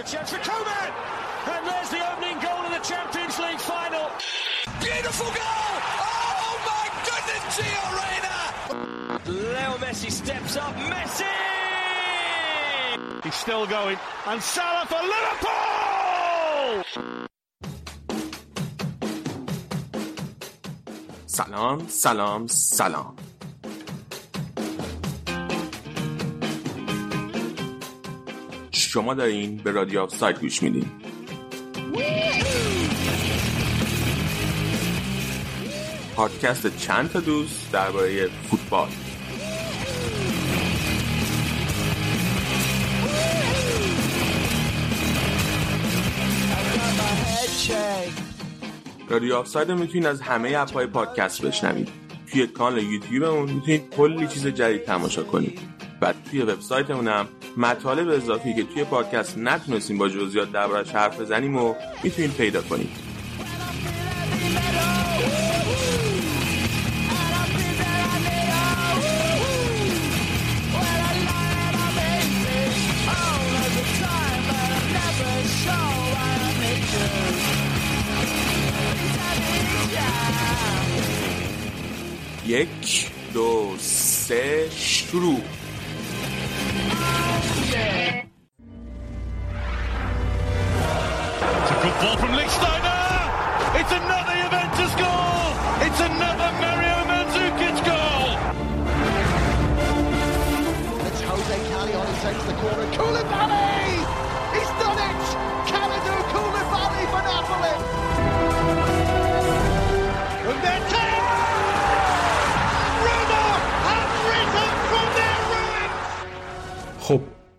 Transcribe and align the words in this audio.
a 0.00 0.02
chance 0.02 0.30
for 0.30 0.38
Koeman! 0.38 0.90
And 1.46 1.66
there's 1.66 1.90
the 1.90 2.12
opening 2.12 2.38
goal 2.40 2.64
of 2.64 2.72
the 2.72 2.80
Champions 2.80 3.38
League 3.38 3.60
final. 3.60 4.10
Beautiful 4.80 5.26
goal! 5.26 5.80
Oh 6.00 6.54
my 6.70 6.86
goodness, 7.08 7.42
Gio 7.56 7.84
Reyna! 8.00 8.36
Leo 9.26 9.76
Messi 9.78 10.10
steps 10.10 10.56
up. 10.56 10.74
Messi! 10.76 11.24
He's 13.24 13.34
still 13.34 13.66
going. 13.66 13.98
And 14.26 14.42
Salah 14.42 14.86
for 14.86 15.02
Liverpool! 15.02 15.66
سلام 21.26 21.88
سلام 21.88 22.46
سلام 22.46 23.16
شما 28.93 29.13
دارین 29.13 29.57
به 29.57 29.71
رادیو 29.71 29.99
آف 29.99 30.15
ساید 30.15 30.41
گوش 30.41 30.63
میدین. 30.63 30.85
پادکست 36.15 36.77
چند 36.77 37.11
تا 37.11 37.19
دوست 37.19 37.71
درباره 37.71 38.27
فوتبال. 38.27 38.89
رادیو 49.09 49.35
آف 49.35 49.47
ساید 49.47 49.71
رو 49.71 49.77
می‌تونید 49.77 50.05
از 50.05 50.21
همه 50.21 50.53
اپ 50.57 50.73
های 50.73 50.85
پادکست 50.85 51.41
بشنوید. 51.41 51.89
توی 52.31 52.47
کانال 52.47 52.83
یوتیوبمون 52.83 53.51
می‌تونید 53.51 53.89
کلی 53.89 54.27
چیز 54.27 54.47
جدید 54.47 54.83
تماشا 54.83 55.23
کنید. 55.23 55.59
و 56.01 56.13
توی 56.29 56.41
وبسایتمون 56.41 57.07
هم 57.07 57.27
مطالب 57.57 58.09
اضافی 58.09 58.53
که 58.53 58.63
توی 58.63 58.83
پادکست 58.83 59.37
نتونستیم 59.37 59.97
با 59.97 60.09
جزئیات 60.09 60.51
دربارش 60.51 60.91
حرف 60.91 61.21
بزنیم 61.21 61.55
و 61.57 61.73
می‌تونید 62.03 62.33
پیدا 62.33 62.61
کنید 62.61 63.11
یک 82.45 83.11
دو 83.33 83.75
سه 83.79 84.69
شروع. 84.75 85.41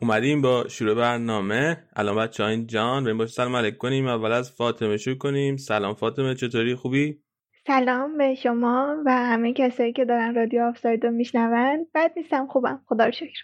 اومدیم 0.03 0.42
با 0.42 0.69
شروع 0.69 0.95
برنامه. 0.95 1.89
الان 1.97 2.17
بچه 2.17 2.45
این 2.45 2.67
جان 2.67 3.05
بریم 3.05 3.19
باش. 3.19 3.31
سلام 3.31 3.56
علیک 3.56 3.78
کنیم. 3.78 4.06
اول 4.06 4.33
از 4.33 4.53
فاطمه 4.53 4.97
شروع 4.97 5.17
کنیم. 5.17 5.56
سلام 5.56 5.94
فاطمه 5.94 6.34
چطوری؟ 6.34 6.75
خوبی؟ 6.75 7.19
سلام 7.67 8.19
به 8.19 8.34
شما 8.34 8.97
و 9.06 9.12
همه 9.12 9.53
کسایی 9.53 9.93
که 9.93 10.04
دارن 10.04 10.34
رادیو 10.34 10.62
آفساید 10.62 11.04
رو 11.04 11.10
میشنون. 11.10 11.87
بد 11.94 12.12
نیستم 12.16 12.47
خوبم. 12.47 12.82
خدا 12.87 13.04
رو 13.04 13.12
شکر. 13.12 13.41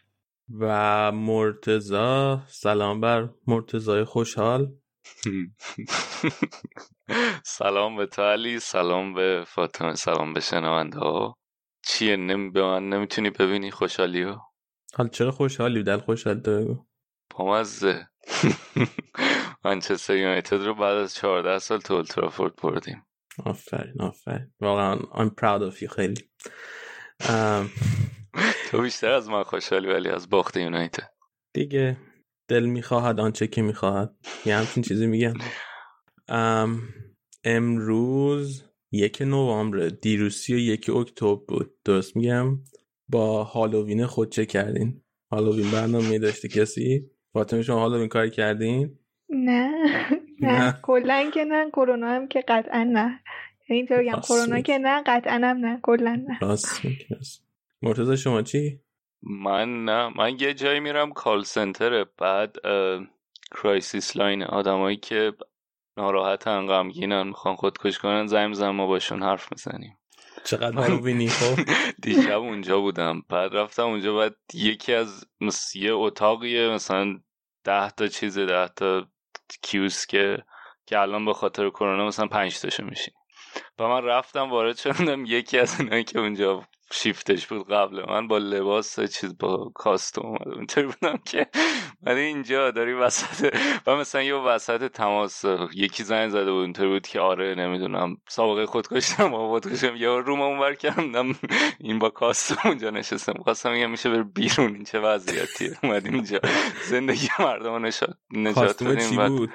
و 0.61 1.13
مرتزا 1.13 2.41
سلام 2.47 3.01
بر 3.01 3.29
مرتزای 3.47 4.05
خوشحال. 4.05 4.69
سلام 7.59 7.97
به 7.97 8.07
تو 8.07 8.23
علی 8.23 8.59
سلام 8.59 9.15
به 9.15 9.45
فاطمه 9.47 9.95
سلام 9.95 10.35
به 10.35 10.41
شنونده 10.41 10.99
ها. 10.99 11.35
چیه؟ 11.87 12.17
نمی 12.17 12.51
به 12.51 12.63
من 12.63 12.89
نمی‌تونی 12.89 13.31
ببینی 13.31 13.71
خوشحالی 13.71 14.23
ها 14.23 14.49
حال 14.95 15.09
چرا 15.09 15.31
خوشحالی 15.31 15.83
دل 15.83 15.99
خوشحال 15.99 16.35
بگو 16.35 16.85
پامزه 17.31 18.07
منچستر 19.65 20.17
یونایتد 20.17 20.57
رو 20.63 20.75
بعد 20.75 20.97
از 20.97 21.15
14 21.15 21.59
سال 21.59 21.81
تو 21.81 21.95
اولترافورد 21.95 22.57
بردیم. 22.63 23.07
آفرین 23.45 24.01
آفرین. 24.01 24.53
واقعا 24.61 24.97
I'm 24.97 25.31
proud 25.31 25.73
of 25.73 25.81
you 25.81 25.87
خیلی. 25.87 26.31
تو 28.71 28.83
بیشتر 28.83 29.13
از 29.13 29.29
من 29.29 29.43
خوشحالی 29.43 29.87
ولی 29.87 30.09
از 30.09 30.31
باخت 30.31 30.57
یونایتد. 30.57 31.11
دیگه 31.55 31.97
دل 32.49 32.65
می‌خواهد 32.65 33.21
آنچه 33.21 33.47
که 33.47 33.63
می‌خواهد. 33.63 34.17
یه 34.47 34.57
همچین 34.57 34.83
چیزی 34.83 35.07
میگم. 35.07 35.35
ام، 36.29 36.83
امروز 37.45 38.65
یک 38.93 39.23
نوامبر 39.23 39.79
دیروز 39.89 40.35
سی 40.37 40.55
و 40.55 40.59
یک 40.59 40.91
اکتبر 40.91 41.45
بود. 41.49 41.75
درست 41.85 42.17
میگم؟ 42.17 42.59
با 43.09 43.45
هالووین 43.45 44.07
خود 44.07 44.31
چه 44.33 44.47
کردین؟ 44.47 45.03
هالووین 45.33 45.71
برنامه 45.71 46.19
داشته 46.19 46.49
کسی؟ 46.49 47.11
فاطمه 47.33 47.63
شما 47.63 47.81
هالووین 47.81 48.09
کاری 48.09 48.31
کردین؟ 48.31 48.99
نه 49.49 49.71
نه. 50.41 50.79
کلا 50.83 51.31
که 51.35 51.45
نه 51.45 51.71
کرونا 51.71 52.09
هم 52.09 52.29
که 52.29 52.41
قطعا 52.49 52.85
نه. 52.85 53.21
یعنی 53.69 53.79
اینطور 53.81 53.99
بگم 54.03 54.13
راست 54.13 54.29
کرونا. 54.29 54.61
که 54.61 54.79
نه 54.79 55.03
قطعا 55.07 55.35
هم 55.35 55.57
نه. 55.57 55.81
کلا 55.83 56.25
نه. 56.29 56.39
راست. 56.41 56.83
مرتضی 57.83 58.17
شما 58.17 58.43
چی؟ 58.43 58.81
من 59.23 59.85
نه. 59.85 60.09
من 60.09 60.37
یه 60.41 60.55
جایی 60.55 60.81
میرم 60.81 61.13
کال 61.13 61.43
سنتره 61.43 62.07
بعد 62.19 62.57
crisis 63.51 64.17
line 64.17 64.43
آدمایی 64.43 64.97
که 64.97 65.33
ناراحتن 65.97 66.67
غمگینن 66.67 67.27
می‌خوان 67.27 67.57
خودکشی 67.57 67.99
کنن 67.99 68.27
زنگ 68.27 68.51
بزن 68.51 68.71
ما 68.71 68.87
باشون 68.87 69.23
حرف 69.23 69.53
می‌زنیم. 69.53 69.98
چقدر 70.45 70.73
هالووینی 70.73 71.29
خب؟ 71.29 71.61
دیشب 72.03 72.39
اونجا 72.39 72.81
بودم. 72.81 73.23
بعد 73.29 73.57
رفتم 73.57 73.83
اونجا 73.83 74.17
بعد 74.17 74.37
یکی 74.55 74.95
از 74.95 75.25
یه 75.75 75.93
اتاقیه 75.93 76.69
مثلا 76.69 77.19
ده 77.65 77.91
تا 77.91 78.07
چیز 78.07 78.39
ده 78.39 78.69
تا 78.69 79.07
کیوسکه 79.63 80.45
که 80.87 80.99
الان 80.99 81.25
به 81.25 81.33
خاطر 81.33 81.71
کرونا 81.71 82.07
مثلا 82.07 82.27
پنج 82.27 82.61
تاشو 82.61 82.85
میشینن. 82.85 83.15
و 83.79 83.89
من 83.89 84.05
رفتم 84.05 84.51
وارد 84.51 84.77
شدم 84.77 85.25
یکی 85.25 85.59
از 85.59 85.81
اینایی 85.81 86.05
که 86.05 86.19
اونجا 86.19 86.69
شیفتش 86.93 87.47
بود 87.47 87.69
قبل 87.69 88.05
من 88.09 88.29
با 88.29 88.39
لباس 88.39 89.01
چیز 89.01 89.39
با 89.39 89.73
costume 89.75 90.27
اومده 90.27 90.57
اونطوری 90.57 90.87
بودم 90.87 91.19
که 91.25 91.47
ولی 92.03 92.21
اینجا 92.21 92.71
داری 92.71 92.93
وسط 92.93 93.57
و 93.87 93.97
مثلا 93.97 94.23
یه 94.23 94.35
وسط 94.35 94.93
تماس 94.93 95.45
یکی 95.75 96.03
زنگ 96.03 96.31
زده 96.31 96.53
بود 96.53 96.63
اونطوری 96.63 96.89
بود 96.89 97.07
که 97.07 97.21
آره 97.21 97.55
نمی‌دونم. 97.55 98.17
سابقه 98.29 98.67
خودکشتم 98.67 99.35
و 99.35 99.49
خودکشم 99.49 99.97
یه 99.97 100.09
روم 100.09 100.41
اونور 100.41 100.75
کردم 100.75 101.35
این 101.81 101.99
با 101.99 102.11
کاستوم 102.11 102.59
اونجا 102.65 102.91
نشستم. 102.91 103.35
خواستم 103.45 103.73
میگم 103.73 103.91
میشه 103.91 104.11
بر 104.11 104.23
بیرون. 104.23 104.75
این 104.75 104.85
چه 104.85 105.01
وضعیتیه؟ 105.01 105.79
اومدیم 105.83 106.15
اینجا. 106.15 106.41
زندگی 106.89 107.29
مردم 107.39 107.87
نشات 107.87 108.17
نجات 108.31 108.83
بدیم 108.83 109.11
چی 109.11 109.17
بود؟ 109.17 109.51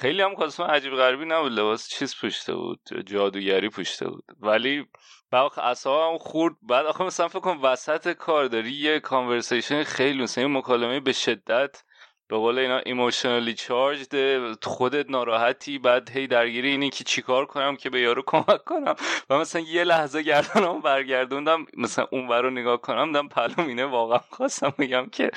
خیلی 0.00 0.22
هم 0.22 0.34
کاستوم 0.34 0.66
عجیب 0.66 0.92
غریبی 0.92 1.24
نبود 1.24 1.52
لباس 1.52 1.88
چیز 1.88 2.14
پوشته 2.20 2.54
بود 2.54 2.80
جادوگری 3.06 3.68
پوشته 3.68 4.08
بود. 4.08 4.24
ولی 4.40 4.86
بعد 5.30 5.50
اصلا 5.58 6.10
هم 6.10 6.18
خورد. 6.18 6.54
بعد 6.62 6.86
آخه 6.86 7.04
مثلا 7.04 7.28
فکر 7.28 7.40
کن 7.40 7.58
وسط 7.62 8.12
کار 8.12 8.46
داری 8.46 8.72
یه 8.72 9.00
کانورسیشن 9.00 9.82
خیلی 9.82 10.22
مثلا 10.22 10.48
مکالمه 10.48 11.00
به 11.00 11.12
شدت 11.12 11.82
به 12.28 12.36
قول 12.36 12.58
اینا 12.58 12.78
emotionally 12.78 13.54
charged 13.54 14.64
خودت 14.64 15.10
ناراحتی 15.10 15.78
بعد 15.78 16.10
هی 16.10 16.26
درگیری 16.26 16.70
اینی 16.70 16.90
که 16.90 17.04
چیکار 17.04 17.46
کنم 17.46 17.76
که 17.76 17.90
به 17.90 18.00
یارو 18.00 18.22
کمک 18.26 18.64
کنم. 18.64 18.94
و 19.30 19.38
مثلا 19.38 19.62
یه 19.62 19.84
لحظه 19.84 20.22
گردنم 20.22 20.80
برگردوندم 20.80 21.66
مثلا 21.76 22.06
اون 22.12 22.28
رو 22.28 22.50
نگاه 22.50 22.80
کنم 22.80 23.12
دم 23.12 23.28
پلومینه 23.28 23.84
واقعا 23.84 24.18
خواستم 24.30 24.74
بگم 24.78 25.06
که 25.06 25.30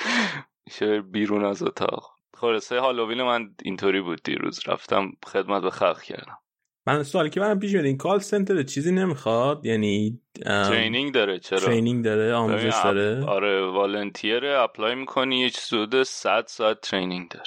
میشه 0.66 1.00
بیرون 1.00 1.44
از 1.44 1.62
اتاق. 1.62 2.13
خلاصه 2.44 2.80
هالووین 2.80 3.22
من 3.22 3.54
اینطوری 3.62 4.00
بود 4.00 4.22
دیروز. 4.24 4.60
رفتم 4.68 5.12
خدمت 5.26 5.62
به 5.62 5.70
خلق 5.70 6.02
کردم. 6.02 6.38
من 6.86 7.02
سوالی 7.02 7.30
که 7.30 7.40
برام 7.40 7.58
پیش 7.58 7.72
میاد 7.72 7.84
این 7.84 7.96
call 7.96 8.18
center 8.18 8.62
چیزی 8.62 8.92
نمی‌خواد؟ 8.92 9.66
یعنی 9.66 10.20
training 10.44 11.14
داره 11.14 11.38
چرا؟ 11.38 11.58
ترینینگ 11.58 12.04
داره 12.04 12.34
آموزش 12.34 12.72
اپ- 12.80 12.84
داره؟ 12.84 13.24
آره 13.24 13.66
volunteer 13.66 14.58
ه 14.58 14.64
apply 14.64 14.94
می‌کنی 14.94 15.40
یه 15.40 15.50
حدود 15.72 16.02
100 16.02 16.44
ساعت 16.46 16.80
training 16.80 17.28
داره. 17.28 17.46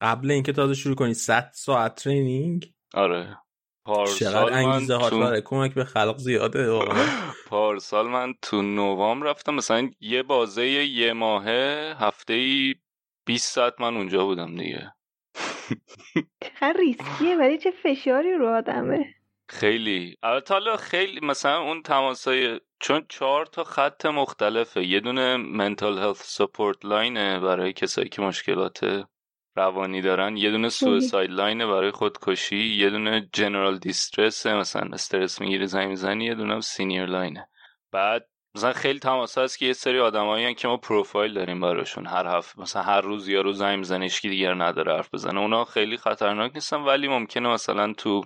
قبل 0.00 0.30
اینکه 0.30 0.52
تازه 0.52 0.74
شروع 0.74 0.94
کنی 0.94 1.14
100 1.14 1.50
ساعت 1.54 1.94
training 1.94 2.72
آره. 2.94 3.38
پارسال 3.86 4.52
انگیزه 4.52 4.94
هات 4.94 5.10
تو 5.10 5.18
برای 5.20 5.42
کمک 5.44 5.74
به 5.74 5.84
خلق 5.84 6.16
زیاده 6.18 6.70
واقعا. 6.70 7.06
پارسال 7.48 8.06
من 8.08 8.34
تو 8.42 8.62
نوامبر 8.62 9.26
رفتم 9.26 9.54
مثلا 9.54 9.90
یه 10.00 10.22
بازه 10.22 10.66
یه 10.66 11.12
ماهه 11.12 11.94
هفته 11.98 12.32
ای 12.32 12.74
20 13.28 13.54
ساعت 13.54 13.80
من 13.80 13.96
اونجا 13.96 14.24
بودم 14.24 14.56
دیگه. 14.56 14.92
چقدر 16.40 16.76
ریسکیه؟ 16.78 17.36
ولی 17.40 17.58
چه 17.58 17.70
فشاری 17.70 18.34
رو 18.34 18.48
آدمه. 18.48 19.14
خیلی. 19.48 20.16
البته 20.22 20.54
حالا 20.54 20.76
خیلی 20.76 21.20
مثلا 21.26 21.60
اون 21.60 21.82
تماسای 21.82 22.60
چون 22.80 23.06
چهار 23.08 23.46
تا 23.46 23.64
خط 23.64 24.06
مختلفه. 24.06 24.84
یه 24.84 25.00
دونه 25.00 25.36
mental 25.36 25.98
health 25.98 26.16
support 26.16 26.84
line 26.84 27.29
ه 27.29 27.40
برای 27.40 27.72
کسایی 27.72 28.08
که 28.08 28.22
مشکلات 28.22 29.04
روانی 29.56 30.02
دارن. 30.02 30.36
یه 30.36 30.50
دونه 30.50 30.68
suicide 30.68 31.30
line 31.30 31.59
ه 31.59 31.66
برای 31.66 31.90
خودکشی. 31.90 32.76
یه 32.76 32.90
دونه 32.90 33.28
general 33.32 33.78
distress 33.78 34.46
مثلا 34.46 34.90
استرس 34.92 35.40
می‌گیره 35.40 35.66
زنگ 35.66 35.88
می‌زنی. 35.88 36.24
یه 36.24 36.34
دونه 36.34 36.60
senior 36.60 37.06
line 37.06 37.40
ه 37.40 37.48
بعد 37.92 38.28
مثلا 38.58 38.72
خیلی 38.72 38.98
تماس 38.98 39.38
هست 39.38 39.58
که 39.58 39.66
یه 39.66 39.72
سری 39.72 40.00
آدمایی 40.00 40.54
که 40.54 40.68
ما 40.68 40.76
پروفایل 40.76 41.34
داریم 41.34 41.60
براشون. 41.60 42.06
هر 42.06 42.26
هفته 42.26 42.60
مثلا 42.60 42.82
هر 42.82 43.00
روز 43.00 43.28
یا 43.28 43.40
روز 43.40 43.58
زنگ 43.58 43.78
می‌زنه 43.78 44.08
که 44.08 44.28
دیگر 44.28 44.54
نداره 44.54 44.96
حرف 44.96 45.14
بزنه. 45.14 45.40
اونا 45.40 45.64
خیلی 45.64 45.96
خطرناک 45.96 46.52
نیستن 46.54 46.76
ولی 46.76 47.08
ممکنه 47.08 47.48
مثلا 47.48 47.92
تو 47.92 48.22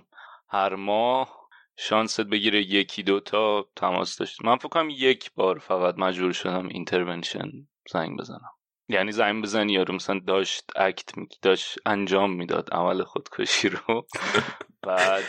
هر 0.49 0.75
ماه 0.75 1.49
شانست 1.77 2.21
بگیره 2.21 2.61
یکی 2.61 3.03
دو 3.03 3.19
تا 3.19 3.65
تماس 3.75 4.17
داشت. 4.17 4.45
من 4.45 4.55
فکر 4.57 4.69
کنم 4.69 4.89
یک 4.89 5.31
بار 5.35 5.59
فقط 5.59 5.95
مجبور 5.97 6.31
شدم 6.31 6.67
intervention 6.67 7.51
زنگ 7.91 8.19
بزنم. 8.19 8.51
یعنی 8.87 9.11
زنگ 9.11 9.43
بزنی 9.43 9.73
یارو 9.73 9.93
مثلا 9.95 10.19
داشت 10.27 10.71
act 10.75 11.17
می... 11.17 11.27
داشت 11.41 11.79
انجام 11.85 12.33
می‌داد 12.33 12.69
عمل 12.73 13.03
خودکشی 13.03 13.69
رو. 13.69 14.07
بعد 14.87 15.23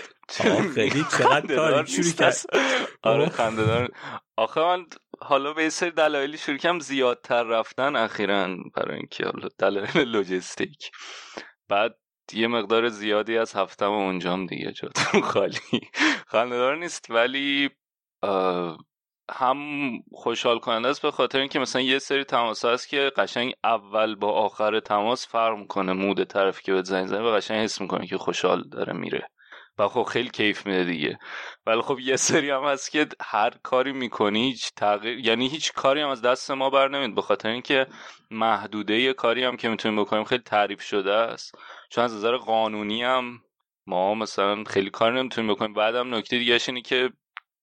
خیلی 0.75 1.05
چقدر 1.19 1.57
کاری 1.57 1.87
شروع 1.87 2.13
کرد 2.13 2.37
آره. 3.03 3.29
خنده‌دار. 3.29 3.89
آخه 4.37 4.61
من 4.61 4.87
حالا 5.21 5.53
یه 5.53 5.71
سری 5.71 5.91
دلایلی 5.91 6.39
شروع 6.39 6.59
کردم 6.59 6.79
زیادتر 6.79 7.43
رفتن 7.43 7.97
اخیرا 7.97 8.57
برای 8.75 8.97
اینکه 8.97 9.25
حالا 9.25 9.49
دلایل 9.59 10.09
لوجستیک. 10.09 10.91
بعد 11.69 11.95
یه 12.33 12.47
مقدار 12.47 12.89
زیادی 12.89 13.39
از 13.39 13.55
هفتم 13.55 13.91
اونجام 13.91 14.47
دیگه 14.47 14.73
جاتون 14.73 15.21
خالی. 15.35 15.59
خندهدار 16.27 16.77
نیست 16.77 17.11
ولی 17.11 17.71
هم 19.31 19.59
خوشحال 20.13 20.59
کننده 20.59 20.89
است 20.89 21.03
به 21.03 21.11
خاطر 21.11 21.39
اینکه 21.39 21.59
مثلا 21.59 21.83
یه 21.83 21.99
سری 21.99 22.25
تماس 22.25 22.65
هست 22.65 22.89
که 22.89 23.13
قشنگ 23.17 23.55
اول 23.65 24.15
با 24.15 24.33
آخر 24.33 24.81
تماس 24.81 25.29
فرق 25.29 25.59
می‌کنه 25.59 25.93
مود 25.93 26.25
طرفی 26.25 26.63
که 26.63 26.73
بهت 26.73 26.85
زنگ 26.85 27.07
زنه 27.07 27.21
و 27.23 27.37
قشنگ 27.37 27.65
حس 27.65 27.81
می‌کنه 27.81 28.07
که 28.07 28.19
خوشحال 28.19 28.69
داره 28.69 28.93
میره. 28.93 29.29
و 29.79 29.89
خب 29.89 30.03
خیلی 30.03 30.29
کیف 30.29 30.67
میده 30.67 30.85
دیگه. 30.85 31.19
ولی 31.67 31.83
خب 31.83 31.99
یه 31.99 32.17
سری 32.17 32.51
هم 32.51 32.65
هست 32.65 32.91
که 32.91 33.07
هر 33.21 33.51
کاری 33.63 33.93
می‌کنی 33.93 34.51
هیچ 34.51 34.71
تغییر 34.77 35.19
یعنی 35.19 35.49
هیچ 35.49 35.73
کاری 35.73 36.01
هم 36.01 36.09
از 36.09 36.23
دست 36.23 36.51
ما 36.51 36.71
بر 36.71 36.89
نمید 36.89 37.15
به 37.15 37.23
خاطر 37.23 37.49
اینکه 37.49 37.87
محدوده 38.31 39.01
یه 39.01 39.13
کاری 39.13 39.45
هم 39.45 39.57
که 39.57 39.69
می‌تونیم 39.69 40.03
بکنیم 40.03 40.25
خیلی 40.25 40.43
تعریف 40.43 40.83
شده 40.83 41.13
است. 41.13 41.55
چون 41.91 42.05
از 42.05 42.15
نظر 42.15 42.37
قانونی 42.37 43.03
هم 43.03 43.41
ما 43.87 44.15
مثلا 44.15 44.65
خیلی 44.65 44.91
کار 44.91 45.19
نمی‌تونیم 45.19 45.55
بکنیم. 45.55 45.75
بعدم 45.75 46.15
نکته 46.15 46.39
دیگه 46.39 46.59
اینه 46.69 46.81
که 46.81 47.11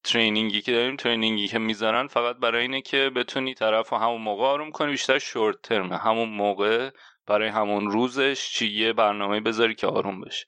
training 0.04 0.55
ی 0.55 0.62
که 0.62 0.72
داریم 0.72 0.96
training 0.96 1.42
ی 1.42 1.48
که 1.48 1.60
می‌ذارن 1.60 2.08
فقط 2.08 2.36
برای 2.36 2.62
اینه 2.62 2.82
که 2.82 3.12
بتونی 3.16 3.54
طرف 3.54 3.94
همون 3.94 4.22
موقع 4.22 4.44
آروم 4.44 4.72
کنی 4.72 4.92
بیشتر 4.92 5.20
short 5.20 5.62
term 5.64 5.86
ه. 5.86 5.98
همون 5.98 6.30
موقع 6.30 6.90
برای 7.28 7.50
همون 7.50 7.92
روزش 7.92 8.50
چی 8.50 8.68
یه 8.68 8.94
برنامه 8.94 9.40
بذاری 9.40 9.76
که 9.76 9.88
آروم 9.88 10.22
بشه. 10.22 10.46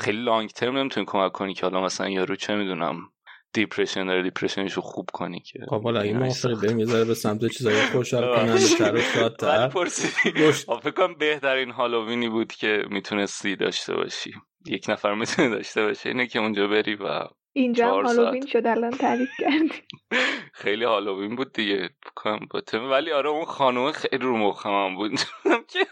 خیلی 0.00 0.22
long 0.22 0.50
term 0.50 0.78
نمی‌تونی 0.78 1.06
کمک 1.06 1.32
کنی 1.32 1.54
که 1.54 1.66
حالا 1.66 1.80
مثلا 1.80 2.08
یارو 2.08 2.36
چه 2.36 2.54
می‌دونم 2.54 2.96
depression 3.52 4.06
داره 4.06 4.22
depression 4.22 4.67
شو 4.67 4.80
خوب 4.80 5.08
کنی 5.12 5.40
که 5.40 5.58
خب 5.68 5.82
حالا 5.82 6.00
این 6.00 6.18
موافقی 6.18 6.54
بریم 6.54 6.78
یه 6.78 6.86
ذره 6.86 7.04
به 7.04 7.14
سمت 7.14 7.46
چیزای 7.46 7.82
خوشحال 7.82 8.36
کننده 8.36 8.68
تر 8.78 8.94
و 8.94 9.00
شادتر. 9.14 9.68
فکر 10.82 10.90
کنم 10.90 11.14
بهترین 11.14 11.70
هالووینی 11.70 12.28
بود 12.28 12.52
که 12.52 12.84
می‌تونستی 12.90 13.56
داشته 13.56 13.94
باشی. 13.94 14.32
یک 14.66 14.86
نفر 14.88 15.14
می‌تونه 15.14 15.48
داشته 15.48 15.82
باشه 15.82 16.08
اینه 16.08 16.26
که 16.26 16.38
اونجا 16.38 16.68
بری 16.68 16.94
و 16.94 17.24
اینجا 17.52 17.94
هم 17.98 18.06
هالووین 18.06 18.46
شد 18.46 18.66
الان 18.66 18.90
تعریف 18.90 19.30
کردی. 19.40 19.72
خیلی 20.62 20.84
هالووین 20.84 21.36
بود 21.36 21.52
دیگه. 21.52 21.90
بکنم 22.06 22.90
ولی 22.90 23.12
آره 23.12 23.30
اون 23.30 23.44
خانومه 23.44 23.92
خیلی 23.92 24.24
رو 24.24 24.36
مخمم 24.36 24.94
بود. 24.94 25.12
که 25.72 25.86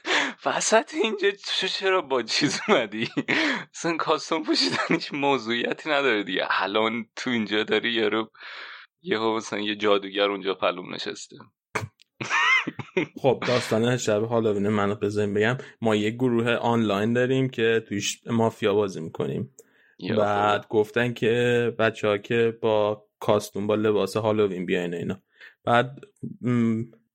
وسط 0.47 0.95
اینجا 0.95 1.31
چرا 1.79 2.03
با 2.03 2.23
چیز 2.23 2.61
اومدی؟ 2.69 3.09
اصلا 3.75 3.97
کاستوم 3.97 4.43
پوشیدن 4.43 4.77
هیچ 4.89 5.15
موضوعیتی 5.15 5.91
نداره 5.91 6.23
دیگه. 6.23 6.47
الان 6.51 7.07
تو 7.17 7.31
اینجا 7.31 7.63
داری 7.63 7.93
یارو 7.93 8.31
یهو 9.03 9.37
مثلا 9.37 9.59
یه 9.59 9.77
جادوگر 9.77 10.31
اونجا 10.31 10.55
پلوم 10.55 10.95
نشسته. 10.95 11.37
خب 13.23 13.45
داستان 13.47 13.97
شب 13.97 14.23
هالووین 14.25 14.69
منو 14.69 14.95
بزنیم 14.95 15.35
بگم. 15.35 15.57
ما 15.81 15.97
یه 15.97 16.11
گروه 16.11 16.55
آنلاین 16.55 17.13
داریم 17.13 17.49
که 17.49 17.85
توش 17.89 18.21
مافیا 18.27 18.75
بازی 18.75 19.01
می‌کنیم. 19.01 19.55
بعد 20.09 20.69
گفتن 20.69 21.13
که 21.13 21.73
بچه 21.79 22.09
ها 22.09 22.19
که 22.19 22.59
با 22.61 23.07
کاستوم 23.21 23.67
با 23.67 23.75
لباس 23.75 24.17
هالووین 24.17 24.67
بیاین 24.67 24.95
اینا. 24.95 25.21
بعد 25.65 26.01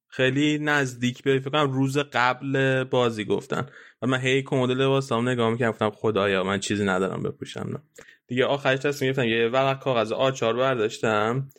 خیلی 0.07 0.59
نزدیک 0.59 1.23
به 1.23 1.39
فکر 1.39 1.49
کنم 1.49 1.71
روز 1.71 1.97
قبل 1.97 2.83
بازی 2.83 3.25
گفتن. 3.25 3.65
و 4.01 4.07
من 4.07 4.19
هی 4.19 4.43
کمد 4.43 4.71
لباس 4.71 5.11
هم 5.11 5.29
نگاه 5.29 5.49
می‌کنم 5.49 5.69
گفتم 5.69 5.89
خدایا 5.89 6.43
من 6.43 6.59
چیزی 6.59 6.85
ندارم 6.85 7.23
بپوشم 7.23 7.69
نه. 7.73 7.79
دیگه 8.27 8.45
آخرش 8.45 8.79
تصمیم 8.79 9.11
گرفتم 9.11 9.29
یه 9.29 9.47
ورق 9.47 9.79
کاغذ 9.79 10.11
آچار 10.11 10.53
برداشتم. 10.55 11.49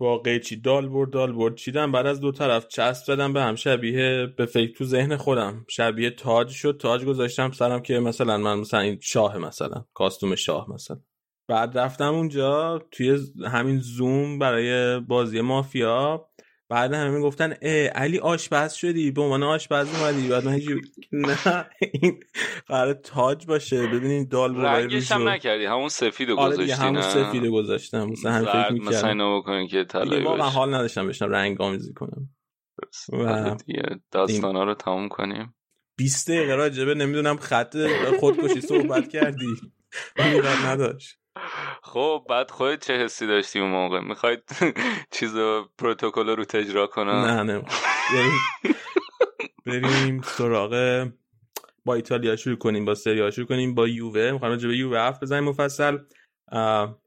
با 0.00 0.18
قیچی 0.18 0.56
دال 0.56 0.88
برد 0.88 1.10
دال 1.10 1.32
برد. 1.32 1.54
چیدم 1.54 1.92
بعد 1.92 2.06
از 2.06 2.20
دو 2.20 2.32
طرف؟ 2.32 2.68
چسب 2.68 3.04
زدم 3.04 3.32
به 3.32 3.42
هم 3.42 3.54
شبیه 3.54 4.26
به 4.36 4.46
فکر 4.46 4.72
تو 4.72 4.84
ذهن 4.84 5.16
خودم. 5.16 5.64
شبیه 5.68 6.10
تاج 6.10 6.48
شد. 6.48 6.76
تاج 6.80 7.04
گذاشتم 7.04 7.50
سرم 7.50 7.82
که 7.82 7.98
مثلا 7.98 8.38
من 8.38 8.58
مثلا 8.58 8.80
این 8.80 8.98
شاه 9.02 9.38
مثلا 9.38 9.84
کاستوم 9.94 10.34
شاه 10.34 10.70
مثلا. 10.70 11.00
بعد 11.48 11.78
رفتم 11.78 12.14
اونجا 12.14 12.78
توی 12.90 13.18
همین 13.46 13.78
زوم 13.78 14.38
برای 14.38 15.00
بازی 15.00 15.40
مافیا. 15.40 16.29
بعد 16.70 16.92
همه 16.92 17.20
گفتن 17.20 17.54
ای 17.62 17.86
علی 17.86 18.18
آشپز 18.18 18.72
شدی 18.72 19.10
به 19.10 19.22
عنوان 19.22 19.42
آشپز 19.42 19.94
اومدی. 19.94 20.28
بعد 20.28 20.44
من 20.44 20.52
نه. 21.12 21.66
این 21.92 22.20
قرار 22.66 22.92
تاج 22.92 23.46
باشه 23.46 23.86
ببینین 23.86 24.28
دال 24.28 24.56
رنگش 24.56 25.12
هم 25.12 25.28
نکردی 25.28 25.64
همون 25.64 25.88
سفید 25.88 26.30
آره 26.30 26.54
گذاشتی 26.54 26.72
آره 26.72 26.82
همون 26.82 27.02
سفید 27.02 27.46
گذاشتم 27.46 28.04
مثلا 28.04 28.32
هم 28.32 28.44
فکر 28.44 28.72
می‌کردم 28.72 28.96
مثلا 28.96 29.08
اینو 29.08 29.40
بکنین 29.40 29.68
که 29.68 29.84
طلایی 29.84 30.24
باشه 30.24 30.42
حال 30.42 30.74
نداشتم 30.74 31.08
بشنم 31.08 31.30
رنگ 31.30 31.60
آمیزی 31.60 31.92
کنم. 31.92 32.28
و 33.12 33.54
دیگه 33.66 33.82
داستانا 34.10 34.64
رو 34.64 34.74
تموم 34.74 35.08
کنیم. 35.08 35.54
20 35.96 36.30
دقیقه 36.30 36.54
راجبه 36.54 36.94
نمی‌دونم 36.94 37.36
خط 37.36 37.76
خودکشی 38.20 38.60
صحبت 38.60 39.08
کردی. 39.08 39.46
اون 40.18 40.46
نداشت. 40.66 41.19
خب 41.82 42.26
بعد 42.28 42.50
خودت 42.50 42.86
چه 42.86 43.04
حسی 43.04 43.26
داشتی 43.26 43.60
اون 43.60 43.70
موقع؟ 43.70 44.00
می‌خواید 44.00 44.42
چیز 45.10 45.36
پروتکل 45.78 46.28
رو 46.28 46.44
تجرا 46.44 46.86
کنم؟ 46.86 47.10
نه 47.10 47.42
نه. 47.42 47.62
بریم. 49.66 50.20
سراغ 50.22 51.06
با 51.84 51.94
ایتالیا 51.94 52.36
شروع 52.36 52.56
کنیم 52.56 52.84
با 52.84 52.94
سری 52.94 53.32
شروع 53.32 53.46
کنیم 53.46 53.74
با 53.74 53.88
یووه. 53.88 54.30
می‌خوایم 54.30 54.54
راجع 54.54 54.68
به 54.68 54.76
یووه 54.76 54.98
حرف 54.98 55.22
بزنیم 55.22 55.44
مفصل. 55.44 55.98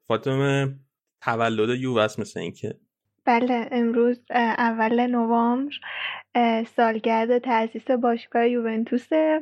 فاطمه 0.08 0.76
تولد 1.22 1.80
یووه 1.80 2.02
است 2.02 2.20
مثل 2.20 2.40
اینکه. 2.40 2.76
بله 3.26 3.70
امروز 3.72 4.20
اول 4.58 5.08
نوامبر 5.08 5.74
سالگرد 6.76 7.38
تاسیس 7.38 7.92
باشگاه 7.92 8.48
یوونتوسه. 8.48 9.42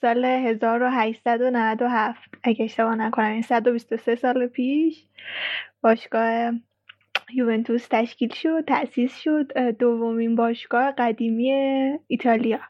سال 0.00 0.24
1897 0.24 2.30
اگه 2.42 2.64
اشتباه 2.64 2.94
نکنم 2.94 3.32
این 3.32 3.42
123 3.42 4.14
سال 4.14 4.46
پیش 4.46 5.04
باشگاه 5.82 6.52
یوونتوس 7.34 7.86
تشکیل 7.90 8.34
شد 8.34 8.64
تأسیس 8.66 9.18
شد 9.18 9.52
دومین 9.78 10.36
باشگاه 10.36 10.90
قدیمی 10.90 11.52
ایتالیا. 12.06 12.60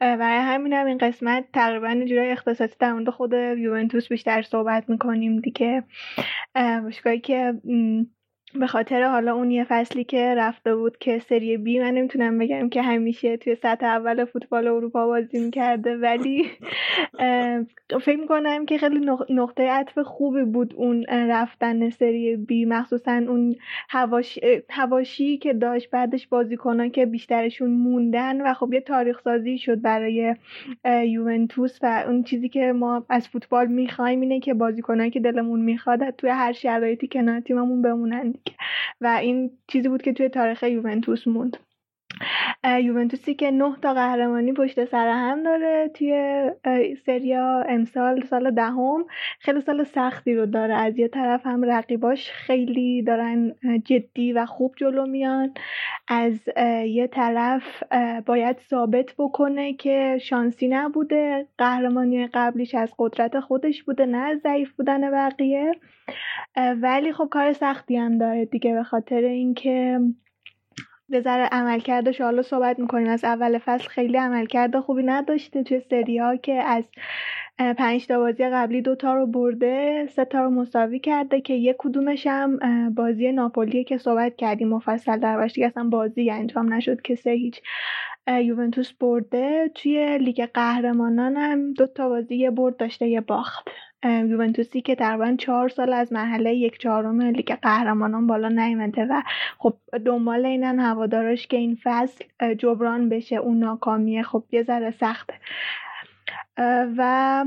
برای 0.00 0.38
همین 0.38 0.72
هم 0.72 0.86
این 0.86 0.98
قسمت 0.98 1.44
تقریبا 1.52 2.04
جورای 2.04 2.30
اختصاصی 2.30 2.74
در 2.78 2.92
مورد 2.92 3.10
خود 3.10 3.32
یوونتوس 3.32 4.08
بیشتر 4.08 4.42
صحبت 4.42 4.90
می‌کنیم 4.90 5.40
دیگه. 5.40 5.82
باشگاهی 6.54 7.20
که 7.20 7.54
به 8.54 8.66
خاطر 8.66 9.02
حالا 9.02 9.34
اون 9.34 9.50
یه 9.50 9.64
فصلی 9.64 10.04
که 10.04 10.34
رفته 10.34 10.76
بود 10.76 10.98
که 10.98 11.18
سری 11.18 11.56
بی 11.56 11.80
من 11.80 11.94
نمی‌تونم 11.94 12.38
بگم 12.38 12.68
که 12.68 12.82
همیشه 12.82 13.36
توی 13.36 13.54
سطح 13.54 13.86
اول 13.86 14.24
فوتبال 14.24 14.66
اروپا 14.68 15.06
بازی 15.06 15.38
می‌کرده 15.38 15.96
ولی 15.96 16.44
فکر 18.04 18.16
می‌کنم 18.20 18.66
که 18.66 18.78
خیلی 18.78 19.06
نقطه 19.30 19.62
عطف 19.70 19.98
خوبی 19.98 20.44
بود 20.44 20.74
اون 20.76 21.04
رفتن 21.08 21.90
سری 21.90 22.36
بی 22.36 22.64
مخصوصا 22.64 23.12
اون 23.12 23.56
هواشی 24.68 25.38
که 25.38 25.52
داشت 25.52 25.90
بعدش 25.90 26.26
بازیکنان 26.28 26.90
که 26.90 27.06
بیشترشون 27.06 27.70
موندن 27.70 28.40
و 28.40 28.54
خب 28.54 28.72
یه 28.74 28.80
تاریخ 28.80 29.20
سازی 29.24 29.58
شد 29.58 29.80
برای 29.82 30.34
یوونتوس 31.06 31.78
و 31.82 32.04
اون 32.06 32.22
چیزی 32.22 32.48
که 32.48 32.72
ما 32.72 33.06
از 33.08 33.28
فوتبال 33.28 33.66
می‌خوایم 33.66 34.20
اینه 34.20 34.40
که 34.40 34.54
بازیکنان 34.54 35.10
که 35.10 35.20
دلمون 35.20 35.60
می‌خواد 35.60 36.10
توی 36.10 36.30
هر 36.30 36.52
شرایطی 36.52 37.08
کنار 37.08 37.40
تیممون 37.40 37.82
بمونن. 37.82 38.34
و 39.00 39.06
این 39.06 39.58
چیزی 39.68 39.88
بود 39.88 40.02
که 40.02 40.12
توی 40.12 40.28
تاریخ 40.28 40.62
یوونتوس 40.62 41.26
موند. 41.26 41.56
یوونتوسی 42.64 43.34
که 43.34 43.50
نه 43.50 43.76
تا 43.82 43.94
قهرمانی 43.94 44.52
پشت 44.52 44.84
سر 44.84 45.08
هم 45.08 45.42
داره 45.42 45.90
توی 45.94 46.42
سریا 47.06 47.64
امسال 47.68 48.20
سال 48.20 48.50
دهم. 48.50 49.04
خیلی 49.38 49.60
سال 49.60 49.84
سختی 49.84 50.34
رو 50.34 50.46
داره. 50.46 50.74
از 50.74 50.98
یه 50.98 51.08
طرف 51.08 51.46
هم 51.46 51.64
رقیباش 51.64 52.30
خیلی 52.30 53.02
دارن 53.02 53.54
جدی 53.84 54.32
و 54.32 54.46
خوب 54.46 54.74
جلو 54.76 55.06
میان. 55.06 55.54
از 56.08 56.48
یه 56.86 57.06
طرف 57.06 57.82
باید 58.26 58.58
ثابت 58.58 59.14
بکنه 59.18 59.72
که 59.72 60.18
شانسی 60.20 60.68
نبوده. 60.68 61.46
قهرمانی 61.58 62.26
قبلیش 62.26 62.74
از 62.74 62.94
قدرت 62.98 63.40
خودش 63.40 63.82
بوده 63.82 64.06
نه 64.06 64.18
از 64.18 64.38
ضعیف 64.38 64.72
بودن 64.72 65.10
بقیه. 65.10 65.72
ولی 66.82 67.12
خب 67.12 67.28
کار 67.30 67.52
سختی 67.52 67.96
هم 67.96 68.18
داره 68.18 68.44
دیگه 68.44 68.74
به 68.74 68.82
خاطر 68.82 69.16
اینکه 69.16 70.00
به 71.10 71.20
ذره 71.20 71.48
عملکردش 71.52 72.20
حالا 72.20 72.42
صحبت 72.42 72.78
می‌کنیم. 72.78 73.08
از 73.08 73.24
اول 73.24 73.58
فصل 73.58 73.88
خیلی 73.88 74.16
عملکرد 74.18 74.80
خوبی 74.80 75.02
نداشته 75.02 75.62
توی 75.62 75.80
سری 75.80 76.18
ها 76.18 76.36
که 76.36 76.52
از 76.52 76.84
پنج 77.58 78.06
تا 78.06 78.18
بازی 78.18 78.44
قبلی 78.44 78.82
دوتا 78.82 79.14
رو 79.14 79.26
برده 79.26 80.06
سه 80.06 80.24
تا 80.24 80.42
رو 80.42 80.50
مساوی 80.50 80.98
کرده 80.98 81.40
که 81.40 81.54
یک 81.54 81.76
کدومش 81.78 82.26
هم 82.26 82.58
بازی 82.94 83.32
ناپولیه 83.32 83.84
که 83.84 83.98
صحبت 83.98 84.36
کردیم 84.36 84.68
مفصل 84.68 85.16
در 85.18 85.46
دیگه 85.46 85.66
اصلا 85.66 85.84
بازی 85.84 86.30
انجام 86.30 86.72
نشد 86.74 87.00
که 87.02 87.14
سه 87.14 87.30
هیچ 87.30 87.60
یوونتوس 88.28 88.92
برده. 88.92 89.70
توی 89.74 90.18
لیگ 90.18 90.46
قهرمانان 90.54 91.36
هم 91.36 91.72
دو 91.72 91.86
تا 91.86 92.08
بازی 92.08 92.36
یه 92.36 92.50
برد 92.50 92.76
داشته 92.76 93.08
یه 93.08 93.20
باخت. 93.20 93.68
یوونتوسی 94.04 94.80
که 94.80 94.94
تقریبا 94.94 95.36
چهار 95.38 95.68
سال 95.68 95.92
از 95.92 96.12
مرحله 96.12 96.54
یک 96.54 96.78
چهارم 96.78 97.20
لیگ 97.20 97.54
قهرمانان 97.62 98.26
بالا 98.26 98.48
نیامده 98.48 99.04
و 99.04 99.22
خب 99.58 99.76
دنبال 100.04 100.46
اینن 100.46 100.80
هواداراش 100.80 101.46
که 101.46 101.56
این 101.56 101.78
فصل 101.82 102.24
جبران 102.58 103.08
بشه 103.08 103.36
اون 103.36 103.58
ناکامیه 103.58 104.22
خب 104.22 104.44
یه 104.52 104.62
ذره 104.62 104.90
سخته. 104.90 105.34
و 106.96 107.44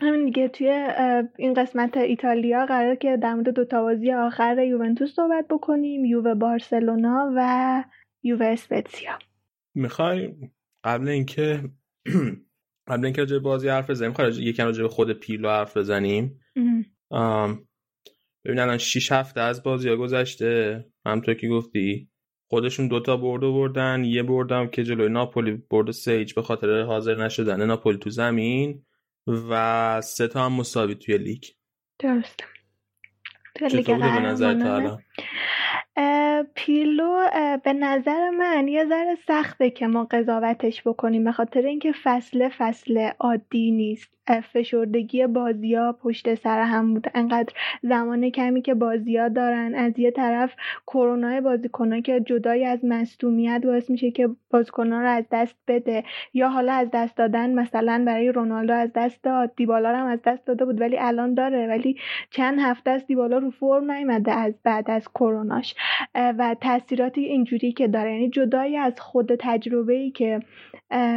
همین 0.00 0.24
دیگه 0.24 0.48
توی 0.48 0.88
این 1.36 1.54
قسمت 1.54 1.96
ایتالیا 1.96 2.66
قرار 2.66 2.94
که 2.94 3.16
در 3.16 3.34
مورد 3.34 3.48
دو 3.48 3.64
بازی 3.64 4.12
آخر 4.12 4.58
یوونتوس 4.58 5.14
صحبت 5.14 5.48
بکنیم 5.48 6.04
یووه 6.04 6.34
بارسلونا 6.34 7.32
و 7.36 7.84
یووه 8.22 8.46
اسپتسیا 8.46 9.18
می‌خوای 9.74 10.34
قبل 10.84 11.08
اینکه 11.08 11.60
قبل 12.86 13.04
اینکه 13.04 13.20
راجع 13.22 13.38
بازی 13.38 13.68
حرف 13.68 13.90
بزنیم 13.90 14.10
می‌خوای 14.10 14.32
یکم 14.32 14.64
راجع 14.64 14.82
به 14.82 14.88
خود 14.88 15.12
پیلو 15.12 15.48
حرف 15.48 15.76
بزنیم. 15.76 16.40
ببین 18.44 18.58
الان 18.58 18.78
6 18.78 19.12
هفته 19.12 19.40
از 19.40 19.62
بازی 19.62 19.88
ها 19.88 19.96
گذشته. 19.96 20.84
همونطور 21.06 21.34
که 21.34 21.48
گفتی 21.48 22.10
خودشون 22.48 22.88
دوتا 22.88 23.16
برد 23.16 23.40
بردن 23.40 24.04
یه 24.04 24.22
بردم 24.22 24.68
که 24.68 24.84
جلوی 24.84 25.08
ناپولی 25.08 25.62
برد 25.70 25.90
سیج 25.90 26.34
به 26.34 26.42
خاطر 26.42 26.82
حاضر 26.82 27.24
نشدن 27.24 27.66
ناپولی 27.66 27.98
تو 27.98 28.10
زمین 28.10 28.84
و 29.26 30.00
سه 30.00 30.28
تا 30.28 30.44
هم 30.44 30.52
مساوی 30.52 30.94
توی 30.94 31.18
لیگ. 31.18 31.42
درست 31.98 32.44
چطور 33.70 33.98
به 33.98 34.20
نظر 34.20 34.54
تا 34.54 34.98
پیلو 36.54 37.28
به 37.64 37.72
نظر 37.72 38.30
من 38.30 38.68
یه 38.68 38.84
ذره 38.84 39.14
سخته 39.26 39.70
که 39.70 39.86
ما 39.86 40.04
قضاوتش 40.10 40.82
بکنیم 40.88 41.24
به 41.24 41.32
خاطر 41.32 41.60
اینکه 41.60 41.92
فصل 42.04 42.48
فصل 42.48 43.10
عادی 43.20 43.70
نیست. 43.70 44.15
فشردگی 44.52 45.22
ها 45.74 45.92
پشت 45.92 46.34
سر 46.34 46.62
هم 46.62 46.94
بوده 46.94 47.10
انقدر 47.14 47.52
زمان 47.82 48.30
کمی 48.30 48.62
که 48.62 48.74
ها 49.18 49.28
دارن. 49.28 49.74
از 49.74 49.98
یه 49.98 50.10
طرف 50.10 50.54
کرونا 50.86 51.40
بازیکنان 51.40 52.02
که 52.02 52.20
جدای 52.20 52.64
از 52.64 52.84
مصدومیت 52.84 53.62
باعث 53.64 53.90
میشه 53.90 54.10
که 54.10 54.28
بازیکنان 54.50 55.02
رو 55.02 55.08
از 55.08 55.24
دست 55.32 55.56
بده 55.68 56.04
یا 56.34 56.48
حالا 56.48 56.72
از 56.72 56.88
دست 56.92 57.16
دادن 57.16 57.54
مثلا 57.54 58.04
برای 58.06 58.32
رونالدو 58.32 58.72
از 58.72 58.90
دست 58.94 59.22
داد 59.22 59.52
دیبالا 59.56 59.96
هم 59.96 60.06
از 60.06 60.18
دست 60.24 60.46
داده 60.46 60.64
بود 60.64 60.80
ولی 60.80 60.98
الان 60.98 61.34
داره. 61.34 61.66
ولی 61.66 61.96
چند 62.30 62.58
هفته 62.60 62.90
از 62.90 63.06
دیبالا 63.06 63.38
رو 63.38 63.50
فرم 63.50 63.90
نیومده 63.90 64.32
از 64.32 64.54
بعد 64.64 64.90
از 64.90 65.08
کروناش. 65.08 65.74
و 66.14 66.56
تاثیراتی 66.60 67.20
اینجوری 67.20 67.72
که 67.72 67.88
داره. 67.88 68.12
یعنی 68.12 68.30
جدای 68.30 68.76
از 68.76 69.00
خود 69.00 69.34
تجربه 69.40 69.94
ای 69.94 70.10
که 70.10 70.40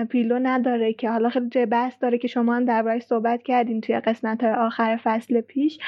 پیلو 0.10 0.40
نداره 0.44 0.94
که 0.94 1.10
حالا 1.10 1.30
خیلی 1.30 1.66
بحث 1.66 1.94
داره 2.02 2.18
که 2.18 2.28
شما 2.28 2.56
هم 2.56 2.66
دربارش 3.00 3.04
صحبت 3.04 3.44
کردین 3.44 3.82
توی 3.82 4.00
قسمت 4.00 4.44
های 4.44 4.54
آخر 4.54 5.00
فصل 5.04 5.42
پیش 5.42 5.80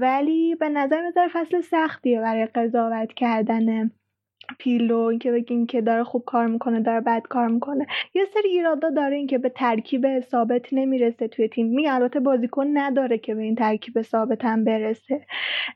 ولی 0.00 0.54
به 0.54 0.68
نظر 0.68 1.02
نظر 1.08 1.28
فصل 1.32 1.60
سختیه 1.60 2.20
برای 2.20 2.46
قضاوت 2.46 3.12
کردن 3.12 3.90
پیلو 4.58 4.98
اینکه 4.98 5.32
بگیم 5.32 5.66
که 5.66 5.80
داره 5.80 6.04
خوب 6.04 6.22
کار 6.26 6.46
می‌کنه 6.46 6.80
داره 6.80 7.00
بد 7.00 7.22
کار 7.28 7.48
می‌کنه. 7.48 7.86
یه 8.14 8.24
سری 8.34 8.48
ایرادا 8.48 8.90
داره 8.90 9.16
اینکه 9.16 9.38
به 9.38 9.48
ترکیب 9.48 10.20
ثابت 10.20 10.72
نمی‌رسه 10.72 11.28
توی 11.28 11.48
تیم. 11.48 11.66
می 11.66 11.88
البته 11.88 12.20
بازیکن 12.20 12.66
نداره 12.74 13.18
که 13.18 13.34
به 13.34 13.42
این 13.42 13.54
ترکیب 13.54 14.02
ثابت 14.02 14.44
هم 14.44 14.64
برسه. 14.64 15.26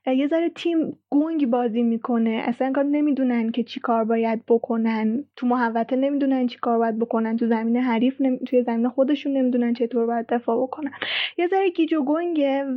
یه 0.06 0.26
ذره 0.26 0.48
تیم 0.48 0.98
گونگ 1.10 1.46
بازی 1.46 1.82
می‌کنه. 1.82 2.42
اصلا 2.44 2.72
کار 2.72 2.84
نمی‌دونن 2.84 3.50
که 3.50 3.62
چی 3.62 3.80
کار 3.80 4.04
باید 4.04 4.42
بکنن. 4.48 5.24
تو 5.36 5.46
محوطه 5.46 5.96
نمی‌دونن 5.96 6.46
چی 6.46 6.58
کار 6.58 6.78
باید 6.78 6.98
بکنن. 6.98 7.36
تو 7.36 7.46
زمین 7.46 7.76
حریف 7.76 8.20
نمی... 8.20 8.38
توی 8.38 8.62
زمین 8.62 8.88
خودشون 8.88 9.32
نمی‌دونن 9.32 9.72
چطور 9.72 10.06
باید 10.06 10.26
دفاع 10.28 10.62
بکنن. 10.62 10.90
یه 11.38 11.46
ذره 11.46 11.70
گیج 11.70 11.94
و 11.94 12.04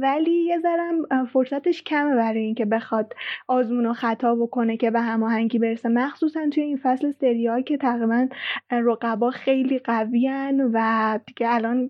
ولی 0.01 0.31
یه 0.31 0.59
ذره 0.59 1.25
فرصتش 1.25 1.83
کمه 1.83 2.15
برای 2.15 2.41
اینکه 2.41 2.65
بخواد 2.65 3.13
آزمون 3.47 3.85
و 3.85 3.93
خطا 3.93 4.35
بکنه 4.35 4.77
که 4.77 4.91
به 4.91 5.01
هماهنگی 5.01 5.59
برسه. 5.59 5.86
مخصوصا 5.87 6.49
توی 6.49 6.63
این 6.63 6.79
فصل 6.83 7.11
سریال 7.11 7.61
که 7.61 7.77
تقریبا 7.77 8.27
رقبا 8.71 9.31
خیلی 9.31 9.79
قویان 9.79 10.71
و 10.73 11.19
دیگه 11.25 11.47
الان 11.49 11.89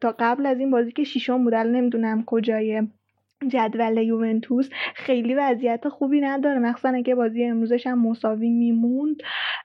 تا 0.00 0.16
قبل 0.18 0.46
از 0.46 0.58
این 0.58 0.70
بازی 0.70 0.92
که 0.92 1.04
شیشم 1.04 1.44
بود 1.44 1.54
الان 1.54 1.76
نمی‌دونم 1.76 2.24
کجای 2.24 2.82
جدول 3.46 3.96
یوونتوس 3.96 4.70
خیلی 4.94 5.34
وضعیت 5.34 5.88
خوبی 5.88 6.20
نداره. 6.20 6.58
مخصوصا 6.58 6.88
اگه 6.88 7.14
بازی 7.14 7.44
امروزش 7.44 7.86
هم 7.86 8.06
مساوی 8.06 8.50
میموند. 8.50 9.16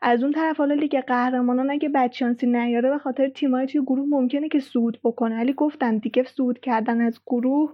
از 0.02 0.24
اون 0.24 0.32
طرف 0.32 0.58
حالا 0.58 0.76
لیگ 0.76 1.00
قهرمانان 1.00 1.72
اگه 1.72 1.90
بدشانسی 1.90 2.48
نیاره 2.48 2.90
به 2.90 2.98
خاطر 2.98 3.30
تیمای 3.30 3.68
توی 3.68 3.82
گروه 3.82 4.06
ممکنه 4.10 4.50
که 4.50 4.60
صعود 4.60 5.00
بکنه. 5.04 5.38
ولی 5.38 5.54
گفتن 5.54 5.98
دیگه 5.98 6.24
صعود 6.24 6.60
کردن 6.60 7.02
از 7.02 7.20
گروه 7.28 7.74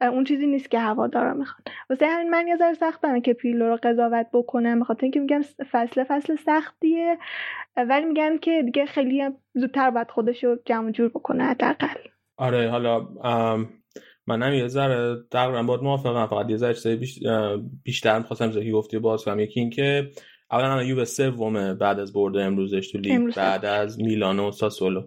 اون 0.00 0.24
چیزی 0.24 0.46
نیست 0.46 0.70
که 0.70 0.78
هوادارا 0.78 1.34
می‌خواد 1.34 1.68
واسه 1.90 2.06
همین 2.06 2.30
من 2.30 2.48
یه 2.48 2.56
ذره 2.56 2.74
سختمه 2.74 3.20
که 3.20 3.32
پیلو 3.32 3.68
رو 3.68 3.78
قضاوت 3.82 4.26
بکنم. 4.32 4.78
به 4.78 4.84
خاطر 4.84 5.02
اینکه 5.02 5.20
میگم 5.20 5.42
فصل 5.70 6.04
فصل 6.04 6.36
سختیه. 6.36 7.18
ولی 7.76 8.04
میگم 8.04 8.38
که 8.38 8.62
دیگه 8.62 8.86
خیلی 8.86 9.28
زودتر 9.54 9.90
باید 9.90 10.10
خودش 10.10 10.44
رو 10.44 10.58
جمع 10.64 10.90
جور 10.90 11.08
بکنه 11.08 11.44
حداقل. 11.44 12.00
آره 12.36 12.70
حالا 12.70 13.06
منم 14.28 14.54
یه 14.54 14.68
ذره 14.68 15.16
تقریبا 15.30 15.62
باید 15.62 15.80
موافقم. 15.80 16.26
فقط 16.26 16.50
یه 16.50 16.56
ذره 16.56 17.00
بیشتر 17.84 18.18
می‌خواستم 18.18 18.50
چیزی 18.50 18.70
گفتی 18.70 18.98
باز 18.98 19.24
کنم. 19.24 19.40
یکی 19.40 19.60
اینکه 19.60 20.10
اولا 20.50 20.72
الان 20.72 20.86
یووه 20.86 21.04
سومه 21.04 21.74
بعد 21.74 22.00
از 22.00 22.12
برد 22.12 22.36
امروزش 22.36 22.90
تو 22.90 22.98
لیگ 22.98 23.34
بعد 23.34 23.64
از 23.64 24.00
میلان 24.00 24.38
و 24.38 24.52
ساسولو. 24.52 25.02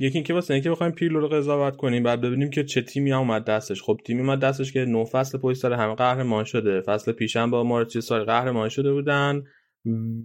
یکی 0.00 0.18
اینکه 0.18 0.34
واسه 0.34 0.54
اینکه 0.54 0.70
بخوایم 0.70 0.92
پیرلو 0.92 1.20
رو 1.20 1.28
قضاوت 1.28 1.76
کنیم 1.76 2.02
بعد 2.02 2.20
ببینیم 2.20 2.50
که 2.50 2.64
چه 2.64 2.82
تیمی 2.82 3.12
اومد 3.12 3.44
دستش. 3.44 3.82
خب 3.82 4.00
تیمی 4.04 4.20
اومد 4.20 4.40
دستش 4.40 4.72
که 4.72 4.84
نه 4.84 5.04
فصل 5.04 5.38
پشت 5.38 5.58
سر 5.58 5.72
هم 5.72 5.94
قهرمان 5.94 6.44
شده. 6.44 6.80
فصل 6.80 7.12
پیشم 7.12 7.50
با 7.50 7.64
مارچی 7.64 8.00
سال 8.00 8.24
قهرمان 8.24 8.68
شده 8.68 8.92
بودن. 8.92 9.44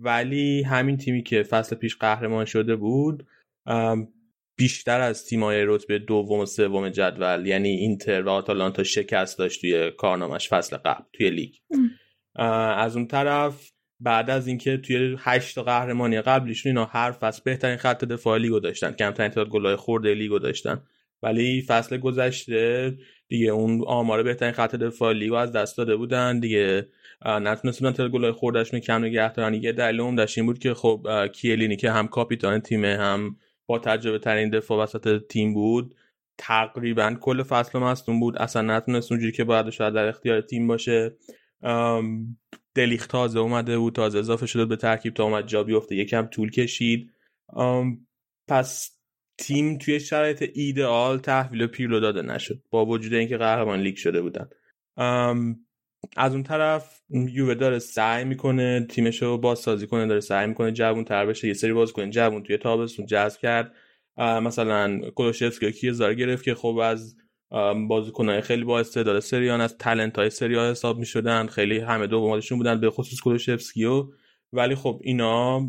ولی 0.01 0.63
همین 0.63 0.97
تیمی 0.97 1.23
که 1.23 1.43
فصل 1.43 1.75
پیش 1.75 1.97
قهرمان 1.97 2.45
شده 2.45 2.75
بود 2.75 3.27
بیشتر 4.55 5.01
از 5.01 5.25
تیمای 5.25 5.65
رتبه 5.65 5.99
دوم 5.99 6.39
و 6.39 6.45
سوم 6.45 6.89
جدول 6.89 7.45
یعنی 7.45 7.69
اینتر 7.69 8.21
و 8.21 8.29
آتالانتا 8.29 8.83
شکست 8.83 9.37
داشت 9.37 9.61
توی 9.61 9.91
کارنامش 9.91 10.49
فصل 10.49 10.77
قبل 10.77 11.03
توی 11.13 11.29
لیگ. 11.29 11.53
از 12.75 12.95
اون 12.95 13.07
طرف 13.07 13.71
بعد 13.99 14.29
از 14.29 14.47
اینکه 14.47 14.77
توی 14.77 15.15
هشت 15.19 15.57
قهرمانی 15.57 16.21
قبلیشون 16.21 16.69
اینا 16.69 16.85
هر 16.85 17.11
فصل 17.11 17.41
بهترین 17.45 17.77
خط 17.77 18.05
دفاع 18.05 18.37
لیگو 18.37 18.59
داشتن 18.59 18.91
کمترین 18.91 19.29
تعداد 19.29 19.49
گلای 19.49 19.75
خورده 19.75 20.13
لیگو 20.13 20.39
داشتن. 20.39 20.83
ولی 21.23 21.61
فصل 21.61 21.97
گذشته 21.97 22.93
دیگه 23.27 23.51
اون 23.51 23.83
آمار 23.87 24.23
بهترین 24.23 24.51
خط 24.51 24.75
دفاع 24.75 25.13
لیگو 25.13 25.35
از 25.35 25.51
دست 25.51 25.77
داده 25.77 25.95
بودن. 25.95 26.39
دیگه 26.39 26.87
نتونستن 27.25 27.91
تعداد 27.91 28.11
گلای 28.11 28.31
خوردهشون 28.31 28.79
کم 28.79 29.05
نگه 29.05 29.33
دارن. 29.33 29.53
یه 29.53 29.71
دلیل 29.71 30.01
اون 30.01 30.19
این 30.37 30.45
بود 30.45 30.59
که 30.59 30.73
خب 30.73 31.27
کیلینی 31.33 31.75
که 31.75 31.91
هم 31.91 32.07
کاپیتان 32.07 32.59
تیم 32.59 32.85
هم 32.85 33.37
با 33.67 33.79
تجربه 33.79 34.19
ترین 34.19 34.49
دفاع 34.49 34.83
وسط 34.83 35.21
تیم 35.27 35.53
بود. 35.53 35.95
تقریبا 36.37 37.17
کل 37.21 37.43
فصل 37.43 37.79
مصدوم 37.79 38.19
بود. 38.19 38.37
اصلا 38.37 38.61
نتونست 38.61 39.11
اونجوری 39.11 39.31
که 39.31 39.43
باید 39.43 39.69
شاید 39.69 39.93
در 39.93 40.07
اختیار 40.07 40.41
تیم 40.41 40.67
باشه. 40.67 41.17
دلیخ 42.75 43.07
تازه 43.07 43.39
اومده 43.39 43.77
بود. 43.77 43.95
تازه 43.95 44.19
اضافه 44.19 44.45
شده 44.45 44.65
به 44.65 44.75
ترکیب 44.75 45.13
تا 45.13 45.23
اومد 45.23 45.47
جا 45.47 45.63
بیفته. 45.63 45.95
یکم 45.95 46.25
طول 46.25 46.51
کشید. 46.51 47.11
پس 48.47 48.97
تیم 49.37 49.77
توی 49.77 49.99
شرایط 49.99 50.49
ایدئال 50.53 51.19
تحویل 51.19 51.67
پیرلو 51.67 51.99
داده 51.99 52.21
نشد. 52.21 52.61
با 52.69 52.85
وجود 52.85 53.13
اینکه 53.13 53.37
قهرمان 53.37 53.79
لیگ 53.79 53.95
شده 53.95 54.21
بودن. 54.21 54.49
از 56.17 56.33
اون 56.33 56.43
طرف 56.43 57.01
یووه 57.09 57.53
داره 57.53 57.79
سعی 57.79 58.25
می‌کنه 58.25 58.87
تیمش 58.89 59.21
رو 59.21 59.37
بازسازی 59.37 59.87
کنه 59.87 60.07
داره 60.07 60.19
سعی 60.19 60.47
می‌کنه 60.47 60.71
جوون 60.71 61.03
تر 61.03 61.25
بشه 61.25 61.47
یه 61.47 61.53
سری 61.53 61.73
بازیکن 61.73 62.09
جوون 62.09 62.43
توی 62.43 62.57
تابستون 62.57 63.05
جذب 63.05 63.39
کرد. 63.39 63.73
مثلا 64.17 64.99
کولوسفسکی 65.15 65.71
کیه‌زا 65.71 66.01
رو 66.01 66.13
گرفت 66.13 66.43
که 66.43 66.55
خب 66.55 66.79
از 66.83 67.15
بازیکنهای 67.89 68.41
خیلی 68.41 68.63
با 68.63 68.79
استعداد 68.79 69.19
سری 69.19 69.44
آن 69.44 69.61
از 69.61 69.77
talent 69.77 70.17
های 70.17 70.29
سری 70.29 70.59
آ 70.59 70.69
حساب 70.71 70.99
می‌شدن. 70.99 71.47
خیلی 71.47 71.79
همه 71.79 72.07
دوماتشون 72.07 72.57
بودن 72.57 72.79
به 72.79 72.89
خصوص 72.89 73.21
کولوسفسکیو 73.21 74.07
ولی 74.53 74.75
خب 74.75 74.99
اینا 75.03 75.61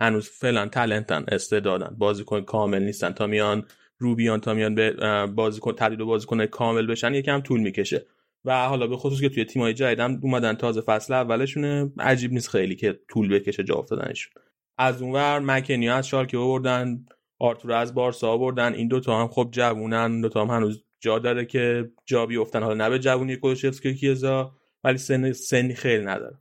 هنوز 0.00 0.28
فعلا 0.28 0.66
تلنتن 0.66 1.24
استعدادن. 1.28 1.96
بازیکن 1.98 2.40
کامل 2.40 2.82
نیستن. 2.82 3.12
تا 3.12 3.26
میان 3.26 3.66
روبیان 3.98 4.40
تا 4.40 4.54
میان 4.54 4.74
به 4.74 4.90
بازیکن 5.26 5.72
تبدیل 5.72 6.04
بازیکن 6.04 6.46
کامل 6.46 6.86
بشن 6.86 7.14
یکم 7.14 7.40
طول 7.40 7.60
می‌کشه. 7.60 8.06
و 8.44 8.68
حالا 8.68 8.86
به 8.86 8.96
خصوص 8.96 9.20
که 9.20 9.28
توی 9.28 9.44
تیمای 9.44 9.74
جدیدم 9.74 10.20
اومدن 10.22 10.54
تازه 10.54 10.80
فصل 10.80 11.14
اولشونه 11.14 11.92
عجیب 11.98 12.32
نیست 12.32 12.48
خیلی 12.48 12.76
که 12.76 13.00
طول 13.08 13.28
بکشه 13.28 13.64
جا 13.64 13.74
افتادنشون. 13.74 14.32
از 14.78 15.02
اونور 15.02 15.38
مکنی 15.38 15.88
از 15.88 16.08
شالکه 16.08 16.38
آوردن 16.38 17.06
آرتور 17.40 17.72
از 17.72 17.94
بارسا 17.94 18.28
آوردن 18.28 18.74
این 18.74 18.88
دوتا 18.88 19.20
هم 19.20 19.28
خب 19.28 19.48
جوونن 19.52 20.20
دوتا 20.20 20.44
هم 20.44 20.50
هنوز 20.50 20.84
جا 21.00 21.18
داره 21.18 21.44
که 21.44 21.90
جا 22.06 22.26
بیفتن. 22.26 22.62
حالا 22.62 22.74
نه 22.74 22.90
به 22.90 22.98
جوونی 22.98 23.36
کلوشفسکی 23.36 23.94
کیزا 23.94 24.54
ولی 24.84 24.98
سن 24.98 25.32
سنی 25.32 25.74
خیلی 25.74 26.04
نداره 26.04 26.38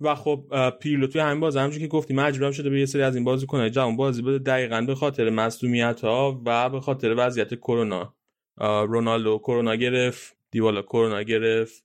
و 0.00 0.14
خب 0.14 0.44
پیرلو 0.80 1.06
توی 1.06 1.20
همین 1.20 1.40
باز 1.40 1.56
همونجوری 1.56 1.82
که 1.82 1.88
گفتیم 1.88 2.20
مجبورم 2.20 2.50
شده 2.52 2.70
به 2.70 2.78
یه 2.80 2.86
سری 2.86 3.02
از 3.02 3.16
این 3.16 3.46
کنه 3.46 3.70
جوان 3.70 3.96
بازی 3.96 4.22
بده 4.22 4.38
دقیقا 4.38 4.80
به 4.80 4.94
خاطر 4.94 5.30
مصدومیت 5.30 6.00
ها 6.00 6.42
و 6.46 6.70
به 6.70 6.80
خاطر 6.80 7.14
وضعیت 7.16 7.54
کرونا. 7.54 8.14
رونالدو 8.60 9.38
کرونا 9.38 9.74
گرفت. 9.74 10.37
دیوالا 10.50 10.82
کرونا 10.82 11.22
گرفت 11.22 11.84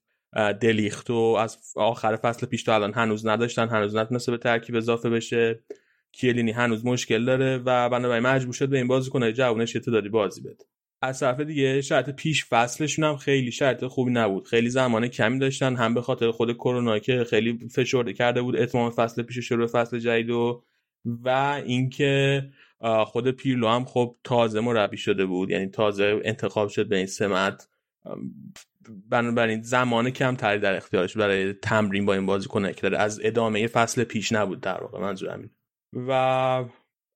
دلیختو 0.60 1.14
از 1.14 1.58
آخر 1.76 2.16
فصل 2.16 2.46
پیش 2.46 2.62
تا 2.62 2.74
الان 2.74 2.92
هنوز 2.92 3.26
نداشتن 3.26 3.68
هنوز 3.68 3.96
نتونسته 3.96 4.32
به 4.32 4.38
ترکیب 4.38 4.76
اضافه 4.76 5.10
بشه. 5.10 5.64
کیلینی 6.12 6.50
هنوز 6.50 6.86
مشکل 6.86 7.24
داره 7.24 7.58
و 7.58 7.88
بنابراین 7.88 8.22
مجبور 8.22 8.54
شد 8.54 8.68
به 8.68 8.76
این 8.76 8.88
بازیکن 8.88 9.32
جوونش 9.32 9.74
یه 9.74 9.80
تعدادی 9.80 10.08
بازی 10.08 10.40
بده. 10.40 10.64
از 11.02 11.20
طرف 11.20 11.40
دیگه 11.40 11.80
شرط 11.80 12.10
پیش 12.10 12.44
فصلشون 12.44 13.04
هم 13.04 13.16
خیلی 13.16 13.52
شرط 13.52 13.84
خوبی 13.84 14.12
نبود. 14.12 14.46
خیلی 14.46 14.70
زمان 14.70 15.08
کمی 15.08 15.38
داشتن 15.38 15.76
هم 15.76 15.94
به 15.94 16.02
خاطر 16.02 16.30
خود 16.30 16.52
کرونا 16.52 16.98
که 16.98 17.24
خیلی 17.24 17.68
فشرده 17.68 18.12
کرده 18.12 18.42
بود 18.42 18.56
اتمام 18.56 18.90
فصل 18.90 19.22
پیش 19.22 19.38
شروع 19.38 19.66
فصل 19.66 19.98
جدید 19.98 20.30
و 20.30 20.64
و 21.04 21.28
اینکه 21.66 22.42
خود 23.06 23.30
پیرلو 23.30 23.68
هم 23.68 23.84
خب 23.84 24.16
تازه 24.24 24.60
مربی 24.60 24.96
شده 24.96 25.26
بود. 25.26 25.50
یعنی 25.50 25.66
تازه 25.66 26.20
انتخاب 26.24 26.68
شد 26.68 26.88
به 26.88 26.96
این 26.96 27.06
سمت. 27.06 27.68
بنابراین 29.10 29.62
زمان 29.62 30.10
کم 30.10 30.36
تری 30.36 30.58
در 30.58 30.76
اختیارش 30.76 31.16
برای 31.16 31.52
تمرین 31.52 32.06
با 32.06 32.14
این 32.14 32.26
بازیکن 32.26 32.72
که 32.72 32.80
داره 32.80 32.98
از 32.98 33.20
ادامه 33.24 33.66
فصل 33.66 34.04
پیش 34.04 34.32
نبود 34.32 34.60
در 34.60 34.80
واقع 34.80 35.00
منظور 35.00 35.30
همین. 35.30 35.50
و 35.92 36.10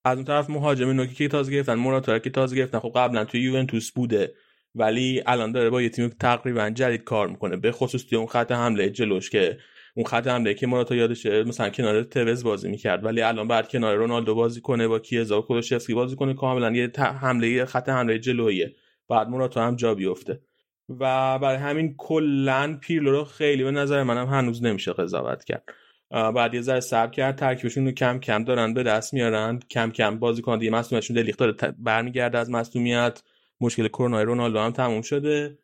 از 0.04 0.16
اون 0.16 0.25
طرف 0.25 0.50
مهاجم 0.50 0.88
نوکی 0.90 1.14
که 1.14 1.28
تازه 1.28 1.52
گرفتن 1.52 1.75
موراتارا 1.75 2.18
که 2.18 2.30
تازه 2.30 2.57
گرفتن. 2.57 2.78
خب 2.78 2.92
قبلا 2.95 3.25
توی 3.25 3.40
یوونتوس 3.40 3.90
بوده 3.90 4.35
ولی 4.75 5.23
الان 5.26 5.52
داره 5.52 5.71
با 5.71 5.83
یه 5.83 5.88
تیم 5.88 6.09
تقریبا 6.09 6.71
جدید 6.71 7.04
کار 7.04 7.28
می‌کنه. 7.28 7.57
به 7.57 7.73
خصوص 7.73 8.04
توی 8.04 8.18
اون 8.18 8.26
خط 8.26 8.52
حمله 8.52 8.90
جلوش 8.90 9.30
که 9.30 9.59
اون 9.95 10.07
خط 10.07 10.26
حمله 10.26 10.54
که 10.54 10.66
موراتا 10.66 10.95
یادشه 10.95 11.45
مثلا 11.45 11.71
کنار 11.71 12.02
توز 12.02 12.45
بازی 12.45 12.68
می‌کرد. 12.68 13.04
ولی 13.04 13.23
الان 13.23 13.49
بعد 13.49 13.68
کنار 13.68 13.97
رونالدو 13.97 14.35
بازی 14.35 14.61
کنه 14.61 14.88
با 14.88 14.99
کیزا 14.99 15.38
و 15.38 15.42
کلوشفسکی 15.42 15.95
بازی 15.95 16.16
کنه 16.16 16.35
کاملا 16.35 16.73
یه 16.73 16.90
حمله 16.99 17.64
خط 17.64 17.88
حمله 17.88 18.18
جلویه 18.18 18.75
بعد 19.09 19.28
موراتا 19.28 19.66
هم 19.66 19.76
جا 19.76 19.95
بیفته. 19.95 20.40
و 20.88 21.38
برای 21.38 21.57
همین 21.57 21.95
کلا 21.97 22.78
پیرلو 22.80 23.11
رو 23.11 23.25
خیلی 23.25 23.64
به 23.64 23.71
نظر 23.71 24.02
منم 24.02 24.26
هنوز 24.26 24.62
نمیشه 24.64 24.92
قضاوت 24.92 25.45
کرد. 25.45 25.68
بعد 26.11 26.54
یه 26.54 26.61
ذره 26.61 26.80
صبر 26.80 27.11
کرد 27.11 27.37
ترکیبشون 27.37 27.87
رو 27.87 27.92
کم 27.92 28.18
کم 28.18 28.45
دارن 28.45 28.75
به 28.75 28.83
دست 28.83 29.14
میارن 29.14 29.59
کم 29.71 29.90
کم 29.90 30.18
بازیکن 30.18 30.59
دیگه 30.59 30.73
مصونیتشون 30.73 31.16
دلیخت 31.16 31.38
داره 31.38 31.52
برمیگرده 31.78 32.38
از 32.38 32.50
مصونیت 32.50 33.23
مشکل 33.61 33.88
کرونا 33.88 34.23
رونالدو 34.23 34.59
هم 34.59 34.71
تموم 34.71 35.02
شده. 35.02 35.59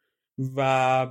و 0.56 1.06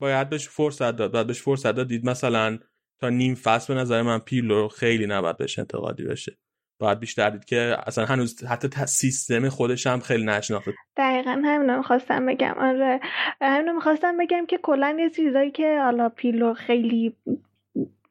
باید 0.00 0.28
بهش 0.28 0.48
فرصت 0.48 0.96
داد 0.96 1.12
باید 1.12 1.26
بهش 1.26 1.42
فرصت 1.42 1.72
داد. 1.72 1.88
دید 1.88 2.04
مثلا 2.04 2.58
تا 3.00 3.08
نیم 3.08 3.34
فصل 3.34 3.74
به 3.74 3.80
نظر 3.80 4.02
من 4.02 4.18
پیرلو 4.18 4.68
خیلی 4.68 5.06
نباید 5.06 5.36
بهش 5.36 5.58
انتقادی 5.58 6.04
بشه. 6.04 6.36
باید 6.80 7.00
بیشتر 7.00 7.30
دید 7.30 7.44
که 7.44 7.76
اصلا 7.86 8.04
هنوز 8.04 8.44
حتی 8.44 8.68
سیستم 8.86 9.48
خودش 9.48 9.86
هم 9.86 10.00
خیلی 10.00 10.24
نشناخته. 10.24 10.72
دقیقا 10.96 11.42
همین 11.44 11.76
می‌خواستم 11.76 12.26
بگم. 12.26 12.54
آره. 12.58 13.00
همین 13.40 13.72
می‌خواستم 13.72 14.16
بگم 14.18 14.46
که 14.46 14.58
کلا 14.62 14.96
یه 14.98 15.10
چیزایی 15.10 15.50
که 15.50 15.80
حالا 15.84 16.08
پیلو 16.08 16.54
خیلی 16.54 17.16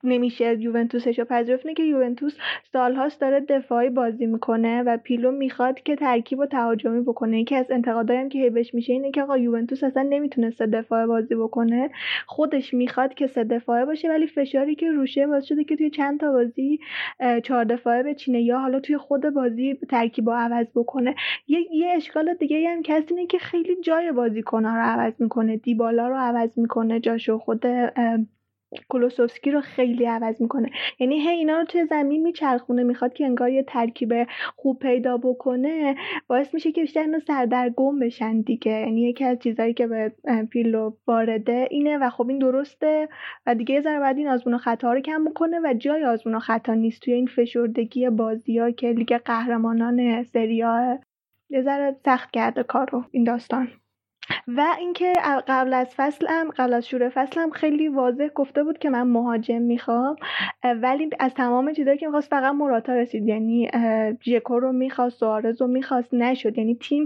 نمیشه. 0.09 0.61
یوونتوسش 0.61 1.19
رو 1.19 1.25
پذیرفت. 1.25 1.69
که 1.77 1.83
یوونتوس 1.83 2.37
سالهاست 2.73 3.21
داره 3.21 3.39
دفاعی 3.39 3.89
بازی 3.89 4.25
می‌کنه 4.25 4.83
و 4.83 4.97
پیلو 4.97 5.31
می‌خواد 5.31 5.79
که 5.79 5.95
ترکیب 5.95 6.39
و 6.39 6.45
تهاجمی 6.45 7.01
بکنه. 7.01 7.39
یکی 7.39 7.55
از 7.55 7.71
انتقادایی 7.71 8.29
که 8.29 8.49
بهش 8.49 8.73
میشه 8.73 8.93
اینه 8.93 9.11
که 9.11 9.23
آقا 9.23 9.37
یوونتوس 9.37 9.83
اصلا 9.83 10.03
نمی‌تونه 10.09 10.49
سه 10.49 10.65
دفاعه 10.65 11.05
بازی 11.07 11.35
بکنه. 11.35 11.89
خودش 12.25 12.73
می‌خواد 12.73 13.13
که 13.13 13.27
سه 13.27 13.43
دفاعه 13.43 13.85
باشه 13.85 14.09
ولی 14.09 14.27
فشاری 14.27 14.75
که 14.75 14.91
روشه 14.91 15.27
باعث 15.27 15.45
شده 15.45 15.63
که 15.63 15.75
توی 15.75 15.89
چند 15.89 16.19
تا 16.19 16.31
بازی 16.31 16.79
چهار 17.43 17.63
دفاعه 17.63 18.03
بچینه 18.03 18.41
یا 18.41 18.59
حالا 18.59 18.79
توی 18.79 18.97
خود 18.97 19.29
بازی 19.29 19.79
ترکیب 19.89 20.29
عوض 20.29 20.67
بکنه. 20.75 21.15
یه, 21.47 21.59
یه 21.71 21.87
اشکال 21.95 22.33
دیگه 22.33 22.69
هم 22.69 22.81
کسی 22.81 23.05
اینه 23.09 23.27
که 23.27 23.37
خیلی 23.37 23.75
جای 23.81 24.11
بازیکن‌ها 24.11 24.75
رو 24.75 24.81
عوض 24.81 25.13
می‌کنه. 25.19 25.57
دیبالا 25.57 26.07
رو 26.07 26.15
عوض 26.15 26.49
می‌کنه 26.57 26.99
جاشو 26.99 27.37
خود 27.37 27.65
کلوسوفسکی 28.89 29.51
رو 29.51 29.61
خیلی 29.61 30.05
عوض 30.05 30.41
می‌کنه. 30.41 30.69
یعنی 30.99 31.19
هی 31.19 31.29
اینا 31.29 31.57
رو 31.59 31.65
توی 31.65 31.85
زمین 31.85 32.21
میچرخونه 32.21 32.83
می‌خواد 32.83 33.13
که 33.13 33.25
انگار 33.25 33.49
یه 33.49 33.63
ترکیب 33.63 34.27
خوب 34.55 34.79
پیدا 34.79 35.17
بکنه 35.17 35.95
باعث 36.27 36.53
میشه 36.53 36.71
که 36.71 36.81
بیشتر 36.81 37.01
اینا 37.01 37.19
سردرگم 37.19 37.99
بشن 37.99 38.41
دیگه. 38.41 38.71
یعنی 38.71 39.01
یکی 39.01 39.25
از 39.25 39.39
چیزهایی 39.39 39.73
که 39.73 39.87
به 39.87 40.13
پیلو 40.49 40.91
وارده 41.07 41.67
اینه 41.71 41.97
و 41.97 42.09
خب 42.09 42.29
این 42.29 42.39
درسته 42.39 43.09
و 43.45 43.55
دیگه 43.55 43.75
یه 43.75 43.81
ذره 43.81 43.99
بعد 43.99 44.17
این 44.17 44.27
آزمون 44.27 44.57
خطا 44.57 44.93
رو 44.93 45.01
کم 45.01 45.21
می‌کنه 45.21 45.59
و 45.59 45.73
جای 45.73 46.03
آزمون 46.05 46.39
خطا 46.39 46.73
نیست 46.73 47.01
توی 47.01 47.13
این 47.13 47.27
فشردگی 47.27 48.09
بازی 48.09 48.57
ها 48.57 48.71
که 48.71 48.87
لیگ 48.87 49.17
قهرمانان 49.25 50.23
سریا 50.23 50.99
یه 51.49 51.61
ذره 51.61 51.95
سخت 52.05 52.31
کرده 52.31 52.63
کار 52.63 52.89
این 53.11 53.23
داستان. 53.23 53.67
و 54.47 54.75
اینکه 54.79 55.13
قبل 55.47 55.73
از 55.73 55.87
فصلم 55.95 56.49
قبل 56.57 56.73
از 56.73 56.87
شروع 56.87 57.09
فصلم 57.09 57.49
خیلی 57.49 57.87
واضح 57.87 58.27
گفته 58.27 58.63
بود 58.63 58.77
که 58.77 58.89
من 58.89 59.01
مهاجم 59.01 59.61
می‌خوام. 59.61 60.15
ولی 60.63 61.09
از 61.19 61.33
تمام 61.33 61.73
چیزایی 61.73 61.97
که 61.97 62.05
می‌خواست 62.05 62.29
فقط 62.29 62.53
مراتا 62.53 62.93
رسید. 62.93 63.27
یعنی 63.27 63.69
جکو 64.21 64.59
رو 64.59 64.71
می‌خواست 64.71 65.19
سوارز 65.19 65.61
رو 65.61 65.67
می‌خواست 65.67 66.13
نشد. 66.13 66.57
یعنی 66.57 66.75
تیم 66.75 67.05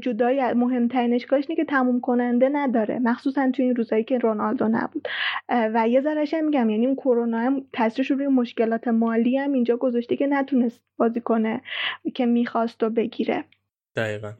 جدای 0.00 0.52
مهمترین 0.52 1.14
اشکالش 1.14 1.44
اینه 1.48 1.64
که 1.64 1.70
تموم 1.70 2.00
کننده 2.00 2.48
نداره. 2.48 2.98
مخصوصا 2.98 3.50
تو 3.50 3.62
این 3.62 3.76
روزایی 3.76 4.04
که 4.04 4.18
رونالدو 4.18 4.68
نبود. 4.68 5.08
و 5.48 5.88
یه 5.88 6.00
ذرهش 6.00 6.34
میگم 6.34 6.70
یعنی 6.70 6.86
اون 6.86 6.96
کرونا 6.96 7.38
هم 7.38 7.64
تاثیرش 7.72 8.10
روی 8.10 8.26
مشکلات 8.26 8.88
مالی 8.88 9.38
هم 9.38 9.52
اینجا 9.52 9.76
گذاشته 9.76 10.16
که 10.16 10.26
نتونست 10.26 10.82
بازی 10.96 11.20
کنه 11.20 11.60
که 12.14 12.26
می‌خواست 12.26 12.82
و 12.82 12.90
بگیره. 12.90 13.44
دقیقا. 13.96 14.32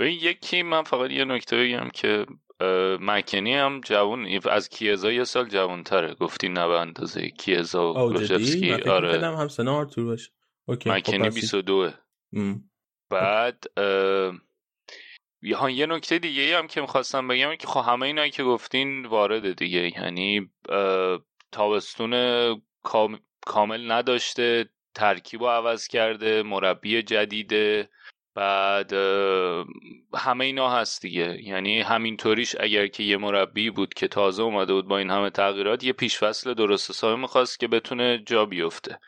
یکی 0.00 0.62
من 0.62 0.82
فقط 0.82 1.10
یه 1.10 1.24
نکته 1.24 1.56
بگم 1.56 1.90
که 1.90 2.26
مکنی 3.00 3.54
هم 3.54 3.80
جوون 3.80 4.40
از 4.50 4.68
کیزا 4.68 5.12
یه 5.12 5.24
سال 5.24 5.48
جوان 5.48 5.82
تره 5.82 6.14
گفتی 6.14 6.48
نه 6.48 6.68
به 6.68 6.80
اندازه 6.80 7.28
کیزا 7.28 7.90
و 7.90 7.94
گلوشفسکی 7.94 8.72
آره. 8.72 9.26
هم 9.26 9.48
سنه 9.48 9.70
آرتور 9.70 10.04
باشه. 10.04 10.30
مکنی 10.68 11.30
22 11.30 11.90
بعد 13.10 13.64
یه 15.42 15.86
نکته 15.86 16.18
دیگه 16.18 16.58
هم 16.58 16.66
که 16.66 16.80
می‌خواستم 16.80 17.28
بگم 17.28 17.56
که 17.56 17.66
خب 17.66 17.80
همه 17.86 18.06
اینایی 18.06 18.30
که 18.30 18.42
گفتین 18.42 19.06
وارده 19.06 19.52
دیگه. 19.52 19.92
یعنی 19.98 20.50
تابستون 21.52 22.62
کامل 23.46 23.92
نداشته 23.92 24.68
ترکیب 24.94 25.44
عوض 25.44 25.86
کرده 25.86 26.42
مربی 26.42 27.02
جدیده. 27.02 27.88
بعد 28.34 28.92
همه 30.14 30.44
اینا 30.44 30.70
هست 30.70 31.02
دیگه. 31.02 31.38
یعنی 31.42 31.80
همینطوریش 31.80 32.56
اگر 32.60 32.86
که 32.86 33.02
یه 33.02 33.16
مربی 33.16 33.70
بود 33.70 33.94
که 33.94 34.08
تازه 34.08 34.42
اومده 34.42 34.72
بود 34.72 34.88
با 34.88 34.98
این 34.98 35.10
همه 35.10 35.30
تغییرات 35.30 35.84
یه 35.84 35.92
پیشفصل 35.92 36.54
درست 36.54 36.90
حسابی 36.90 37.20
می‌خواست 37.20 37.60
که 37.60 37.68
بتونه 37.68 38.22
جا 38.26 38.46
بیفته. 38.46 38.98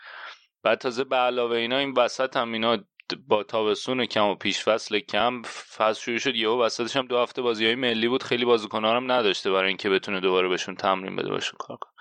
بعد 0.62 0.78
تازه 0.78 1.04
به 1.04 1.16
علاوه 1.16 1.56
اینا 1.56 1.78
این 1.78 1.94
وسط 1.96 2.36
هم 2.36 2.52
اینا 2.52 2.78
با 3.26 3.42
تابستون 3.42 4.06
کم 4.06 4.24
و 4.24 4.34
پیشفصل 4.34 4.98
کم 4.98 5.42
فصل 5.76 6.00
شروع 6.00 6.18
شد 6.18 6.36
یهو 6.36 6.62
وسطش 6.62 6.96
هم 6.96 7.06
دو 7.06 7.18
هفته 7.18 7.42
بازی 7.42 7.66
های 7.66 7.74
ملی 7.74 8.08
بود. 8.08 8.22
خیلی 8.22 8.44
بازیکن‌ها 8.44 8.96
هم 8.96 9.12
نداشته 9.12 9.50
برای 9.50 9.68
اینکه 9.68 9.90
بتونه 9.90 10.20
دوباره 10.20 10.48
بهشون 10.48 10.74
تمرین 10.74 11.16
بده 11.16 11.28
باشون 11.28 11.56
کار 11.58 11.76
کنه. 11.76 11.92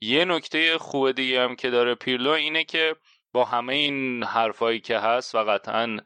یه 0.00 0.24
نکته 0.24 0.78
خوب 0.78 1.10
دیگه 1.10 1.42
هم 1.42 1.56
که 1.56 1.70
داره 1.70 1.94
پیرلو 1.94 2.30
اینه 2.30 2.64
که 2.64 2.96
با 3.32 3.44
همه 3.44 3.74
این 3.74 4.24
حرفایی 4.24 4.80
که 4.80 4.98
هست 4.98 5.34
و 5.34 5.38
قطعا 5.38 5.98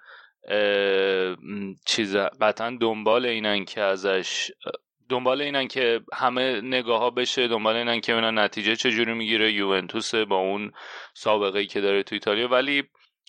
چیز 1.86 2.16
قطعا 2.16 2.78
دنبال 2.80 3.26
اینن 3.26 3.64
که 3.64 3.80
ازش 3.80 4.50
دنبال 5.08 5.42
اینن 5.42 5.68
که 5.68 6.00
همه 6.12 6.60
نگاه 6.60 7.00
ها 7.00 7.10
بشه 7.10 7.48
دنبال 7.48 7.76
اینن 7.76 8.00
که 8.00 8.12
ببینن 8.12 8.38
نتیجه 8.38 8.76
چجوری 8.76 9.14
می‌گیره. 9.14 9.52
یوونتوس 9.52 10.14
با 10.14 10.36
اون 10.36 10.72
سابقه 11.14 11.58
ای 11.58 11.66
که 11.66 11.80
داره 11.80 12.02
تو 12.02 12.14
ایتالیا. 12.14 12.48
ولی 12.48 12.82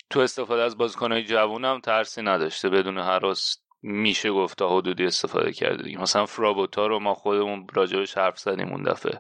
تو 0.09 0.19
استفاده 0.19 0.61
از 0.61 0.77
بازیکنهای 0.77 1.23
جوون 1.23 1.65
هم 1.65 1.79
ترسی 1.79 2.21
نداشته. 2.21 2.69
بدون 2.69 2.99
حراس 2.99 3.57
میشه 3.81 4.31
گفت 4.31 4.57
تا 4.57 4.77
حدودی 4.77 5.05
استفاده 5.05 5.53
کرده 5.53 5.97
مثلا 5.97 6.25
فرابوتا 6.25 6.87
رو 6.87 6.99
ما 6.99 7.13
خودمون 7.13 7.67
راجبش 7.73 8.17
حرف 8.17 8.39
زدیم 8.39 8.69
اون 8.69 8.83
دفعه. 8.83 9.19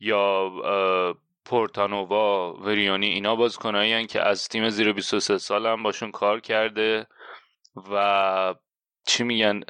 یا 0.00 0.52
پورتانووا 1.46 2.52
وریونی 2.52 3.06
اینا 3.06 3.36
بازیکنایی 3.36 4.06
که 4.06 4.22
از 4.22 4.48
تیم 4.48 4.70
زیر 4.70 4.92
23 4.92 5.38
سال 5.38 5.66
هم 5.66 5.82
باشون 5.82 6.10
کار 6.10 6.40
کرده 6.40 7.06
و 7.92 8.54
چی 9.06 9.24
میگن 9.24 9.60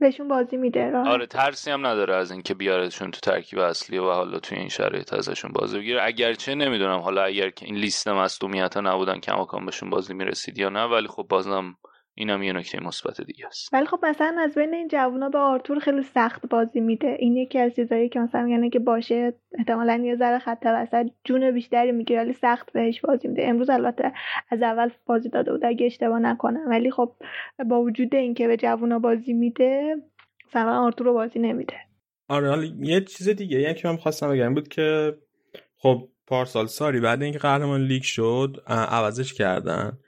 بهشون 0.00 0.28
بازی 0.28 0.56
میده 0.56 0.96
آره 0.96 1.26
ترسی 1.26 1.70
هم 1.70 1.86
نداره 1.86 2.14
از 2.14 2.30
اینکه 2.30 2.54
بیارتشون 2.54 3.10
تو 3.10 3.20
ترکیب 3.20 3.58
اصلی 3.58 3.98
و 3.98 4.10
حالا 4.10 4.38
تو 4.38 4.54
این 4.54 4.68
شرایط 4.68 5.12
ازشون 5.12 5.52
بازی 5.52 5.78
بگیره. 5.78 6.00
اگرچه 6.02 6.54
نمی‌دونم 6.54 6.98
حالا 6.98 7.22
اگر 7.22 7.50
که 7.50 7.66
این 7.66 7.76
لیست 7.76 8.08
مصدومیت 8.08 8.74
ها 8.74 8.80
نبودن 8.80 9.20
کماکان 9.20 9.66
بهشون 9.66 9.90
بازی 9.90 10.14
می‌رسید 10.14 10.58
یا 10.58 10.68
نه 10.68 10.84
ولی 10.84 11.08
خب 11.08 11.26
بازم 11.28 11.76
اینم 12.18 12.42
یه 12.42 12.52
نکته 12.52 12.84
مثبت 12.84 13.20
دیگه 13.20 13.46
است. 13.46 13.74
ولی 13.74 13.86
خب 13.86 13.98
مثلا 14.02 14.36
از 14.40 14.54
بین 14.54 14.74
این 14.74 14.88
جوونا 14.88 15.28
به 15.28 15.38
آرتور 15.38 15.78
خیلی 15.78 16.02
سخت 16.02 16.46
بازی 16.46 16.80
میده. 16.80 17.16
این 17.18 17.36
یکی 17.36 17.58
از 17.58 17.74
چیزایی 17.74 18.08
که 18.08 18.20
مثلا 18.20 18.42
میگن 18.42 18.68
که 18.68 18.78
باشه 18.78 19.32
احتمالا 19.58 20.02
یه 20.04 20.16
ذره 20.16 20.38
خط 20.38 20.66
وسط 20.66 21.06
جون 21.24 21.50
بیشتری 21.50 21.92
می‌گیره 21.92 22.20
ولی 22.20 22.32
سخت 22.32 22.72
بهش 22.72 23.00
بازی 23.00 23.28
میده. 23.28 23.48
امروز 23.48 23.70
البته 23.70 24.12
از 24.50 24.62
اول 24.62 24.90
بازی 25.06 25.28
داده 25.28 25.52
بود 25.52 25.64
اگه 25.64 25.86
اشتباه 25.86 26.18
نکنم. 26.18 26.68
ولی 26.68 26.90
خب 26.90 27.12
با 27.70 27.82
وجود 27.82 28.14
اینکه 28.14 28.46
به 28.46 28.56
جوونا 28.56 28.98
بازی 28.98 29.32
میده 29.32 29.96
مثلا 30.46 30.84
آرتور 30.84 31.06
رو 31.06 31.12
بازی 31.12 31.38
نمیده. 31.38 31.76
آره 32.28 32.48
حالا 32.48 32.64
یه 32.64 33.00
چیز 33.00 33.28
دیگه 33.28 33.60
یکی 33.60 33.82
که 33.82 33.88
من 33.88 33.96
خواستم 33.96 34.30
بگم 34.30 34.54
بود 34.54 34.68
که 34.68 35.16
خب 35.76 36.08
پارسال 36.26 36.66
ساری 36.66 37.00
بعد 37.00 37.22
اینکه 37.22 37.38
قهرمان 37.38 37.80
لیگ 37.80 38.02
شد 38.02 38.62
عوضش 38.66 39.34
کردن. 39.34 39.98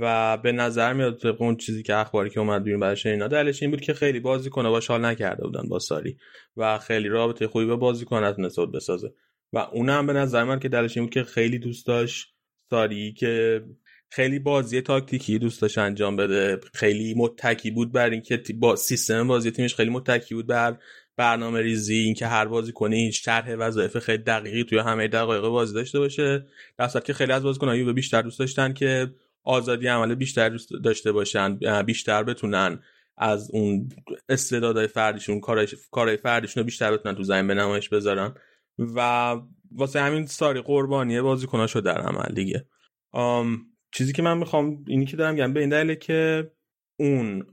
و 0.00 0.36
به 0.36 0.52
نظر 0.52 0.92
میاد 0.92 1.18
طبق 1.18 1.42
اون 1.42 1.56
چیزی 1.56 1.82
که 1.82 1.96
اخباری 1.96 2.30
که 2.30 2.40
اومد 2.40 2.64
بیرون 2.64 2.80
بعدش 2.80 3.06
اینا 3.06 3.28
دلش 3.28 3.62
این 3.62 3.70
بود 3.70 3.80
که 3.80 3.94
خیلی 3.94 4.20
بازی 4.20 4.50
کنه 4.50 4.68
باش 4.68 4.86
حال 4.86 5.04
نکرده 5.04 5.42
بودن 5.42 5.68
با 5.68 5.78
ساری 5.78 6.16
و 6.56 6.78
خیلی 6.78 7.08
رابطه 7.08 7.48
خوبی 7.48 7.66
با 7.66 7.76
بازی 7.76 8.04
کنه 8.04 8.28
نتونسته 8.28 8.66
بسازه. 8.66 9.12
و 9.52 9.58
اونم 9.58 10.06
به 10.06 10.12
نظر 10.12 10.44
من 10.44 10.58
که 10.58 10.68
دلش 10.68 10.96
این 10.96 11.06
بود 11.06 11.14
که 11.14 11.22
خیلی 11.22 11.58
دوست 11.58 11.86
داشت 11.86 12.34
ساری 12.70 13.12
که 13.12 13.64
خیلی 14.10 14.38
بازی 14.38 14.80
تاکتیکی 14.80 15.38
دوست 15.38 15.62
داشت 15.62 15.78
انجام 15.78 16.16
بده. 16.16 16.60
خیلی 16.74 17.14
متکی 17.14 17.70
بود 17.70 17.92
بر 17.92 18.10
اینکه 18.10 18.42
با 18.54 18.76
سیستم 18.76 19.28
بازی 19.28 19.50
تیمش 19.50 19.74
خیلی 19.74 19.90
متکی 19.90 20.34
بود 20.34 20.46
بر 20.46 20.78
برنامه 21.16 21.60
ریزی 21.60 21.94
اینکه 21.94 22.26
هر 22.26 22.44
بازی 22.44 22.72
کنه 22.72 22.96
هیچ 22.96 23.24
طرح 23.24 23.54
وظایف 23.54 23.98
خیلی 23.98 24.22
دقیقی 24.22 24.64
توی 24.64 24.78
همه 24.78 25.08
دقایق 25.08 25.42
بازی 25.42 25.74
داشته 25.74 25.98
باشه. 25.98 26.46
در 26.78 26.88
که 26.88 27.12
خیلی 27.12 27.32
از 27.32 27.42
بازیکن‌ها 27.42 27.76
یووه 27.76 27.92
بیشتر 27.92 28.22
دوست 28.22 28.38
داشتن 28.38 28.72
که 28.72 29.10
آزادی 29.44 29.86
عمل 29.86 30.14
بیشتر 30.14 30.58
داشته 30.84 31.12
باشن 31.12 31.58
بیشتر 31.82 32.22
بتونن 32.22 32.82
از 33.16 33.50
اون 33.52 33.88
استعدادهای 34.28 34.86
فردیشون 34.86 35.40
کارهای 35.90 36.16
فردیشون 36.16 36.60
رو 36.60 36.64
بیشتر 36.64 36.92
بتونن 36.92 37.14
تو 37.14 37.22
زمین 37.22 37.46
به 37.46 37.54
نمایش 37.54 37.88
بذارن. 37.88 38.34
و 38.78 39.36
واسه 39.72 40.00
همین 40.00 40.26
ساری 40.26 40.60
قربانیه 40.60 41.22
بازیکناشو 41.22 41.80
در 41.80 42.00
عمل 42.00 42.34
دیگه. 42.34 42.66
چیزی 43.92 44.12
که 44.12 44.22
من 44.22 44.38
می‌خوام 44.38 44.84
اینی 44.88 45.04
که 45.04 45.16
دارم 45.16 45.36
گم 45.36 45.52
به 45.52 45.60
این 45.60 45.68
دلیله 45.68 45.96
که 45.96 46.50
اون 47.00 47.46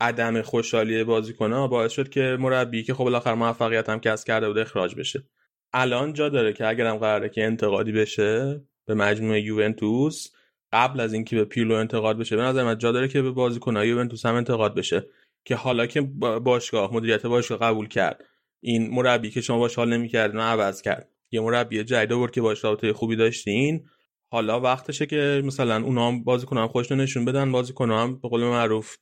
عدم 0.00 0.42
خوشحالی 0.42 1.04
بازیکنها 1.04 1.68
باعث 1.68 1.92
شد 1.92 2.08
که 2.08 2.36
مربی 2.40 2.82
که 2.82 2.94
خب 2.94 3.04
بالاخره 3.04 3.34
موفقیت 3.34 3.88
هم 3.88 4.00
کسب 4.00 4.26
کرده 4.26 4.48
بود 4.48 4.58
اخراج 4.58 4.94
بشه. 4.94 5.28
الان 5.72 6.12
جا 6.12 6.28
داره 6.28 6.52
که 6.52 6.66
اگرم 6.66 6.96
قراره 6.96 7.28
که 7.28 7.44
انتقادی 7.44 7.92
بشه 7.92 8.62
به 8.86 8.94
مجموعه 8.94 9.40
یوونتوس 9.40 10.32
قبل 10.72 11.00
از 11.00 11.12
اینکه 11.12 11.36
به 11.36 11.44
پیرلو 11.44 11.74
انتقاد 11.74 12.18
بشه. 12.18 12.36
به 12.36 12.42
نظر 12.42 12.64
من 12.64 12.78
جا 12.78 12.92
داره 12.92 13.08
که 13.08 13.22
به 13.22 13.30
بازیکن‌های 13.30 13.88
یوونتوس 13.88 14.26
هم 14.26 14.34
انتقاد 14.34 14.74
بشه 14.74 15.06
که 15.44 15.56
حالا 15.56 15.86
که 15.86 16.00
باشگاه 16.44 16.94
مدیریت 16.94 17.26
باشگاه 17.26 17.58
قبول 17.58 17.88
کرد. 17.88 18.24
این 18.62 18.90
مربی 18.90 19.30
که 19.30 19.40
شما 19.40 19.58
باش 19.58 19.74
حال 19.74 19.92
نمی‌کردین 19.92 20.40
عوض 20.40 20.82
کرد. 20.82 21.08
یه 21.30 21.40
مربی 21.40 21.84
جدید 21.84 22.12
آورد 22.12 22.32
که 22.32 22.40
باش 22.40 22.64
رابطه 22.64 22.92
خوبی 22.92 23.16
داشتین. 23.16 23.86
حالا 24.32 24.60
وقتشه 24.60 25.06
که 25.06 25.42
مثلا 25.44 25.84
اونا 25.84 26.08
هم 26.08 26.24
بازیکن 26.24 26.58
هم 26.58 26.68
خوشتون 26.68 27.00
نشون 27.00 27.24
بدن 27.24 27.52
بازیکن 27.52 27.90
هم 27.90 28.20
به 28.20 28.28
قول 28.28 28.44
معروف 28.44 28.96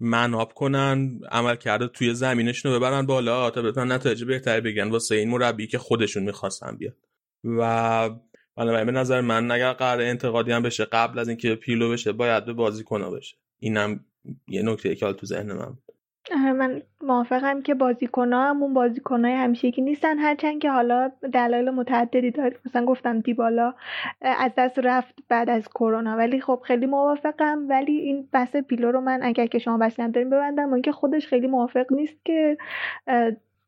مناب 0.00 0.52
کنن 0.54 1.20
عمل 1.30 1.56
کرده 1.56 1.88
توی 1.88 2.14
زمینشون 2.14 2.72
رو 2.72 2.78
ببرن 2.78 3.06
بالا 3.06 3.50
تا 3.50 3.62
بتونن 3.62 3.92
نتایج 3.92 4.24
بهتری 4.24 4.60
بگن 4.60 4.90
واسه 4.90 5.14
این 5.14 5.30
مربی 5.30 5.66
که 5.66 5.78
خودشون 5.78 6.22
می‌خواستن 6.22 6.76
بیاد. 6.76 6.96
و 7.44 8.10
بنابراین 8.56 8.86
به 8.86 8.92
نظر 8.92 9.20
من 9.20 9.50
اگر 9.50 9.72
قرار 9.72 10.02
انتقادی 10.02 10.52
هم 10.52 10.62
بشه 10.62 10.84
قبل 10.84 11.18
از 11.18 11.28
اینکه 11.28 11.54
پیلو 11.54 11.90
بشه 11.90 12.12
باید 12.12 12.44
به 12.44 12.52
بازی 12.52 12.84
کنه 12.84 13.10
بشه. 13.10 13.36
اینم 13.58 14.00
یه 14.48 14.62
نکته 14.62 14.94
که 14.94 15.12
تو 15.12 15.26
ذهن 15.26 15.52
من 15.52 15.72
آره، 16.32 16.52
من 16.52 16.82
موافقم 17.02 17.62
که 17.62 17.74
بازیکنها 17.74 18.48
همون 18.48 18.74
بازیکنهای 18.74 19.34
همیشگی 19.34 19.82
نیستن. 19.82 20.18
هرچند 20.18 20.62
که 20.62 20.70
حالا 20.70 21.10
دلایل 21.32 21.70
متعددی 21.70 22.30
داره 22.30 22.56
مثلا 22.66 22.84
گفتم 22.84 23.20
دیبالا 23.20 23.74
از 24.20 24.52
دست 24.56 24.78
رفت 24.78 25.14
بعد 25.28 25.50
از 25.50 25.68
کرونا. 25.68 26.16
ولی 26.16 26.40
خب 26.40 26.62
خیلی 26.64 26.86
موافقم. 26.86 27.66
ولی 27.68 27.96
این 27.96 28.28
بحث 28.32 28.56
پیلو 28.56 28.92
رو 28.92 29.00
من 29.00 29.22
اگر 29.22 29.46
که 29.46 29.58
شما 29.58 29.78
بحث 29.78 30.00
نداریم 30.00 30.30
ببندم. 30.30 30.68
اون 30.68 30.82
که 30.82 30.92
خودش 30.92 31.26
خیلی 31.26 31.46
موافق 31.46 31.92
نیست 31.92 32.24
که 32.24 32.56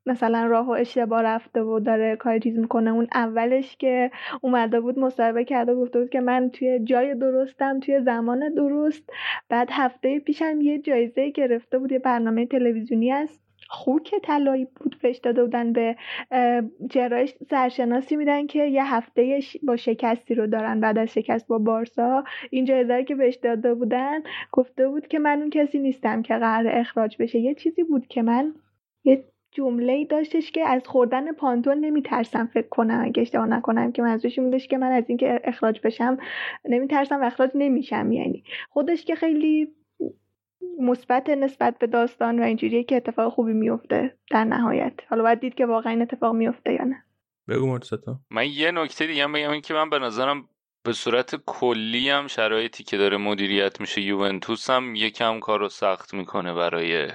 مثلا 0.06 0.46
راه 0.46 0.66
و 0.66 0.70
اشتباه 0.70 1.22
رفته 1.22 1.62
و 1.62 1.80
داره 1.80 2.16
کار 2.16 2.38
چیز 2.38 2.58
می‌کنه. 2.58 2.90
اون 2.90 3.06
اولش 3.14 3.76
که 3.76 4.10
اومده 4.40 4.80
بود 4.80 4.98
مصاحبه 4.98 5.44
کرده 5.44 5.74
گفته 5.74 6.00
بود 6.00 6.10
که 6.10 6.20
من 6.20 6.50
توی 6.50 6.80
جای 6.84 7.14
درستم 7.14 7.80
توی 7.80 8.00
زمان 8.00 8.54
درست. 8.54 9.10
بعد 9.48 9.68
هفته 9.72 10.18
پیشم 10.18 10.60
یه 10.60 10.78
جایزه 10.78 11.30
گرفته 11.30 11.78
بود 11.78 11.92
یه 11.92 11.98
برنامه 11.98 12.46
تلویزیونی 12.46 13.12
است 13.12 13.46
خوک 13.68 14.14
طلایی 14.22 14.64
بود. 14.64 14.96
بهش 15.02 15.16
داده 15.16 15.42
بودن 15.42 15.72
به 15.72 15.96
جرایش 16.90 17.34
سرشناسی 17.50 18.16
میدن 18.16 18.46
که 18.46 18.64
یه 18.64 18.94
هفته 18.94 19.40
با 19.62 19.76
شکستی 19.76 20.34
رو 20.34 20.46
دارن. 20.46 20.80
بعد 20.80 20.98
از 20.98 21.14
شکست 21.14 21.46
با 21.48 21.58
بارسا 21.58 22.24
این 22.50 22.64
جایزه 22.64 23.04
که 23.04 23.14
بهش 23.14 23.34
داده 23.34 23.74
بودن 23.74 24.20
گفته 24.52 24.88
بود 24.88 25.06
که 25.06 25.18
من 25.18 25.40
اون 25.40 25.50
کسی 25.50 25.78
نیستم 25.78 26.22
که 26.22 26.34
قرار 26.34 26.68
اخراج 26.68 27.16
بشه. 27.18 27.38
یه 27.38 27.54
چیزی 27.54 27.84
بود 27.84 28.06
که 28.06 28.22
من 28.22 28.54
یه 29.04 29.24
جمله 29.56 29.92
ای 29.92 30.04
داشتش 30.04 30.50
که 30.50 30.68
از 30.68 30.82
خوردن 30.86 31.32
پانتون 31.32 31.78
نمیترسم 31.78 32.46
فکر 32.46 32.68
کنم. 32.68 33.02
اگه 33.04 33.22
اشتباه 33.22 33.46
نکنم 33.46 33.92
که 33.92 34.02
منظورش 34.02 34.38
این 34.38 34.58
که 34.58 34.78
من 34.78 34.92
از 34.92 35.04
اینکه 35.08 35.40
اخراج 35.44 35.80
بشم 35.84 36.16
نمیترسم 36.64 37.20
و 37.20 37.24
اخراج 37.24 37.50
نمیشم. 37.54 38.12
یعنی 38.12 38.44
خودش 38.70 39.04
که 39.04 39.14
خیلی 39.14 39.68
مثبت 40.80 41.30
نسبت 41.30 41.78
به 41.78 41.86
داستان 41.86 42.40
و 42.40 42.42
اینجوریه 42.42 42.84
که 42.84 42.96
اتفاق 42.96 43.32
خوبی 43.32 43.52
میفته 43.52 44.16
در 44.30 44.44
نهایت. 44.44 44.92
حالا 45.08 45.22
باید 45.22 45.40
دید 45.40 45.54
که 45.54 45.66
واقعا 45.66 45.92
این 45.92 46.02
اتفاق 46.02 46.34
میفته 46.34 46.72
یا 46.72 46.84
نه. 46.84 47.02
بگو 47.48 47.66
مرتستا 47.66 48.20
من 48.30 48.46
یه 48.46 48.70
نکته 48.70 49.06
دیگه 49.06 49.28
بگم 49.28 49.50
این 49.50 49.60
که 49.60 49.74
من 49.74 49.90
به 49.90 49.98
نظرم 49.98 50.48
به 50.84 50.92
صورت 50.92 51.36
کلی 51.46 52.10
هم 52.10 52.26
شرایطی 52.26 52.84
که 52.84 52.96
داره 52.96 53.16
مدیریت 53.16 53.80
میشه 53.80 54.00
یوونتوس 54.00 54.70
هم 54.70 54.94
یکم 54.94 55.40
کار 55.40 55.60
رو 55.60 55.68
سخت 55.68 56.14
می‌کنه 56.14 56.54
برای 56.54 57.08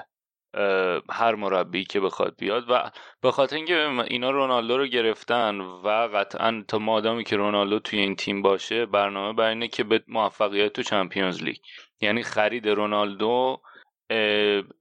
هر 1.09 1.35
مربی 1.35 1.83
که 1.83 1.99
بخواد 1.99 2.35
بیاد 2.37 2.65
و 2.69 2.91
به 3.21 3.31
خاطر 3.31 3.55
اینکه 3.55 3.87
اینا 4.07 4.31
رونالدو 4.31 4.77
رو 4.77 4.87
گرفتن 4.87 5.59
و 5.59 5.87
قطعا 6.13 6.63
تا 6.67 6.79
مادامی 6.79 7.23
که 7.23 7.35
رونالدو 7.35 7.79
توی 7.79 7.99
این 7.99 8.15
تیم 8.15 8.41
باشه 8.41 8.85
برنامه 8.85 9.33
بر 9.33 9.49
اینه 9.49 9.67
که 9.67 9.83
به 9.83 10.03
موفقیت 10.07 10.73
تو 10.73 10.83
چمپیونز 10.83 11.43
لیگ. 11.43 11.57
یعنی 12.01 12.23
خرید 12.23 12.69
رونالدو 12.69 13.61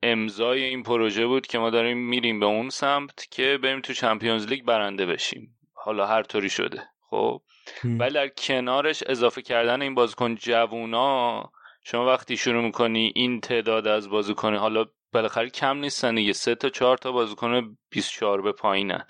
امضای 0.03 0.65
این 0.65 0.83
پروژه 0.83 1.27
بود 1.27 1.47
که 1.47 1.59
ما 1.59 1.71
داریم 1.71 1.99
میریم 1.99 2.41
به 2.41 2.47
اون 2.47 2.69
سمت 2.69 3.27
که 3.31 3.59
بریم 3.63 3.81
تو 3.81 3.93
چمپیونز 3.93 4.47
لیگ 4.47 4.65
برنده 4.65 5.07
بشیم. 5.07 5.57
حالا 5.75 6.07
هر 6.07 6.23
طوری 6.23 6.51
شده. 6.51 6.83
خب؟ 7.11 7.43
ولی 7.85 8.15
در 8.15 8.29
کنارش 8.29 9.03
اضافه 9.07 9.43
کردن 9.43 9.83
این 9.83 9.95
بازیکن 9.95 10.35
جوونا 10.35 11.51
شما 11.85 12.07
وقتی 12.07 12.37
شروع 12.37 12.63
می‌کنی 12.63 13.13
این 13.15 13.41
تعداد 13.41 13.87
از 13.87 14.11
بازیکن 14.11 14.55
حالا 14.55 14.87
بالاخره 15.13 15.51
کم 15.51 15.79
نیستن 15.79 16.15
دیگه. 16.15 16.33
سه 16.33 16.55
تا 16.55 16.69
چهار 16.69 16.99
تا 16.99 17.13
بازیکن 17.13 17.77
24 17.91 18.43
به 18.43 18.53
پایینن. 18.53 19.05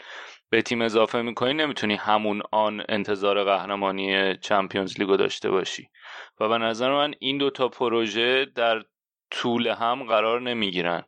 به 0.51 0.63
تیم 0.63 0.83
اضافه 0.83 1.23
می‌کنی 1.23 1.53
نمی‌تونی 1.55 1.95
همون 1.95 2.43
آن 2.53 2.83
انتظار 2.89 3.45
قهرمانی 3.45 4.37
چمپیونز 4.37 5.01
لیگو 5.01 5.17
داشته 5.17 5.51
باشی. 5.51 5.89
و 6.41 6.49
به 6.49 6.59
نظر 6.59 6.91
من 6.93 7.15
این 7.19 7.39
دو 7.39 7.51
تا 7.51 7.69
پروژه 7.69 8.45
در 8.45 8.83
طول 9.31 9.67
هم 9.69 10.05
قرار 10.05 10.41
نمی‌گیرن. 10.41 11.05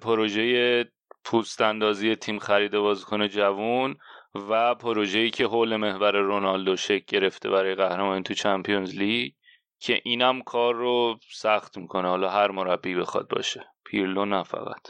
پروژه 0.00 0.84
پوست 1.24 1.60
اندازی 1.60 2.16
تیم 2.16 2.38
خرید 2.38 2.72
بازیکن 2.72 3.28
جوون 3.28 3.96
و 4.34 4.74
پروژه‌ای 4.74 5.30
که 5.30 5.46
حول 5.46 5.76
محور 5.76 6.16
رونالدو 6.16 6.76
شک 6.76 7.04
گرفته 7.04 7.50
برای 7.50 7.74
قهرمانی 7.74 8.22
تو 8.22 8.34
چمپیونز 8.34 8.94
لیگ 8.94 9.32
که 9.80 10.00
اینم 10.04 10.42
کار 10.42 10.74
رو 10.74 11.18
سخت 11.32 11.78
می‌کنه. 11.78 12.08
حالا 12.08 12.30
هر 12.30 12.50
مربی 12.50 12.94
بخواد 12.94 13.28
باشه. 13.28 13.64
پیرلو 13.90 14.24
نه 14.24 14.42
فقط. 14.42 14.88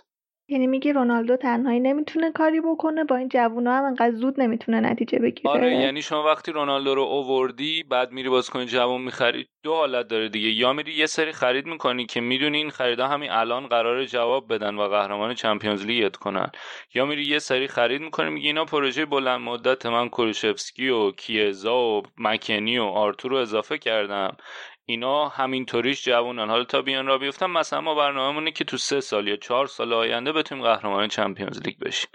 یعنی 0.49 0.67
میگی 0.67 0.93
رونالدو 0.93 1.37
تنهایی 1.37 1.81
نمی‌تونه 1.81 2.33
کاری 2.33 2.61
بکنه 2.61 3.05
با 3.05 3.17
این 3.17 3.29
جوونا 3.29 3.73
هم 3.73 3.85
انقدر 3.85 4.15
زود 4.15 4.41
نمی‌تونه 4.41 4.81
نتیجه 4.81 5.19
بگیره؟ 5.19 5.51
آره 5.51 5.77
یعنی 5.77 6.03
شما 6.03 6.25
وقتی 6.25 6.53
رونالدو 6.53 6.95
رو 6.95 7.03
اووردی 7.03 7.83
بعد 7.83 8.13
میری 8.13 8.29
بازیکن 8.29 8.67
جوون 8.67 9.01
می‌خری 9.01 9.47
دو 9.65 9.75
حالت 9.75 10.09
داره 10.09 10.29
دیگه. 10.29 10.49
یا 10.49 10.73
میری 10.73 10.93
یه 10.93 11.07
سری 11.07 11.33
خرید 11.33 11.67
می‌کنی 11.67 12.07
که 12.07 12.21
می‌دونی 12.21 12.59
این 12.59 12.71
خریدا 12.71 13.09
همین 13.09 13.31
الان 13.31 13.67
قرار 13.67 14.05
جواب 14.05 14.55
بدن 14.55 14.77
و 14.77 14.89
قهرمان 14.89 15.35
چمپیونز 15.35 15.87
لیگ 15.87 16.15
کنن. 16.15 16.51
یا 16.95 17.07
میری 17.07 17.23
یه 17.23 17.39
سری 17.39 17.69
خرید 17.69 18.01
می‌کنی 18.01 18.31
میگی 18.31 18.47
اینا 18.47 18.65
پروژه 18.65 19.07
بلند 19.07 19.41
مدت 19.41 19.87
من 19.87 20.09
کروشفسکی 20.09 20.89
و 20.89 21.11
کیزا 21.11 21.79
و 21.79 22.03
مکنی 22.19 22.79
و 22.79 22.85
آرتور 22.85 23.31
رو 23.31 23.37
اضافه 23.37 23.79
کردم. 23.79 24.37
اینا 24.85 25.29
همینطوریش 25.29 26.05
جوونن. 26.05 26.49
حالا 26.49 26.65
تا 26.65 26.83
بیان 26.83 27.07
را 27.07 27.19
بیفتن 27.19 27.47
مثلا 27.47 27.81
ما 27.81 27.95
برنامه‌مونه 27.95 28.51
که 28.51 28.65
تو 28.65 28.77
سه 28.77 29.01
سال 29.01 29.29
یا 29.29 29.37
چهار 29.37 29.67
سال 29.67 29.93
آینده 29.93 30.33
بتونیم 30.33 30.65
قهرمان 30.65 31.09
چمپیونز 31.09 31.61
لیگ 31.63 31.79
بشیم. 31.79 32.11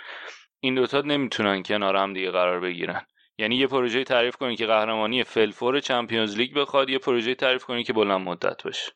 این 0.60 0.76
دوتا 0.76 1.02
نمی‌تونن 1.02 1.64
کنار 1.64 1.96
هم 1.96 2.14
دیگه 2.14 2.32
قرار 2.32 2.60
بگیرن. 2.60 3.06
یعنی 3.38 3.56
یه 3.56 3.68
پروژه 3.68 4.04
تعریف 4.04 4.36
کنی 4.36 4.56
که 4.56 4.66
قهرمانی 4.66 5.24
فلفور 5.24 5.80
چمپیونز 5.80 6.38
لیگ 6.38 6.54
بخواد 6.54 6.90
یه 6.90 6.98
پروژه 6.98 7.36
تعریف 7.36 7.64
کنی 7.64 7.84
که 7.84 7.94
بلند 7.94 8.22
مدت 8.22 8.64
باشه. 8.64 8.92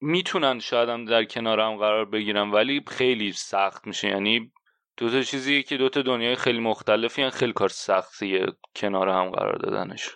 می‌تونن 0.00 0.58
شاید 0.58 0.88
هم 0.88 1.04
در 1.04 1.24
کنار 1.24 1.60
هم 1.60 1.76
قرار 1.76 2.04
بگیرن 2.04 2.50
ولی 2.50 2.82
خیلی 2.88 3.32
سخت 3.32 3.86
میشه. 3.86 4.08
یعنی 4.08 4.52
دو 4.96 5.10
تا 5.10 5.22
چیزیه 5.22 5.62
که 5.62 5.76
دو 5.76 5.88
تا 5.88 6.02
دنیای 6.02 6.34
خیلی 6.34 6.60
مختلفی 6.60 7.30
خیلی 7.30 7.52
کار 7.52 7.68
سختیه 7.68 8.46
کنار 8.76 9.08
هم 9.08 9.30
قرار 9.30 9.56
دادنش 9.56 10.08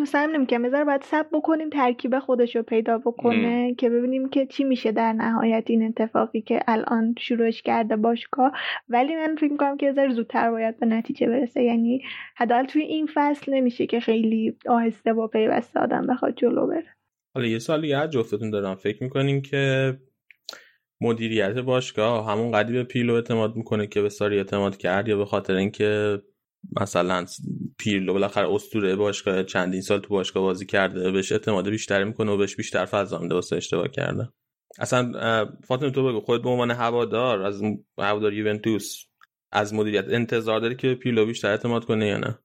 مثلا 0.00 0.26
نمیگم 0.26 0.62
بذار 0.62 0.84
باید 0.84 1.02
سب 1.02 1.26
بکنیم 1.32 1.70
ترکیب 1.70 2.18
خودش 2.18 2.56
رو 2.56 2.62
پیدا 2.62 2.98
بکنه 2.98 3.74
که 3.74 3.90
ببینیم 3.90 4.28
که 4.28 4.46
چی 4.46 4.64
میشه 4.64 4.92
در 4.92 5.12
نهایت 5.12 5.64
این 5.66 5.82
اتفاقی 5.86 6.40
که 6.40 6.60
الان 6.68 7.14
شروعش 7.18 7.62
کرده 7.62 7.96
باشگاه. 7.96 8.52
ولی 8.88 9.16
من 9.16 9.36
فکر 9.36 9.52
می‌کنم 9.52 9.76
که 9.76 9.92
ذره 9.92 10.12
زودتر 10.14 10.50
باید 10.50 10.80
به 10.80 10.86
نتیجه 10.86 11.26
برسه. 11.26 11.62
یعنی 11.62 12.02
حداقل 12.36 12.64
توی 12.64 12.82
این 12.82 13.08
فصل 13.14 13.54
نمیشه 13.54 13.86
که 13.86 14.00
خیلی 14.00 14.56
آهسته 14.68 15.12
با 15.12 15.28
پیوسته 15.28 15.80
آدم 15.80 16.06
بخواد 16.06 16.34
جلو 16.36 16.66
بره. 16.66 16.96
حالا 17.34 17.46
یه 17.46 17.58
سال 17.58 17.84
یه 17.84 18.08
جفتتون 18.08 18.50
دارم. 18.50 18.74
فکر 18.74 19.02
می‌کنیم 19.02 19.42
که 19.42 19.94
مدیریت 21.00 21.58
باشگاه 21.58 22.30
همون 22.32 22.52
قدی 22.52 22.72
به 22.72 22.84
پیلو 22.84 23.14
اعتماد 23.14 23.56
می‌کنه 23.56 23.86
که 23.86 24.02
به 24.02 24.08
ساری 24.08 24.36
اعتماد 24.38 24.76
کرد 24.76 25.08
یا 25.08 25.16
به 25.16 25.24
خاطر 25.24 25.54
اینکه 25.54 26.18
مثلا 26.80 27.24
پیرلو 27.78 28.12
بالاخره 28.12 28.54
اسطوره 28.54 28.96
باشگاه 28.96 29.42
چندین 29.42 29.80
سال 29.80 30.00
تو 30.00 30.08
باشگاه 30.08 30.42
بازی 30.42 30.66
کرده 30.66 31.10
بهش 31.10 31.32
اعتماد 31.32 31.68
بیشتر 31.68 32.04
می‌کنه 32.04 32.32
و 32.32 32.36
بهش 32.36 32.56
بیشتر 32.56 32.84
فضا 32.84 33.18
میده 33.18 33.34
واسه 33.34 33.56
اشتباه 33.56 33.88
کرده 33.88 34.28
اصلا 34.78 35.12
فاطمه 35.64 35.90
تو 35.90 36.08
بگو 36.08 36.20
خودت 36.20 36.42
به 36.42 36.50
عنوان 36.50 36.70
هوادار 36.70 37.42
از 37.42 37.62
هوادار 37.98 38.32
یوونتوس 38.32 39.04
از 39.52 39.74
مدیریت 39.74 40.04
انتظار 40.08 40.60
داری 40.60 40.76
که 40.76 40.94
پیلو 40.94 41.26
بیشتر 41.26 41.50
اعتماد 41.50 41.84
کنه 41.84 42.06
یا 42.06 42.18
نه؟ 42.18 42.38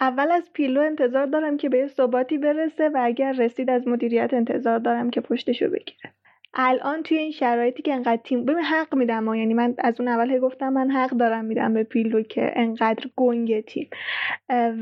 اول 0.00 0.30
از 0.30 0.50
پیلو 0.52 0.80
انتظار 0.80 1.26
دارم 1.26 1.56
که 1.56 1.68
به 1.68 1.88
ثباتی 1.88 2.38
برسه 2.38 2.88
و 2.88 3.00
اگر 3.02 3.32
رسید 3.32 3.70
از 3.70 3.88
مدیریت 3.88 4.30
انتظار 4.32 4.78
دارم 4.78 5.10
که 5.10 5.20
پشتشو 5.20 5.66
بگیره. 5.66 6.15
الان 6.58 7.02
توی 7.02 7.18
این 7.18 7.30
شرایطی 7.30 7.82
که 7.82 7.94
انقدر 7.94 8.22
تیم 8.24 8.44
ببین 8.44 8.64
حق 8.64 8.94
میدم 8.94 9.24
ما 9.24 9.36
یعنی 9.36 9.54
من 9.54 9.74
از 9.78 10.00
اون 10.00 10.08
اول 10.08 10.38
گفتم 10.38 10.68
من 10.68 10.90
حق 10.90 11.10
دارم 11.10 11.44
میدم 11.44 11.74
به 11.74 11.82
پیلو 11.82 12.22
که 12.22 12.52
انقدر 12.56 13.10
گنگ 13.16 13.60
تیم. 13.60 13.88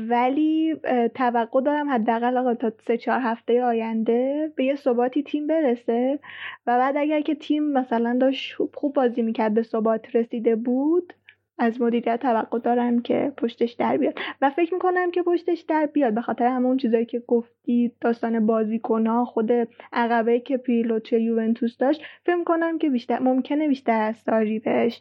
ولی 0.09 0.75
توقع 1.15 1.61
دارم 1.61 1.89
حداقل 1.89 2.53
تا 2.53 2.71
سه 2.87 2.97
چهار 2.97 3.19
هفته 3.19 3.63
آینده 3.63 4.51
به 4.55 4.65
یه 4.65 4.75
ثباتی 4.75 5.23
تیم 5.23 5.47
برسه. 5.47 6.19
و 6.67 6.77
بعد 6.77 6.97
اگر 6.97 7.21
که 7.21 7.35
تیم 7.35 7.63
مثلا 7.63 8.17
داشت 8.21 8.55
خوب 8.73 8.93
بازی 8.93 9.21
می‌کرد 9.21 9.53
به 9.53 9.63
ثبات 9.63 10.15
رسیده 10.15 10.55
بود 10.55 11.13
از 11.57 11.81
مدیریت 11.81 12.21
توقع 12.21 12.59
دارم 12.59 13.01
که 13.01 13.33
پشتش 13.37 13.73
در 13.73 13.97
بیاد. 13.97 14.13
و 14.41 14.49
فکر 14.49 14.73
می‌کنم 14.73 15.11
که 15.11 15.23
پشتش 15.23 15.61
در 15.61 15.85
بیاد. 15.85 16.13
به 16.13 16.21
خاطر 16.21 16.45
همون 16.45 16.77
چیزایی 16.77 17.05
که 17.05 17.23
گفتی 17.27 17.91
داستان 18.01 18.45
بازیکنها 18.45 19.25
خود 19.25 19.51
عقبه 19.93 20.39
که 20.39 20.57
پیلو 20.57 20.99
توی 20.99 21.23
یوونتوس 21.23 21.77
داشت 21.77 22.01
فکر 22.25 22.35
می‌کنم 22.35 22.77
که 22.77 22.89
بیشتر 22.89 23.19
ممکنه 23.19 23.67
بیشتر 23.67 24.01
از 24.01 24.17
ساری 24.17 24.59
بهش 24.59 24.99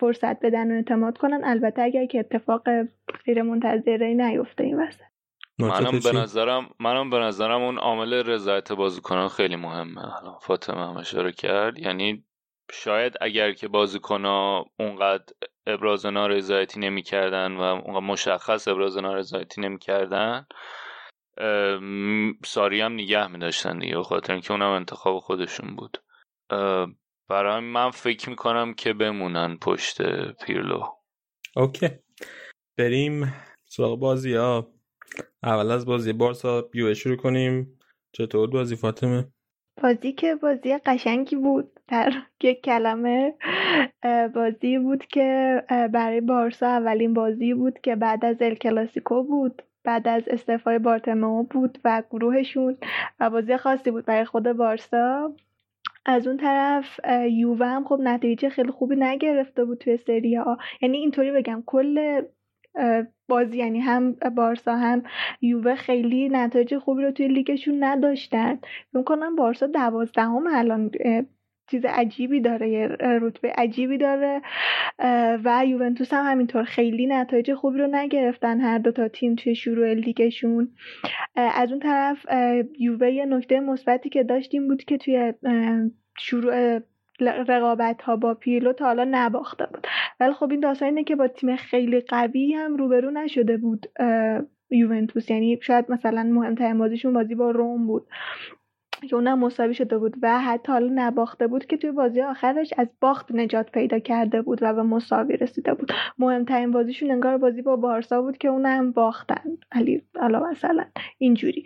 فرصت 0.00 0.40
بدن 0.40 0.72
و 0.72 0.74
اعتماد 0.74 1.18
کنن. 1.18 1.40
البته 1.44 1.82
اگر 1.82 2.06
که 2.06 2.18
اتفاق 2.18 2.62
غیر 3.24 3.42
منتظره 3.42 4.14
نیفته 4.14 4.64
این 4.64 4.80
وسط. 4.80 5.00
منم 5.58 5.98
به 6.04 6.20
نظرم 6.20 6.68
منم 6.80 7.10
به 7.10 7.18
نظرم 7.18 7.62
اون 7.62 7.78
عامل 7.78 8.12
رضایت 8.12 8.72
بازیکنان 8.72 9.28
خیلی 9.28 9.56
مهمه. 9.56 10.02
فاطمه 10.40 10.88
هم 10.88 10.96
اشاره 10.96 11.32
کرد. 11.32 11.78
یعنی 11.78 12.24
شاید 12.70 13.14
اگر 13.20 13.52
که 13.52 13.68
بازیکنها 13.68 14.66
اونقدر 14.78 15.24
ابراز 15.66 16.06
نارضایتی 16.06 16.80
نمی‌کردن 16.80 17.52
و 17.52 17.60
اونقدر 17.60 18.06
مشخص 18.06 18.68
ابراز 18.68 18.98
نارضایتی 18.98 19.60
نمی‌کردن 19.60 20.46
ساری 22.44 22.80
هم 22.80 22.92
نگه 22.92 23.26
میداشتن 23.26 23.78
دیگه 23.78 24.02
خاطر 24.02 24.32
اینکه 24.32 24.52
اونم 24.52 24.70
انتخاب 24.70 25.18
خودشون 25.18 25.76
بود. 25.76 26.02
برای 27.28 27.60
من 27.60 27.90
فکر 27.90 28.30
می‌کنم 28.30 28.74
که 28.74 28.92
بمونن 28.92 29.56
پشت 29.56 30.02
پیرلو. 30.32 30.82
اوکی. 31.56 31.88
بریم 32.78 33.34
سراغ 33.64 33.98
بازی 33.98 34.34
ها. 34.34 34.72
اول 35.42 35.70
از 35.70 35.86
بازی 35.86 36.12
بارسا 36.12 36.62
بیوه 36.62 36.94
شروع 36.94 37.16
کنیم. 37.16 37.78
چطور 38.12 38.50
بازی 38.50 38.76
فاطمه؟ 38.76 39.28
بازی 39.82 40.12
که 40.12 40.34
بازی 40.34 40.78
قشنگی 40.86 41.36
بود. 41.36 41.80
در 41.92 42.12
یک 42.42 42.62
کلمه 42.62 43.34
بازی 44.34 44.78
بود 44.78 45.06
که 45.06 45.62
برای 45.68 46.20
بارسا 46.20 46.66
اولین 46.66 47.14
بازی 47.14 47.54
بود 47.54 47.78
که 47.80 47.96
بعد 47.96 48.24
از 48.24 48.42
ال 48.42 48.54
کلاسیکو 48.54 49.22
بود 49.22 49.62
بعد 49.84 50.08
از 50.08 50.28
استعفای 50.28 50.78
بارتمو 50.78 51.42
بود 51.42 51.78
و 51.84 52.02
گروهشون 52.10 52.76
و 53.20 53.30
بازی 53.30 53.56
خاصی 53.56 53.90
بود 53.90 54.04
برای 54.04 54.24
خود 54.24 54.52
بارسا. 54.52 55.34
از 56.06 56.26
اون 56.26 56.36
طرف 56.36 57.00
یووه 57.30 57.66
هم 57.66 57.84
خب 57.84 58.00
نتیجه 58.02 58.48
خیلی 58.48 58.70
خوبی 58.70 58.96
نگرفته 58.96 59.64
بود 59.64 59.78
توی 59.78 59.96
سری 59.96 60.34
ها 60.34 60.58
یعنی 60.82 60.98
اینطوری 60.98 61.32
بگم 61.32 61.62
کل 61.66 62.22
بازی 63.28 63.58
یعنی 63.58 63.80
هم 63.80 64.12
بارسا 64.12 64.76
هم 64.76 65.02
یووه 65.40 65.74
خیلی 65.74 66.28
نتایج 66.28 66.78
خوبی 66.78 67.02
رو 67.02 67.10
توی 67.10 67.28
لیگشون 67.28 67.84
نداشتن. 67.84 68.58
فکر 68.92 69.02
کنم 69.02 69.36
بارسا 69.36 69.66
دوازدهم 69.66 70.46
الان 70.46 70.90
چیز 71.72 71.84
عجیبی 71.84 72.40
داره 72.40 72.68
یه 72.68 72.88
رتبه 73.00 73.52
عجیبی 73.58 73.98
داره 73.98 74.42
و 75.44 75.64
یوونتوس 75.66 76.14
هم 76.14 76.24
همینطور 76.32 76.62
خیلی 76.62 77.06
نتایج 77.06 77.54
خوبی 77.54 77.78
رو 77.78 77.86
نگرفتن 77.86 78.60
هر 78.60 78.78
دو 78.78 78.92
تا 78.92 79.08
تیم 79.08 79.34
توی 79.34 79.54
شروع 79.54 79.94
لیگشون. 79.94 80.68
از 81.36 81.70
اون 81.70 81.80
طرف 81.80 82.26
یووه 82.78 83.10
یه 83.10 83.26
نکته 83.26 83.60
مثبتی 83.60 84.08
که 84.08 84.22
داشتیم 84.22 84.68
بود 84.68 84.84
که 84.84 84.98
توی 84.98 85.32
شروع 86.18 86.78
رقابت 87.20 88.02
ها 88.02 88.16
با 88.16 88.34
پیرلو 88.34 88.72
تا 88.72 88.84
حالا 88.84 89.08
نباخته 89.10 89.66
بود. 89.66 89.86
ولی 90.20 90.32
خب 90.32 90.50
این 90.50 90.60
داستان 90.60 90.88
اینه 90.88 91.04
که 91.04 91.16
با 91.16 91.28
تیم 91.28 91.56
خیلی 91.56 92.00
قوی 92.00 92.52
هم 92.52 92.76
روبرو 92.76 93.10
نشده 93.10 93.56
بود 93.56 93.86
یوونتوس. 94.70 95.30
یعنی 95.30 95.58
شاید 95.62 95.84
مثلا 95.88 96.22
مهمترین 96.22 96.78
بازیشون 96.78 97.12
بازی 97.12 97.34
با 97.34 97.50
روم 97.50 97.86
بود. 97.86 98.06
که 99.08 99.16
اونم 99.16 99.38
مساوی 99.38 99.74
شده 99.74 99.98
بود 99.98 100.16
و 100.22 100.40
حتی 100.40 100.72
حالا 100.72 100.90
نباخته 100.94 101.46
بود 101.46 101.66
که 101.66 101.76
توی 101.76 101.90
بازی 101.90 102.22
آخرش 102.22 102.74
از 102.78 102.88
باخت 103.00 103.32
نجات 103.32 103.70
پیدا 103.70 103.98
کرده 103.98 104.42
بود 104.42 104.58
و 104.62 104.74
به 104.74 104.82
مساوی 104.82 105.36
رسیده 105.36 105.74
بود. 105.74 105.92
مهمترین 106.18 106.70
بازیشون 106.70 107.10
انگار 107.10 107.38
بازی 107.38 107.62
با 107.62 107.76
بارسا 107.76 108.22
بود 108.22 108.38
که 108.38 108.48
اونم 108.48 108.92
باختن. 108.92 109.58
ولی 109.76 110.02
حالا 110.20 110.40
مثلا. 110.50 110.84
اینجوری. 111.18 111.64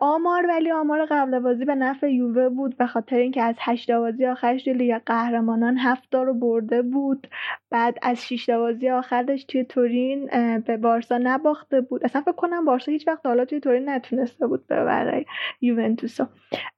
آمار 0.00 0.46
ولی 0.48 0.72
آمار 0.72 1.06
قبل 1.10 1.38
بازی 1.38 1.64
به 1.64 1.74
نفع 1.74 2.12
یووه 2.12 2.48
بود 2.48 2.76
به 2.76 2.86
خاطر 2.86 3.16
اینکه 3.16 3.42
از 3.42 3.54
هشت 3.58 3.90
بازی 3.90 4.26
آخرش 4.26 4.64
توی 4.64 4.72
لیگ 4.72 5.00
قهرمانان 5.06 5.78
هفت 5.78 6.14
رو 6.14 6.34
برده 6.34 6.82
بود. 6.82 7.26
بعد 7.70 7.98
از 8.02 8.26
شش 8.26 8.50
بازی 8.50 8.90
آخرش 8.90 9.44
توی 9.44 9.64
تورین 9.64 10.26
به 10.66 10.76
بارسا 10.76 11.18
نباخته 11.22 11.80
بود. 11.80 12.04
اصلا 12.04 12.22
فکر 12.22 12.32
کنم 12.32 12.64
بارسا 12.64 12.92
هیچ 12.92 13.08
وقت 13.08 13.26
حالا 13.26 13.44
توی 13.44 13.60
تورین 13.60 13.88
نتونسته 13.88 14.46
بود 14.46 14.66
ببره 14.66 15.24
یوونتوسو. 15.60 16.26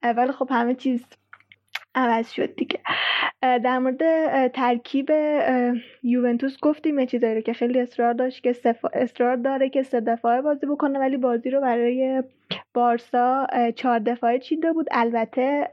ولی 0.03 0.33
خب 0.33 0.49
همه 0.51 0.75
چیز 0.75 1.05
عوض 1.95 2.31
شد 2.31 2.55
دیگه. 2.55 2.81
در 3.43 3.79
مورد 3.79 4.03
ترکیب 4.49 5.11
یوونتوس 6.03 6.57
گفتیم 6.63 7.05
چیزایی 7.05 7.35
رو 7.35 7.41
که 7.41 7.53
خیلی 7.53 7.81
اصرار 7.81 8.13
داشت 8.13 8.43
که 8.43 8.55
اصرار 8.93 9.37
داره 9.37 9.69
که 9.69 9.83
سه 9.83 10.01
دفاعه 10.01 10.41
بازی 10.41 10.67
بکنه 10.67 10.99
ولی 10.99 11.17
بازی 11.17 11.51
رو 11.51 11.61
برای 11.61 12.23
بارسا 12.75 13.47
چهار 13.77 13.99
دفاعه 13.99 14.39
چیده 14.39 14.73
بود. 14.73 14.87
البته 14.91 15.69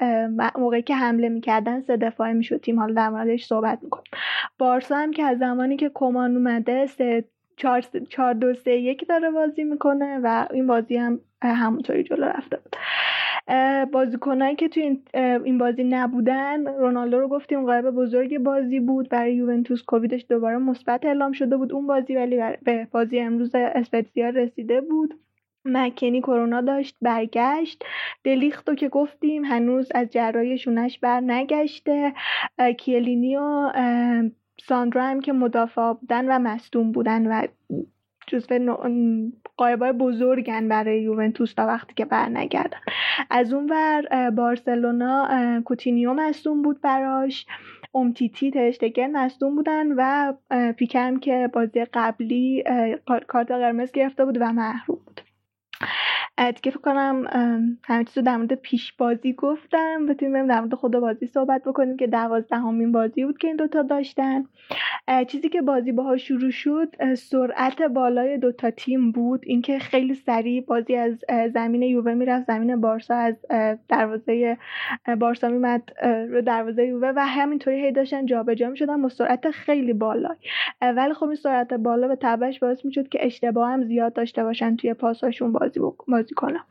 موقعی 0.57 0.81
که 0.81 0.95
حمله 0.95 1.29
می‌کردن 1.29 1.81
سه 1.81 1.97
دفاعه 1.97 2.33
می‌شد. 2.33 2.61
تیم 2.61 2.79
حالا 2.79 2.93
در 2.93 3.09
موردش 3.09 3.45
صحبت 3.45 3.79
می‌کنم 3.83 4.03
بارسا 4.57 4.95
هم 4.95 5.11
که 5.11 5.23
از 5.23 5.37
زمانی 5.37 5.77
که 5.77 5.91
کمان 5.93 6.35
اومده 6.35 6.85
سه 6.85 7.23
چهار 8.09 8.33
دو 8.33 8.53
سه 8.53 8.71
یک 8.71 9.07
داره 9.07 9.31
بازی 9.31 9.63
می‌کنه 9.63 10.19
و 10.23 10.47
این 10.53 10.67
بازی 10.67 10.97
هم 10.97 11.19
همونطوری 11.43 12.03
جلو 12.03 12.25
رفته 12.25 12.57
بود. 12.57 12.75
بازیکنایی 13.91 14.55
که 14.55 14.67
توی 14.67 14.99
این 15.43 15.57
بازی 15.57 15.83
نبودن 15.83 16.67
رونالدو 16.67 17.19
رو 17.19 17.27
گفتیم 17.27 17.65
قایب 17.65 17.91
بزرگ 17.91 18.39
بازی 18.39 18.79
بود. 18.79 19.09
برای 19.09 19.35
یوونتوس 19.35 19.83
کوویدش 19.83 20.25
دوباره 20.29 20.57
مثبت 20.57 21.05
اعلام 21.05 21.31
شده 21.31 21.57
بود 21.57 21.73
اون 21.73 21.87
بازی 21.87 22.15
ولی 22.15 22.41
به 22.63 22.87
بازی 22.91 23.19
امروز 23.19 23.55
اسپتزیا 23.55 24.29
رسیده 24.29 24.81
بود. 24.81 25.19
مکنی 25.65 26.21
کرونا 26.21 26.61
داشت 26.61 26.97
برگشت. 27.01 27.83
دلیختو 28.23 28.75
که 28.75 28.89
گفتیم 28.89 29.45
هنوز 29.45 29.91
از 29.95 30.09
جرای 30.09 30.57
شونش 30.57 30.99
بر 30.99 31.19
نگشته 31.19 32.13
کیلینی 32.77 33.37
و 33.37 33.71
ساندرا 34.67 35.03
هم 35.03 35.19
که 35.19 35.33
مدافع 35.33 35.93
بودن 35.93 36.25
و 36.25 36.39
مصدوم 36.39 36.91
بودن 36.91 37.27
و 37.27 37.47
جزو 38.27 38.77
قایبای 39.57 39.91
بزرگن 39.91 40.67
برای 40.67 41.01
یوونتوس 41.01 41.53
تا 41.53 41.67
وقتی 41.67 41.93
که 41.93 42.05
برنگردن. 42.05 42.77
از 43.29 43.53
اون 43.53 43.69
ور 43.69 44.29
بارسلونا 44.29 45.61
کوتینیو 45.65 46.13
مصدوم 46.13 46.61
بود 46.61 46.81
براش. 46.81 47.45
امتیتی 47.95 48.51
ترشتگن 48.51 49.11
مصدوم 49.11 49.55
بودن 49.55 49.87
و 49.97 50.33
پیکم 50.73 51.19
که 51.19 51.49
بازی 51.53 51.85
قبلی 51.93 52.63
کارت 53.27 53.51
قرمز 53.51 53.91
گرفته 53.91 54.25
بود 54.25 54.37
و 54.41 54.53
محروم 54.53 54.99
بود. 55.05 55.20
دیگه 56.49 56.71
فکر 56.71 56.81
کنم 56.81 57.25
همه 57.83 58.03
چیز 58.03 58.17
رو 58.17 58.23
در 58.23 58.37
مورد 58.37 58.53
پیش 58.53 58.93
بازی 58.93 59.33
گفتم. 59.33 60.05
بتونیم 60.05 60.33
بریم 60.33 60.47
در 60.47 60.59
مورد 60.59 60.73
خود 60.73 60.91
بازی 60.91 61.27
صحبت 61.27 61.63
بکنیم 61.63 61.97
که 61.97 62.07
دوازدهمین 62.07 62.91
بازی 62.91 63.25
بود 63.25 63.37
که 63.37 63.47
این 63.47 63.55
دوتا 63.55 63.81
داشتن. 63.81 64.45
چیزی 65.27 65.49
که 65.49 65.61
بازی 65.61 65.91
باها 65.91 66.17
شروع 66.17 66.51
شد 66.51 67.15
سرعت 67.15 67.81
بالای 67.81 68.37
دوتا 68.37 68.71
تیم 68.71 69.11
بود. 69.11 69.41
اینکه 69.43 69.79
خیلی 69.79 70.13
سریع 70.13 70.65
بازی 70.65 70.95
از 70.95 71.25
زمین 71.53 71.81
یووه 71.81 72.13
می‌رفت. 72.13 72.47
زمین 72.47 72.81
بارسا 72.81 73.15
از 73.15 73.35
دروازه 73.89 74.57
بارسا 75.19 75.47
میمد 75.47 75.83
رو 76.03 76.41
دروازه 76.41 76.85
یووه 76.85 77.13
و 77.15 77.25
همینطوری 77.27 77.85
هی 77.85 77.91
داشتن 77.91 78.25
جابجا 78.25 78.69
می‌شدن 78.69 79.01
با 79.01 79.09
سرعت 79.09 79.51
خیلی 79.51 79.93
بالای. 79.93 80.35
ولی 80.81 81.13
خب 81.13 81.25
این 81.25 81.35
سرعت 81.35 81.73
بالا 81.73 82.07
به 82.07 82.17
تبعش 82.21 82.59
باعث 82.59 82.85
می‌شد 82.85 83.09
که 83.09 83.25
اشتباه 83.25 83.69
هم 83.69 83.83
زیاد 83.83 84.13
داشته 84.13 84.43
باشن 84.43 84.75
توی 84.75 84.93
پاساشون 84.93 85.51
بازی 85.51 85.79
بازی 86.07 86.30
کنم. 86.33 86.65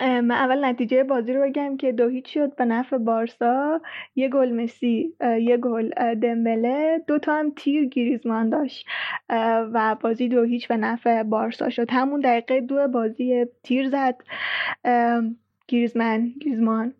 من 0.00 0.30
اول 0.30 0.64
نتیجه 0.64 1.04
بازی 1.04 1.32
رو 1.32 1.42
بگم 1.42 1.76
که 1.76 1.92
دو 1.92 2.08
هیچ 2.08 2.34
شد 2.34 2.56
به 2.56 2.64
نفع 2.64 2.98
بارسا. 2.98 3.80
یه 4.16 4.28
گل 4.28 4.52
مسی 4.52 5.14
یه 5.40 5.56
گل 5.56 5.90
دمبله. 6.14 7.04
دو 7.06 7.18
تا 7.18 7.34
هم 7.34 7.52
تیر 7.56 7.84
گریزمان 7.84 8.50
داشت. 8.50 8.86
و 9.72 9.96
بازی 10.00 10.28
دو 10.28 10.42
هیچ 10.42 10.68
به 10.68 10.76
نفع 10.76 11.22
بارسا 11.22 11.70
شد. 11.70 11.90
همون 11.90 12.20
دقیقه 12.20 12.60
دو 12.60 12.88
بازی 12.88 13.46
تیر 13.62 13.88
زد. 13.88 14.16
گریزمن 15.72 16.32
گریزمان. 16.40 16.94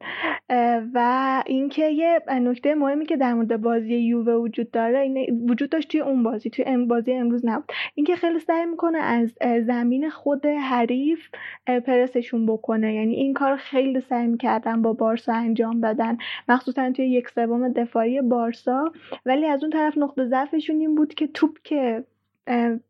و 0.95 1.43
اینکه 1.47 1.89
یه 1.89 2.21
نکته 2.29 2.75
مهمی 2.75 3.07
که 3.07 3.17
در 3.17 3.35
مورد 3.35 3.61
بازی 3.61 3.95
یووه 3.95 4.33
وجود 4.33 4.71
داره 4.71 4.99
این 4.99 5.47
وجود 5.51 5.71
داشت 5.71 5.89
توی 5.89 6.01
اون 6.01 6.23
بازی 6.23 6.51
توی 6.51 6.65
ام 6.65 6.87
بازی 6.89 7.13
امروز 7.13 7.47
نبود. 7.47 7.73
اینکه 7.95 8.17
خیلی 8.17 8.39
سعی 8.39 8.67
می‌کنه 8.67 8.99
از 8.99 9.35
زمین 9.67 10.11
خود 10.11 10.47
حریف 10.47 11.29
پرسشون 11.67 12.47
بکنه. 12.47 12.95
یعنی 12.95 13.15
این 13.15 13.35
کار 13.35 13.57
خیلی 13.57 14.01
سعی 14.01 14.27
می‌کردن 14.27 14.83
با 14.83 14.93
بارسا 14.93 15.33
انجام 15.33 15.81
بدن. 15.81 16.19
مخصوصا 16.49 16.91
توی 16.91 17.07
یک 17.07 17.29
سوم 17.29 17.69
دفاعی 17.69 18.21
بارسا. 18.21 18.93
ولی 19.27 19.47
از 19.47 19.63
اون 19.63 19.71
طرف 19.73 19.99
نقطه 19.99 20.25
ضعفشون 20.25 20.81
این 20.81 20.95
بود 20.95 21.15
که 21.15 21.27
توپ 21.27 21.59
که 21.65 22.05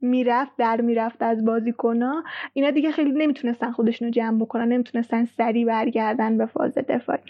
می‌رفت 0.00 0.52
در 0.58 0.80
می‌رفت 0.80 1.22
از 1.22 1.44
بازیکنا 1.44 2.24
اینا 2.52 2.70
دیگه 2.70 2.90
خیلی 2.90 3.12
نمی‌تونستن 3.12 3.70
خودشونو 3.70 4.10
جمع 4.10 4.38
بکنن 4.38 4.68
نمی‌تونستن 4.68 5.24
سریع 5.24 5.66
برگردن 5.66 6.38
به 6.38 6.46
فاز 6.46 6.74
دفاعی. 6.74 7.20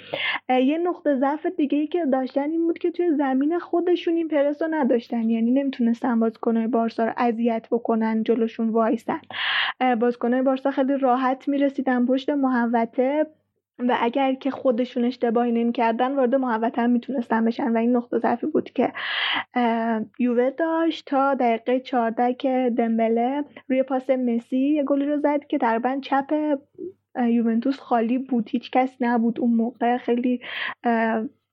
یه 0.49 0.79
نقطه 0.79 1.15
ضعف 1.15 1.47
دیگه 1.47 1.79
ای 1.79 1.87
که 1.87 2.07
داشتن 2.07 2.51
این 2.51 2.67
بود 2.67 2.79
که 2.79 2.91
توی 2.91 3.11
زمین 3.17 3.59
خودشون 3.59 4.17
این 4.17 4.29
پرس 4.29 4.63
رو 4.63 4.69
نداشتن. 4.71 5.31
یعنی 5.31 5.51
نمی‌تونستن 5.51 6.21
بازیکنهای 6.21 6.67
بارسا 6.67 7.05
رو 7.05 7.13
اذیت 7.17 7.67
بکنن 7.71 8.23
جلوشون 8.23 8.69
وایسن. 8.69 9.21
بازیکنهای 10.01 10.43
بارسا 10.43 10.71
خیلی 10.71 10.97
راحت 10.97 11.49
می‌رسیدن 11.49 12.07
پشت 12.07 12.31
محوطه. 12.31 13.27
و 13.79 13.97
اگر 14.01 14.35
که 14.35 14.51
خودشون 14.51 15.05
اشتباهی 15.05 15.53
نمی‌کردن 15.53 16.15
وارد 16.15 16.35
محوطه 16.35 16.83
هم 16.83 16.91
می‌تونستن 16.91 17.45
بشن. 17.45 17.73
و 17.73 17.77
این 17.77 17.97
نقطه 17.97 18.19
ضعفی 18.19 18.47
بود 18.47 18.71
که 18.71 18.93
یووه 20.19 20.51
داشت 20.51 21.07
تا 21.07 21.35
دقیقه 21.35 21.81
14 21.81 22.35
که 22.35 22.73
دمبله 22.79 23.45
روی 23.69 23.83
پاس 23.83 24.11
مسی 24.11 24.59
یه 24.59 24.85
گلی 24.85 25.05
رو 25.05 25.19
زد 25.21 25.45
که 25.49 25.59
تقریبا 25.59 25.99
چپ 26.03 26.59
یوونتوس 27.29 27.81
خالی 27.81 28.19
بود. 28.19 28.49
هیچ 28.49 28.71
کس 28.71 28.97
نبود 29.01 29.41
اون 29.41 29.55
موقع. 29.55 29.97
خیلی 29.97 30.41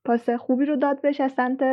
پاس 0.06 0.30
خوبی 0.30 0.66
رو 0.66 0.76
داد 0.76 1.02
بهش 1.02 1.22
از 1.22 1.32
سمت 1.32 1.64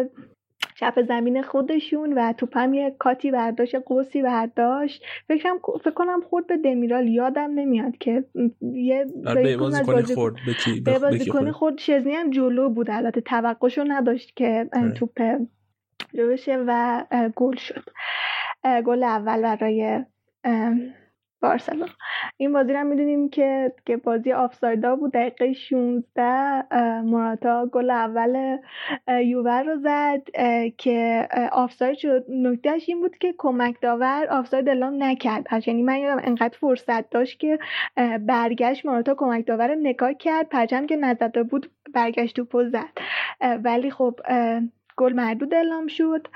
چپ 0.78 1.02
زمین 1.02 1.42
خودشون 1.42 2.12
و 2.12 2.32
توپم 2.32 2.74
یه 2.74 2.96
کاتی 2.98 3.30
برداشت 3.30 3.74
قوسی 3.74 4.22
برداشت. 4.22 5.04
فکرم 5.28 5.58
فکر 5.84 5.90
کنم 5.90 6.20
خورد 6.20 6.46
به 6.46 6.56
دمیرال. 6.56 7.08
یادم 7.08 7.50
نمیاد 7.54 7.98
که 7.98 8.24
یه 8.60 9.06
آره، 9.26 9.56
بازیکن 9.56 10.02
خورد 10.02 10.36
به 10.84 10.98
بازیکن 10.98 11.50
خورد؟ 11.50 11.78
شزنی 11.78 12.12
هم 12.12 12.30
جلو 12.30 12.70
بود. 12.70 12.90
البته 12.90 13.20
توقعشو 13.20 13.84
نداشت 13.88 14.36
که. 14.36 14.70
توپ 14.96 15.22
بشه 16.14 16.64
و 16.66 17.04
گل 17.36 17.56
شد. 17.56 17.84
گل 18.86 19.02
اول 19.02 19.42
برای 19.42 20.04
بارسلون 21.42 21.88
این 22.36 22.52
بازی 22.52 22.72
رو 22.72 22.84
می‌دونیم 22.84 23.28
که 23.28 23.72
که 23.86 23.96
بازی 23.96 24.32
آفسایدا 24.32 24.96
بود. 24.96 25.12
دقیقه 25.12 25.52
16 25.52 26.62
موراتا 27.00 27.66
گل 27.66 27.90
اول 27.90 28.58
یوور 29.08 29.62
رو 29.62 29.76
زد 29.76 30.22
که 30.78 31.28
آفساید 31.52 31.96
شد. 31.96 32.24
نکتهش 32.28 32.88
این 32.88 33.00
بود 33.00 33.18
که 33.18 33.34
کمک 33.38 33.80
داور 33.80 34.26
آفساید 34.30 34.68
اعلام 34.68 35.02
نکرد. 35.02 35.46
یعنی 35.66 35.82
من 35.82 35.98
یادم 35.98 36.22
انقدر 36.24 36.58
فرصت 36.60 37.10
داشت 37.10 37.40
که 37.40 37.58
برگشت 38.20 38.86
موراتا 38.86 39.14
کمک 39.14 39.46
داور 39.46 39.68
رو 39.68 39.74
نگاه 39.74 40.14
کرد. 40.14 40.48
پرچم 40.48 40.86
که 40.86 40.96
نزده 40.96 41.42
بود 41.42 41.70
برگشت 41.94 42.40
تو 42.40 42.68
زد. 42.68 42.98
ولی 43.64 43.90
خب 43.90 44.20
گل 44.96 45.12
مردود 45.12 45.54
اعلام 45.54 45.86
شد. 45.86 46.26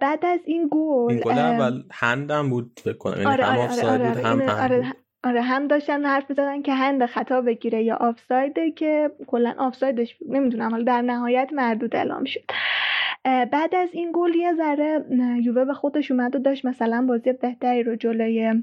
بعد 0.00 0.24
از 0.24 0.40
این 0.44 0.68
گل 0.72 1.10
این 1.10 1.20
گل 1.20 1.38
اول 1.38 1.82
هندم 1.92 2.50
بود 2.50 2.80
فکر 2.84 2.98
کنم 2.98 3.16
یعنی 3.16 3.32
آره 3.32 3.44
هم 3.44 3.58
آره 3.58 3.88
آره 3.88 4.08
بود 4.08 4.24
هم 4.24 4.40
آره 4.40 4.92
آره 5.24 5.42
هم 5.42 5.66
داشتن 5.66 6.04
حرف 6.04 6.30
می‌زدن 6.30 6.62
که 6.62 6.74
هند 6.74 7.06
خطا 7.06 7.40
بگیره 7.40 7.82
یا 7.82 7.96
آفسایده 7.96 8.70
که 8.70 9.10
کلا 9.26 9.54
آفسایدش 9.58 10.16
نمی‌دونم 10.28 10.70
حالا 10.70 10.84
در 10.84 11.02
نهایت 11.02 11.50
مردود 11.52 11.96
اعلام 11.96 12.24
شد. 12.24 12.40
بعد 13.24 13.74
از 13.74 13.88
این 13.92 14.12
گل 14.14 14.34
یه 14.34 14.54
ذره 14.54 15.04
یووه 15.42 15.64
به 15.64 15.74
خودش 15.74 16.10
اومد 16.10 16.36
و 16.36 16.38
داشت 16.38 16.64
مثلا 16.64 17.06
بازی 17.08 17.32
بهتری 17.32 17.82
رو 17.82 17.96
جلوی 17.96 18.62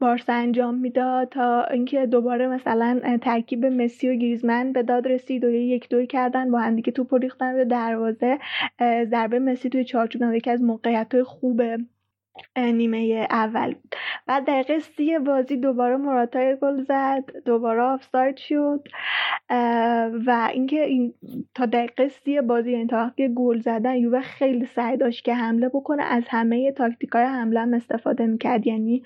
بارسا 0.00 0.32
انجام 0.32 0.74
می‌داد 0.74 1.28
تا 1.28 1.64
اینکه 1.64 2.06
دوباره 2.06 2.46
مثلا 2.46 3.18
ترکیب 3.22 3.66
مسی 3.66 4.08
و 4.08 4.14
گریزمن 4.14 4.72
به 4.72 4.82
داد 4.82 5.08
رسید 5.08 5.44
و 5.44 5.50
یک 5.50 5.88
دوی 5.88 6.06
کردن 6.06 6.50
با 6.50 6.58
هم 6.58 6.76
دیگه 6.76 6.92
توپ 6.92 7.14
ریختن 7.14 7.54
به 7.54 7.64
دروازه. 7.64 8.38
ضربه 8.80 9.38
مسی 9.38 9.68
توی 9.68 9.84
چارچوب 9.84 10.34
یکی 10.34 10.50
از 10.50 10.62
موقعیت 10.62 11.14
های 11.14 11.22
خوب 11.22 11.62
نیمه 12.56 13.26
اول 13.30 13.74
بود. 13.74 13.94
بعد 14.26 14.46
دقیقه 14.46 14.78
سی 14.78 15.18
بازی 15.18 15.56
دوباره 15.56 15.96
مراتای 15.96 16.56
گل 16.62 16.82
زد 16.82 17.24
دوباره 17.44 17.82
آفساید 17.82 18.36
شد 18.36 18.88
و 20.26 20.48
اینکه 20.52 20.84
این 20.84 21.14
تا 21.54 21.66
دقیقه 21.66 22.08
سی 22.08 22.40
بازی 22.40 22.72
یعنی 22.72 22.86
تا 22.86 22.96
وقتی 22.96 23.34
گل 23.34 23.60
زدن 23.60 23.96
یووه 23.96 24.20
خیلی 24.20 24.66
سعی 24.66 24.96
داشت 24.96 25.24
که 25.24 25.34
حمله 25.34 25.68
بکنه. 25.68 26.02
از 26.02 26.22
همه 26.28 26.72
تاکتیکای 26.72 27.24
حمله 27.24 27.60
هم 27.60 27.74
استفاده 27.74 28.26
می‌کرد. 28.26 28.66
یعنی 28.66 29.02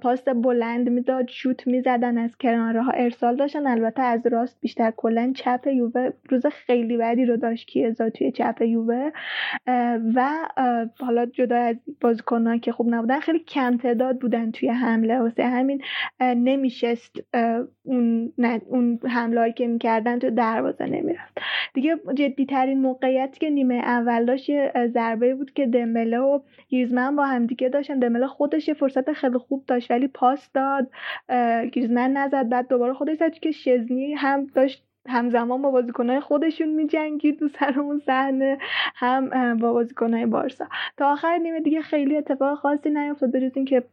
پاس 0.00 0.24
بلند 0.28 0.88
می‌داد 0.88 1.28
شوت 1.28 1.66
می‌زدن 1.66 2.18
از 2.18 2.36
کناره 2.36 2.82
ها 2.82 2.92
ارسال 2.92 3.36
داشتن. 3.36 3.66
البته 3.66 4.02
از 4.02 4.26
راست 4.26 4.60
بیشتر 4.60 4.92
کلا 4.96 5.32
چپ 5.36 5.66
یووه 5.66 6.10
روز 6.28 6.46
خیلی 6.46 6.96
بدی 6.96 7.24
رو 7.24 7.36
داشت 7.36 7.66
کیزا 7.66 8.10
توی 8.10 8.32
چپ 8.32 8.62
یووه. 8.62 9.10
و 10.14 10.30
حالا 11.00 11.26
جدا 11.26 11.56
از 11.56 11.76
بازیکنان 12.00 12.58
که 12.62 12.72
خوب 12.72 12.94
نبودن 12.94 13.20
خیلی 13.20 13.38
کم 13.38 13.76
تعداد 13.76 14.18
بودن 14.18 14.50
توی 14.50 14.68
حمله. 14.68 15.20
واسه 15.20 15.44
همین 15.44 15.82
نمیشست 16.20 17.16
اون 17.82 18.32
اون 18.68 18.98
حمله 19.08 19.52
که 19.52 19.66
می‌کردن 19.66 20.18
تو 20.18 20.30
دروازه 20.30 20.86
نمی‌رفت. 20.86 21.38
دیگه 21.74 21.96
جدی 22.14 22.46
ترین 22.46 22.80
موقعیتی 22.80 23.40
که 23.40 23.50
نیمه 23.50 23.74
اول 23.74 24.24
داشت 24.24 24.50
ضربه 24.86 25.34
بود 25.34 25.52
که 25.52 25.66
دمبله 25.66 26.18
و 26.18 26.40
گریزمن 26.68 27.16
با 27.16 27.24
همدیگه 27.24 27.68
داشتن. 27.68 27.98
دمبله 27.98 28.26
خودش 28.26 28.68
یه 28.68 28.74
فرصت 28.74 29.12
خیلی 29.12 29.38
خوب 29.38 29.64
داشت 29.66 29.90
ولی 29.90 30.08
پاس 30.08 30.52
داد 30.52 30.90
گریزمن 31.72 32.12
نزد 32.12 32.48
بعد 32.48 32.68
دوباره 32.68 32.94
خودش 32.94 33.16
زد 33.16 33.32
که 33.32 33.50
شزنی 33.50 34.14
هم 34.14 34.46
داشت 34.54 34.84
همزمان 35.08 35.62
با 35.62 35.70
بازیکنهای 35.70 36.20
خودشون 36.20 36.68
میجنگید 36.68 37.38
تو 37.38 37.48
سر 37.48 37.80
اون 37.80 37.98
صحنه 38.06 38.58
هم 38.94 39.56
با 39.56 39.72
بازیکنهای 39.72 40.26
بارسا. 40.26 40.68
تا 40.96 41.12
آخر 41.12 41.38
نیمه 41.38 41.60
دیگه 41.60 41.82
خیلی 41.82 42.16
اتفاق 42.16 42.58
خاصی 42.58 42.90
نیفتاد 42.90 43.32
بجز 43.32 43.52
اینکه 43.54 43.84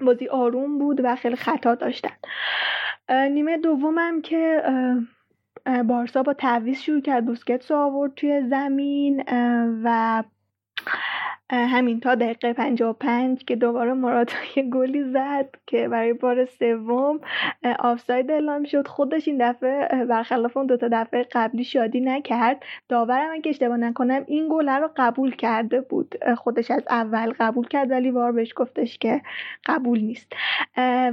بازی 0.00 0.28
آروم 0.28 0.78
بود 0.78 1.00
و 1.04 1.16
خیلی 1.16 1.36
خطا 1.36 1.74
داشتن. 1.74 2.16
نیمه 3.10 3.58
دومم 3.58 4.22
که 4.22 4.62
بارسا 5.84 6.22
با 6.22 6.32
تعویض 6.32 6.80
شروع 6.80 7.00
کرد. 7.00 7.26
بوسکتس 7.26 7.70
آورد 7.70 8.14
توی 8.14 8.42
زمین 8.48 9.24
و 9.84 10.22
همین 11.50 12.00
تا 12.00 12.14
دقیقه 12.14 12.52
55 12.52 13.44
که 13.44 13.56
دوباره 13.56 13.92
مراتا 13.92 14.36
یه 14.56 14.62
گلی 14.62 15.02
زد 15.02 15.48
که 15.66 15.88
برای 15.88 16.12
بار 16.12 16.44
سوم 16.44 17.20
آفساید 17.78 18.30
اعلام 18.30 18.64
شد. 18.64 18.88
خودش 18.88 19.28
این 19.28 19.50
دفعه 19.50 20.04
برخلاف 20.04 20.56
اون 20.56 20.66
دوتا 20.66 20.88
دفعه 20.92 21.26
قبلی 21.32 21.64
شادی 21.64 22.00
نکرد. 22.00 22.62
داورم 22.88 23.32
اگه 23.32 23.48
اشتباه 23.48 23.76
نکنم 23.76 24.24
این 24.26 24.48
گل 24.50 24.68
رو 24.68 24.90
قبول 24.96 25.36
کرده 25.36 25.80
بود. 25.80 26.14
خودش 26.36 26.70
از 26.70 26.82
اول 26.90 27.32
قبول 27.40 27.66
کرد 27.68 27.90
ولی 27.90 28.10
وار 28.10 28.32
بهش 28.32 28.52
گفتش 28.56 28.98
که 28.98 29.22
قبول 29.66 30.00
نیست. 30.00 30.32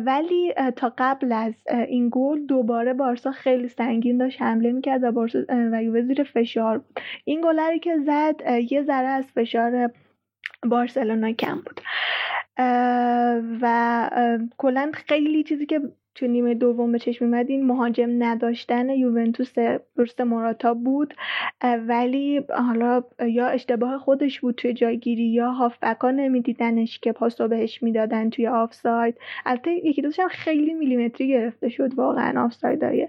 ولی 0.06 0.54
تا 0.76 0.94
قبل 0.98 1.32
از 1.32 1.54
این 1.88 2.10
گل 2.12 2.40
دوباره 2.46 2.94
بارسا 2.94 3.32
خیلی 3.32 3.68
سنگین 3.68 4.18
داشت 4.18 4.42
حمله 4.42 4.72
می‌کرد 4.72 5.04
و 5.04 5.12
بارسا 5.12 5.40
و 5.72 6.02
زیر 6.02 6.24
فشار 6.24 6.78
بود. 6.78 7.00
این 7.26 7.42
گلری 7.42 7.80
که 7.80 7.98
زد 7.98 8.42
یه 8.72 8.84
ذره 8.84 9.08
از 9.08 9.26
فشار 9.26 9.92
بارسلونا 10.66 11.32
کم 11.32 11.56
بود. 11.56 11.82
و 13.62 14.10
کلا 14.58 14.92
خیلی 14.94 15.44
چیزی 15.44 15.66
که 15.66 15.82
تو 16.16 16.28
نیمه 16.28 16.54
دوم 16.54 16.92
به 16.92 17.00
چشم 17.00 17.26
میمد 17.26 17.50
این 17.50 17.66
مهاجم 17.66 18.24
نداشتن 18.24 18.90
یوونتوس 18.90 19.54
درست 19.98 20.22
موراتا 20.22 20.74
بود. 20.74 21.14
ولی 21.88 22.42
حالا 22.50 23.04
یا 23.28 23.48
اشتباه 23.48 23.98
خودش 23.98 24.40
بود 24.42 24.56
توی 24.56 24.74
جایگیری 24.74 25.24
یا 25.24 25.52
هافبکا 25.52 26.12
نمیدیدنش 26.12 27.00
که 27.00 27.12
پاسو 27.12 27.48
بهش 27.48 27.84
می‌دادن 27.84 28.30
توی 28.30 28.48
آفساید. 28.48 29.18
البته 29.46 29.72
یکی 29.72 30.02
دوستش 30.02 30.20
هم 30.20 30.28
خیلی 30.28 30.74
میلیمتری 30.74 31.28
گرفته 31.28 31.70
شد 31.70 31.94
واقعا 31.94 32.46
آفسایدای 32.46 33.08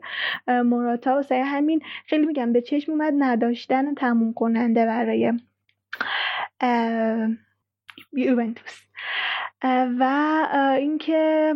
موراتا. 0.49 1.19
و 1.19 1.23
سعی 1.23 1.41
همین 1.41 1.81
خیلی 2.07 2.27
میگم 2.27 2.53
به 2.53 2.61
چشم 2.61 2.93
اومد 2.93 3.15
نداشتن 3.19 3.95
تموم 3.95 4.33
کننده 4.33 4.87
برای 4.87 5.33
یوونتوس. 8.17 8.81
و 9.99 10.05
اینکه 10.79 11.55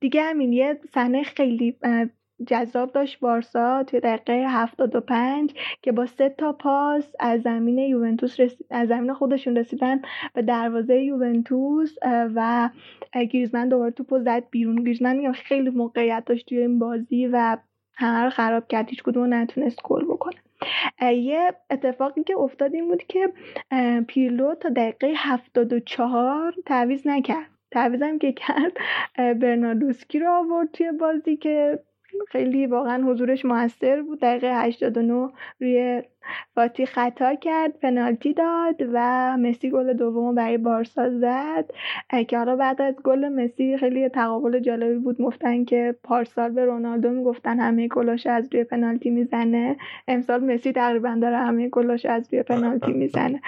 دیگه 0.00 0.22
همین 0.22 0.52
یه 0.52 0.80
صحنه 0.94 1.22
خیلی 1.22 1.76
جذاب 2.46 2.92
داشت 2.92 3.20
بارسا 3.20 3.84
توی 3.84 4.00
دقیقه 4.00 4.46
75 4.48 5.54
که 5.82 5.92
با 5.92 6.06
سه 6.06 6.28
تا 6.28 6.52
پاس 6.52 7.12
از 7.20 7.42
زمین 7.42 7.78
یوونتوس 7.78 8.40
رسید 8.40 8.66
از 8.70 8.88
زمین 8.88 9.14
خودشون 9.14 9.56
رسیدن 9.56 10.02
به 10.34 10.42
دروازه 10.42 10.94
یوونتوس 10.94 11.94
و 12.34 12.70
گریزمن 13.30 13.68
دوباره 13.68 13.90
توپو 13.90 14.18
زد 14.18 14.44
بیرون. 14.50 14.84
گریزمن 14.84 15.16
میگم 15.16 15.32
خیلی 15.32 15.70
موقعیت 15.70 16.22
داشت 16.26 16.48
توی 16.48 16.58
این 16.58 16.78
بازی 16.78 17.26
و 17.26 17.56
همه 17.94 18.24
رو 18.24 18.30
خراب 18.30 18.68
کرد. 18.68 18.88
هیچ 18.88 19.02
کدوم 19.02 19.34
نتونست 19.34 19.82
گل 19.84 20.04
بکنه. 20.04 20.45
یه 21.02 21.54
اتفاقی 21.70 22.22
که 22.22 22.38
افتاد 22.38 22.74
این 22.74 22.88
بود 22.88 23.02
که 23.02 23.32
پیرلو 24.08 24.54
تا 24.54 24.68
دقیقه 24.68 25.12
هفتاد 25.16 25.72
و 25.72 25.80
چهار 25.80 26.54
تعویز 26.66 27.06
نکرد. 27.06 27.46
تعویزم 27.70 28.18
که 28.18 28.32
کرد 28.32 28.72
برناردوسکی 29.16 30.18
رو 30.18 30.30
آورد 30.30 30.70
توی 30.70 30.92
بازی 30.92 31.36
که 31.36 31.78
خیلی 32.28 32.66
واقعا 32.66 33.02
حضورش 33.04 33.44
موثر 33.44 34.02
بود. 34.02 34.20
دقیقه 34.20 34.54
89 34.54 35.28
روی 35.60 36.02
فاتی 36.54 36.86
خطا 36.86 37.34
کرد 37.34 37.78
پنالتی 37.78 38.32
داد 38.32 38.82
و 38.92 39.36
مسی 39.36 39.70
گل 39.70 39.92
دوم 39.92 40.34
برای 40.34 40.58
بارسا 40.58 41.10
زد. 41.18 41.70
که 42.28 42.38
حالا 42.38 42.56
بعد 42.56 42.82
از 42.82 42.94
گل 43.04 43.28
مسی 43.28 43.76
خیلی 43.76 44.08
تقابل 44.08 44.60
جالبی 44.60 44.98
بود. 44.98 45.22
مفتن 45.22 45.64
که 45.64 45.94
پارسال 46.02 46.50
به 46.50 46.64
رونالدو 46.64 47.10
می‌گفتن 47.10 47.60
همه 47.60 47.88
گلاش 47.88 48.26
از 48.26 48.48
روی 48.52 48.64
پنالتی 48.64 49.10
می‌زنه. 49.10 49.76
امسال 50.08 50.44
مسی 50.44 50.72
تقریبا 50.72 51.18
داره 51.20 51.36
همه 51.36 51.68
گلاش 51.68 52.06
از 52.06 52.28
روی 52.32 52.42
پنالتی 52.42 52.92
می‌زنه. 52.92 53.40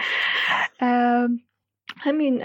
همین 1.97 2.43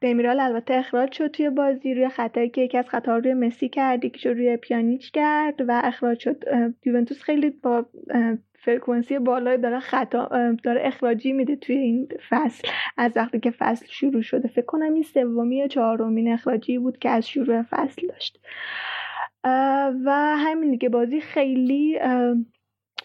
دمیرال 0.00 0.40
البته 0.40 0.74
اخراج 0.74 1.12
شد 1.12 1.26
توی 1.26 1.50
بازی 1.50 1.94
روی 1.94 2.08
خطایی 2.08 2.48
که 2.48 2.60
یکی 2.60 2.78
از 2.78 2.88
خطا 2.88 3.18
روی 3.18 3.34
مسی 3.34 3.68
کرد 3.68 4.04
یکیش 4.04 4.26
روی 4.26 4.56
پیانیچ 4.56 5.10
کرد 5.10 5.60
و 5.68 5.80
اخراج 5.84 6.18
شد. 6.18 6.44
یوونتوس 6.84 7.22
خیلی 7.22 7.50
با 7.50 7.86
فرکانسی 8.58 9.18
بالایی 9.18 9.58
داره 9.58 9.80
خطا 9.80 10.54
داره 10.62 10.80
اخراجی 10.84 11.32
میده 11.32 11.56
توی 11.56 11.76
این 11.76 12.08
فصل. 12.28 12.68
از 12.96 13.12
وقتی 13.16 13.40
که 13.40 13.50
فصل 13.50 13.86
شروع 13.88 14.22
شده 14.22 14.48
فکر 14.48 14.66
کنم 14.66 14.94
این 14.94 15.02
سومی 15.02 15.56
یا 15.56 15.68
چهارمین 15.68 16.32
اخراجی 16.32 16.78
بود 16.78 16.98
که 16.98 17.10
از 17.10 17.28
شروع 17.28 17.62
فصل 17.62 18.06
داشت. 18.06 18.40
و 20.04 20.36
همین 20.38 20.70
دیگه 20.70 20.88
بازی 20.88 21.20
خیلی 21.20 21.98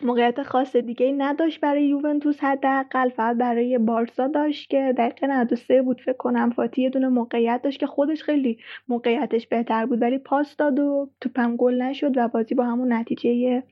موقعیت 0.02 0.44
خاص 0.44 0.76
دیگه 0.76 1.12
نداشت 1.18 1.60
برای 1.60 1.88
یوونتوس 1.88 2.40
حداقل 2.40 3.10
فقط 3.10 3.38
برای 3.38 3.78
بارسا 3.78 4.28
داشت 4.28 4.70
که 4.70 4.94
دقیقه 4.98 5.28
93 5.28 5.82
بود. 5.82 6.02
فکر 6.02 6.18
کنم 6.18 6.50
فاتی 6.50 6.82
یه 6.82 6.90
دونه 6.90 7.08
موقعیت 7.08 7.62
داشت 7.64 7.80
که 7.80 7.88
خودش 7.88 8.24
خیلی 8.24 8.58
موقعیتش 8.88 9.48
بهتر 9.48 9.86
بود 9.86 10.02
ولی 10.02 10.18
پاس 10.18 10.56
داد 10.56 10.80
و 10.80 11.10
توپم 11.22 11.56
گل 11.56 11.82
نشد 11.82 12.18
و 12.18 12.28
بازی 12.28 12.56
با 12.56 12.66
همون 12.66 12.94
نتیجه 12.94 13.64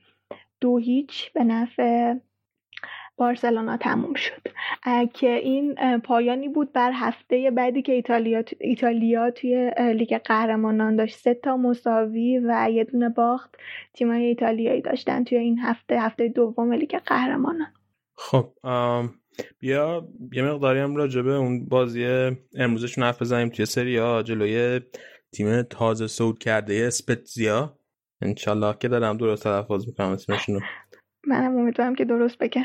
دو 0.60 0.78
هیچ 0.78 1.32
به 1.32 1.44
نفع 1.44 2.14
بارسلونا 3.16 3.76
تموم 3.76 4.14
شد. 4.14 4.42
که 5.14 5.30
این 5.30 5.74
پایانی 5.98 6.48
بود 6.48 6.72
بر 6.72 6.90
هفته 6.94 7.50
بعدی 7.50 7.82
که 7.82 7.92
ایتالیا 7.92 8.44
ایتالیا 8.60 9.30
توی 9.30 9.70
لیگ 9.94 10.18
قهرمانان 10.18 10.96
داشت. 10.96 11.18
سه 11.18 11.34
تا 11.34 11.56
مساوی 11.56 12.38
و 12.38 12.68
یه 12.70 12.84
دونه 12.84 13.08
باخت 13.08 13.56
تیمای 13.92 14.24
ایتالیایی 14.24 14.82
داشتن 14.82 15.24
توی 15.24 15.38
این 15.38 15.58
هفته 15.58 16.00
هفته 16.00 16.28
دوم 16.28 16.72
لیگ 16.72 16.96
قهرمانان. 17.06 17.72
خب 18.16 18.52
بیا 19.58 20.08
یه 20.32 20.42
مقداری 20.42 20.78
هم 20.78 20.96
راجبه 20.96 21.34
اون 21.34 21.66
بازی 21.66 22.06
امروزشون 22.58 23.04
حرف 23.04 23.22
بزنیم 23.22 23.48
توی 23.48 23.66
سری 23.66 23.96
ها 23.96 24.22
جلوی 24.22 24.80
تیم 25.32 25.62
تازه 25.62 26.06
صعود 26.06 26.38
کرده 26.38 26.84
اسپتزیا. 26.86 27.78
انشالله 28.22 28.74
که 28.80 28.88
دارم 28.88 29.16
درست 29.16 29.44
تلفظ 29.44 29.86
می‌کنم 29.86 30.08
اسمشونو. 30.08 30.60
منم 31.26 31.56
امیدوارم 31.56 31.94
که 31.94 32.04
درست 32.04 32.38
بگم. 32.38 32.64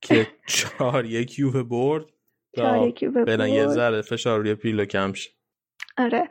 که 0.00 0.26
چهار 0.46 1.04
یک 1.04 1.38
یووه 1.38 1.62
برد. 1.62 2.04
چهار 2.56 2.88
یک 2.88 3.02
یووه 3.02 3.24
یه 3.50 3.66
ذره 3.66 4.02
فشار 4.02 4.40
روی 4.40 4.54
پیلو 4.54 4.84
کم 4.84 5.12
شه 5.12 5.30
آره. 5.98 6.28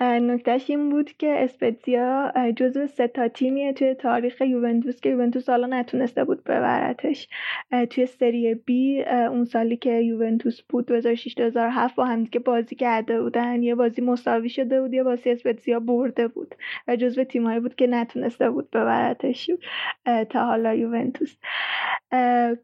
نکتهش 0.00 0.70
این 0.70 0.90
بود 0.90 1.12
که 1.12 1.44
اسپتزیا 1.44 2.32
جزو 2.56 2.86
سه 2.86 3.08
تا 3.08 3.28
تیمیه 3.28 3.72
توی 3.72 3.94
تاریخ 3.94 4.40
یوونتوس 4.40 5.00
که 5.00 5.08
یوونتوس 5.08 5.48
حالا 5.48 5.66
نتونسته 5.66 6.24
بود 6.24 6.44
ببرتش. 6.44 7.28
توی 7.90 8.06
سری 8.06 8.54
بی 8.54 9.02
اون 9.04 9.44
سالی 9.44 9.76
که 9.76 9.92
یوونتوس 9.92 10.62
بود 10.62 10.86
2006 10.86 11.34
2007 11.34 11.94
با 11.96 12.04
هم 12.04 12.24
دیگه 12.24 12.40
بازی 12.40 12.76
کرده 12.76 13.22
بودن. 13.22 13.62
یه 13.62 13.74
بازی 13.74 14.02
مساوی 14.02 14.48
شده 14.48 14.80
بود 14.80 14.94
یه 14.94 15.02
بازی 15.02 15.30
اسپتزیا 15.30 15.80
برده 15.80 16.28
بود 16.28 16.54
و 16.88 16.96
جزو 16.96 17.24
تیمایی 17.24 17.60
بود 17.60 17.74
که 17.74 17.86
نتونسته 17.86 18.50
بود 18.50 18.70
ببرتش 18.70 19.50
تا 20.30 20.44
حالا 20.44 20.74
یوونتوس. 20.74 21.36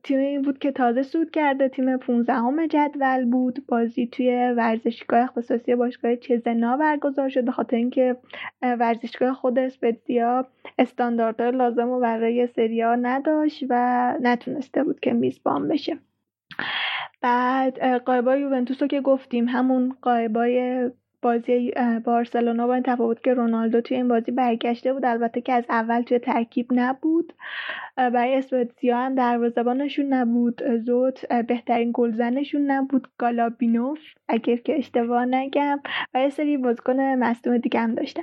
تیمی 0.02 0.38
بود 0.38 0.58
که 0.58 0.72
تازه 0.72 1.02
سود 1.02 1.30
کرده. 1.30 1.68
تیم 1.68 1.96
15 1.96 2.66
جدول 2.68 3.24
بود. 3.24 3.66
بازی 3.68 4.06
توی 4.06 4.52
ورزشگاه 4.56 5.22
اختصاصی 5.22 5.74
باشگاه 5.74 6.16
چزنا 6.44 6.76
برگزار 6.76 7.28
شد 7.28 7.44
به 7.44 7.52
خاطر 7.52 7.76
اینکه 7.76 8.16
ورزشگاه 8.62 9.34
خود 9.34 9.58
اسپتزیا 9.58 10.46
استانداردهای 10.78 11.50
لازم 11.50 11.88
و 11.88 12.00
برای 12.00 12.46
سریا 12.46 12.94
نداشت 12.94 13.64
و 13.68 14.14
نتونسته 14.20 14.84
بود 14.84 15.00
که 15.00 15.12
میزبان 15.12 15.68
بشه. 15.68 15.98
بعد 17.20 17.82
قایبای 18.04 18.40
یوونتوس 18.40 18.82
رو 18.82 18.88
که 18.88 19.00
گفتیم 19.00 19.48
همون 19.48 19.96
قایبای 20.02 20.90
بازی 21.22 21.72
بارسلونا 22.04 22.66
با 22.66 22.74
این 22.74 22.82
تفاوت 22.82 23.22
که 23.22 23.34
رونالدو 23.34 23.80
توی 23.80 23.96
این 23.96 24.08
بازی 24.08 24.30
برگشته 24.32 24.92
بود 24.92 25.04
البته 25.04 25.40
که 25.40 25.52
از 25.52 25.64
اول 25.70 26.02
توی 26.02 26.18
ترکیب 26.18 26.66
نبود. 26.70 27.32
برای 27.96 28.34
اسپتزیا 28.34 28.98
هم 28.98 29.14
دروازه‌بانشون 29.14 30.06
نبود. 30.06 30.62
زوت 30.76 31.32
بهترین 31.42 31.90
گلزنشون 31.94 32.70
نبود. 32.70 33.08
گالابینوف 33.18 33.98
اگر 34.28 34.56
که 34.56 34.78
اشتباه 34.78 35.24
نگم. 35.24 35.80
و 36.14 36.20
یه 36.20 36.30
سری 36.30 36.56
بازیکن 36.56 37.00
مصدوم 37.00 37.58
دیگه 37.58 37.80
هم 37.80 37.94
داشتن. 37.94 38.22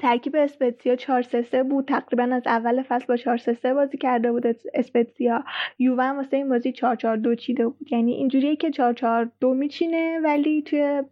ترکیب 0.00 0.36
اسپتزیا 0.36 0.96
4 0.96 1.22
3 1.22 1.62
بود. 1.62 1.88
تقریبا 1.88 2.34
از 2.34 2.42
اول 2.46 2.82
فصل 2.82 3.06
با 3.06 3.16
4 3.16 3.36
3 3.36 3.74
بازی 3.74 3.98
کرده 3.98 4.32
بود 4.32 4.46
اسپتزیا 4.74 5.44
یووه 5.78 6.04
هم 6.04 6.16
واسه 6.16 6.36
این 6.36 6.48
بازی 6.48 6.72
4 6.72 6.96
4 6.96 7.16
2 7.16 7.34
چیده 7.34 7.68
بود. 7.68 7.92
یعنی 7.92 8.12
اینجوریه 8.12 8.56
که 8.56 8.70
4 8.70 8.92
4 8.92 9.30
2 9.40 9.54
میچینه 9.54 10.20
ولی 10.24 10.62
توی 10.62 11.02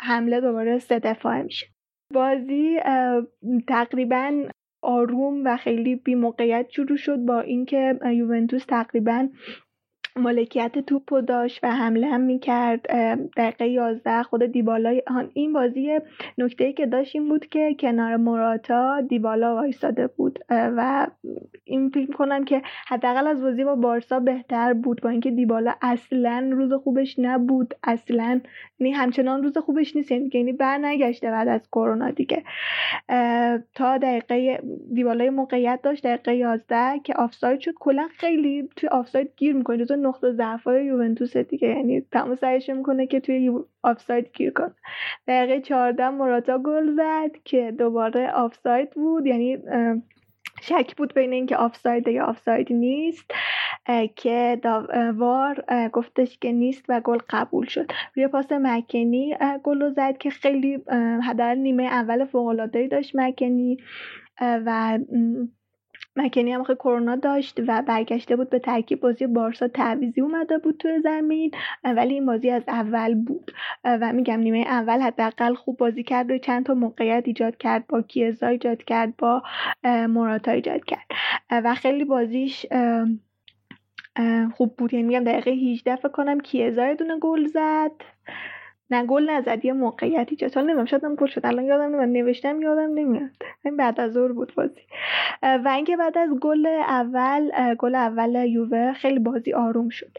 حمله 0.00 0.40
دوباره 0.40 0.78
سه 0.78 0.98
دفاعه 0.98 1.42
میشه. 1.42 1.66
بازی 2.14 2.80
تقریبا 3.68 4.48
آروم 4.82 5.44
و 5.44 5.56
خیلی 5.56 5.96
بی 5.96 6.14
موقعیت 6.14 6.68
شروع 6.70 6.96
شد 6.96 7.16
با 7.16 7.40
اینکه 7.40 7.98
یوونتوس 8.12 8.64
تقریبا 8.64 9.28
مالکیت 10.18 10.78
توپ 10.78 11.24
داشت 11.24 11.60
و 11.62 11.70
حمله 11.70 12.06
هم 12.06 12.20
می‌کرد 12.20 12.86
دقیقه 13.36 13.68
11 13.68 14.22
خود 14.22 14.44
دیبالا 14.44 14.98
این 15.34 15.52
بازی 15.52 15.98
نکته 16.38 16.64
ای 16.64 16.72
که 16.72 16.86
داشت 16.86 17.16
این 17.16 17.28
بود 17.28 17.46
که 17.46 17.76
کنار 17.80 18.16
موراتا 18.16 19.00
دیبالا 19.00 19.54
وایساده 19.54 20.06
بود 20.06 20.38
و 20.50 21.06
این 21.64 21.88
فکر 21.88 22.12
کنم 22.12 22.44
که 22.44 22.62
حداقل 22.88 23.26
از 23.26 23.42
بازی 23.42 23.64
با 23.64 23.74
بارسا 23.74 24.20
بهتر 24.20 24.72
بود 24.72 25.02
با 25.02 25.08
اینکه 25.08 25.30
دیبالا 25.30 25.74
اصلا 25.82 26.50
روز 26.52 26.72
خوبش 26.72 27.18
نبود 27.18 27.74
اصلا 27.82 28.40
یعنی 28.78 28.92
همچنان 28.92 29.42
روز 29.42 29.58
خوبش 29.58 29.96
نیست 29.96 30.10
یعنی, 30.12 30.30
یعنی 30.34 30.52
بر 30.52 30.78
نگشته 30.78 31.30
بعد 31.30 31.48
از 31.48 31.68
کرونا 31.72 32.10
دیگه. 32.10 32.42
تا 33.74 33.98
دقیقه 33.98 34.62
دیبالا 34.94 35.30
موقعیت 35.30 35.80
داشت 35.82 36.06
دقیقه 36.06 36.36
11 36.36 36.98
که 37.04 37.14
آفساید 37.14 37.60
شد. 37.60 37.72
کلا 37.80 38.08
خیلی 38.16 38.68
توی 38.76 38.88
آفساید 38.88 39.30
گیر 39.36 39.54
می‌کنه 39.54 39.84
نقطه 40.08 40.32
ضعف 40.32 40.66
یوونتوس 40.66 41.36
دیگه. 41.36 41.68
یعنی 41.68 42.00
تمام 42.00 42.34
سعیش 42.34 42.70
می‌کنه 42.70 43.06
که 43.06 43.20
توی 43.20 43.50
آفساید 43.82 44.30
گیر 44.34 44.50
کنه. 44.50 44.74
دقیقه 45.28 45.60
14 45.60 46.10
موراتا 46.10 46.58
گل 46.58 46.92
زد 46.96 47.36
که 47.44 47.74
دوباره 47.78 48.30
آفساید 48.30 48.90
بود. 48.90 49.26
یعنی 49.26 49.58
شک 50.60 50.96
بود 50.96 51.14
بین 51.14 51.32
اینکه 51.32 51.56
آفساید 51.56 52.08
یا 52.08 52.24
آفساید 52.24 52.72
نیست 52.72 53.30
که 54.16 54.60
VAR 55.16 55.64
گفتش 55.92 56.38
که 56.38 56.52
نیست 56.52 56.84
و 56.88 57.00
گل 57.00 57.18
قبول 57.30 57.66
شد. 57.66 57.90
روی 58.16 58.28
پاس 58.28 58.52
مکنی 58.52 59.36
گل 59.62 59.90
زد 59.90 60.18
که 60.18 60.30
خیلی 60.30 60.78
در 61.38 61.54
نیمه 61.54 61.82
اول 61.82 62.24
فوق 62.24 62.66
داشت 62.66 63.16
مکنی 63.16 63.76
و 64.40 64.98
مکنی 66.18 66.52
هم 66.52 66.64
کرونا 66.64 67.16
داشت 67.16 67.60
و 67.68 67.82
برگشته 67.82 68.36
بود 68.36 68.50
به 68.50 68.58
ترکیب 68.58 69.00
بازی 69.00 69.26
بارسا. 69.26 69.68
تعویضی 69.68 70.20
اومده 70.20 70.58
بود 70.58 70.76
توی 70.76 71.00
زمین. 71.00 71.50
ولی 71.84 72.14
این 72.14 72.26
بازی 72.26 72.50
از 72.50 72.62
اول 72.68 73.14
بود. 73.14 73.50
و 73.84 74.12
میگم 74.12 74.40
نیمه 74.40 74.58
اول 74.58 75.00
حداقل 75.00 75.54
خوب 75.54 75.76
بازی 75.76 76.02
کرد 76.02 76.30
و 76.30 76.38
چند 76.38 76.66
تا 76.66 76.74
موقعیت 76.74 77.22
ایجاد 77.26 77.56
کرد. 77.56 77.86
با 77.86 78.02
کیزا 78.02 78.46
ایجاد 78.46 78.84
کرد 78.84 79.16
با 79.16 79.42
موراتا 79.84 80.50
ایجاد 80.50 80.84
کرد. 80.84 81.06
و 81.50 81.74
خیلی 81.74 82.04
بازیش 82.04 82.66
خوب 84.54 84.76
بود. 84.76 84.94
یعنی 84.94 85.06
میگم 85.06 85.24
دقیقه 85.24 85.50
18 85.50 85.96
فکر 85.96 86.08
کنم 86.08 86.40
کیزا 86.40 86.94
دونه 86.94 87.18
گل 87.18 87.46
زد. 87.46 87.92
نه 88.90 89.06
گل 89.06 89.30
نزد 89.30 89.64
یه 89.64 89.72
موقعیتی 89.72 90.36
چه 90.36 90.50
حالا 90.54 90.66
نمی‌دونم 90.66 90.84
شاید 90.84 91.04
گل 91.04 91.26
شد 91.26 91.46
الان 91.46 91.64
یادم 91.64 91.84
نمیاد 91.84 92.08
نوشتم 92.08 92.62
یادم 92.62 92.94
نمیاد. 92.94 93.30
این 93.64 93.76
بعد 93.76 94.00
از 94.00 94.12
ظهر 94.12 94.32
بود 94.32 94.52
بازی. 94.54 94.80
و 95.42 95.72
اینکه 95.74 95.96
بعد 95.96 96.18
از 96.18 96.30
گل 96.40 96.66
اول 96.66 97.74
گل 97.74 97.94
اول 97.94 98.46
یووه 98.48 98.92
خیلی 98.92 99.18
بازی 99.18 99.52
آروم 99.52 99.88
شد. 99.88 100.10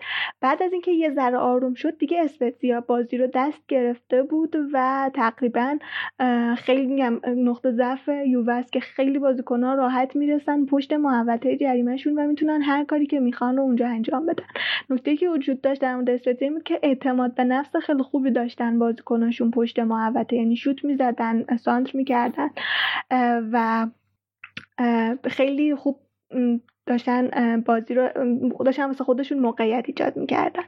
بعد 0.42 0.64
از 0.64 0.72
اینکه 0.72 0.92
یه 0.92 1.14
ذره 1.14 1.38
آروم 1.38 1.74
شد 1.74 1.98
دیگه 1.98 2.24
اسپتزیا 2.24 2.82
بازی 2.82 3.18
رو 3.18 3.28
دست 3.34 3.68
گرفته 3.68 4.24
بود 4.24 4.56
و 4.74 5.10
تقریبا 5.14 5.78
خیلی 6.58 6.86
میگم 6.86 7.20
نقطه 7.38 7.72
ضعف 7.72 8.10
یووه 8.28 8.54
است 8.54 8.74
که 8.74 8.80
خیلی 8.80 9.20
بازیکن‌ها 9.20 9.74
راحت 9.74 10.16
می‌رسن 10.16 10.66
پشت 10.66 10.94
محوطه 10.94 11.58
جریمهشون 11.58 12.20
و 12.20 12.28
می‌تونن 12.28 12.62
هر 12.62 12.84
کاری 12.84 13.06
که 13.06 13.20
می‌خوان 13.20 13.58
رو 13.58 13.64
اونجا 13.64 13.88
انجام 13.88 14.26
بدن. 14.26 14.44
نکته 14.90 15.16
که 15.16 15.30
وجود 15.30 15.62
داشت 15.62 15.82
در 15.82 15.96
مورد 15.96 16.22
که 16.66 16.80
اعتماد 16.84 17.36
به 17.36 17.44
نفس 17.44 17.76
خیلی 17.76 18.04
خوبی 18.04 18.32
داشت. 18.32 18.59
داشتن 18.60 18.80
بازیکناشون 18.80 19.51
پشت 19.51 19.80
محوطه 19.80 20.36
یعنی 20.36 20.55
شوت 20.55 20.86
می‌زدن 20.86 21.45
سانتر 21.57 21.97
می‌کردن 21.97 22.49
و 23.51 23.88
خیلی 25.24 25.76
خوب 25.76 25.99
داشتن 26.86 27.62
بازی 27.62 27.93
رو 27.93 28.10
داشتن 28.66 28.86
واسه 28.86 29.03
خودشون 29.03 29.39
موقعیت 29.39 29.84
ایجاد 29.88 30.18
می‌کردن. 30.18 30.64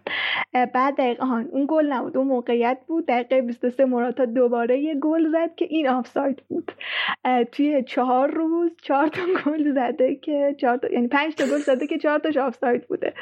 بعد 0.73 0.95
دقیقه 0.97 1.31
اون 1.31 1.65
گل 1.69 1.85
نبود 1.85 2.17
اون 2.17 2.27
موقعیت 2.27 2.77
بود. 2.87 3.05
دقیقه 3.05 3.41
23 3.41 3.85
مراتا 3.85 4.25
دوباره 4.25 4.79
یه 4.79 4.95
گل 4.95 5.31
زد 5.31 5.55
که 5.55 5.65
این 5.69 5.87
آفساید 5.89 6.43
بود. 6.47 6.71
توی 7.51 7.83
چهار 7.83 8.31
روز 8.31 8.71
چهار 8.81 9.07
تا 9.07 9.21
گل 9.45 9.73
زده 9.73 10.15
که 10.15 10.55
چهار 10.57 10.77
تا 10.77 10.87
یعنی 10.87 11.07
پنج 11.07 11.35
تا 11.35 11.43
گل 11.45 11.57
زده 11.57 11.87
که 11.87 11.97
چهار 11.97 12.19
تاش 12.19 12.37
آفساید 12.37 12.87
بوده. 12.87 13.13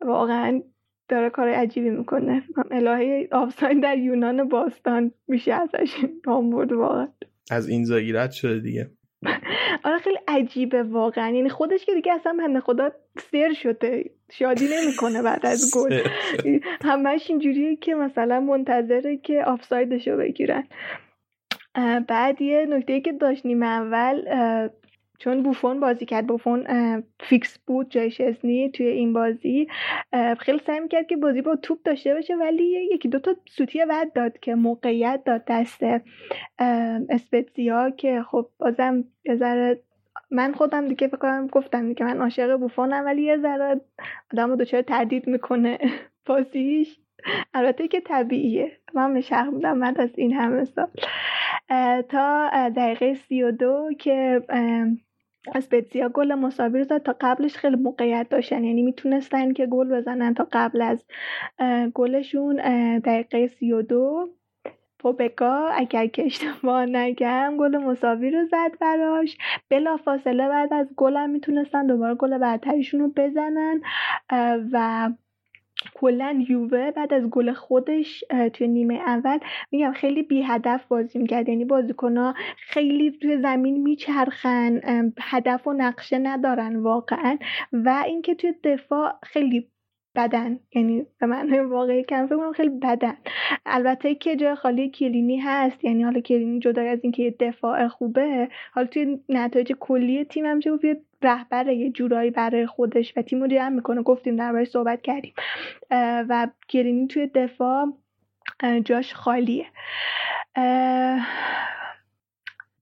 واقعا 0.00 0.62
داره 1.08 1.30
کار 1.30 1.48
عجیبی 1.48 1.90
می‌کنه. 1.90 2.42
الهه 2.70 3.28
آفساین 3.32 3.80
در 3.80 3.98
یونان 3.98 4.48
باستان 4.48 5.12
میشه 5.28 5.52
ازش 5.54 5.94
نام 6.26 6.50
برد 6.50 6.72
واقعا. 6.72 7.08
از 7.50 7.68
این 7.68 7.84
زاگیرت 7.84 8.30
شده 8.30 8.58
دیگه. 8.60 8.90
آره 9.84 9.98
خیلی 9.98 10.18
عجیبه 10.28 10.82
واقعا. 10.82 11.30
یعنی 11.30 11.48
خودش 11.48 11.84
که 11.84 11.94
دیگه 11.94 12.12
اصلا 12.14 12.36
بنده 12.38 12.60
خدا 12.60 12.90
سر 13.32 13.52
شده. 13.52 14.10
شادی 14.32 14.64
نمی‌کنه 14.64 15.22
بعد 15.22 15.46
از 15.46 15.70
گل. 15.74 16.00
همش 16.84 17.30
اینجوریه 17.30 17.76
که 17.76 17.94
مثلا 17.94 18.40
منتظره 18.40 19.16
که 19.16 19.44
آفسایدشو 19.44 20.16
بگیرن. 20.16 20.64
بعد 22.08 22.42
یه 22.42 22.66
نکته 22.70 23.00
که 23.00 23.12
داشت 23.12 23.46
نیمه 23.46 23.66
اول 23.66 24.22
چون 25.18 25.42
بوفون 25.42 25.80
بازی 25.80 26.06
کرد 26.06 26.26
بوفون 26.26 26.66
فیکس 27.20 27.58
بود 27.58 27.90
جای 27.90 28.10
شزنی 28.10 28.70
توی 28.70 28.86
این 28.86 29.12
بازی. 29.12 29.68
خیلی 30.38 30.58
سعی 30.66 30.80
می‌کرد 30.80 31.06
که 31.06 31.16
بازی 31.16 31.42
با 31.42 31.56
توپ 31.56 31.78
داشته 31.84 32.14
باشه 32.14 32.34
ولی 32.36 32.88
یکی 32.92 33.08
دوتا 33.08 33.34
سوتی 33.48 33.82
ود 33.82 34.12
داد 34.12 34.38
که 34.38 34.54
موقعیت 34.54 35.22
داد 35.24 35.44
دست 35.48 35.80
اسپتزیا 37.08 37.90
که 37.90 38.22
خب 38.30 38.46
بازم 38.58 39.04
یه 39.24 39.36
ذره 39.36 39.82
من 40.30 40.52
خودم 40.52 40.88
دیگه 40.88 41.08
فکر 41.08 41.46
گفتم 41.46 41.88
دیگه 41.88 42.06
من 42.06 42.20
عاشق 42.20 42.56
بوفونم 42.56 43.04
ولی 43.04 43.22
یه 43.22 43.36
ذره 43.36 43.80
آدم 44.32 44.50
رو 44.50 44.56
دچار 44.56 44.82
تردید 44.82 45.26
می‌کنه 45.26 45.78
بازیش. 46.26 46.98
البته 47.54 47.88
که 47.88 48.00
طبیعیه. 48.00 48.72
من 48.94 49.14
به 49.14 49.44
بودم 49.50 49.80
بعد 49.80 50.00
از 50.00 50.10
این 50.18 50.32
همه 50.32 50.64
سال. 50.64 50.88
تا 52.02 52.50
دقیقه 52.76 53.14
سی 53.14 53.42
و 53.42 53.50
دو 53.50 53.90
که 53.98 54.42
اسپتزیا 55.54 56.08
گل 56.08 56.34
مساوی 56.34 56.78
رو 56.78 56.84
زد. 56.84 57.02
تا 57.02 57.16
قبلش 57.20 57.56
خیلی 57.56 57.76
موقعیت 57.76 58.26
داشتن. 58.30 58.64
یعنی 58.64 58.82
می‌تونستن 58.82 59.52
که 59.52 59.66
گل 59.66 59.88
بزنن 59.88 60.34
تا 60.34 60.48
قبل 60.52 60.82
از 60.82 61.04
گلشون 61.94 62.56
دقیقه 62.98 63.46
سی 63.46 63.72
و 63.72 63.82
دو. 63.82 64.28
پوبکا 64.98 65.68
اگر 65.68 66.06
که 66.06 66.24
اشتباه 66.24 66.86
نگم 66.86 67.56
گل 67.58 67.76
مساوی 67.76 68.30
رو 68.30 68.44
زد 68.44 68.78
براش. 68.80 69.38
بلا 69.70 69.96
فاصله 69.96 70.48
بعد 70.48 70.72
از 70.72 70.88
گلم 70.96 71.30
می‌تونستن 71.30 71.86
دوباره 71.86 72.14
گل 72.14 72.38
برتریشون 72.38 73.00
رو 73.00 73.12
بزنن. 73.16 73.80
و 74.72 75.10
کلا 75.94 76.44
یووه 76.48 76.90
بعد 76.90 77.14
از 77.14 77.30
گل 77.30 77.52
خودش 77.52 78.24
توی 78.52 78.68
نیمه 78.68 78.94
اول 78.94 79.38
میگم 79.72 79.92
خیلی 79.92 80.22
بی 80.22 80.42
هدف 80.42 80.86
بازی 80.86 81.18
می‌کرد. 81.18 81.48
یعنی 81.48 81.64
بازیکنها 81.64 82.34
خیلی 82.56 83.10
توی 83.10 83.38
زمین 83.38 83.82
میچرخن 83.82 84.80
هدف 85.20 85.66
و 85.66 85.72
نقشه 85.72 86.18
ندارن 86.18 86.76
واقعا. 86.76 87.38
و 87.72 88.02
اینکه 88.06 88.34
توی 88.34 88.54
دفاع 88.64 89.12
خیلی 89.22 89.68
بدن. 90.16 90.58
یعنی 90.74 91.06
به 91.20 91.26
معنای 91.26 91.60
واقعی 91.60 92.04
کم 92.04 92.26
فکر 92.26 92.52
خیلی 92.52 92.68
بدن. 92.68 93.16
البته 93.66 94.14
که 94.14 94.36
جای 94.36 94.54
خالی 94.54 94.90
کلینی 94.90 95.36
هست. 95.36 95.84
یعنی 95.84 96.02
حالا 96.02 96.20
کلینی 96.20 96.58
جدای 96.58 96.88
از 96.88 96.98
اینکه 97.02 97.34
دفاع 97.40 97.88
خوبه 97.88 98.48
حالا 98.72 98.86
توی 98.86 99.18
نتایج 99.28 99.72
کلی 99.80 100.24
تیم 100.24 100.46
هم 100.46 100.60
چه 100.60 100.70
رهبر 101.22 101.68
یه 101.68 101.90
جورایی 101.90 102.30
برای 102.30 102.66
خودش 102.66 103.12
و 103.16 103.22
تیم 103.22 103.42
رو 103.42 103.70
می‌کنه. 103.70 104.02
گفتیم 104.02 104.36
در 104.36 104.64
صحبت 104.64 105.02
کردیم. 105.02 105.34
و 105.90 106.48
کلینی 106.68 107.06
توی 107.06 107.26
دفاع 107.26 107.86
جاش 108.84 109.14
خالیه. 109.14 109.66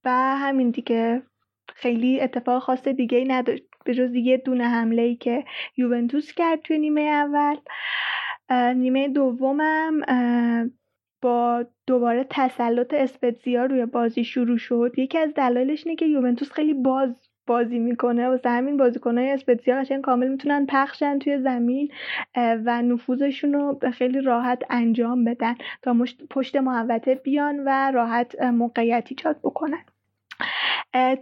و 0.04 0.10
همین 0.10 0.70
دیگه. 0.70 1.22
خیلی 1.74 2.20
اتفاق 2.20 2.62
خاص 2.62 2.88
دیگه 2.88 3.18
ای 3.18 3.24
نداشت. 3.24 3.64
به 3.84 3.94
جز 3.94 4.14
یه 4.14 4.36
دونه 4.36 4.68
حمله 4.68 5.02
ای 5.02 5.16
که 5.16 5.44
یوونتوس 5.76 6.32
کرد 6.32 6.60
توی 6.60 6.78
نیمه 6.78 7.00
اول. 7.00 7.56
نیمه 8.74 9.08
دومم 9.08 10.00
با 11.22 11.64
دوباره 11.86 12.26
تسلط 12.30 12.94
اسپتزیا 12.94 13.64
روی 13.64 13.86
بازی 13.86 14.24
شروع 14.24 14.58
شد. 14.58 14.92
یکی 14.96 15.18
از 15.18 15.34
دلایلش 15.34 15.86
اینه 15.86 15.96
که 15.96 16.06
یوونتوس 16.06 16.52
خیلی 16.52 16.74
باز 16.74 17.28
بازی 17.46 17.78
می‌کنه 17.78 18.28
واسه 18.28 18.50
همین 18.50 18.76
بازیکنهای 18.76 19.30
اسپتزیا 19.30 19.76
قشنگ 19.76 20.00
کامل 20.04 20.28
می‌تونن 20.28 20.66
پخشن 20.66 21.18
توی 21.18 21.38
زمین 21.38 21.88
و 22.36 22.82
نفوذشون 22.82 23.52
رو 23.52 23.78
خیلی 23.92 24.20
راحت 24.20 24.62
انجام 24.70 25.24
بدن 25.24 25.54
تا 25.82 25.96
پشت 26.30 26.56
محوطه 26.56 27.14
بیان 27.14 27.60
و 27.66 27.90
راحت 27.94 28.42
موقعیت 28.42 29.06
ایجاد 29.10 29.38
بکنن. 29.42 29.84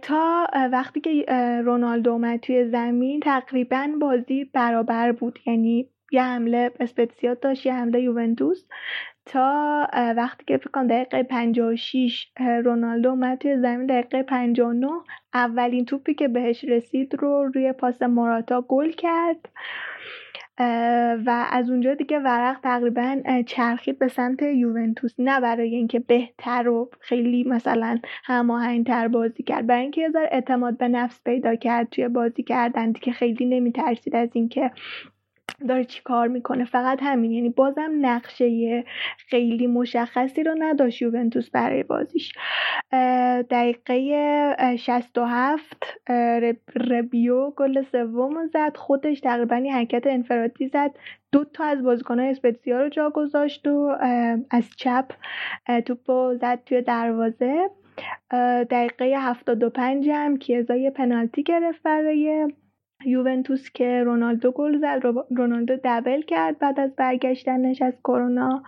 تا 0.01 0.47
وقتی 0.71 1.01
که 1.01 1.25
رونالدو 1.65 2.11
اومد 2.11 2.39
توی 2.39 2.65
زمین 2.65 3.19
تقریبا 3.19 3.89
بازی 4.01 4.43
برابر 4.45 5.11
بود. 5.11 5.39
یعنی 5.45 5.89
یه 6.11 6.23
حمله 6.23 6.71
اسپتسیات 6.79 7.41
داشت 7.41 7.65
یه 7.65 7.73
حمله 7.73 8.01
یوونتوس. 8.01 8.65
تا 9.25 9.87
وقتی 10.17 10.45
که 10.45 10.57
فکر 10.57 10.69
کنم 10.69 10.87
دقیقه 10.87 11.23
56 11.23 12.27
رونالدو 12.65 13.09
اومد 13.09 13.37
توی 13.37 13.57
زمین 13.57 13.85
دقیقه 13.85 14.23
59 14.23 14.87
اولین 15.33 15.85
توپی 15.85 16.13
که 16.13 16.27
بهش 16.27 16.63
رسید 16.63 17.15
رو 17.15 17.51
روی 17.53 17.73
پاس 17.73 18.01
موراتا 18.01 18.61
گل 18.61 18.91
کرد. 18.91 19.49
و 21.25 21.47
از 21.51 21.69
اونجا 21.69 21.93
دیگه 21.93 22.19
ورق 22.19 22.59
تقریبا 22.59 23.21
چرخید 23.45 23.99
به 23.99 24.07
سمت 24.07 24.41
یوونتوس. 24.41 25.13
نه 25.19 25.39
برای 25.41 25.75
اینکه 25.75 25.99
بهتر 25.99 26.67
و 26.67 26.89
خیلی 26.99 27.43
مثلا 27.43 27.99
هماهنگتر 28.23 29.07
بازی 29.07 29.43
کرد. 29.43 29.67
برای 29.67 29.81
اینکه 29.81 30.01
یه 30.01 30.09
اعتماد 30.31 30.77
به 30.77 30.87
نفس 30.87 31.23
پیدا 31.23 31.55
کرد 31.55 31.89
توی 31.89 32.07
بازی 32.07 32.43
کردن 32.43 32.91
دیگه 32.91 33.11
خیلی 33.11 33.45
نمیترسید 33.45 34.15
از 34.15 34.29
اینکه 34.33 34.71
داره 35.67 35.83
چی 35.85 36.01
کار 36.03 36.27
می‌کنه. 36.27 36.65
فقط 36.65 36.99
همین 37.01 37.31
یعنی 37.31 37.49
بازم 37.49 37.91
نقشه 38.01 38.83
خیلی 39.17 39.67
مشخصی 39.67 40.43
رو 40.43 40.55
نداشت 40.59 41.01
یوونتوس 41.01 41.49
برای 41.49 41.83
بازیش. 41.83 42.33
دقیقه 43.49 44.75
67 44.77 46.09
ربیو 46.89 47.49
گل 47.49 47.81
سوم 47.81 48.47
زد. 48.47 48.77
خودش 48.77 49.19
تقریبا 49.19 49.63
حرکت 49.71 50.07
انفرادی 50.07 50.67
زد. 50.67 50.91
دو 51.31 51.43
تا 51.43 51.63
از 51.63 51.83
بازیکنهای 51.83 52.29
اسپتزیا 52.29 52.81
رو 52.81 52.89
جا 52.89 53.09
گذاشت 53.09 53.67
و 53.67 53.97
از 54.51 54.69
چپ 54.77 55.05
توپو 55.85 56.35
زد 56.41 56.63
توی 56.65 56.81
دروازه. 56.81 57.69
دقیقه 58.69 59.05
75 59.05 60.09
هم 60.09 60.37
کیزا 60.37 60.75
پنالتی 60.95 61.43
گرفت 61.43 61.83
برای 61.83 62.47
یوونتوس 63.05 63.69
که 63.71 64.03
رونالدو 64.03 64.51
گل 64.51 64.79
زد 64.79 65.01
رونالدو 65.37 65.77
دبل 65.83 66.21
کرد 66.21 66.59
بعد 66.59 66.79
از 66.79 66.95
برگشتنش 66.95 67.81
از 67.81 67.93
کرونا 68.03 68.63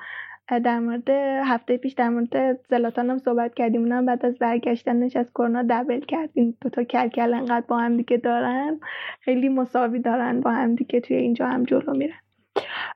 در 0.63 0.79
مورد 0.79 1.09
هفته 1.45 1.77
پیش 1.77 1.93
در 1.93 2.09
مورد 2.09 2.59
زلاتان 2.69 3.09
هم 3.09 3.17
صحبت 3.17 3.53
کردیم 3.53 3.81
اونم 3.81 4.05
بعد 4.05 4.25
از 4.25 4.38
برگشتنش 4.38 5.15
از 5.15 5.25
کرونا 5.36 5.65
دبل 5.69 5.99
کرد. 5.99 6.29
این 6.33 6.57
دوتا 6.61 6.83
کلکل 6.83 7.33
انقدر 7.33 7.65
با 7.67 7.77
هم 7.77 7.97
دیگه 7.97 8.17
دارن 8.17 8.79
خیلی 9.21 9.49
مساوی 9.49 9.99
دارن 9.99 10.41
با 10.41 10.51
هم 10.51 10.75
دیگه 10.75 10.99
توی 10.99 11.17
اینجا 11.17 11.47
هم 11.47 11.63
جلو 11.63 11.93
میرن. 11.93 12.19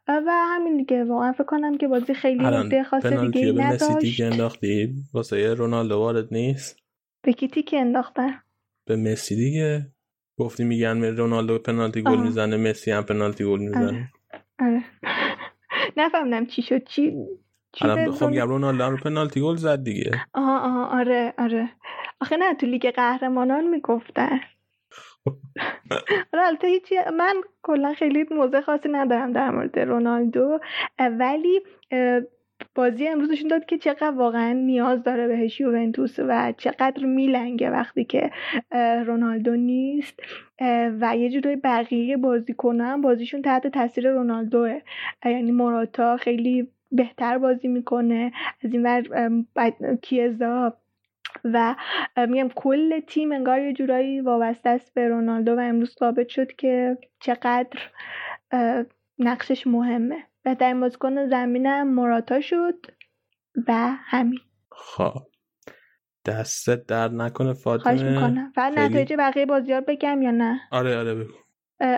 و 0.07 0.31
همین 0.31 0.77
دیگه 0.77 1.03
واقعا 1.03 1.31
فکر 1.31 1.43
کنم 1.43 1.77
که 1.77 1.87
بازی 1.87 2.13
خیلی 2.13 2.43
نکته 2.43 2.83
خاص 2.83 3.05
دیگه 3.05 3.51
نداشت. 3.51 4.21
انداختی 4.21 4.93
واسه 5.13 5.53
رونالدو 5.53 5.95
وارد 5.95 6.27
نیست؟ 6.31 6.79
به 7.23 7.33
کیتی 7.33 7.63
که 7.63 7.79
انداختن؟ 7.79 8.31
به 8.85 8.95
مسی 8.95 9.35
دیگه. 9.35 9.81
گفتی 10.39 10.63
میگن 10.63 11.03
رونالدو 11.03 11.59
پنالتی 11.59 12.01
گل 12.01 12.17
می‌زنه 12.17 12.57
مسی 12.57 12.91
هم 12.91 13.03
پنالتی 13.03 13.45
گل 13.45 13.59
می‌زنه. 13.59 13.85
آره, 13.85 14.09
آره. 14.59 14.83
نفهمدم 15.97 16.45
چی 16.45 16.61
شد. 16.61 16.83
چی 16.83 17.13
الان 17.81 18.11
خب 18.11 18.25
میگم 18.25 18.49
رونالدو 18.49 18.83
هم 18.83 18.97
پنالتی 18.97 19.41
گل 19.41 19.55
زد 19.55 19.83
دیگه. 19.83 20.11
آها 20.33 20.59
آها. 20.59 20.99
آره 20.99 21.33
آره. 21.37 21.69
آخه 22.21 22.37
نه 22.37 22.53
تو 22.53 22.65
لیگ 22.65 22.91
قهرمانان 22.91 23.67
می‌گفتن. 23.67 24.39
آره 26.33 26.43
البته 26.47 26.67
هیچی 26.67 26.95
من 27.17 27.35
کلا 27.63 27.93
خیلی 27.93 28.25
موضع 28.31 28.61
خاصی 28.61 28.89
ندارم 28.89 29.33
در 29.33 29.49
مورد 29.49 29.79
رونالدو. 29.79 30.59
ولی 30.99 31.61
بازی 32.75 33.07
امروزشون 33.07 33.47
داد 33.47 33.65
که 33.65 33.77
چقدر 33.77 34.11
واقعا 34.11 34.51
نیاز 34.51 35.03
داره 35.03 35.27
بهش 35.27 35.59
یوونتوس 35.59 36.15
و 36.19 36.53
چقدر 36.57 37.05
میلنگه 37.05 37.69
وقتی 37.69 38.03
که 38.03 38.31
رونالدو 39.05 39.55
نیست. 39.55 40.19
و 41.01 41.17
یه 41.17 41.29
جورای 41.29 41.55
بقیه 41.55 42.17
بازیکنان 42.17 43.01
بازیشون 43.01 43.41
تحت 43.41 43.67
تاثیر 43.67 44.11
رونالدوه. 44.11 44.81
یعنی 45.25 45.51
موراتا 45.51 46.17
خیلی 46.17 46.67
بهتر 46.91 47.37
بازی 47.37 47.67
می‌کنه. 47.67 48.31
از 48.63 48.73
این 48.73 48.83
ور 48.83 49.03
کیزا 50.01 50.77
و 51.43 51.75
میگم 52.27 52.49
کل 52.55 52.99
تیم 52.99 53.31
انگار 53.31 53.61
یه 53.61 53.73
جورایی 53.73 54.21
وابسته 54.21 54.69
است 54.69 54.93
به 54.93 55.07
رونالدو 55.07 55.55
و 55.55 55.59
امروز 55.59 55.95
ثابت 55.99 56.27
شد 56.27 56.51
که 56.51 56.97
چقدر 57.19 57.79
نقشش 59.19 59.67
مهمه. 59.67 60.28
بهترین 60.43 60.79
بازیکن 60.79 61.29
زمینم 61.29 61.93
مراتا 61.93 62.41
شد 62.41 62.85
و 63.67 63.95
همین. 63.99 64.39
خب. 64.71 65.13
دستت 66.25 66.85
درد 66.85 67.13
نکنه 67.13 67.53
فاطمه. 67.53 67.83
خواهش 67.83 68.01
می‌کنم. 68.01 68.51
فقط 68.55 68.73
نتایج 68.77 69.13
بقیه 69.13 69.45
بازیار 69.45 69.81
بگم 69.81 70.21
یا 70.21 70.31
نه؟ 70.31 70.59
آره 70.71 70.97
آره 70.97 71.15
بگو. 71.15 71.33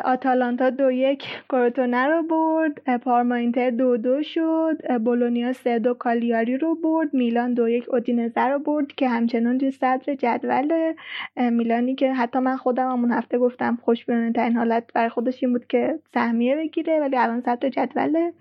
آتالانتا 0.03 0.69
دو 0.69 0.91
یک 0.91 1.23
کورتونه 1.49 2.07
رو 2.07 2.23
برد 2.23 2.97
پارما 2.97 3.35
اینتر 3.35 3.69
دو 3.69 3.97
دو 3.97 4.23
شد 4.23 4.97
بولونیا 4.97 5.53
سه 5.53 5.79
دو 5.79 5.93
کالیاری 5.93 6.57
رو 6.57 6.75
برد 6.75 7.13
میلان 7.13 7.53
دو 7.53 7.69
یک 7.69 7.89
اودینزه 7.89 8.41
رو 8.41 8.59
برد 8.59 8.87
که 8.87 9.09
همچنان 9.09 9.57
توی 9.57 9.71
صدر 9.71 10.15
جدول 10.15 10.93
میلانی 11.35 11.95
که 11.95 12.13
حتی 12.13 12.39
من 12.39 12.57
خودم 12.57 12.91
همون 12.91 13.11
هفته 13.11 13.37
گفتم 13.37 13.79
خوشبینانه 13.81 14.31
ترین 14.31 14.57
حالت 14.57 14.93
برای 14.93 15.09
خودش 15.09 15.43
این 15.43 15.53
بود 15.53 15.67
که 15.67 15.99
سهمیه 16.13 16.55
بگیره 16.55 16.99
ولی 16.99 17.17
الان 17.17 17.41
صدر 17.41 17.69
جدول 17.69 18.31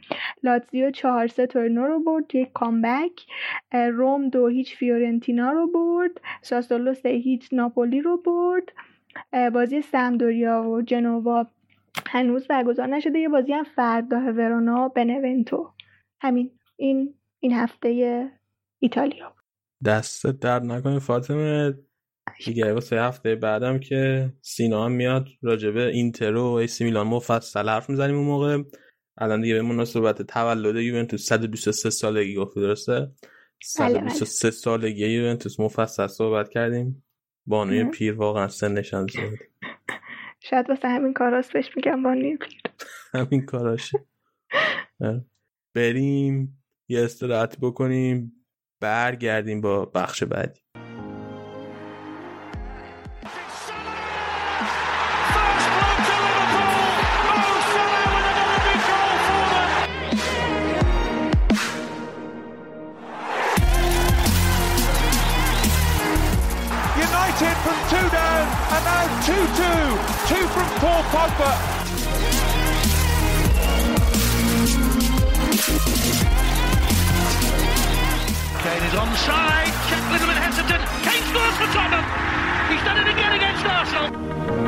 لاتزیو 0.42 0.90
چهار 0.90 1.26
سه 1.26 1.46
تورینو 1.46 1.86
رو 1.86 2.00
برد 2.00 2.34
یک 2.34 2.52
comeback. 2.52 3.26
روم 3.72 4.28
دو 4.28 4.48
هیچ 4.48 4.76
فیورنتینا 4.76 5.52
رو 5.52 5.66
برد. 5.66 6.20
ساسولو 6.42 6.94
سه 6.94 7.08
هیچ 7.08 7.48
ناپولی 7.52 8.00
رو 8.00 8.16
برد. 8.16 8.72
بازی 9.54 9.82
سمپدوریا 9.82 10.62
و 10.62 10.82
جنوا 10.82 11.46
هنوز 12.06 12.46
برگزار 12.48 12.86
نشده. 12.86 13.18
یه 13.18 13.28
بازی 13.28 13.52
هم 13.52 13.64
فردا 13.64 14.16
ورونا 14.16 14.88
بنونتو 14.88 15.74
همین 16.20 16.50
این 16.76 17.14
این 17.40 17.52
هفته 17.52 18.30
ایتالیا. 18.78 19.34
دست 19.84 20.26
درد 20.26 20.64
نکنه 20.64 20.98
فاطمه. 20.98 21.74
دیگه 22.44 22.72
واسه 22.72 22.96
هفته 22.96 23.34
بعدم 23.34 23.78
که 23.78 24.32
سینا 24.42 24.84
هم 24.84 24.92
میاد 24.92 25.28
راجب 25.42 25.86
اینتر 25.86 26.36
و 26.36 26.44
ایسی 26.44 26.84
میلان 26.84 27.06
مفصل 27.06 27.68
حرف 27.68 27.90
می‌زنیم 27.90 28.16
اون 28.16 28.26
موقع. 28.26 28.62
الان 29.18 29.40
دیگه 29.40 29.54
به 29.54 29.62
مناسبت 29.62 30.22
تولد 30.22 30.76
یوونتوس 30.76 31.28
123 31.28 31.90
سالگی 31.90 32.34
گفت 32.34 32.54
درسته؟ 32.56 33.12
123 33.62 34.48
بله، 34.48 34.50
بله. 34.50 34.50
سالگی 34.50 35.06
یوونتوس 35.06 35.60
مفصل 35.60 36.06
صحبت 36.06 36.48
کردیم. 36.48 37.04
بانوی 37.50 37.84
پیر 37.84 38.14
واقعا 38.14 38.48
سنشان 38.48 39.06
زیاد. 39.06 39.32
شاید 40.50 40.70
واسه 40.70 40.88
همین 40.88 41.12
کاراست 41.12 41.52
بهش 41.52 41.76
میگم 41.76 42.02
بانوی 42.02 42.36
پیر. 42.36 42.62
همین 43.14 43.46
کاراشه 43.46 44.04
بریم 45.74 46.64
یه 46.88 47.04
استراحت 47.04 47.58
بکنیم 47.60 48.32
برگردیم 48.80 49.60
با 49.60 49.84
بخش 49.84 50.22
بعدی. 50.22 50.60
Paul 70.80 71.02
Pogba. 71.12 71.52
Kane 78.62 78.82
is 78.82 78.94
onside. 78.94 79.72
Check 79.90 80.00
a 80.00 80.12
little 80.12 80.26
bit 80.26 80.36
hesitant. 80.36 80.82
Kane 81.04 81.24
scores 81.28 81.56
for 81.56 81.68
Tottenham. 81.74 82.04
He's 82.70 82.82
done 82.82 82.96
it 82.96 83.08
again 83.12 83.32
against 83.34 83.66
Arsenal. 83.66 84.59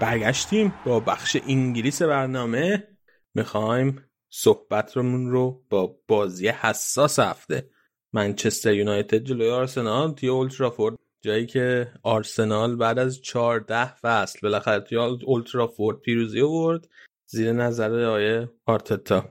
برگشتیم 0.00 0.74
با 0.86 1.00
بخش 1.00 1.36
انگلیس 1.48 2.02
برنامه. 2.02 2.88
می‌خوایم 3.34 4.04
صحبتمون 4.30 5.30
رو 5.30 5.62
با 5.70 5.96
بازی 6.08 6.48
حساس 6.48 7.18
هفته. 7.18 7.70
منچستر 8.12 8.74
یونایتد 8.74 9.18
جلوی 9.18 9.50
آرسنال 9.50 10.12
توی 10.12 10.28
اولدترافورد 10.28 10.96
جایی 11.20 11.46
که 11.46 11.92
آرسنال 12.02 12.76
بعد 12.76 12.98
از 12.98 13.22
14 13.22 13.94
فصل 13.94 14.38
بالاخره 14.42 14.80
توی 14.80 14.98
اولدترافورد 14.98 16.00
پیروزی 16.00 16.40
آورد. 16.40 16.88
زیر 17.26 17.52
نظر 17.52 18.04
آقای 18.04 18.50
آرتتا. 18.66 19.24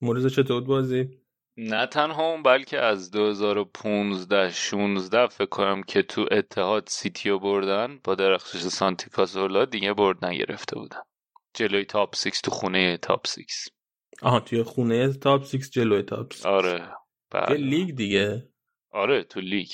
موریزا 0.00 0.28
چطور 0.28 0.64
بازی؟ 0.64 1.21
نه 1.56 1.86
تنها 1.86 2.30
اون 2.30 2.42
بلکه 2.42 2.80
از 2.80 3.10
2015 3.10 4.50
16 4.50 5.26
فکر 5.26 5.46
کنم 5.46 5.82
که 5.82 6.02
تو 6.02 6.26
اتحاد 6.30 6.88
سیتیو 6.88 7.38
بردن 7.38 8.00
با 8.04 8.14
درخشش 8.14 8.60
سانتی 8.60 9.10
کازولا 9.10 9.64
دیگه 9.64 9.92
برد 9.92 10.24
نگرفته 10.24 10.76
بودن. 10.76 11.00
جلوی 11.54 11.84
top 11.84 12.16
6 12.16 12.40
تو 12.44 12.50
خونه 12.50 12.96
top 12.96 13.26
6 13.26 13.68
آها 14.22 14.40
توی 14.40 14.62
خونه 14.62 15.12
top 15.12 15.44
6 15.44 15.70
جلوی 15.70 16.02
top 16.02 16.32
6 16.32 16.46
آره 16.46 16.96
بله. 17.30 17.56
لیگ 17.56 17.96
دیگه؟ 17.96 18.48
آره 18.90 19.22
تو 19.24 19.40
لیگ. 19.40 19.70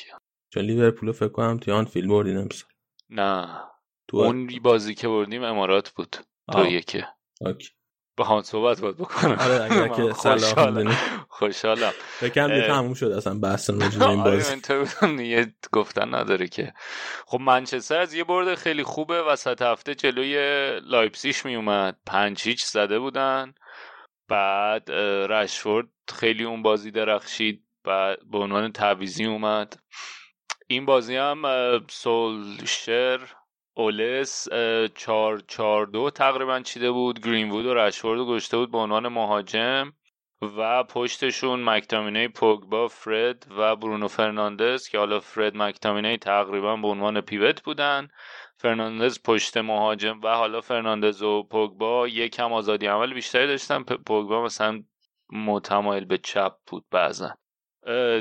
چون 0.55 0.63
لیورپول 0.65 1.13
فکر 1.13 1.29
کنم 1.29 1.59
توی 1.59 1.75
آنفیلد 1.75 2.09
بردین 2.09 2.37
امسال. 2.37 2.71
نه. 3.11 3.61
تو 4.09 4.17
اون 4.17 4.47
بازی 4.63 4.95
که 4.95 5.09
بردیم 5.09 5.43
امارات 5.43 5.91
بود 5.91 6.17
تو 6.53 6.67
یکه. 6.67 7.09
okay. 7.41 7.71
با 8.19 8.25
هم 8.25 8.43
صحبت 8.43 8.81
باید 8.81 8.97
بکنم. 8.97 9.31
آره 9.39 9.65
اگر 9.65 9.89
که 9.97 10.13
خوشحالم. 10.13 10.97
خوشحالم. 11.29 11.93
بکنم 12.23 12.49
دیگه 12.49 12.67
تموم 12.67 12.95
شد 12.95 13.07
اصلا 13.13 13.35
بحث 13.39 13.71
راجع 13.71 14.09
این 14.09 14.23
بازی. 14.25 15.25
یه 15.25 15.55
گفتن 15.73 16.15
نداره 16.15 16.49
که. 16.49 16.73
خب 17.27 17.41
منچستر 17.41 17.99
از 18.01 18.15
یه 18.15 18.25
برد 18.25 18.55
خیلی 18.55 18.83
خوبه 18.83 19.23
وسط 19.23 19.63
هفته 19.63 19.95
جلوی 19.95 20.37
لایپزیش 20.81 21.45
می 21.45 21.55
اومد 21.57 21.97
پنج 22.07 22.43
هیچ 22.43 22.65
زده 22.65 22.99
بودن. 22.99 23.55
بعد 24.29 24.91
رشفورد 25.31 25.87
خیلی 26.15 26.45
اون 26.45 26.63
بازی 26.63 26.91
درخشید. 26.91 27.65
و 27.85 28.17
به 28.33 28.39
عنوان 28.39 28.73
تعویضی 28.73 29.25
اومد. 29.25 29.81
این 30.67 30.87
بازی 30.87 31.17
هم 31.17 31.43
سولشر 31.89 33.21
اولس 33.79 34.49
چار 34.95 35.39
چار 35.39 35.87
دو 35.87 36.11
تقریبا 36.11 36.61
چیده 36.61 36.91
بود. 36.91 37.21
گرینوود 37.21 37.67
و 37.67 37.75
رشفورد 37.75 38.21
گذاشته 38.21 38.57
بود 38.57 38.71
به 38.71 38.79
عنوان 38.79 39.09
مهاجم 39.09 39.93
و 40.43 40.85
پشتشون 40.85 41.65
مکتامینی 41.65 42.29
پوگبا 42.29 42.89
فرد 42.89 43.47
و 43.59 43.77
برونو 43.77 44.09
فرناندز 44.09 44.89
که 44.89 44.99
حالا 44.99 45.21
فرد 45.21 45.57
مکتامینی 45.57 46.17
تقریبا 46.17 46.77
به 46.77 46.89
عنوان 46.89 47.21
pivot 47.21 47.63
بودن. 47.63 48.09
فرناندز 48.57 49.19
پشت 49.25 49.57
مهاجم 49.57 50.21
و 50.21 50.29
حالا 50.29 50.61
فرناندز 50.61 51.23
و 51.23 51.43
پوگبا 51.43 52.09
یکم 52.09 52.53
آزادی 52.53 52.87
عمل 52.87 53.15
بیشتری 53.15 53.47
داشتن. 53.47 53.83
پوگبا 53.83 54.45
مثلا 54.45 54.83
متمایل 55.33 56.05
به 56.05 56.19
چپ 56.19 56.53
بود 56.67 56.85
بعضا. 56.91 57.35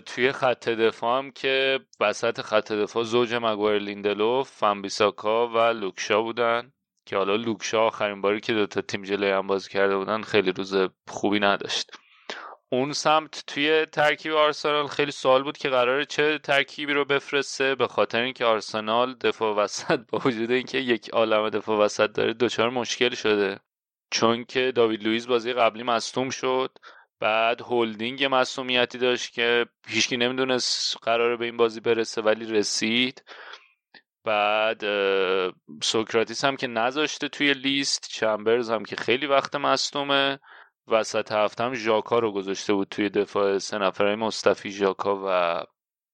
توی 0.05 0.32
خط 0.32 0.70
دفاع 0.70 1.18
هم 1.18 1.32
که 1.32 1.80
وسط 1.99 2.41
خط 2.41 2.72
دفاع 2.72 3.03
زوج 3.03 3.34
مگویر 3.34 3.80
لیندلوف 3.80 4.51
وان‌بیساکا 4.51 5.47
و 5.47 5.57
لوک 5.58 6.00
شا 6.00 6.22
بودن 6.22 6.72
که 7.05 7.18
حالا 7.18 7.36
لوک 7.36 7.66
شا 7.66 7.82
آخرین 7.88 8.22
باری 8.22 8.39
که 8.39 8.53
دوتا 8.53 8.82
تیم 8.82 9.03
جلوی 9.03 9.32
هم 9.32 9.47
بازی 9.47 9.70
کرده 9.70 9.97
بودن 9.97 10.22
خیلی 10.22 10.51
روز 10.51 10.76
خوبی 11.07 11.39
نداشت. 11.39 11.91
اون 12.70 12.93
سمت 12.93 13.43
توی 13.47 13.86
ترکیب 13.86 14.34
آرسنال 14.34 14.88
خیلی 14.88 15.11
سوال 15.11 15.43
بود 15.43 15.57
که 15.57 15.70
قراره 15.70 16.05
چه 16.05 16.38
ترکیبی 16.38 16.93
رو 16.93 17.05
بفرسته 17.05 17.76
به 17.76 17.88
خاطر 17.88 18.22
اینکه 18.22 18.45
آرسنال 18.45 19.13
دفاع 19.13 19.55
وسط 19.55 19.99
با 20.09 20.22
وجود 20.26 20.51
اینکه 20.51 20.78
یک 20.78 21.09
عالم 21.09 21.49
دفاع 21.49 21.80
وسط 21.80 22.11
داره 22.11 22.34
دچار 22.34 22.70
مشکل 22.70 23.09
شده. 23.09 23.59
چون 24.11 24.45
که 24.45 24.72
داوید 24.72 25.03
لوئیس 25.03 25.26
بازی 25.26 25.53
قبلی 25.53 25.84
مصدوم 25.84 26.30
شد. 26.30 26.78
بعد 27.20 27.61
هولدینگ 27.61 28.26
مصدومیتی 28.32 28.97
داشت 28.97 29.34
که 29.34 29.65
هیچکی 29.88 30.18
نمی‌دونست 30.18 30.97
قراره 31.01 31.38
به 31.38 31.45
این 31.45 31.57
بازی 31.57 31.80
برسه 31.80 32.22
ولی 32.22 32.45
رسید. 32.45 33.24
بعد 34.24 34.84
سوکراتیس 35.84 36.45
هم 36.45 36.57
که 36.57 36.68
نذاشته 36.68 37.28
توی 37.28 37.53
لیست 37.53 38.07
چمبرز 38.09 38.70
هم 38.70 38.86
که 38.86 38.95
خیلی 38.95 39.26
وقت 39.26 39.55
مصدومه. 39.55 40.39
وسط 40.88 41.32
هفته 41.32 41.63
هم 41.63 41.74
ژاکا 41.74 42.20
رو 42.20 42.32
گذاشته 42.32 42.74
بود 42.74 42.88
توی 42.88 43.09
دفاع 43.09 43.57
سه 43.57 43.78
نفره 43.78 44.15
مصطفی 44.15 44.72
ژاکا 44.72 45.24
و 45.26 45.63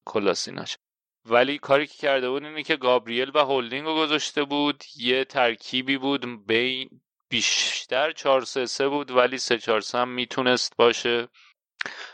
کولاشیناچ. 0.06 0.78
ولی 1.24 1.58
کاری 1.58 1.86
که 1.86 1.94
کرده 1.96 2.30
بود 2.30 2.44
اینه 2.44 2.62
که 2.62 2.76
گابریل 2.76 3.30
و 3.34 3.38
هولدینگ 3.38 3.86
رو 3.86 3.94
گذاشته 3.94 4.44
بود. 4.44 4.84
یه 4.96 5.24
ترکیبی 5.24 5.98
بود 5.98 6.46
بین 6.46 7.00
بیشتر 7.34 8.12
4 8.12 8.44
3 8.44 8.66
3 8.66 8.88
بود 8.88 9.10
ولی 9.10 9.38
3 9.38 9.58
4 9.58 9.80
3 9.80 9.98
هم 9.98 10.08
می‌تونست 10.08 10.76
باشه. 10.76 11.28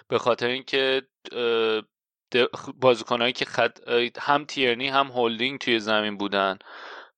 به 0.09 0.19
خاطر 0.19 0.47
اینکه 0.47 1.03
بازیکنایی 2.75 3.33
که 3.33 3.45
خط 3.45 3.79
هم 4.19 4.45
تیرنی 4.45 4.89
هم 4.89 5.07
هولدینگ 5.07 5.59
توی 5.59 5.79
زمین 5.79 6.17
بودن. 6.17 6.59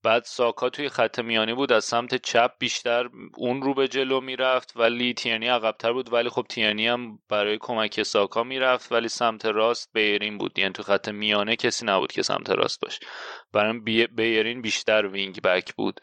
بعد 0.05 0.25
ساکا 0.25 0.71
توی 0.71 0.89
خط 0.89 1.19
میانی 1.19 1.55
بود 1.55 1.73
از 1.73 1.85
سمت 1.85 2.15
چپ 2.15 2.51
بیشتر 2.59 3.09
اون 3.37 3.63
رو 3.63 3.75
به 3.75 3.89
جلو 3.89 4.21
می‌رفت 4.21 4.73
ولی 4.77 5.15
تیرنی 5.15 5.49
عقبتر 5.49 5.93
بود. 5.93 6.13
ولی 6.13 6.29
خب 6.29 6.47
تیرنی 6.49 6.89
هم 6.89 7.19
برای 7.29 7.59
کمک 7.61 8.03
ساکا 8.03 8.43
می‌رفت 8.45 8.93
ولی 8.93 9.09
سمت 9.09 9.47
راست 9.47 9.91
بیرین 9.95 10.39
بود. 10.39 10.59
یعنی 10.59 10.73
تو 10.73 10.83
خط 10.83 11.09
میانه 11.09 11.57
کسی 11.57 11.87
نبود 11.87 12.13
که 12.13 12.23
سمت 12.23 12.51
راست 12.51 12.81
باشه. 12.81 13.07
برای 13.53 13.79
بیرین 14.07 14.63
بیشتر 14.63 15.07
وینگ 15.07 15.43
بک 15.43 15.75
بود. 15.75 16.01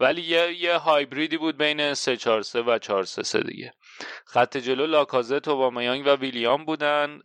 ولی 0.00 0.22
یه, 0.22 0.52
یه 0.52 0.76
هایبریدی 0.76 1.36
بود 1.36 1.56
بین 1.56 1.94
3 1.94 2.16
4 2.16 2.42
3 2.42 2.62
و 2.62 2.78
4 2.78 3.04
3 3.04 3.22
3 3.22 3.40
دیگه. 3.40 3.72
خط 4.26 4.56
جلو 4.56 4.86
لاکازت 4.86 5.48
و 5.48 5.56
بامایانگ 5.56 6.06
و 6.06 6.10
ویلیام 6.10 6.64
بودن. 6.64 7.20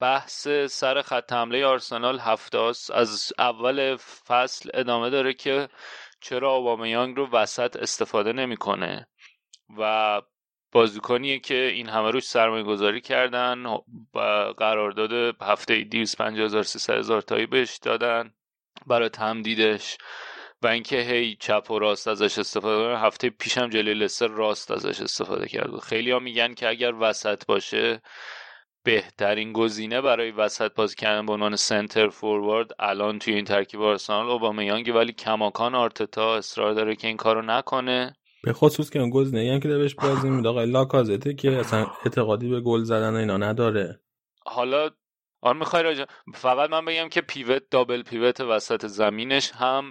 بحث 0.00 0.48
سر 0.48 1.02
خط 1.02 1.32
حمله 1.32 1.66
آرسنال 1.66 2.18
هفتاس 2.18 2.90
از 2.90 3.32
اول 3.38 3.96
فصل 3.96 4.70
ادامه 4.74 5.10
داره 5.10 5.34
که 5.34 5.68
چرا 6.20 6.50
اوبامیانگ 6.50 7.16
رو 7.16 7.30
وسط 7.30 7.76
استفاده 7.76 8.32
نمی‌کنه. 8.32 9.08
و 9.78 10.22
بازیکنیه 10.72 11.38
که 11.38 11.54
این 11.54 11.88
همه 11.88 12.10
روش 12.10 12.24
سرمایه 12.24 12.62
گذاری 12.64 13.00
کردن 13.00 13.66
و 13.66 13.80
قرارداد 14.56 15.36
هفته 15.42 15.84
250 15.84 16.44
هزار 16.44 16.62
300 16.62 16.98
هزار 16.98 17.22
تایی 17.22 17.46
بهش 17.46 17.76
دادن. 17.76 18.34
برای 18.86 19.08
تمدیدش 19.08 19.98
و 20.64 20.66
اینکه 20.66 21.00
هی 21.00 21.36
چپ 21.40 21.70
و 21.70 21.78
راست 21.78 22.08
ازش 22.08 22.38
استفاده 22.38 22.98
هفته 22.98 23.30
پیشم 23.30 23.68
جلوی 23.68 23.94
لستر 23.94 24.28
راست 24.28 24.70
ازش 24.70 25.00
استفاده 25.00 25.48
کرد. 25.48 25.78
خیلی 25.78 26.10
ها 26.10 26.18
میگن 26.18 26.54
که 26.54 26.68
اگر 26.68 26.92
وسط 27.00 27.46
باشه 27.46 28.02
بهترین 28.84 29.52
گزینه 29.52 30.00
برای 30.00 30.30
وسط 30.30 30.74
بازی 30.74 30.96
کردن 30.96 31.26
به 31.26 31.32
عنوان 31.32 31.56
سنتر 31.56 32.08
فوروارد 32.08 32.70
الان 32.78 33.18
توی 33.18 33.34
این 33.34 33.44
ترکیب 33.44 33.82
آرسنال 33.82 34.30
اوبامیانگ 34.30 34.92
ولی 34.94 35.12
کماکان 35.12 35.74
آرتتا 35.74 36.36
اصرار 36.36 36.74
داره 36.74 36.96
که 36.96 37.08
این 37.08 37.16
کارو 37.16 37.42
نکنه. 37.42 38.16
به 38.44 38.52
خصوص 38.52 38.90
که 38.90 38.98
اون 38.98 39.10
گزینه 39.10 39.54
هم 39.54 39.60
که 39.60 39.68
بهش 39.68 39.94
بازی 39.94 40.30
میده 40.30 40.48
آقای 40.48 40.66
لاکازته 40.66 41.34
که 41.34 41.56
اصلا 41.56 41.86
اعتقادی 42.04 42.48
به 42.48 42.60
گل 42.60 42.82
زدن 42.82 43.14
اینا 43.14 43.36
نداره. 43.36 44.00
حالا 44.46 44.90
آن 45.44 45.56
می‌خوای 45.56 45.82
راجع 45.82 46.04
فقط 46.34 46.70
من 46.70 46.84
بگم 46.84 47.08
که 47.08 47.20
پیوت 47.20 47.62
دابل 47.70 48.02
پیوت 48.02 48.40
وسط 48.40 48.86
زمینش 48.86 49.52
هم 49.52 49.90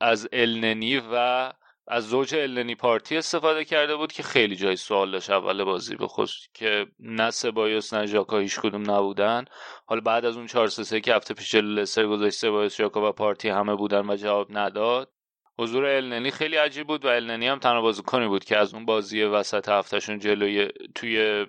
از 0.00 0.28
الننی 0.32 1.02
و 1.12 1.52
از 1.90 2.08
زوج 2.08 2.34
النی 2.34 2.74
پارتی 2.74 3.16
استفاده 3.16 3.64
کرده 3.64 3.96
بود 3.96 4.12
که 4.12 4.22
خیلی 4.22 4.56
جای 4.56 4.76
سوال 4.76 5.10
داشت 5.10 5.30
اول 5.30 5.64
بازی 5.64 5.96
به 5.96 6.06
که 6.54 6.86
نه 7.00 7.30
سبایوس 7.30 7.94
نه 7.94 8.06
ژاکا 8.06 8.38
هیچ 8.38 8.60
کدوم 8.60 8.90
نبودن. 8.90 9.44
حالا 9.86 10.00
بعد 10.00 10.24
از 10.24 10.36
اون 10.36 10.46
4 10.46 10.68
3 10.68 11.00
که 11.00 11.14
هفته 11.14 11.34
پیش 11.34 11.54
لستر 11.54 12.06
گذاشت 12.06 12.38
سبایوس 12.38 12.76
ژاکا 12.76 13.08
و 13.08 13.12
پارتی 13.12 13.48
همه 13.48 13.74
بودن 13.74 14.10
و 14.10 14.16
جواب 14.16 14.46
نداد. 14.50 15.12
حضور 15.58 15.84
النی 15.84 16.30
خیلی 16.30 16.56
عجیب 16.56 16.86
بود 16.86 17.04
و 17.04 17.08
النی 17.08 17.48
هم 17.48 17.58
تنها 17.58 17.80
بازیکنی 17.80 18.28
بود 18.28 18.44
که 18.44 18.58
از 18.58 18.74
اون 18.74 18.86
بازی 18.86 19.22
وسط 19.22 19.68
هفتهشون 19.68 20.18
جلوی 20.18 20.68
توی 20.94 21.46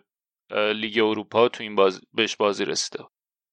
لیگ 0.51 0.99
اروپا 0.99 1.47
تو 1.49 1.63
این 1.63 1.75
باز 1.75 2.01
بهش 2.13 2.35
بازی 2.35 2.65
رسیده. 2.65 3.03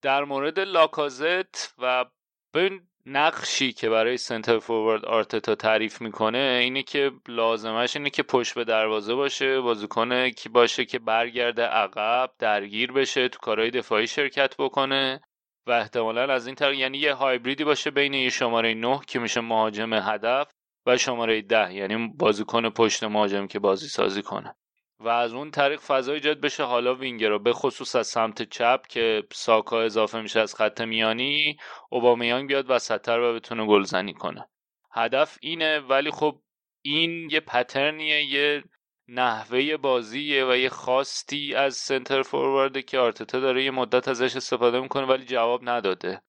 در 0.01 0.23
مورد 0.23 0.59
لاکازت 0.59 1.73
و 1.77 2.05
ببین 2.53 2.81
نقشی 3.05 3.73
که 3.73 3.89
برای 3.89 4.17
سنتر 4.17 4.59
فوروارد 4.59 5.05
آرتتا 5.05 5.55
تعریف 5.55 6.01
می‌کنه 6.01 6.59
اینه 6.63 6.83
که 6.83 7.11
لازمش 7.27 7.95
اینه 7.95 8.09
که 8.09 8.23
پشت 8.23 8.55
به 8.55 8.63
دروازه 8.63 9.15
باشه 9.15 9.61
بازیکن 9.61 10.29
کی 10.29 10.49
باشه 10.49 10.85
که 10.85 10.99
برگرده 10.99 11.63
عقب 11.63 12.31
درگیر 12.39 12.91
بشه 12.91 13.29
تو 13.29 13.39
کارهای 13.39 13.71
دفاعی 13.71 14.07
شرکت 14.07 14.55
بکنه 14.57 15.21
و 15.67 15.71
احتمالا 15.71 16.33
از 16.33 16.47
این 16.47 16.55
طریق 16.55 16.79
یعنی 16.79 16.97
یه 16.97 17.13
هایبریدی 17.13 17.63
باشه 17.63 17.91
بین 17.91 18.13
یه 18.13 18.29
شماره 18.29 18.73
9 18.73 18.99
که 19.07 19.19
میشه 19.19 19.41
مهاجم 19.41 19.93
هدف 19.93 20.51
و 20.85 20.97
شماره 20.97 21.41
10 21.41 21.73
یعنی 21.73 22.07
بازیکن 22.07 22.69
پشت 22.69 23.03
مهاجم 23.03 23.47
که 23.47 23.59
بازی 23.59 23.87
سازی 23.87 24.21
کنه. 24.21 24.55
و 24.99 25.07
از 25.07 25.33
اون 25.33 25.51
طریق 25.51 25.79
فضا 25.79 26.13
ایجاد 26.13 26.41
بشه. 26.41 26.63
حالا 26.63 26.95
وینگر 26.95 27.37
به 27.37 27.53
خصوص 27.53 27.95
از 27.95 28.07
سمت 28.07 28.49
چپ 28.49 28.87
که 28.87 29.23
ساکا 29.31 29.81
اضافه 29.81 30.21
میشه 30.21 30.39
از 30.39 30.55
خط 30.55 30.81
میانی 30.81 31.57
اوبامیانگ 31.89 32.47
بیاد 32.47 32.65
وسطتر 32.69 33.19
و 33.19 33.35
بتونه 33.35 33.65
گلزنی 33.65 34.13
کنه. 34.13 34.49
هدف 34.91 35.37
اینه 35.41 35.79
ولی 35.79 36.11
خب 36.11 36.41
این 36.81 37.29
یه 37.31 37.39
پترنیه 37.39 38.23
یه 38.23 38.63
نحوه 39.07 39.77
بازیه 39.77 40.45
و 40.45 40.55
یه 40.55 40.69
خواستی 40.69 41.55
از 41.55 41.75
سنتر 41.75 42.21
فوروارد 42.21 42.85
که 42.85 42.99
آرتتا 42.99 43.39
داره 43.39 43.63
یه 43.63 43.71
مدت 43.71 44.07
ازش 44.07 44.35
استفاده 44.35 44.79
می‌کنه 44.79 45.05
ولی 45.05 45.25
جواب 45.25 45.69
نداده. 45.69 46.21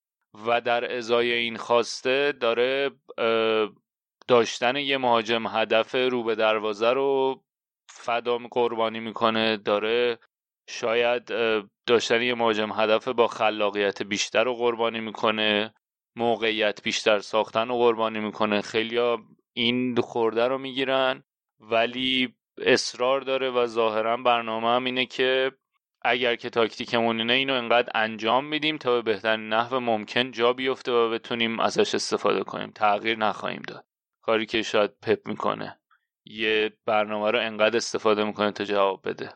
و 0.47 0.61
در 0.61 0.97
ازای 0.97 1.33
این 1.33 1.57
خواسته 1.57 2.33
داره 2.33 2.91
داشتن 4.29 4.77
یه 4.77 4.99
مهاجم 4.99 5.47
هدف 5.47 5.95
رو 5.95 6.25
به 6.25 6.35
دروازه 6.35 6.91
رو 6.91 7.43
فدا 7.99 8.38
قربانی 8.38 9.01
می‌کنه. 9.01 9.57
داره 9.57 10.18
شاید 10.68 11.24
داشتن 11.86 12.22
یه 12.22 12.34
مهاجم 12.34 12.72
هدف 12.72 13.09
با 13.09 13.28
خلاقیت 13.28 14.03
بیشتر 14.03 14.44
رو 14.44 14.55
قربانی 14.55 15.01
می‌کنه. 15.01 15.74
موقعیت 16.16 16.82
بیشتر 16.82 17.18
ساختن 17.18 17.68
رو 17.68 17.74
قربانی 17.74 18.20
می‌کنه. 18.20 18.61
خیلی 18.61 18.99
این 19.53 20.01
خورده 20.01 20.49
رو 20.49 20.59
می‌گیرن. 20.59 21.24
ولی 21.61 22.34
اصرار 22.62 23.20
داره 23.20 23.51
و 23.51 23.66
ظاهرا 23.66 24.16
برنامه 24.16 24.68
هم 24.68 24.84
اینه 24.84 25.07
که 25.07 25.53
اگر 26.03 26.36
که 26.36 26.51
تاکتیکمون 26.51 27.18
اینه 27.18 27.32
اینو 27.32 27.55
انقدر 27.55 27.92
انجام 27.94 28.44
میدیم 28.44 28.76
تا 28.78 28.94
به 28.94 29.03
بهترین 29.03 29.49
نحو 29.49 29.80
ممکن 29.80 30.30
جا 30.30 30.53
بیفته 30.53 30.92
و 30.92 31.11
بتونیم 31.11 31.61
ازش 31.61 31.94
استفاده 31.94 32.44
کنیم. 32.44 32.70
تغییر 32.70 33.18
نخواهیم 33.18 33.62
داد. 33.68 33.84
کاری 34.22 34.46
که 34.46 34.62
شاید 34.62 34.90
پپ 35.03 35.28
می‌کنه. 35.28 35.78
یه 36.31 36.72
برنامه 36.87 37.31
رو 37.31 37.39
انقدر 37.41 37.76
استفاده 37.76 38.24
می‌کنه 38.24 38.53
تا 38.53 38.64
جواب 38.64 39.09
بده. 39.09 39.33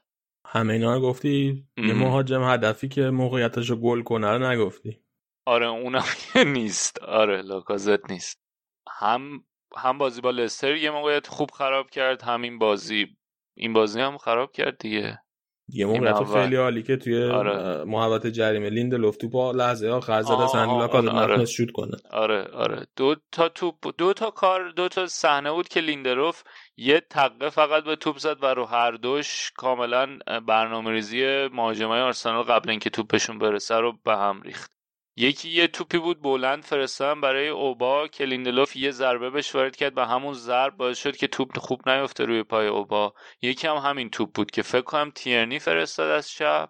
همه 0.46 0.72
اینا 0.72 0.94
رو 0.94 1.00
گفتی؟ 1.00 1.66
یه 1.76 1.94
مهاجم 1.94 2.44
هدفی 2.44 2.88
که 2.88 3.02
موقعیتش 3.02 3.70
رو 3.70 3.76
گل 3.76 4.02
کنه 4.02 4.30
رو 4.30 4.38
نگفتی. 4.46 5.00
آره 5.46 5.66
اونم 5.66 6.04
نیست. 6.46 7.02
آره 7.02 7.42
لاکازت 7.42 8.10
نیست. 8.10 8.40
هم 8.88 9.44
هم 9.76 9.98
بازی 9.98 10.20
با 10.20 10.30
لستر 10.30 10.76
یه 10.76 10.90
موقعیت 10.90 11.26
خوب 11.26 11.50
خراب 11.50 11.90
کرد 11.90 12.22
همین 12.22 12.58
بازی 12.58 13.16
این 13.56 13.72
بازی 13.72 14.00
هم 14.00 14.18
خراب 14.18 14.52
کرد 14.52 14.78
دیگه. 14.78 15.22
یه 15.68 15.86
موقعیت 15.86 16.24
خیلی 16.24 16.56
عالی 16.56 16.82
که 16.82 16.96
توی 16.96 17.24
آره. 17.24 17.84
محوط 17.84 18.26
جریمه 18.26 18.70
لیندلوف 18.70 19.16
تو 19.16 19.28
با 19.28 19.52
لحظه 19.52 19.88
آخر 19.88 20.22
زده 20.22 20.46
سندلا 20.46 20.88
کازت 20.88 21.08
آره. 21.08 21.44
شوت 21.44 21.70
کنه 21.70 21.96
آره 22.10 22.44
آره 22.44 22.86
دو 22.96 23.16
تا 23.32 23.48
توپ 23.48 23.74
دو 23.98 24.12
تا 24.12 24.30
کار 24.30 24.70
دو 24.70 24.88
تا 24.88 25.06
صحنه 25.06 25.52
بود 25.52 25.68
که 25.68 25.80
لیندلوف 25.80 26.42
یه 26.76 27.00
تقه 27.00 27.50
فقط 27.50 27.84
به 27.84 27.96
توپ 27.96 28.18
زد 28.18 28.42
و 28.42 28.46
رو 28.46 28.64
هر 28.64 28.90
دوش 28.90 29.52
کاملا 29.56 30.18
برنامه 30.46 30.90
ریزی 30.90 31.48
مهاجمای 31.52 32.00
آرسنال 32.00 32.42
قبل 32.42 32.70
اینکه 32.70 32.90
توپشون 32.90 33.38
برسه 33.38 33.74
رو 33.74 33.92
به 34.04 34.16
هم 34.16 34.42
ریخت 34.42 34.71
یکی 35.16 35.48
یه 35.48 35.66
توپی 35.66 35.98
بود 35.98 36.22
بلند 36.22 36.62
فرستادن 36.62 37.20
برای 37.20 37.48
اوبا. 37.48 38.08
که 38.08 38.24
لیندلوف 38.24 38.76
یه 38.76 38.90
ضربه 38.90 39.30
بهش 39.30 39.54
وارد 39.54 39.76
کرد 39.76 39.98
و 39.98 40.00
همون 40.00 40.34
ضرب 40.34 40.76
باعث 40.76 40.98
شد 40.98 41.16
که 41.16 41.26
توپ 41.26 41.58
خوب 41.58 41.88
نیفته 41.88 42.24
روی 42.24 42.42
پای 42.42 42.66
اوبا. 42.66 43.14
یکی 43.42 43.66
هم 43.66 43.76
همین 43.76 44.10
توپ 44.10 44.32
بود 44.32 44.50
که 44.50 44.62
فکر 44.62 44.82
کنم 44.82 45.12
تیرنی 45.14 45.58
فرستاد 45.58 46.10
از 46.10 46.30
چپ. 46.30 46.68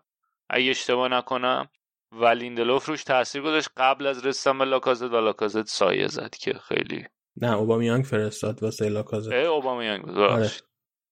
اگه 0.51 0.71
اشتباه 0.71 1.09
نکنم. 1.09 1.69
و 2.13 2.27
لیندلوف 2.27 2.87
روش 2.87 3.05
تاثیر 3.05 3.43
گذاشت. 3.43 3.69
قبل 3.77 4.07
از 4.07 4.27
رسیدن 4.27 4.59
به 4.59 4.65
لاکازت 4.65 5.13
و 5.13 5.21
لاکازت 5.21 5.67
سایه 5.67 6.07
زد 6.07 6.35
که 6.41 6.53
خیلی. 6.53 7.05
نه 7.37 7.57
اوبامیانگ 7.57 8.05
فرستاد 8.05 8.63
واسه 8.63 8.89
لاکازت. 8.89 9.33
اوبامیانگ 9.33 10.09
آره. 10.09 10.51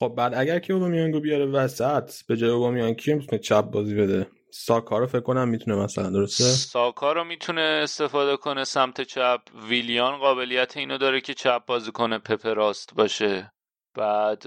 خب 0.00 0.14
بعد 0.16 0.34
اگر 0.34 0.58
که 0.58 0.72
اوبامیانگو 0.72 1.20
بیاره 1.20 1.46
وسط 1.46 2.10
به 2.28 2.36
جای 2.36 2.50
اوبامیانگ 2.50 2.96
کی 2.96 3.14
می‌تونه 3.14 3.42
چپ 3.42 3.62
بازی 3.62 3.94
بده؟ 3.94 4.26
ساکا 4.52 4.98
رو 4.98 5.06
فکر 5.06 5.20
کنم 5.20 5.48
می‌تونه 5.48 5.76
مثلا 5.76 6.10
درسته؟ 6.10 6.44
ساکا 6.44 7.12
رو 7.12 7.24
می‌تونه 7.24 7.60
استفاده 7.60 8.36
کنه 8.36 8.64
سمت 8.64 9.00
چپ. 9.00 9.40
ویلیان 9.68 10.18
قابلیت 10.18 10.76
اینو 10.76 10.98
داره 10.98 11.20
که 11.20 11.34
چپ 11.34 11.66
بازی 11.66 11.92
کنه 11.92 12.18
پپ 12.18 12.46
راست 12.46 12.94
باشه. 12.94 13.52
بعد 13.94 14.42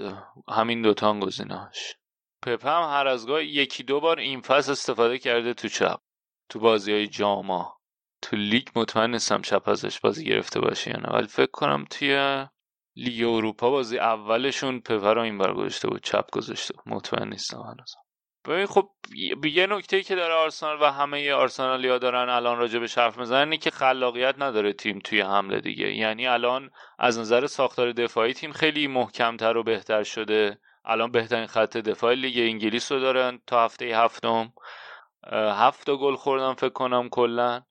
همین 0.48 0.82
دوتا 0.82 1.20
گزینه‌اش. 1.20 1.94
پپ 2.42 2.66
هم 2.66 2.82
هر 2.82 3.06
از 3.06 3.26
گاه 3.26 3.44
یکی 3.44 3.82
دو 3.82 4.00
بار 4.00 4.18
این 4.18 4.40
فصل 4.40 4.72
استفاده 4.72 5.18
کرده 5.18 5.54
تو 5.54 5.68
چپ. 5.68 6.00
تو 6.48 6.60
بازی 6.60 6.92
های 6.92 7.06
جاما. 7.06 7.80
تو 8.22 8.36
لیگ 8.36 8.68
مطمئن 8.76 9.10
نیستم 9.10 9.42
چپ 9.42 9.68
ازش 9.68 10.00
بازی 10.00 10.24
گرفته 10.24 10.60
باشه 10.60 10.90
یا 10.90 10.96
نه. 10.96 11.08
ولی 11.16 11.26
فکر 11.26 11.50
کنم 11.50 11.84
توی 11.90 12.46
لیگ 12.96 13.28
اروپا 13.28 13.70
بازی 13.70 13.98
اولشون 13.98 14.80
پپ 14.80 15.04
رو 15.04 15.22
این 15.22 15.38
بر 15.38 15.54
گذاشته 15.54 15.88
بود 15.88 16.02
چپ 16.02 16.30
گذاشته 16.30 16.74
مطمئن 16.86 17.28
نیستم 17.28 17.60
هنوز 17.60 17.94
ببین 18.44 18.66
خب 18.66 18.90
یه 19.44 19.66
نکته 19.66 20.02
که 20.02 20.14
داره 20.14 20.34
آرسنال 20.34 20.82
و 20.82 20.84
همه 20.84 21.32
آرسنالیا 21.32 21.98
دارن 21.98 22.28
الان 22.28 22.58
راجع 22.58 22.78
به 22.78 22.88
حرف 22.96 23.18
می‌زنن 23.18 23.56
که 23.56 23.70
خلاقیت 23.70 24.34
نداره 24.38 24.72
تیم 24.72 24.98
توی 24.98 25.20
حمله 25.20 25.60
دیگه. 25.60 25.94
یعنی 25.94 26.26
الان 26.26 26.70
از 26.98 27.18
نظر 27.18 27.46
ساختار 27.46 27.92
دفاعی 27.92 28.34
تیم 28.34 28.52
خیلی 28.52 28.86
محکمتر 28.86 29.56
و 29.56 29.62
بهتر 29.62 30.02
شده. 30.02 30.58
الان 30.84 31.10
بهترین 31.10 31.46
خط 31.46 31.76
دفاع 31.76 32.14
لیگ 32.14 32.38
انگلیس 32.38 32.92
رو 32.92 33.00
دارن 33.00 33.40
تا 33.46 33.64
هفته 33.64 33.84
هفتم. 33.84 34.52
هفت 35.32 35.90
گل 35.90 36.16
خوردن 36.16 36.54
فکر 36.54 36.68
کنم 36.68 37.08
کلا. 37.08 37.62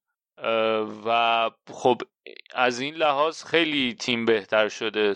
و 1.06 1.50
خب 1.72 1.98
از 2.56 2.80
این 2.80 2.96
لحاظ 2.96 3.44
خیلی 3.44 3.94
تیم 3.94 4.26
بهتر 4.26 4.70
شده. 4.70 5.14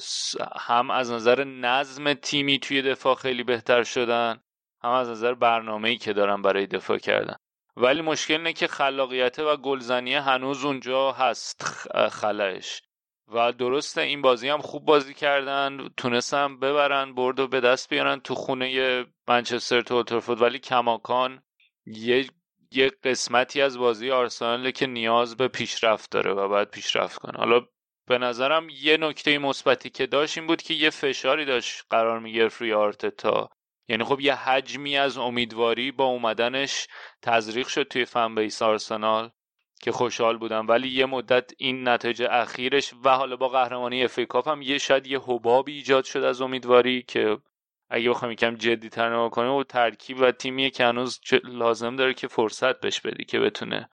هم 0.59 0.91
از 0.91 1.11
نظر 1.11 1.43
نظم 1.43 2.13
تیمی 2.13 2.59
توی 2.59 2.81
دفاع 2.81 3.15
خیلی 3.15 3.43
بهتر 3.43 3.83
شدن. 3.83 4.39
هم 4.83 4.91
از 4.91 5.09
نظر 5.09 5.33
برنامه 5.33 5.89
ای 5.89 5.97
که 5.97 6.13
دارن 6.13 6.41
برای 6.41 6.67
دفاع 6.67 6.97
کردن. 6.97 7.35
ولی 7.77 8.01
مشکل 8.01 8.33
اینه 8.33 8.53
که 8.53 8.67
خلاقیت 8.67 9.39
و 9.39 9.57
گلزنی 9.57 10.15
هنوز 10.15 10.65
اونجا 10.65 11.11
هست 11.11 11.63
خلش 12.09 12.81
و 13.27 13.51
درسته 13.51 14.01
این 14.01 14.21
بازی 14.21 14.49
هم 14.49 14.61
خوب 14.61 14.85
بازی 14.85 15.13
کردن 15.13 15.89
تونستن 15.97 16.59
ببرن 16.59 17.13
برد 17.13 17.39
و 17.39 17.47
به 17.47 17.59
دست 17.59 17.89
بیارن 17.89 18.19
تو 18.19 18.35
خونه 18.35 19.05
منچستر 19.27 19.81
تو 19.81 20.33
ولی 20.33 20.59
کماکان 20.59 21.41
یه 21.85 22.29
یه 22.71 22.91
قسمتی 23.03 23.61
از 23.61 23.77
بازی 23.77 24.11
آرسنال 24.11 24.71
که 24.71 24.87
نیاز 24.87 25.37
به 25.37 25.47
پیشرفت 25.47 26.11
داره 26.11 26.33
و 26.33 26.47
باید 26.47 26.69
پیشرفت 26.69 27.19
کنه. 27.19 27.37
حالا 27.37 27.61
به 28.07 28.17
نظرم 28.17 28.67
یه 28.69 28.97
نکته 28.97 29.37
مثبتی 29.37 29.89
که 29.89 30.07
داشت 30.07 30.37
این 30.37 30.47
بود 30.47 30.61
که 30.61 30.73
یه 30.73 30.89
فشاری 30.89 31.45
داشت 31.45 31.83
قرار 31.89 32.19
می‌گرفت 32.19 32.61
روی 32.61 32.73
آرتتا. 32.73 33.49
یعنی 33.87 34.03
خب 34.03 34.19
یه 34.19 34.35
حجمی 34.35 34.97
از 34.97 35.17
امیدواری 35.17 35.91
با 35.91 36.05
اومدنش 36.05 36.87
تزریق 37.21 37.67
شد 37.67 37.83
توی 37.83 38.05
fan 38.05 38.35
base 38.35 38.61
آرسنال 38.61 39.31
که 39.81 39.91
خوشحال 39.91 40.37
بودم. 40.37 40.67
ولی 40.67 40.89
یه 40.89 41.05
مدت 41.05 41.51
این 41.57 41.87
نتایج 41.87 42.23
اخیرش 42.29 42.93
و 43.03 43.09
حالا 43.09 43.35
با 43.35 43.47
قهرمانی 43.47 44.03
FA 44.03 44.19
هم 44.47 44.61
یه 44.61 44.77
شاید 44.77 45.07
یه 45.07 45.19
حبابی 45.19 45.73
ایجاد 45.73 46.03
شد 46.03 46.23
از 46.23 46.41
امیدواری 46.41 47.01
که 47.01 47.37
اگه 47.89 48.09
بخوایم 48.09 48.31
یکم 48.31 48.55
جدی 48.55 48.89
تر 48.89 49.09
نگاه 49.09 49.29
کنیم 49.29 49.51
و 49.51 49.63
ترکیب 49.63 50.21
و 50.21 50.31
تیمی 50.31 50.69
که 50.69 50.85
هنوز 50.85 51.19
لازم 51.43 51.95
داره 51.95 52.13
که 52.13 52.27
فرصت 52.27 52.79
بهش 52.79 53.01
بدی 53.01 53.25
که 53.25 53.39
بتونه 53.39 53.89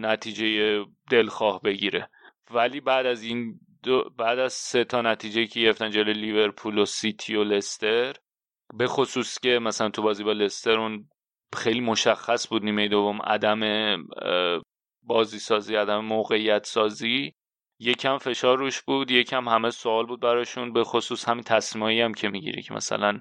نتیجه 0.00 0.84
دلخواه 1.10 1.62
بگیره. 1.62 2.10
ولی 2.50 2.80
بعد 2.80 3.06
از 3.06 3.22
این 3.22 3.60
دو 3.82 4.10
بعد 4.18 4.38
از 4.38 4.52
سه 4.52 4.84
تا 4.84 5.02
نتیجه 5.02 5.46
که 5.46 5.60
گرفتن 5.60 5.90
جلوی 5.90 6.12
لیورپول 6.12 6.78
و 6.78 6.84
سیتی 6.84 7.36
و 7.36 7.44
لستر 7.44 8.16
به 8.72 8.86
خصوص 8.86 9.38
که 9.38 9.58
مثلا 9.58 9.88
تو 9.88 10.02
بازی 10.02 10.24
با 10.24 10.32
لستر 10.32 10.78
اون 10.78 11.08
خیلی 11.54 11.80
مشخص 11.80 12.48
بود 12.48 12.64
نیمه 12.64 12.88
دوم 12.88 13.22
عدم 13.22 13.96
بازی 15.02 15.38
سازی 15.38 15.76
عدم 15.76 16.04
موقعیت 16.04 16.66
سازی 16.66 17.34
یکم 17.78 18.18
فشار 18.18 18.58
روش 18.58 18.82
بود 18.82 19.10
یکم 19.10 19.48
همه 19.48 19.70
سوال 19.70 20.06
بود 20.06 20.20
براشون 20.20 20.72
به 20.72 20.84
خصوص 20.84 21.28
همین 21.28 21.42
تصمیمایی 21.42 22.00
هم 22.00 22.14
که 22.14 22.28
می‌گیری 22.28 22.62
که 22.62 22.74
مثلا 22.74 23.20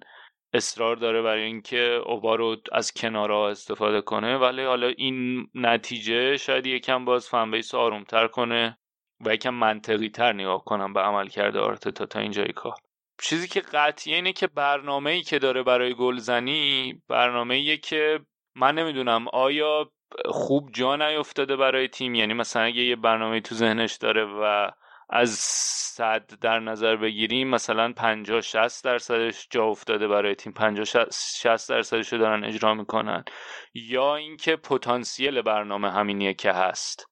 اصرار 0.54 0.96
داره 0.96 1.22
برای 1.22 1.44
اینکه 1.44 2.02
اوبا 2.06 2.36
رو 2.36 2.56
از 2.72 2.92
کنارها 2.92 3.50
استفاده 3.50 4.02
کنه. 4.02 4.38
ولی 4.38 4.64
حالا 4.64 4.88
این 4.88 5.48
نتیجه 5.56 6.38
شاید 6.38 6.66
یکم 6.66 7.06
باز 7.06 7.30
فنبیس 7.30 7.76
آرومتر 7.76 8.28
کنه 8.28 8.78
و 9.26 9.34
یکم 9.34 9.54
منطقی 9.54 10.10
تر 10.10 10.34
نگاه 10.34 10.64
کنم 10.64 10.94
به 10.94 11.00
عمل 11.00 11.28
کرده 11.28 11.60
آرتتا 11.60 12.06
تا 12.06 12.20
اینجای 12.20 12.54
کار. 12.54 12.76
چیزی 13.22 13.48
که 13.48 13.62
قطعیه 13.62 14.16
اینه 14.16 14.34
که 14.34 14.48
برنامه 14.48 15.10
ای 15.12 15.22
که 15.22 15.40
داره 15.40 15.64
برای 15.64 15.94
گلزنی 15.94 16.94
برنامه 17.08 17.56
ایه 17.56 17.78
که 17.78 18.20
من 18.56 18.76
نمی‌دونم 18.76 19.28
آیا 19.28 19.92
خوب 20.26 20.72
جا 20.72 20.96
نیفتاده 20.96 21.56
برای 21.56 21.88
تیم؟ 21.88 22.16
یعنی 22.16 22.34
مثلا 22.34 22.64
اگه 22.64 22.82
یه 22.82 22.96
برنامه 22.96 23.42
تو 23.42 23.56
ذهنش 23.56 23.96
داره 23.96 24.26
و 24.26 24.72
از 25.10 25.30
صد 25.30 26.40
در 26.42 26.60
نظر 26.60 26.96
بگیریم 26.96 27.50
مثلا 27.50 27.94
50 27.94 28.42
60 28.42 28.84
درصدش 28.84 29.48
جا 29.50 29.66
افتاده 29.66 30.08
برای 30.08 30.36
تیم 30.36 30.54
50 30.54 30.86
60 30.86 31.70
درصدش 31.70 32.14
رو 32.14 32.20
دارن 32.20 32.44
اجرا 32.44 32.74
می‌کنن. 32.74 33.24
یا 33.74 34.16
اینکه 34.16 34.56
پتانسیل 34.56 35.42
برنامه 35.42 35.92
همینیه 35.92 36.34
که 36.34 36.52
هست. 36.52 37.06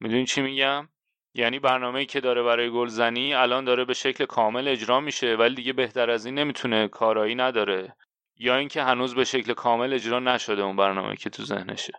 می‌دونی 0.00 0.24
چی 0.24 0.42
میگم؟ 0.42 0.88
یعنی 1.36 1.58
برنامه‌ای 1.58 2.06
که 2.06 2.20
داره 2.20 2.42
برای 2.42 2.70
گلزنی 2.70 3.34
الان 3.34 3.64
داره 3.64 3.84
به 3.84 3.94
شکل 3.94 4.24
کامل 4.24 4.68
اجرا 4.68 5.00
میشه 5.00 5.36
ولی 5.36 5.54
دیگه 5.54 5.72
بهتر 5.72 6.10
از 6.10 6.26
این 6.26 6.38
نمی‌تونه 6.38 6.88
کارایی 6.88 7.34
نداره. 7.34 7.96
یا 8.38 8.56
اینکه 8.56 8.82
هنوز 8.82 9.14
به 9.14 9.24
شکل 9.24 9.54
کامل 9.54 9.92
اجرا 9.92 10.20
نشده 10.20 10.62
اون 10.62 10.76
برنامه 10.76 11.16
که 11.16 11.30
تو 11.30 11.42
ذهنشه. 11.42 11.92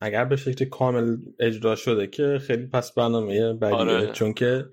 اگر 0.00 0.24
به 0.24 0.36
شکل 0.36 0.64
کامل 0.64 1.16
اجرا 1.40 1.76
شده 1.76 2.06
که 2.06 2.38
خیلی 2.46 2.66
پس 2.66 2.94
برنامه 2.94 3.52
بدیه 3.52 3.76
آره. 3.76 4.12
چون 4.12 4.34
که 4.34 4.64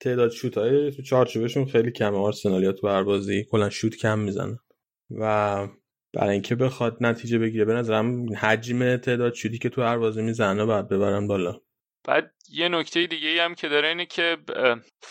تعداد 0.00 0.30
شوت 0.30 0.58
های 0.58 0.90
تو 0.90 1.02
چارچوبشون 1.02 1.64
خیلی 1.64 1.90
کمه 1.90 2.18
آرسنالیا 2.18 2.72
تو 2.72 2.88
هر 2.88 3.02
بازی 3.02 3.44
کلا 3.50 3.70
شوت 3.70 3.96
کم 3.96 4.18
می‌زنن. 4.18 4.58
و 5.10 5.56
برای 6.12 6.32
اینکه 6.32 6.54
بخواد 6.54 6.96
نتیجه 7.00 7.38
بگیره 7.38 7.64
به 7.64 7.74
نظرم 7.74 8.32
حجم 8.32 8.96
تعداد 8.96 9.34
شوتی 9.34 9.58
که 9.58 9.68
تو 9.68 9.82
هر 9.82 9.98
بازی 9.98 10.22
می‌زنه 10.22 10.66
بعد 10.66 10.88
ببرن 10.88 11.26
بالا. 11.26 11.60
بعد 12.04 12.30
یه 12.52 12.68
نکته 12.68 13.06
دیگه 13.06 13.28
ای 13.28 13.38
هم 13.38 13.54
که 13.54 13.68
داره 13.68 13.88
اینه 13.88 14.06
که 14.06 14.36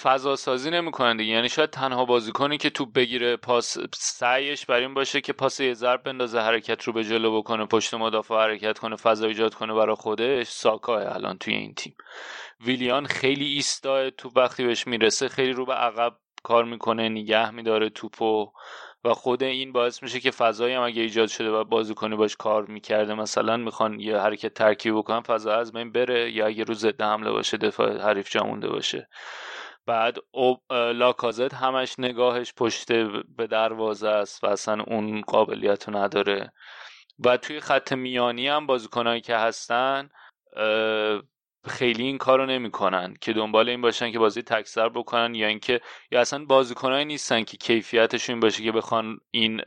فضا 0.02 0.36
سازی 0.36 0.72
نمی‌کنن 0.72 1.18
دیگه. 1.18 1.34
یعنی 1.34 1.50
شاید 1.50 1.70
تنها 1.70 2.06
بازیکنی 2.06 2.58
که 2.58 2.70
توپ 2.70 2.94
بگیره 2.94 3.38
پاس 3.38 3.78
سعیش 3.96 4.66
بر 4.66 4.80
این 4.80 4.94
باشه 4.94 5.22
که 5.22 5.34
پاس 5.34 5.60
یه 5.60 5.74
ضرب 5.74 6.04
بندازه 6.04 6.40
حرکت 6.40 6.84
رو 6.84 6.94
به 6.94 7.04
جلو 7.04 7.38
بکنه 7.38 7.66
پشت 7.66 7.94
مدافع 7.94 8.36
حرکت 8.36 8.80
کنه 8.80 8.96
فضا 8.96 9.28
ایجاد 9.28 9.54
کنه 9.54 9.74
برای 9.74 9.96
خودش. 9.96 10.48
ساکاه 10.48 11.16
الان 11.16 11.38
توی 11.38 11.54
این 11.54 11.74
تیم. 11.74 11.96
ویلیان 12.66 13.06
خیلی 13.06 13.46
ایستا 13.46 14.10
تو 14.10 14.32
وقتی 14.36 14.66
بهش 14.66 14.88
می‌رسه 14.88 15.30
خیلی 15.30 15.52
رو 15.52 15.66
به 15.66 15.74
عقب 15.74 16.18
کار 16.44 16.64
می‌کنه 16.64 17.10
نگه 17.10 17.52
میداره 17.52 17.90
توپو. 17.90 18.52
و 19.04 19.14
خود 19.14 19.44
این 19.44 19.72
باعث 19.72 20.04
میشه 20.04 20.20
که 20.20 20.32
فضایی 20.32 20.74
هم 20.74 20.82
اگه 20.82 21.02
ایجاد 21.02 21.28
شده 21.28 21.50
و 21.52 21.64
بازیکنی 21.64 22.16
باش 22.16 22.36
کار 22.36 22.66
می‌کرده 22.66 23.14
مثلا 23.14 23.58
می‌خوان 23.58 24.00
یه 24.00 24.18
حرکت 24.18 24.54
ترکیب 24.54 24.98
بکنن 24.98 25.22
فضا 25.22 25.56
از 25.56 25.74
بین 25.74 25.92
بره 25.92 26.32
یا 26.32 26.48
اگه 26.48 26.64
رو 26.64 26.74
ضد 26.74 27.02
حمله 27.02 27.32
باشه 27.32 27.58
دفاع 27.58 27.98
حریف 27.98 28.30
جا 28.30 28.44
مونده 28.44 28.70
باشه. 28.70 29.08
بعد 29.86 30.18
لاکازت 30.72 31.54
همش 31.54 32.00
نگاهش 32.00 32.54
پشت 32.58 32.92
به 33.38 33.48
دروازه 33.48 34.10
است 34.10 34.44
و 34.44 34.48
اصلا 34.48 34.84
اون 34.88 35.22
قابلیت 35.22 35.90
رو 35.90 35.98
نداره. 35.98 36.54
و 37.26 37.38
توی 37.38 37.60
خط 37.60 37.94
میانی 37.94 38.48
هم 38.48 38.68
بازیکنهایی 38.68 39.22
که 39.22 39.36
هستن 39.36 40.10
خیلی 41.66 42.04
این 42.04 42.18
کارو 42.18 42.46
نمی‌کنن 42.46 43.14
که 43.22 43.34
دنبال 43.34 43.70
این 43.70 43.82
باشن 43.82 44.12
که 44.12 44.20
بازی 44.20 44.42
تکسر 44.42 44.90
بکنن 44.90 45.36
یا 45.36 45.48
اینکه 45.48 45.82
یا 46.12 46.22
اصلا 46.22 46.46
بازیکنایی 46.46 47.06
نیستن 47.06 47.44
که 47.44 47.58
کیفیتشون 47.58 48.40
باشه 48.40 48.64
که 48.64 48.72
بخوان 48.72 49.20
این 49.32 49.62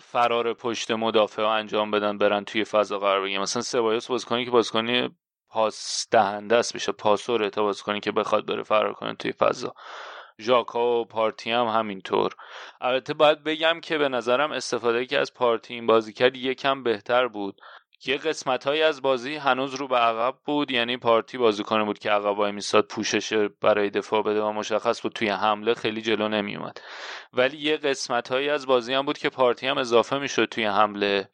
فرار 0.00 0.54
پشت 0.54 0.90
مدافع 0.90 1.42
رو 1.42 1.48
انجام 1.48 1.90
بدن 1.90 2.18
برن 2.18 2.44
توی 2.44 2.64
فضا 2.64 2.98
قرار 2.98 3.20
بگیرن. 3.22 3.42
مثلا 3.42 3.62
سبایوس 3.62 4.06
بازیکنی 4.06 4.44
که 4.44 4.50
بازیکنی 4.50 5.10
پاس 5.48 6.06
دهنده 6.10 6.56
است 6.56 6.74
میشه 6.74 6.92
پاسوره 6.92 7.50
تا 7.50 7.62
بازیکنی 7.62 8.00
که 8.00 8.12
بخواد 8.12 8.46
بره 8.46 8.62
فرار 8.62 8.92
کنه 8.92 9.14
توی 9.14 9.32
فضا. 9.32 9.74
ژاکا 10.40 11.00
و 11.00 11.04
پارتی 11.04 11.50
هم 11.50 11.66
همینطور. 11.66 12.32
البته 12.80 13.14
باید 13.14 13.44
بگم 13.44 13.80
که 13.80 13.98
به 13.98 14.08
نظرم 14.08 14.52
استفاده 14.52 15.06
که 15.06 15.18
از 15.18 15.34
پارتی 15.34 15.74
این 15.74 15.86
بازی 15.86 16.12
کرد 16.12 16.36
یکم 16.36 16.82
بهتر 16.82 17.28
بود. 17.28 17.60
یه 18.06 18.16
قسمت 18.16 18.66
های 18.66 18.82
از 18.82 19.02
بازی 19.02 19.34
هنوز 19.34 19.74
رو 19.74 19.88
به 19.88 19.96
عقب 19.96 20.34
بود 20.44 20.70
یعنی 20.70 20.96
پارتی 20.96 21.38
بازی 21.38 21.62
کنه 21.62 21.84
بود 21.84 21.98
که 21.98 22.10
عقب 22.10 22.38
وای 22.38 22.52
میستاد 22.52 22.86
پوشش 22.86 23.32
برای 23.60 23.90
دفاع 23.90 24.22
بده 24.22 24.42
و 24.42 24.52
مشخص 24.52 25.02
بود 25.02 25.12
توی 25.12 25.28
حمله 25.28 25.74
خیلی 25.74 26.02
جلو 26.02 26.28
نمیومد 26.28 26.80
ولی 27.32 27.56
یه 27.56 27.76
قسمت 27.76 28.32
هایی 28.32 28.50
از 28.50 28.66
بازی 28.66 28.94
هم 28.94 29.06
بود 29.06 29.18
که 29.18 29.30
پارتی 29.30 29.66
هم 29.66 29.78
اضافه 29.78 30.18
می‌شد 30.18 30.44
توی 30.44 30.64
حمله 30.64 31.28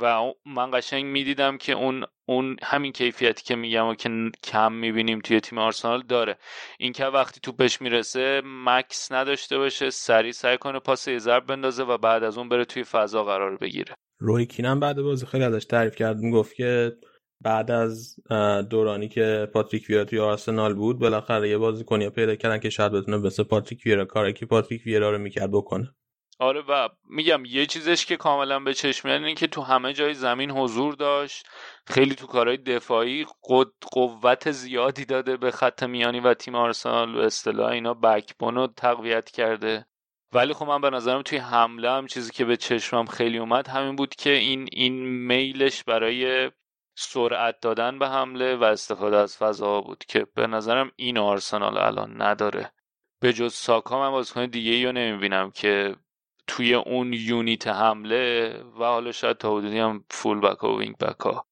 و 0.00 0.32
من 0.46 0.70
قشنگ 0.70 1.04
می‌دیدم 1.04 1.58
که 1.58 1.72
اون 1.72 2.04
اون 2.26 2.56
همین 2.62 2.92
کیفیتی 2.92 3.44
که 3.44 3.56
میگم 3.56 3.86
و 3.86 3.94
که 3.94 4.30
کم 4.44 4.72
می‌بینیم 4.72 5.20
توی 5.20 5.40
تیم 5.40 5.58
آرسنال 5.58 6.02
داره. 6.02 6.38
اینکه 6.78 7.06
وقتی 7.06 7.40
توپش 7.40 7.82
می‌رسه 7.82 8.42
مکس 8.44 9.12
نداشته 9.12 9.58
باشه 9.58 9.90
سریع 9.90 10.32
سعی 10.32 10.58
کنه 10.58 10.78
پاس 10.78 11.08
یه 11.08 11.18
ضرب 11.18 11.46
بندازه 11.46 11.84
و 11.84 11.98
بعد 11.98 12.24
از 12.24 12.38
اون 12.38 12.48
بره 12.48 12.64
توی 12.64 12.84
فضا 12.84 13.24
قرار 13.24 13.56
بگیره. 13.56 13.94
روی 14.18 14.46
کینم 14.46 14.80
بعد 14.80 15.02
بازی 15.02 15.26
خیلی 15.26 15.44
ازش 15.44 15.64
تعریف 15.64 15.96
کرد. 15.96 16.16
گفت 16.32 16.54
که 16.54 16.96
بعد 17.40 17.70
از 17.70 18.16
دورانی 18.70 19.08
که 19.08 19.48
پاتریک 19.54 19.86
ویرا 19.88 20.04
توی 20.04 20.18
آرسنال 20.18 20.74
بود 20.74 20.98
بالاخره 20.98 21.48
یه 21.48 21.58
بازیکنی 21.58 22.10
پیدا 22.10 22.34
کردن 22.34 22.58
که 22.58 22.70
شاید 22.70 22.92
بتونه 22.92 23.16
مثل 23.16 23.42
پاتریک 23.42 23.82
ویرا 23.86 24.04
کاری 24.04 24.32
که 24.32 24.46
پاتریک 24.46 24.82
ویرا 24.86 25.10
رو 25.10 25.18
می‌کرد 25.18 25.50
بکنه. 25.50 25.94
آره 26.38 26.62
و 26.68 26.88
میگم 27.10 27.44
یه 27.44 27.66
چیزش 27.66 28.06
که 28.06 28.16
کاملا 28.16 28.60
به 28.60 28.74
چشم 28.74 29.08
میاد 29.08 29.20
اینه 29.20 29.34
که 29.34 29.46
تو 29.46 29.62
همه 29.62 29.92
جای 29.92 30.14
زمین 30.14 30.50
حضور 30.50 30.94
داشت. 30.94 31.46
خیلی 31.86 32.14
تو 32.14 32.26
کارهای 32.26 32.56
دفاعی 32.56 33.26
قد 33.44 33.68
قوت 33.92 34.50
زیادی 34.50 35.04
داده 35.04 35.36
به 35.36 35.50
خط 35.50 35.82
میانی 35.82 36.20
و 36.20 36.34
تیم 36.34 36.54
آرسنال. 36.54 37.14
و 37.14 37.18
اصطلاح 37.18 37.70
اینا 37.70 37.94
بکبون 37.94 38.54
رو 38.54 38.66
تقویت 38.66 39.30
کرده. 39.30 39.86
ولی 40.32 40.52
خب 40.52 40.66
من 40.66 40.80
به 40.80 40.90
نظرم 40.90 41.22
توی 41.22 41.38
حمله 41.38 41.90
هم 41.90 42.06
چیزی 42.06 42.32
که 42.32 42.44
به 42.44 42.56
چشمم 42.56 43.06
خیلی 43.06 43.38
اومد 43.38 43.68
همین 43.68 43.96
بود 43.96 44.14
که 44.14 44.30
این 44.30 44.68
این 44.72 44.92
میلش 45.06 45.84
برای 45.84 46.50
سرعت 46.98 47.60
دادن 47.60 47.98
به 47.98 48.08
حمله 48.08 48.56
و 48.56 48.64
استفاده 48.64 49.16
از 49.16 49.36
فضا 49.36 49.80
بود 49.80 50.04
که 50.08 50.26
به 50.34 50.46
نظرم 50.46 50.90
این 50.96 51.18
آرسنال 51.18 51.78
الان 51.78 52.22
نداره. 52.22 52.72
به 53.20 53.32
جز 53.32 53.54
ساکا 53.54 53.98
من 54.00 54.10
بازیکن 54.10 54.46
دیگه 54.46 54.72
ای 54.72 54.86
رو 54.86 54.92
نمی‌بینم 54.92 55.50
که 55.50 55.96
توی 56.46 56.74
اون 56.74 57.12
یونیت 57.12 57.68
حمله 57.68 58.54
و 58.78 58.84
حالا 58.84 59.12
شاید 59.12 59.36
تا 59.36 59.56
حدودی 59.56 59.78
هم 59.78 60.04
فول 60.10 60.40
بک 60.40 60.64
و 60.64 60.78
وینگ 60.78 60.96
بک 60.96 61.45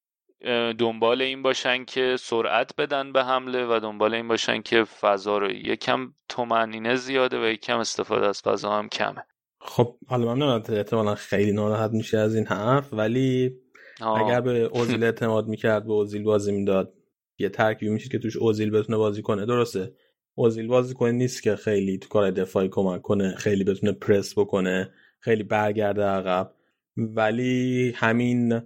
دنبال 0.78 1.22
این 1.22 1.42
باشن 1.42 1.84
که 1.84 2.16
سرعت 2.20 2.76
بدن 2.78 3.12
به 3.12 3.24
حمله 3.24 3.66
و 3.66 3.80
دنبال 3.82 4.14
این 4.14 4.28
باشن 4.28 4.62
که 4.62 4.84
فضا 4.84 5.38
رو 5.38 5.50
یکم 5.50 6.12
تومنینه 6.28 6.96
زیاده 6.96 7.42
و 7.42 7.44
یکم 7.44 7.78
استفاده 7.78 8.26
از 8.26 8.42
فضا 8.42 8.72
هم 8.72 8.88
کمه. 8.88 9.24
خب 9.60 9.96
حالا 10.06 10.34
من 10.34 10.42
احتمالا 10.68 11.14
خیلی 11.14 11.52
ناراحت 11.52 11.90
میشه 11.90 12.18
از 12.18 12.34
این 12.34 12.46
حرف 12.46 12.92
ولی 12.92 13.56
اگر 14.00 14.40
به 14.40 14.50
اوزیل 14.50 15.04
اعتماد 15.04 15.46
می‌کرد 15.46 15.84
به 15.84 15.92
اوزیل 15.92 16.22
بازی 16.22 16.52
می‌داد 16.52 16.94
یه 17.38 17.48
ترکیبی 17.48 17.92
میشه 17.92 18.08
که 18.08 18.18
توش 18.18 18.36
اوزیل 18.36 18.70
بتونه 18.70 18.98
بازی 18.98 19.22
کنه. 19.22 19.46
درسته. 19.46 19.92
اوزیل 20.34 20.66
بازیکنی 20.66 21.12
نیست 21.12 21.42
که 21.42 21.56
خیلی 21.56 21.98
تو 21.98 22.08
کار 22.08 22.30
دفاعی 22.30 22.68
کمک 22.68 23.02
کنه 23.02 23.34
خیلی 23.34 23.64
بتونه 23.64 23.92
پرس 23.92 24.38
بکنه 24.38 24.90
خیلی 25.20 25.42
برگرده 25.42 26.02
عقب. 26.02 26.54
ولی 26.96 27.92
همین 27.96 28.62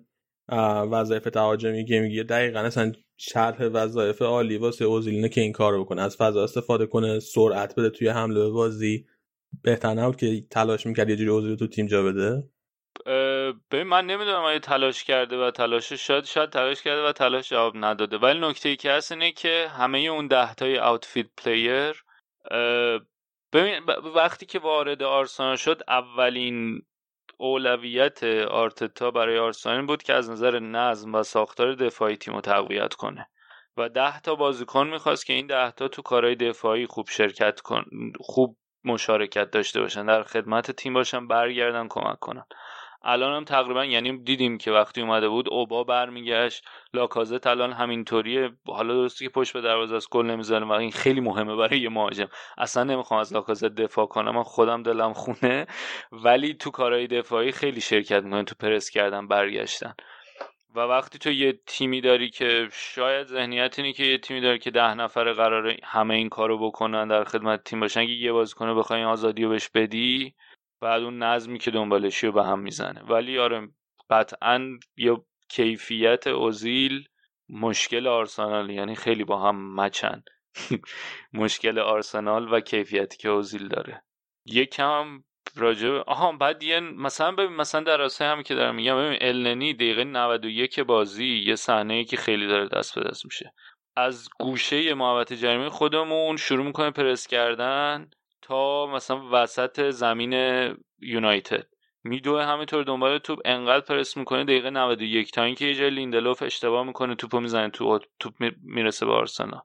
وظایف 0.91 1.25
تهاجمی 1.25 2.01
میگه 2.01 2.23
دقیقا 2.23 2.61
اصلا 2.61 2.93
شرح 3.17 3.63
وظایف 3.63 4.23
عالی 4.23 4.57
واسه 4.57 4.85
اوزیل 4.85 5.10
اینه 5.10 5.29
که 5.29 5.41
این 5.41 5.53
کار 5.53 5.81
بکنه. 5.81 6.03
از 6.03 6.17
فضا 6.17 6.45
استفاده 6.45 6.87
کنه 6.87 7.21
سرعت 7.21 7.75
بده 7.75 7.91
توی 7.91 8.09
حمله 8.09 8.41
به 8.41 8.51
بازی. 8.51 9.07
بهتر 9.63 9.95
نبود 9.95 10.17
که 10.17 10.45
تلاش 10.51 10.87
می‌کرد 10.87 11.11
یه 11.11 11.17
جوری 11.17 11.31
اوزیل 11.31 11.57
تو 11.57 11.67
تیم 11.67 11.87
جا 11.87 12.03
بده؟ 12.03 12.49
ببین 13.71 13.87
من 13.87 14.07
نمی‌دونم 14.07 14.43
آیا 14.43 14.59
تلاش 14.59 15.05
کرده 15.05 15.37
و 15.47 15.51
تلاش 15.51 15.93
شاید 15.93 16.25
شاید 16.25 16.51
تلاش 16.51 16.83
کرده 16.83 17.09
و 17.09 17.13
تلاش 17.13 17.51
جواب 17.51 17.73
نداده. 17.77 18.19
ولی 18.19 18.41
نکته 18.41 18.69
ای 18.69 18.77
که 18.77 18.91
هست 18.91 19.13
اینه 19.13 19.33
که 19.33 19.67
همه 19.71 19.99
اون 19.99 20.27
ده 20.27 20.55
تای 20.55 20.79
outfield 20.79 21.27
player 21.37 22.05
ببین 23.53 23.83
وقتی 24.15 24.47
که 24.47 24.59
وارد 24.59 25.03
آرسنال 25.03 25.57
شد 25.57 25.83
اولین 25.89 26.83
اولویت 27.39 28.25
آرتتا 28.51 29.11
برای 29.11 29.39
آرسنال 29.39 29.87
بود 29.87 30.03
که 30.03 30.15
از 30.15 30.31
نظر 30.31 30.59
نظم 30.59 31.15
و 31.15 31.23
ساختار 31.23 31.75
دفاعی 31.75 32.17
تیم 32.17 32.35
رو 32.35 32.41
تقویت 32.41 32.95
کنه. 32.95 33.29
و 33.77 33.89
ده 33.89 34.21
تا 34.21 34.35
بازیکن 34.35 34.87
می‌خواست 34.87 35.27
که 35.27 35.33
این 35.33 35.47
ده 35.47 35.71
تا 35.71 35.89
تو 35.89 36.03
کارهای 36.03 36.35
دفاعی 36.35 36.87
خوب 36.87 37.09
شرکت 37.09 37.61
کن 37.61 37.85
خوب 38.21 38.57
مشارکت 38.85 39.51
داشته 39.51 39.81
باشن 39.81 40.07
در 40.07 40.23
خدمت 40.23 40.71
تیم 40.71 40.95
باشن 40.95 41.29
برگردن 41.29 41.89
کمک 41.89 42.19
کنن. 42.19 42.45
الان 43.03 43.35
هم 43.35 43.45
تقریبا 43.45 43.85
یعنی 43.85 44.19
دیدیم 44.19 44.59
که 44.59 44.73
وقتی 44.73 45.01
اومده 45.01 45.29
بود 45.29 45.49
اوبا 45.49 45.85
برمیگشت. 45.85 46.65
لاکازت 46.95 47.47
الان 47.47 47.73
همینطوریه. 47.73 48.51
حالا 48.67 48.95
درسته 48.95 49.25
که 49.25 49.31
پشت 49.31 49.53
به 49.53 49.61
دروازه 49.61 49.97
از 49.97 50.09
گل 50.11 50.27
نمی‌زنه 50.27 50.67
و 50.67 50.73
این 50.73 50.91
خیلی 50.91 51.21
مهمه 51.21 51.57
برای 51.57 51.81
یه 51.81 51.89
مهاجم. 51.89 52.29
اصلا 52.59 52.85
نمی‌خوام 52.85 53.21
از 53.21 53.33
لاکازت 53.33 53.75
دفاع 53.75 54.07
کنم 54.07 54.35
من 54.35 54.43
خودم 54.43 54.83
دلم 54.83 55.13
خونه. 55.13 55.67
ولی 56.13 56.55
تو 56.55 56.71
کارهای 56.71 57.07
دفاعی 57.07 57.53
خیلی 57.53 57.81
شرکت 57.81 58.23
می‌کنه 58.23 58.45
تو 58.45 58.55
پرس 58.61 58.91
کردن 58.91 59.29
برگشتن. 59.29 59.95
و 60.75 60.81
وقتی 60.81 61.19
تو 61.19 61.31
یه 61.31 61.61
تیمی 61.67 62.01
داری 62.01 62.31
که 62.31 62.69
شاید 62.73 63.27
ذهنیت 63.27 63.79
اینه 63.79 63.93
که 63.93 64.05
یه 64.05 64.19
تیمی 64.19 64.41
داری 64.41 64.59
که 64.59 64.71
ده 64.71 64.95
نفر 64.95 65.33
قرار 65.33 65.77
همه 65.85 66.15
این 66.15 66.29
کارو 66.29 66.59
بکنن 66.59 67.09
در 67.09 67.25
خدمت 67.25 67.65
تیم 67.65 67.81
باشن 67.81 68.07
که 68.07 68.13
یه 68.13 68.33
بازیکن 68.33 68.79
بخوای 68.79 69.05
آزادی 69.05 69.45
رو 69.45 69.51
بهش 69.51 69.69
بدی 69.69 70.35
بعد 70.81 71.03
اون 71.03 71.23
نظمی 71.23 71.59
که 71.59 71.71
دنبالشی 71.71 72.27
رو 72.27 72.33
به 72.33 72.45
هم 72.45 72.59
می‌زنه. 72.59 73.03
ولی 73.03 73.39
آره 73.39 73.69
قطعا 74.11 74.79
یا 74.97 75.25
کیفیت 75.49 76.27
اوزیل 76.27 77.09
مشکل 77.49 78.07
آرسنال 78.07 78.71
یعنی 78.71 78.95
خیلی 78.95 79.25
با 79.25 79.43
هم 79.49 79.81
مچن. 79.81 80.23
مشکل 81.33 81.79
آرسنال 81.79 82.53
و 82.53 82.61
کیفیتی 82.61 83.17
که 83.17 83.29
اوزیل 83.29 83.69
داره. 83.69 84.03
یکم 84.47 85.25
راجب 85.57 85.95
آها 86.07 86.33
بعد 86.33 86.63
یه 86.63 86.81
مثلا 86.81 87.33
ببین 87.33 87.57
مثلا 87.57 87.81
در 87.81 87.97
راسته 87.97 88.25
هم 88.25 88.43
که 88.43 88.55
دارم 88.55 88.75
میگم 88.75 88.97
ببین 88.97 89.19
النی 89.21 89.75
دقیقه 89.75 90.05
91 90.05 90.81
بازی 90.81 91.45
یه 91.47 91.57
صحنه 91.57 92.05
که 92.05 92.17
خیلی 92.17 92.47
داره 92.47 92.69
دست 92.69 92.95
به 92.99 93.09
دست 93.11 93.25
میشه. 93.25 93.53
از 93.97 94.29
گوشه 94.41 94.95
محوطه 94.95 95.37
جریمه 95.37 95.69
خودمون 95.69 96.37
شروع 96.37 96.67
می‌کنه 96.67 96.91
پرس 96.91 97.27
کردن. 97.27 98.11
تا 98.43 98.87
مثلا 98.87 99.23
وسط 99.33 99.91
زمین 99.91 100.33
یونایتد. 100.99 101.67
میدوه 102.05 102.45
همینطور 102.45 102.85
دنبال 102.85 103.19
توپ 103.19 103.39
انقدر 103.45 103.85
پرس 103.85 104.17
می‌کنه 104.17 104.45
دقیقه 104.45 104.71
91 104.71 105.33
تا 105.33 105.43
اینکه 105.43 105.67
یه 105.67 105.91
لیندلوف 105.91 106.43
اشتباه 106.43 106.87
می‌کنه 106.87 107.15
توپو 107.15 107.41
می‌زنه 107.41 107.71
تو 107.71 107.99
توپ 108.21 108.35
می‌رسه 108.63 109.07
به 109.07 109.13
آرسنال. 109.13 109.61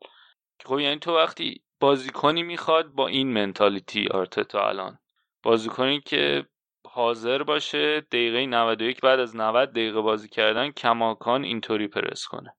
خب 0.65 0.80
یعنی 0.80 0.99
تو 0.99 1.15
وقتی 1.15 1.63
بازیکنی 1.80 2.43
می‌خواد 2.43 2.88
با 2.88 3.07
این 3.07 3.34
منتالیتی 3.34 4.07
آرتتا 4.07 4.67
الان. 4.69 4.99
بازیکنی 5.43 6.01
که 6.01 6.45
حاضر 6.88 7.43
باشه 7.43 8.01
دقیقه 8.01 8.45
91 8.45 9.01
بعد 9.01 9.19
از 9.19 9.36
90 9.36 9.71
دقیقه 9.71 10.01
بازی 10.01 10.30
کردن 10.30 10.71
کماکان 10.71 11.43
اینطوری 11.43 11.88
پرس 11.88 12.26
کنه. 12.26 12.55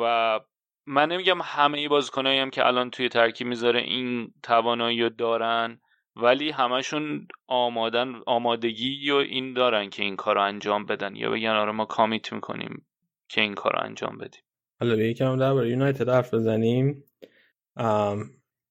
و 0.00 0.40
من 0.86 1.12
نمیگم 1.12 1.38
همه 1.42 1.88
بازیکنایی 1.88 2.38
هم 2.38 2.50
که 2.50 2.66
الان 2.66 2.90
توی 2.90 3.08
ترکیب 3.08 3.46
می‌ذاره 3.46 3.80
این 3.80 4.34
توانایی 4.42 5.02
رو 5.02 5.08
دارن 5.08 5.80
ولی 6.16 6.50
همشون 6.50 7.28
آمادن 7.46 8.14
آمادگی 8.26 9.10
و 9.10 9.14
این 9.14 9.54
دارن 9.54 9.90
که 9.90 10.02
این 10.02 10.16
کار 10.16 10.34
رو 10.34 10.42
انجام 10.42 10.86
بدن. 10.86 11.16
یا 11.16 11.30
بگن 11.30 11.48
آره 11.48 11.72
ما 11.72 11.84
کامیت 11.84 12.32
می‌کنیم 12.32 12.86
که 13.28 13.40
این 13.40 13.54
کار 13.54 13.72
رو 13.72 13.84
انجام 13.84 14.18
بدیم. 14.18 14.42
حالا 14.80 14.96
به 14.96 15.08
یکم 15.08 15.36
درباره 15.36 15.70
یونایتد 15.70 16.08
حرف 16.08 16.34
بزنیم. 16.34 17.04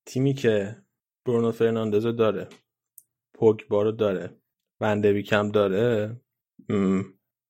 تیمی 0.06 0.34
که 0.34 0.76
برونو 1.26 1.52
فرناندز 1.52 2.08
داره 2.08 2.48
پوگبا 3.34 3.82
رو 3.82 3.92
داره 3.92 4.38
وندویکم 4.82 5.52
داره. 5.52 6.16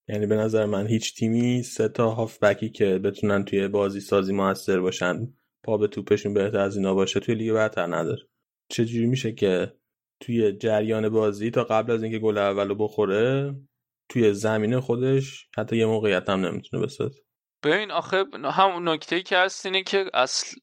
یعنی 0.09 0.25
به 0.25 0.35
نظر 0.35 0.65
من 0.65 0.87
هیچ 0.87 1.15
تیمی 1.15 1.63
سه 1.63 1.87
تا 1.87 2.09
هافبکی 2.09 2.69
که 2.69 2.85
بتونن 2.85 3.45
توی 3.45 3.67
بازی 3.67 3.99
سازی 3.99 4.33
موثر 4.33 4.79
باشن 4.79 5.33
پا 5.63 5.77
به 5.77 5.87
توپشون 5.87 6.33
بهتر 6.33 6.59
از 6.59 6.77
اینا 6.77 6.93
باشه 6.93 7.19
توی 7.19 7.35
لیگ 7.35 7.53
برتر 7.53 7.95
نداره. 7.95 8.21
چجوری 8.69 9.05
میشه 9.05 9.31
که 9.31 9.73
توی 10.19 10.51
جریان 10.51 11.09
بازی 11.09 11.51
تا 11.51 11.63
قبل 11.63 11.91
از 11.91 12.03
اینکه 12.03 12.19
گل 12.19 12.37
اولو 12.37 12.75
بخوره 12.75 13.55
توی 14.09 14.33
زمین 14.33 14.79
خودش 14.79 15.47
حتی 15.57 15.77
یه 15.77 15.85
موقعیت 15.85 16.29
هم 16.29 16.45
نمی‌تونه 16.45 16.83
بسازه؟ 16.83 17.21
ببین 17.63 17.91
آخه 17.91 18.23
هم 18.43 18.89
نکته 18.89 19.21
که 19.21 19.37
هست 19.37 19.65
اینه 19.65 19.83
که 19.83 20.05
اصل 20.13 20.57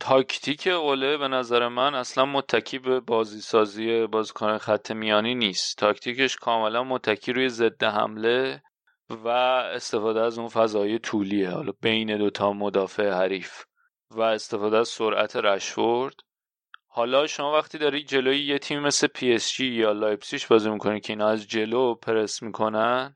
تاکتیک 0.00 0.66
اوله 0.66 1.16
به 1.16 1.28
نظر 1.28 1.68
من 1.68 1.94
اصلا 1.94 2.24
متکی 2.26 2.78
به 2.78 3.00
بازی 3.00 3.40
سازی 3.40 4.06
بازیکن 4.06 4.58
خط 4.58 4.90
میانی 4.90 5.34
نیست. 5.34 5.78
تاکتیکش 5.78 6.36
کاملا 6.36 6.84
متکی 6.84 7.32
روی 7.32 7.48
ضد 7.48 7.84
حمله. 7.84 8.62
و 9.24 9.28
استفاده 9.28 10.20
از 10.20 10.38
اون 10.38 10.48
فضای 10.48 10.98
طولیه. 10.98 11.50
حالا 11.50 11.72
بین 11.82 12.18
دوتا 12.18 12.52
مدافع 12.52 13.10
حریف. 13.10 13.64
و 14.10 14.20
استفاده 14.20 14.76
از 14.76 14.88
سرعت 14.88 15.36
رشورد 15.36 16.14
حالا 16.88 17.26
شما 17.26 17.52
وقتی 17.52 17.78
داری 17.78 18.04
جلوی 18.04 18.38
یه 18.38 18.58
تیم 18.58 18.80
مثل 18.80 19.06
پی 19.06 19.32
اس 19.32 19.52
جی 19.52 19.66
یا 19.66 19.92
لایپزیگ 19.92 20.46
بازی 20.46 20.70
می‌کنی 20.70 21.00
که 21.00 21.12
اینا 21.12 21.28
از 21.28 21.48
جلو 21.48 21.94
پرس 21.94 22.42
می‌کنن 22.42 23.14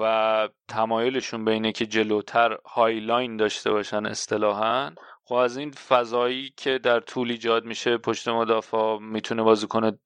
و 0.00 0.48
تمایلشون 0.68 1.44
بینه 1.44 1.72
که 1.72 1.86
جلوتر 1.86 2.58
هایلاین 2.66 3.36
داشته 3.36 3.70
باشن 3.70 4.06
اصطلاحا 4.06 4.90
خب 5.24 5.34
از 5.34 5.56
این 5.56 5.70
فضایی 5.70 6.54
که 6.56 6.78
در 6.78 7.00
طول 7.00 7.30
ایجاد 7.30 7.64
میشه 7.64 7.98
پشت 7.98 8.28
مدافع 8.28 8.98
می‌تونه 8.98 9.42
بازی 9.42 9.66
کنه 9.66 9.98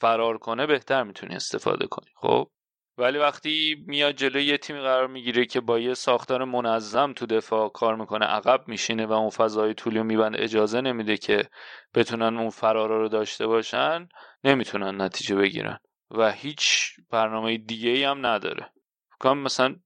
فرار 0.00 0.38
کنه 0.38 0.66
بهتر 0.66 1.02
می‌تونی 1.02 1.34
استفاده 1.34 1.86
کنی. 1.86 2.10
خب؟ 2.16 2.50
ولی 2.98 3.18
وقتی 3.18 3.84
میاد 3.86 4.14
جلوی 4.14 4.44
یه 4.44 4.58
تیمی 4.58 4.80
قرار 4.80 5.06
می‌گیره 5.06 5.46
که 5.46 5.60
با 5.60 5.78
یه 5.78 5.94
ساختار 5.94 6.44
منظم 6.44 7.12
تو 7.12 7.26
دفاع 7.26 7.68
کار 7.68 7.96
می‌کنه 7.96 8.26
عقب 8.26 8.68
میشینه 8.68 9.06
و 9.06 9.12
اون 9.12 9.30
فضای 9.30 9.74
طولی 9.74 9.98
رو 9.98 10.04
میبنده 10.04 10.42
اجازه 10.42 10.80
نمیده 10.80 11.16
که 11.16 11.48
بتونن 11.94 12.36
اون 12.36 12.50
فرارا 12.50 13.00
رو 13.00 13.08
داشته 13.08 13.46
باشن 13.46 14.08
نمی‌تونن 14.44 15.00
نتیجه 15.00 15.36
بگیرن 15.36 15.78
و 16.10 16.32
هیچ 16.32 16.92
برنامه 17.10 17.56
دیگه 17.56 18.08
هم 18.08 18.26
نداره. 18.26 18.72
فکرم 19.18 19.38
مثلا 19.38 19.76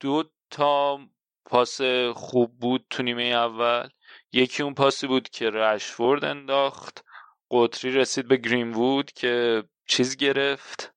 دو 0.00 0.24
تا 0.50 0.98
پاس 1.44 1.80
خوب 2.14 2.58
بود 2.58 2.86
تو 2.90 3.02
نیمه 3.02 3.22
اول. 3.22 3.88
یکی 4.32 4.62
اون 4.62 4.74
پاسی 4.74 5.06
بود 5.06 5.28
که 5.28 5.50
رشفورد 5.50 6.24
انداخت. 6.24 7.04
قطری 7.50 7.90
رسید 7.90 8.28
به 8.28 8.36
گرین 8.36 8.72
وود 8.72 9.12
که 9.12 9.64
چیز 9.86 10.16
گرفت. 10.16 10.93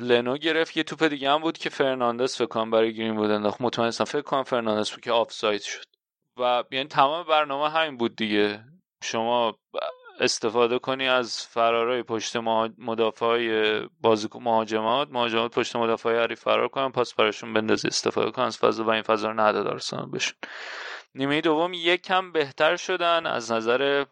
لنو 0.00 0.36
گرفت. 0.36 0.76
یه 0.76 0.82
توپ 0.82 1.04
دیگه 1.04 1.30
هم 1.30 1.40
بود 1.40 1.58
که 1.58 1.70
فرناندس 1.70 2.38
فکر 2.38 2.46
کنم 2.46 2.70
برای 2.70 2.94
گرین 2.94 3.16
وود 3.16 3.30
انداخت. 3.30 3.60
مطمئن 3.60 3.90
فکر 3.90 4.20
کنم 4.20 4.42
فرناندس 4.42 4.90
بود 4.90 5.00
که 5.00 5.12
آفساید 5.12 5.62
شد. 5.62 5.84
و 6.36 6.64
یعنی 6.70 6.88
تمام 6.88 7.26
برنامه 7.26 7.70
همین 7.70 7.96
بود 7.96 8.16
دیگه. 8.16 8.64
شما 9.02 9.58
استفاده 10.20 10.78
کنی 10.78 11.08
از 11.08 11.46
فرارای 11.46 12.02
پشت 12.02 12.36
مدافع 12.78 13.26
های 13.26 13.80
بازی 14.00 14.28
مهاجمات. 14.34 15.08
مهاجمات 15.10 15.54
پشت 15.54 15.76
مدافع 15.76 16.22
حریف 16.22 16.40
فرار 16.40 16.68
کنن 16.68 16.92
پاس 16.92 17.14
براشون 17.14 17.52
بندازی 17.52 17.88
استفاده 17.88 18.30
کن 18.30 18.42
از 18.42 18.58
فضا 18.58 18.84
و 18.84 18.90
این 18.90 19.02
فضا 19.02 19.28
رو 19.28 19.40
نداد 19.40 19.66
آرسنال 19.66 20.10
بشون 20.10 20.38
نیمه 21.14 21.40
دوم 21.40 21.72
یک 21.74 22.02
کم 22.02 22.32
بهتر 22.32 22.76
شدن. 22.76 23.26
از 23.26 23.52
نظر 23.52 24.04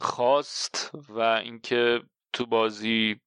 خواست 0.00 0.90
و 1.08 1.20
اینکه 1.20 2.02
تو 2.32 2.46
بازی 2.46 3.20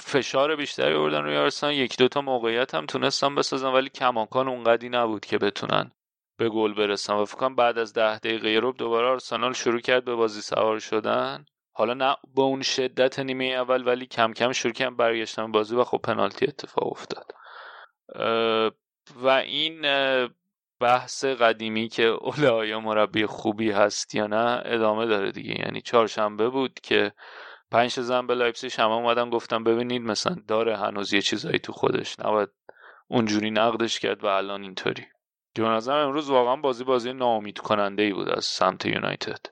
فشار 0.00 0.56
بیشتری 0.56 0.94
آوردن 0.94 1.24
روی 1.24 1.36
آرسنال. 1.36 1.74
یک 1.74 1.98
دو 1.98 2.08
تا 2.08 2.20
موقعیت 2.20 2.74
هم 2.74 2.86
تونستن 2.86 3.34
بسازن 3.34 3.68
ولی 3.68 3.88
کماکان 3.88 4.48
اونقدی 4.48 4.88
نبود 4.88 5.26
که 5.26 5.38
بتونن 5.38 5.92
به 6.38 6.48
گل 6.48 6.74
برسن. 6.74 7.14
و 7.14 7.24
فکر 7.24 7.48
بعد 7.48 7.78
از 7.78 7.92
ده 7.92 8.18
دقیقه 8.18 8.58
رو 8.58 8.72
دوباره 8.72 9.06
آرسنال 9.06 9.52
شروع 9.52 9.80
کرد 9.80 10.04
به 10.04 10.14
بازی 10.14 10.40
سوار 10.40 10.78
شدن. 10.78 11.44
حالا 11.72 11.94
نه 11.94 12.16
با 12.34 12.42
اون 12.42 12.62
شدت 12.62 13.18
نیمه 13.18 13.44
اول 13.44 13.86
ولی 13.86 14.06
کم 14.06 14.32
کم 14.32 14.52
شروع 14.52 14.72
کردن 14.72 14.96
برگشتن 14.96 15.52
بازی 15.52 15.76
و 15.76 15.84
خب 15.84 15.98
پنالتی 15.98 16.46
اتفاق 16.46 16.86
افتاد. 16.86 17.32
و 19.16 19.28
این 19.28 19.86
بحث 20.80 21.24
قدیمی 21.24 21.88
که 21.88 22.02
اوله 22.02 22.48
آیا 22.48 22.80
مربی 22.80 23.26
خوبی 23.26 23.70
هست 23.70 24.14
یا 24.14 24.26
نه 24.26 24.62
ادامه 24.64 25.06
داره 25.06 25.32
دیگه. 25.32 25.58
یعنی 25.58 25.80
چهارشنبه 25.80 26.48
بود 26.48 26.80
که 26.82 27.12
پنج 27.70 28.00
زدن 28.00 28.26
به 28.26 28.34
لایپزیگ 28.34 28.72
همه 28.78 28.92
اومدن 28.92 29.30
گفتن 29.30 29.64
ببینید 29.64 30.02
مثلا 30.02 30.36
داره 30.48 30.76
هنوز 30.76 31.12
یه 31.12 31.22
چیزایی 31.22 31.58
تو 31.58 31.72
خودش. 31.72 32.20
نباید 32.20 32.48
اونجوری 33.08 33.50
نقدش 33.50 34.00
کرد 34.00 34.24
و 34.24 34.26
الان 34.26 34.62
اینطوری. 34.62 35.06
که 35.54 35.62
امروز 35.62 36.30
واقعا 36.30 36.56
بازی 36.56 36.84
بازی 36.84 37.12
ناامید 37.12 37.58
کننده 37.58 38.02
ای 38.02 38.12
بود 38.12 38.28
از 38.28 38.44
سمت 38.44 38.86
یونایتد. 38.86 39.46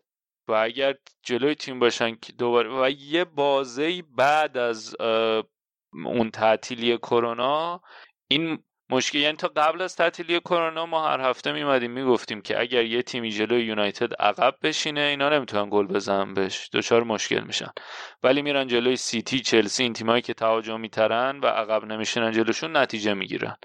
و 0.49 0.53
اگر 0.53 0.95
جلوی 1.23 1.55
تیم 1.55 1.79
باشن 1.79 2.15
که 2.15 2.33
دوباره 2.33 2.83
و 2.83 2.91
یه 2.91 3.25
بازی 3.25 4.03
بعد 4.03 4.57
از 4.57 4.97
اون 5.93 6.31
تعطیلی 6.31 6.99
کرونا 6.99 7.81
این 8.29 8.65
مشکل 8.91 9.19
یعنی 9.19 9.37
تا 9.37 9.49
قبل 9.57 9.83
از 9.83 9.97
تعطیلی 9.97 10.41
کرونا 10.41 10.87
ما 10.87 11.09
هر 11.09 11.21
هفته 11.21 11.53
میمدیم 11.53 11.91
می‌گفتیم 11.91 12.41
که 12.43 12.61
اگر 12.61 12.85
یه 12.85 13.03
تیمی 13.03 13.31
جلوی 13.31 13.63
یونایتد 13.63 14.15
عقب 14.15 14.55
بشینه 14.63 15.01
اینا 15.01 15.29
نمی‌تونن 15.29 15.71
گل 15.71 15.87
بزنن 15.87 16.35
بهش. 16.35 16.71
دچار 16.73 17.05
مشکل 17.05 17.41
میشن. 17.41 17.71
ولی 18.23 18.43
میرن 18.43 18.67
جلوی 18.67 18.97
سیتی 18.97 19.41
چلسی 19.41 19.83
این 19.83 19.93
تیمایی 19.93 20.23
که 20.23 20.35
تهاجمی 20.35 20.89
ترن 20.89 21.41
و 21.41 21.47
عقب 21.47 21.85
نمیشینن 21.85 22.33
جلوشون 22.33 22.77
نتیجه 22.77 23.15
می‌گیرن. 23.15 23.57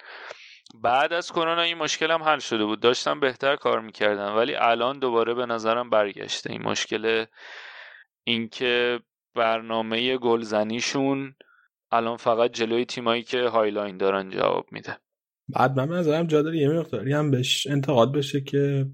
بعد 0.75 1.13
از 1.13 1.31
کرونا 1.31 1.61
این 1.61 1.77
مشکل 1.77 2.11
هم 2.11 2.23
حل 2.23 2.39
شده 2.39 2.65
بود. 2.65 2.79
داشتم 2.79 3.19
بهتر 3.19 3.55
کار 3.55 3.79
می‌کردن 3.79 4.31
ولی 4.31 4.55
الان 4.55 4.99
دوباره 4.99 5.33
به 5.33 5.45
نظرم 5.45 5.89
برگشته. 5.89 6.51
این 6.51 6.61
مشکل 6.63 7.25
اینکه 8.23 8.99
برنامه 9.35 10.17
گلزنیشون 10.17 11.35
الان 11.91 12.17
فقط 12.17 12.51
جلوی 12.51 12.85
تیمایی 12.85 13.23
که 13.23 13.47
high 13.47 13.72
line 13.72 13.97
دارن 13.97 14.29
جواب 14.29 14.65
میده. 14.71 14.97
بعد 15.49 15.79
من 15.79 15.97
نظرم 15.97 16.27
جا 16.27 16.41
داره 16.41 16.57
یه 16.57 16.69
مقداری 16.69 17.13
هم 17.13 17.31
بهش 17.31 17.67
انتقاد 17.67 18.11
بشه 18.11 18.41
که 18.41 18.85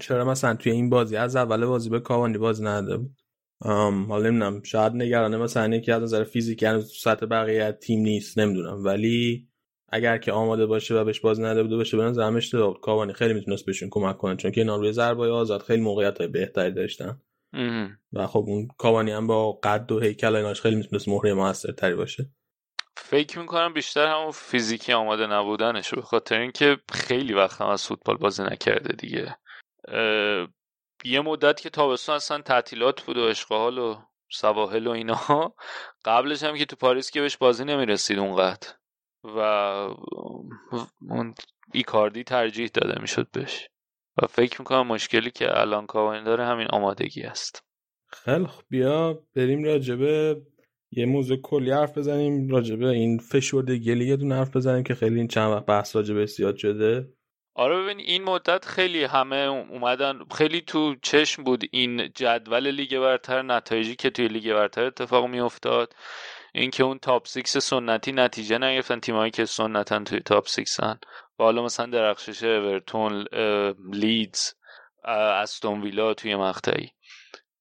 چرا 0.00 0.24
مثلا 0.24 0.54
توی 0.54 0.72
این 0.72 0.90
بازی 0.90 1.16
از 1.16 1.36
اول 1.36 1.66
بازی 1.66 1.90
به 1.90 2.00
کاوانی 2.00 2.38
بازی 2.38 2.64
نداده 2.64 2.96
بود. 2.96 3.16
حالا 3.60 4.30
نمی‌دونم 4.30 4.62
شاید 4.62 4.92
نگرانه 4.92 5.36
مثلا 5.36 5.76
یکی 5.76 5.92
از 5.92 6.02
نظر 6.02 6.24
فیزیکی 6.24 6.66
هنوز 6.66 6.92
سطح 7.02 7.26
بقیه 7.26 7.72
تیم 7.72 8.00
نیست 8.00 8.38
نمی‌دونم. 8.38 8.84
ولی 8.84 9.48
اگر 9.88 10.18
که 10.18 10.32
آماده 10.32 10.66
باشه 10.66 10.94
و 10.94 11.04
بهش 11.04 11.20
بازی 11.20 11.42
نده 11.42 11.62
بوده 11.62 11.76
باشه 11.76 11.96
به 11.96 12.02
نظرم 12.02 12.36
اشتباه. 12.36 12.80
کاوانی 12.80 13.12
خیلی 13.12 13.34
می‌تونست 13.34 13.66
بهشون 13.66 13.88
کمک 13.92 14.18
کنه 14.18 14.36
چون 14.36 14.50
که 14.50 14.60
اینا 14.60 14.76
روی 14.76 14.92
ضربه 14.92 15.30
آزاد 15.30 15.62
خیلی 15.62 15.82
موقعیت 15.82 16.18
های 16.18 16.28
بهتری 16.28 16.72
داشتن. 16.72 17.20
و 18.12 18.26
خب 18.26 18.44
اون 18.46 18.68
کاوانی 18.78 19.10
هم 19.10 19.26
با 19.26 19.52
قد 19.52 19.92
و 19.92 20.00
هیکل 20.00 20.36
ایناش 20.36 20.60
خیلی 20.60 20.76
می‌تونست 20.76 21.08
مهره 21.08 21.34
موثرتری 21.34 21.94
باشه. 21.94 22.30
فکر 22.96 23.38
می‌کنم 23.38 23.72
بیشتر 23.72 24.06
همون 24.06 24.30
فیزیکی 24.30 24.92
آماده 24.92 25.26
نبودنش 25.26 25.94
به 25.94 26.02
خاطر 26.02 26.40
اینکه 26.40 26.78
خیلی 26.92 27.32
وقت 27.32 27.60
هم 27.60 27.66
از 27.68 27.86
فوتبال 27.86 28.16
بازی 28.16 28.42
نکرده 28.42 28.96
دیگه. 28.96 29.36
یه 31.04 31.20
مدت 31.20 31.60
که 31.60 31.70
تابستون 31.70 32.14
اصلا 32.14 32.40
تعطیلات 32.40 33.02
بود 33.02 33.16
و 33.16 33.22
اشغال 33.22 33.78
و 33.78 34.02
سواحل 34.32 34.86
و 34.86 34.90
اینا 34.90 35.54
قبلش 36.04 36.42
هم 36.42 36.56
که 36.56 36.64
تو 36.64 36.76
پاریس 36.76 37.10
که 37.10 37.20
بهش 37.20 37.36
بازی 37.36 37.64
نمی‌رسید 37.64 38.18
اونقدر 38.18 38.68
و 39.24 39.38
اون 41.10 41.34
ایکاردی 41.72 42.24
ترجیح 42.24 42.70
داده 42.74 43.00
می‌شد 43.00 43.30
بهش. 43.32 43.68
و 44.22 44.26
فکر 44.26 44.60
می‌کنم 44.60 44.86
مشکلی 44.86 45.30
که 45.30 45.60
الان 45.60 45.86
کاوانی 45.86 46.24
داره 46.24 46.46
همین 46.46 46.66
آمادگی 46.66 47.22
است. 47.22 47.64
خیلی 48.06 48.48
بیا 48.68 49.22
بریم 49.36 49.64
راجبه 49.64 50.42
یه 50.92 51.06
موضوع 51.06 51.36
کلی 51.36 51.70
حرف 51.70 51.98
بزنیم 51.98 52.48
راجبه 52.48 52.88
این 52.88 53.18
فشردگی 53.18 53.76
لیگ 53.76 54.06
یه 54.06 54.16
دونه 54.16 54.34
حرف 54.34 54.56
بزنیم 54.56 54.82
که 54.82 54.94
خیلی 54.94 55.16
این 55.16 55.28
چند 55.28 55.52
وقت 55.52 55.66
بحث 55.66 55.96
راجبه 55.96 56.26
زیاد 56.26 56.56
شده. 56.56 57.08
آره 57.54 57.82
ببین 57.82 57.98
این 57.98 58.24
مدت 58.24 58.64
خیلی 58.64 59.04
همه 59.04 59.36
اومدن 59.70 60.18
خیلی 60.34 60.60
تو 60.60 60.94
چشم 61.02 61.44
بود 61.44 61.64
این 61.70 62.08
جدول 62.14 62.70
لیگ 62.70 62.98
برتر 62.98 63.42
نتایجی 63.42 63.96
که 63.96 64.10
توی 64.10 64.28
لیگ 64.28 64.52
برتر 64.52 64.84
اتفاق 64.84 65.26
میافتاد. 65.26 65.94
اینکه 66.54 66.84
اون 66.84 66.98
top 66.98 67.26
six 67.26 67.56
سنتی 67.56 68.12
نتیجه 68.12 68.58
نگرفتن 68.58 69.00
تیمایی 69.00 69.30
که 69.30 69.44
سنتن 69.44 70.04
توی 70.04 70.20
top 70.20 70.48
six 70.48 70.86
ان 70.86 70.98
و 71.38 71.42
حالا 71.42 71.64
مثلا 71.64 71.86
درخشش 71.86 72.44
اورتون 72.44 73.24
لیدز 73.92 74.52
استون 75.04 75.82
ویلا 75.82 76.14
توی 76.14 76.36
مقطعی. 76.36 76.90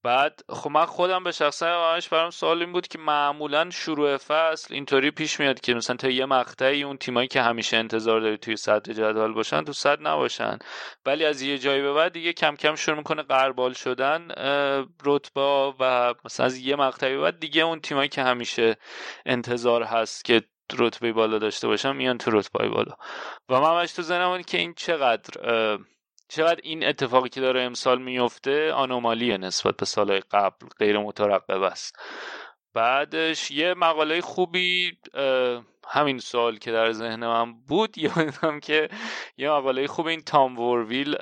بعد 0.03 0.41
خب 0.49 0.71
من 0.71 0.85
خودم 0.85 1.23
به 1.23 1.31
شخصا 1.31 1.93
همش 1.93 2.09
برام 2.09 2.29
سوال 2.29 2.61
این 2.61 2.71
بود 2.71 2.87
که 2.87 2.99
معمولا 2.99 3.69
شروع 3.69 4.17
فصل 4.17 4.73
اینطوری 4.73 5.11
پیش 5.11 5.39
میاد 5.39 5.59
که 5.59 5.73
مثلا 5.73 5.95
تا 5.95 6.09
یه 6.09 6.25
مقطعی 6.25 6.83
اون 6.83 6.97
تیمایی 6.97 7.27
که 7.27 7.41
همیشه 7.41 7.77
انتظار 7.77 8.21
داری 8.21 8.37
توی 8.37 8.55
صدر 8.55 8.93
جدول 8.93 9.33
باشن 9.33 9.63
تو 9.63 9.73
صدر 9.73 10.07
نباشن. 10.07 10.59
ولی 11.05 11.25
از 11.25 11.41
یه 11.41 11.57
جایی 11.57 11.81
به 11.81 11.93
بعد 11.93 12.13
دیگه 12.13 12.33
کم 12.33 12.55
کم 12.55 12.75
شروع 12.75 12.97
می‌کنه 12.97 13.23
غربال 13.23 13.73
شدن 13.73 14.27
رتبا 15.05 15.75
و 15.79 16.13
مثلا 16.25 16.45
از 16.45 16.57
یه 16.57 16.75
مقطعی 16.75 17.15
به 17.15 17.21
بعد 17.21 17.39
دیگه 17.39 17.61
اون 17.61 17.79
تیمایی 17.79 18.09
که 18.09 18.23
همیشه 18.23 18.75
انتظار 19.25 19.83
هست 19.83 20.25
که 20.25 20.41
رتبه 20.77 21.13
بالا 21.13 21.39
داشته 21.39 21.67
باشن 21.67 21.95
میان 21.95 22.17
تو 22.17 22.31
رتبه 22.31 22.69
بالا. 22.69 22.95
و 23.49 23.59
من 23.59 23.85
تو 23.85 24.01
ذهنم 24.01 24.41
که 24.41 24.57
این 24.57 24.73
چقدر 24.73 25.41
چقدر 26.29 26.59
این 26.63 26.85
اتفاقی 26.85 27.29
که 27.29 27.41
داره 27.41 27.61
امسال 27.61 28.01
میفته 28.01 28.73
آنومالیه 28.73 29.37
نسبت 29.37 29.77
به 29.77 29.85
سالهای 29.85 30.19
قبل 30.31 30.67
غیر 30.79 30.99
مترقب 30.99 31.61
است. 31.61 31.99
بعدش 32.73 33.51
یه 33.51 33.73
مقاله 33.73 34.21
خوبی 34.21 34.97
همین 35.87 36.19
سوال 36.19 36.57
که 36.57 36.71
در 36.71 36.91
ذهن 36.91 37.27
من 37.27 37.53
بود 37.53 37.97
یادم 38.07 38.59
که 38.59 38.89
یه 39.37 39.49
مقاله 39.49 39.87
خوب 39.87 40.07
این 40.07 40.21
تام 40.21 40.59
ورویل 40.59 41.15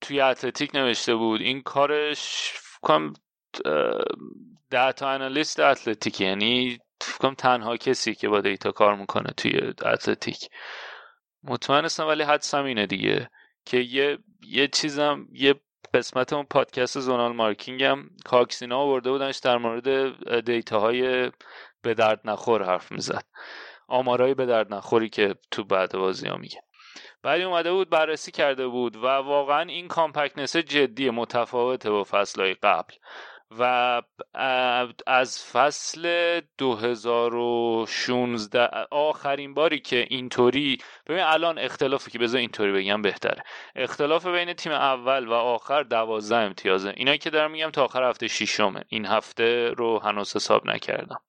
توی 0.00 0.20
Athletic 0.20 0.74
نوشته 0.74 1.14
بود. 1.14 1.40
این 1.40 1.62
کارش 1.62 2.52
فکرم 2.54 3.12
data 4.70 5.08
analyst 5.08 5.60
Athletic 5.60 6.20
یعنی 6.20 6.78
فکرم 7.00 7.34
تنها 7.34 7.76
کسی 7.76 8.14
که 8.14 8.28
با 8.28 8.40
data 8.40 8.72
کار 8.72 8.96
می‌کنه 8.96 9.30
توی 9.36 9.60
Athletic. 9.84 10.48
مطمئن 11.44 11.84
نیستم 11.84 12.06
ولی 12.06 12.22
حدسم 12.22 12.64
اینه 12.64 12.86
دیگه. 12.86 13.30
که 13.64 13.76
یه 13.76 14.18
یه 14.42 14.68
چیزم 14.68 15.28
یه 15.32 15.54
قسمت 15.94 16.32
اون 16.32 16.44
پادکست 16.44 17.00
Zonal 17.00 17.32
Marking 17.32 17.82
هم 17.82 18.10
کاکس 18.24 18.63
اینا 18.63 18.78
آورده 18.78 19.10
بودنش 19.10 19.38
در 19.38 19.58
مورد 19.58 20.40
data 20.44 21.01
های 21.01 21.30
به 21.82 21.94
درد 21.94 22.20
نخور 22.24 22.64
حرف 22.64 22.92
می‌زد. 22.92 23.24
آمارای 23.88 24.34
به 24.34 24.46
درد 24.46 24.74
نخوری 24.74 25.08
که 25.08 25.34
تو 25.50 25.64
بعد 25.64 25.92
بازی 25.92 26.28
ها 26.28 26.36
میگه. 26.36 26.62
بعدی 27.22 27.42
اومده 27.42 27.72
بود 27.72 27.90
بررسی 27.90 28.32
کرده 28.32 28.68
بود 28.68 28.96
و 28.96 29.06
واقعا 29.06 29.62
این 29.62 29.88
کامپکتنس 29.88 30.56
جدی 30.56 31.10
متفاوته 31.10 31.90
با 31.90 32.04
فصلهای 32.04 32.54
قبل. 32.54 32.94
و 33.58 34.02
از 35.06 35.44
فصل 35.44 36.40
2016 36.58 38.68
آخرین 38.90 39.54
باری 39.54 39.80
که 39.80 40.06
اینطوری 40.10 40.78
ببین 41.06 41.22
الان 41.22 41.58
اختلافی 41.58 42.10
که 42.10 42.18
بذار 42.18 42.40
اینطوری 42.40 42.72
بگم 42.72 43.02
بهتره. 43.02 43.42
اختلاف 43.76 44.26
بین 44.26 44.52
تیم 44.52 44.72
اول 44.72 45.28
و 45.28 45.32
آخر 45.32 45.82
دوازده 45.82 46.36
امتیازه. 46.36 46.94
اینا 46.96 47.16
که 47.16 47.30
دارم 47.30 47.50
میگم 47.50 47.70
تا 47.70 47.84
آخر 47.84 48.08
هفته 48.08 48.28
ششمه. 48.28 48.84
این 48.88 49.06
هفته 49.06 49.70
رو 49.70 49.98
هنوز 49.98 50.36
حساب 50.36 50.66
نکردم. 50.66 51.20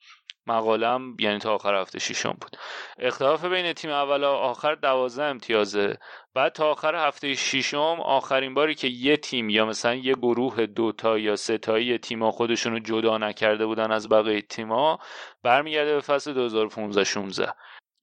مقالم 0.47 1.15
یعنی 1.19 1.39
تا 1.39 1.55
آخر 1.55 1.75
هفته 1.81 1.99
ششم 1.99 2.37
بود. 2.41 2.57
اختلاف 2.99 3.45
بین 3.45 3.73
تیم 3.73 3.91
اول 3.91 4.23
و 4.23 4.27
آخر 4.27 4.75
دوازده 4.75 5.23
امتیازه. 5.23 5.97
بعد 6.33 6.51
تا 6.51 6.71
آخر 6.71 7.07
هفته 7.07 7.35
ششم 7.35 7.97
آخرین 8.01 8.53
باری 8.53 8.75
که 8.75 8.87
یه 8.87 9.17
تیم 9.17 9.49
یا 9.49 9.65
مثلا 9.65 9.95
یه 9.95 10.13
گروه 10.13 10.65
دوتا 10.65 11.17
یا 11.17 11.35
سه 11.35 11.57
تایی 11.57 11.97
تیما 11.97 12.31
خودشونو 12.31 12.79
جدا 12.79 13.17
نکرده 13.17 13.65
بودن 13.65 13.91
از 13.91 14.09
بقیه 14.09 14.41
تیما 14.41 14.99
برمیگرده 15.43 15.93
به 15.93 16.01
فصل 16.01 16.33
2015 16.33 17.03
16 17.03 17.53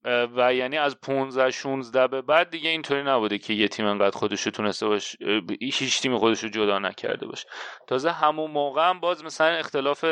و 0.05 0.53
یعنی 0.53 0.77
از 0.77 0.99
15 1.01 1.51
16 1.51 2.07
به 2.07 2.21
بعد 2.21 2.49
دیگه 2.49 2.69
اینطوری 2.69 3.03
نبوده 3.03 3.37
که 3.37 3.53
یه 3.53 3.67
تیم 3.67 3.85
انقدر 3.85 4.17
خودش 4.17 4.43
تونسته 4.43 4.87
باشه 4.87 5.17
هیچ 5.61 6.01
تیم 6.01 6.17
خودش 6.17 6.43
رو 6.43 6.49
جدا 6.49 6.79
نکرده 6.79 7.27
باشه. 7.27 7.47
تازه 7.87 8.11
همون 8.11 8.51
موقع 8.51 8.89
هم 8.89 8.99
باز 8.99 9.23
مثلا 9.23 9.47
اختلاف 9.47 10.05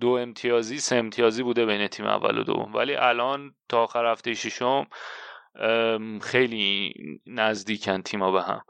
دو 0.00 0.08
امتیازی 0.08 0.78
سه 0.78 0.96
امتیازی 0.96 1.42
بوده 1.42 1.66
بین 1.66 1.86
تیم 1.86 2.06
اول 2.06 2.38
و 2.38 2.44
دوم. 2.44 2.74
ولی 2.74 2.94
الان 2.94 3.54
تا 3.68 3.82
آخر 3.82 4.12
هفته 4.12 4.34
ششم 4.34 4.86
خیلی 6.22 6.94
نزدیکن 7.26 8.02
تیما 8.02 8.30
به 8.30 8.42
هم. 8.42 8.60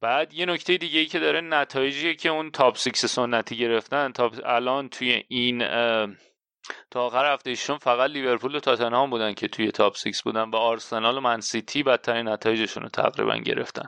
بعد 0.00 0.34
یه 0.34 0.46
نکته 0.46 0.76
دیگه 0.76 1.00
ای 1.00 1.06
که 1.06 1.18
داره 1.18 1.40
نتایجیه 1.40 2.14
که 2.14 2.28
اون 2.28 2.50
top 2.50 2.76
six 2.76 3.06
سنتی 3.06 3.56
گرفتن 3.56 4.12
تا 4.12 4.30
الان 4.44 4.88
توی 4.88 5.24
این 5.28 5.64
تا 6.90 7.06
آخر 7.06 7.32
هفته 7.32 7.50
شیشم 7.50 7.78
فقط 7.78 8.10
لیورپول 8.10 8.54
و 8.54 8.60
تاتنهام 8.60 9.10
بودن 9.10 9.34
که 9.34 9.48
توی 9.48 9.70
top 9.70 9.96
six 9.96 10.22
بودن 10.22 10.50
و 10.50 10.56
آرسنال 10.56 11.18
و 11.18 11.20
من 11.20 11.41
سیتی 11.41 11.82
بدترین 11.82 12.28
نتایجشون 12.28 12.82
رو 12.82 12.88
تقریبا 12.88 13.36
گرفتن 13.36 13.86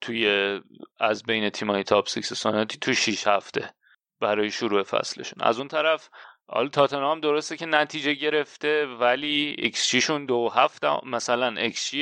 توی 0.00 0.60
از 1.00 1.22
بین 1.22 1.50
تیمای 1.50 1.84
top 1.84 2.08
six 2.08 2.32
سنتی 2.32 2.78
تو 2.78 2.94
6 2.94 3.26
هفته 3.26 3.74
برای 4.20 4.50
شروع 4.50 4.82
فصلشون 4.82 5.42
از 5.42 5.58
اون 5.58 5.68
طرف 5.68 6.08
حالا 6.46 6.68
تاتنهام 6.68 7.20
درسته 7.20 7.56
که 7.56 7.66
نتیجه 7.66 8.14
گرفته 8.14 8.86
ولی 8.86 9.54
ایکس 9.58 9.94
شون 9.94 10.26
دو 10.26 10.48
هفته 10.48 11.06
مثلا 11.06 11.60
ایکس 11.60 11.94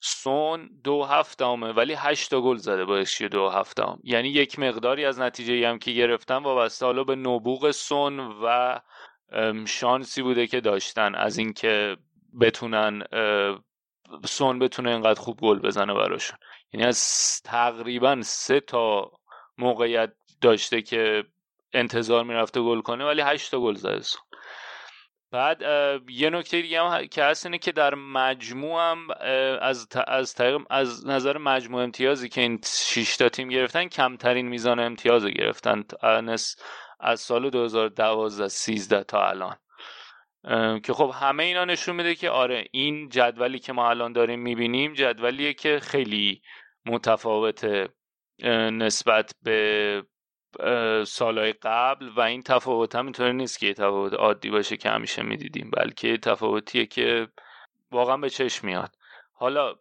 سون 0.00 0.70
دو 0.84 1.04
هفته 1.04 1.46
همه 1.46 1.72
ولی 1.72 1.94
هشتا 1.94 2.40
گل 2.40 2.56
زده 2.56 2.84
با 2.84 2.96
ایکس 2.96 3.22
دو 3.22 3.48
هفته 3.48 3.82
هم. 3.82 3.98
یعنی 4.04 4.28
یک 4.28 4.58
مقداری 4.58 5.04
از 5.04 5.20
نتیجه 5.20 5.68
هم 5.68 5.78
که 5.78 5.92
گرفتن 5.92 6.36
وابسته 6.36 6.86
حالا 6.86 7.04
به 7.04 7.16
نبوغ 7.16 7.70
سون 7.70 8.20
و 8.20 8.78
شانسی 9.66 10.22
بوده 10.22 10.46
که 10.46 10.60
داشتن 10.60 11.14
از 11.14 11.38
اینکه 11.38 11.96
بتونن 12.40 13.02
سون 14.24 14.58
بتونه 14.58 14.90
اینقدر 14.90 15.20
خوب 15.20 15.40
گل 15.40 15.58
بزنه 15.58 15.94
براشون. 15.94 16.38
یعنی 16.72 16.86
از 16.86 17.40
تقریبا 17.44 18.22
سه 18.22 18.60
تا 18.60 19.10
موقعیت 19.58 20.12
داشته 20.40 20.82
که 20.82 21.24
انتظار 21.72 22.24
می‌رفته 22.24 22.60
گل 22.60 22.80
کنه 22.80 23.04
ولی 23.04 23.22
هشت 23.22 23.50
تا 23.50 23.60
گل 23.60 23.74
زده 23.74 24.00
سون. 24.00 24.22
بعد 25.32 25.62
یه 26.08 26.30
نکته 26.30 26.62
دیگه 26.62 26.82
هم 26.82 27.06
که 27.06 27.24
هست 27.24 27.46
اینه 27.46 27.58
که 27.58 27.72
در 27.72 27.94
مجموع 27.94 28.80
هم 28.80 29.08
از 29.60 29.88
از 30.06 30.40
از 30.70 31.06
نظر 31.06 31.38
مجموع 31.38 31.82
امتیازی 31.82 32.28
که 32.28 32.40
این 32.40 32.60
6 32.64 33.16
تا 33.16 33.28
تیم 33.28 33.48
گرفتن 33.48 33.88
کمترین 33.88 34.48
میزان 34.48 34.80
امتیاز 34.80 35.26
گرفتن. 35.26 35.84
از 37.00 37.20
سال 37.20 37.50
2012 37.50 38.48
13 38.48 39.04
تا 39.04 39.28
الان. 39.28 39.56
که 40.80 40.92
خب 40.92 41.10
همه 41.14 41.44
اینا 41.44 41.64
نشون 41.64 41.96
میده 41.96 42.14
که 42.14 42.30
آره 42.30 42.64
این 42.72 43.08
جدولی 43.08 43.58
که 43.58 43.72
ما 43.72 43.90
الان 43.90 44.12
داریم 44.12 44.40
می‌بینیم 44.40 44.92
جدولیه 44.92 45.54
که 45.54 45.78
خیلی 45.82 46.42
متفاوته 46.86 47.88
نسبت 48.72 49.34
به 49.42 50.02
سالهای 51.06 51.52
قبل 51.52 52.08
و 52.16 52.20
این 52.20 52.42
تفاوت 52.42 52.94
هم 52.94 53.04
اینطوری 53.04 53.32
نیست 53.32 53.58
که 53.58 53.74
تفاوت 53.74 54.14
عادی 54.14 54.50
باشه 54.50 54.76
که 54.76 54.90
همیشه 54.90 55.22
می‌دیدیم 55.22 55.70
بلکه 55.70 56.16
تفاوتیه 56.16 56.86
که 56.86 57.28
واقعا 57.90 58.16
به 58.16 58.30
چشم 58.30 58.66
میاد. 58.66 58.94
حالا 59.32 59.74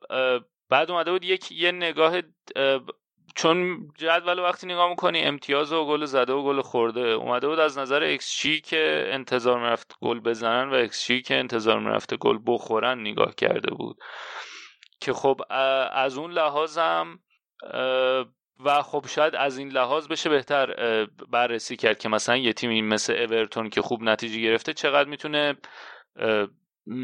بعد 0.70 0.91
اومده 0.91 1.12
بود 1.12 1.24
یک 1.24 1.52
یه 1.52 1.72
نگاه 1.72 2.22
چون 3.35 3.88
جدول 3.97 4.39
وقتی 4.39 4.68
نگاه 4.68 4.89
می‌کنی 4.89 5.22
امتیاز 5.22 5.73
و 5.73 5.85
گل 5.85 6.06
زده 6.06 6.34
و 6.34 6.43
گل 6.43 6.61
خورده 6.61 7.01
اومده 7.01 7.47
بود 7.47 7.60
از 7.60 7.77
نظر 7.77 8.18
XG 8.18 8.61
که 8.61 9.10
انتظار 9.11 9.60
می‌رفت 9.60 9.95
گل 10.01 10.19
بزنن 10.19 10.69
و 10.69 10.88
XG 10.88 11.22
که 11.26 11.35
انتظار 11.35 11.80
می‌رفته 11.80 12.18
گل 12.18 12.38
بخورن 12.47 13.01
نگاه 13.01 13.35
کرده 13.35 13.72
بود. 13.72 13.97
که 15.01 15.14
خب 15.14 15.41
از 15.91 16.18
اون 16.18 16.31
لحاظم 16.31 17.19
و 18.65 18.81
خب 18.81 19.06
شاید 19.07 19.35
از 19.35 19.57
این 19.57 19.69
لحاظ 19.69 20.07
بشه 20.07 20.30
بهتر 20.30 20.76
بررسی 21.31 21.76
کرد 21.76 21.99
که 21.99 22.10
مثلا 22.10 22.38
یه 22.38 22.53
تیمی 22.53 22.81
مثل 22.81 23.14
اورتون 23.14 23.69
که 23.69 23.81
خوب 23.81 24.03
نتیجه 24.03 24.41
گرفته 24.41 24.73
چقدر 24.73 25.10
می‌تونه 25.10 25.57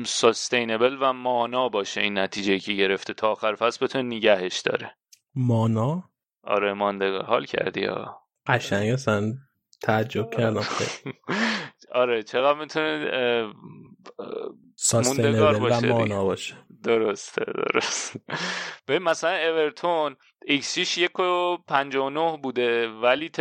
سستینبل 0.06 0.98
و 1.02 1.14
مانا 1.14 1.70
باشه 1.70 2.02
این 2.02 2.18
نتیجه 2.18 2.60
که 2.60 2.74
گرفته 2.74 3.14
تا 3.14 3.32
آخر 3.32 3.56
فصل 3.56 3.86
بتونه 3.86 4.04
نگهش 4.16 4.60
داره. 4.60 4.96
مانا؟ 5.36 6.04
آره 6.46 6.74
ماندگار 6.74 7.24
حال 7.24 7.46
کردی 7.46 7.86
ها 7.86 8.22
قشنگ 8.48 8.94
اصلا 8.94 9.34
تعجب 9.82 10.30
کردم. 10.30 10.64
آره 12.02 12.24
چقدر 12.24 12.60
می‌تونه 12.60 13.54
موندگار 14.94 15.60
باشه 15.60 15.88
مانا 15.88 16.24
باشه. 16.24 16.56
درسته 16.84 17.46
درست 17.46 18.18
به 18.86 19.00
مثلا 19.00 19.50
اورتون 19.50 20.16
xG 20.46 20.98
یک 20.98 21.20
و 21.20 21.58
نه 22.10 22.38
بوده 22.38 22.88
ولی 22.88 23.30
ت... 23.30 23.40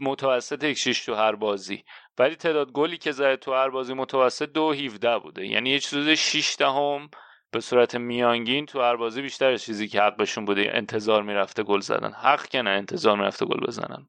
متوسط 0.00 0.64
ایکس 0.64 1.04
تو 1.04 1.14
هر 1.14 1.34
بازی. 1.34 1.84
ولی 2.18 2.36
تعداد 2.36 2.72
گلی 2.72 2.96
که 2.96 3.12
زده 3.12 3.36
تو 3.36 3.54
هر 3.54 3.70
بازی 3.70 3.94
متوسط 3.94 4.48
دو 4.52 4.72
هیوده 4.72 5.18
بوده. 5.18 5.46
یعنی 5.46 5.70
یه 5.70 5.78
چیز 5.78 6.08
6 6.08 6.56
دهم 6.58 7.10
به 7.50 7.60
صورت 7.60 7.94
میانگین 7.94 8.66
تو 8.66 8.82
هر 8.82 8.96
بازی 8.96 9.22
بیشتر 9.22 9.56
چیزی 9.56 9.88
که 9.88 10.02
حقشون 10.02 10.44
بوده 10.44 10.70
انتظار 10.74 11.22
می‌رفته 11.22 11.62
گل 11.62 11.80
زدن. 11.80 12.12
حق 12.12 12.46
که 12.46 12.62
نه 12.62 12.70
انتظار 12.70 13.16
می‌رفته 13.16 13.46
گل 13.46 13.66
بزنن. 13.66 14.08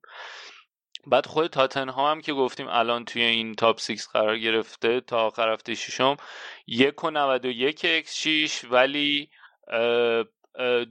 بعد 1.07 1.25
خود 1.25 1.47
تاتنهام 1.47 2.11
هم 2.11 2.21
که 2.21 2.33
گفتیم 2.33 2.67
الان 2.67 3.05
توی 3.05 3.21
این 3.21 3.55
top 3.55 3.79
6 3.79 4.07
قرار 4.13 4.37
گرفته 4.37 5.01
تا 5.01 5.17
آخر 5.27 5.53
هفته 5.53 5.75
ششم 5.75 6.17
یک 6.67 7.03
و 7.03 7.09
91 7.09 7.85
اکس 7.85 8.15
6 8.15 8.65
ولی 8.71 9.29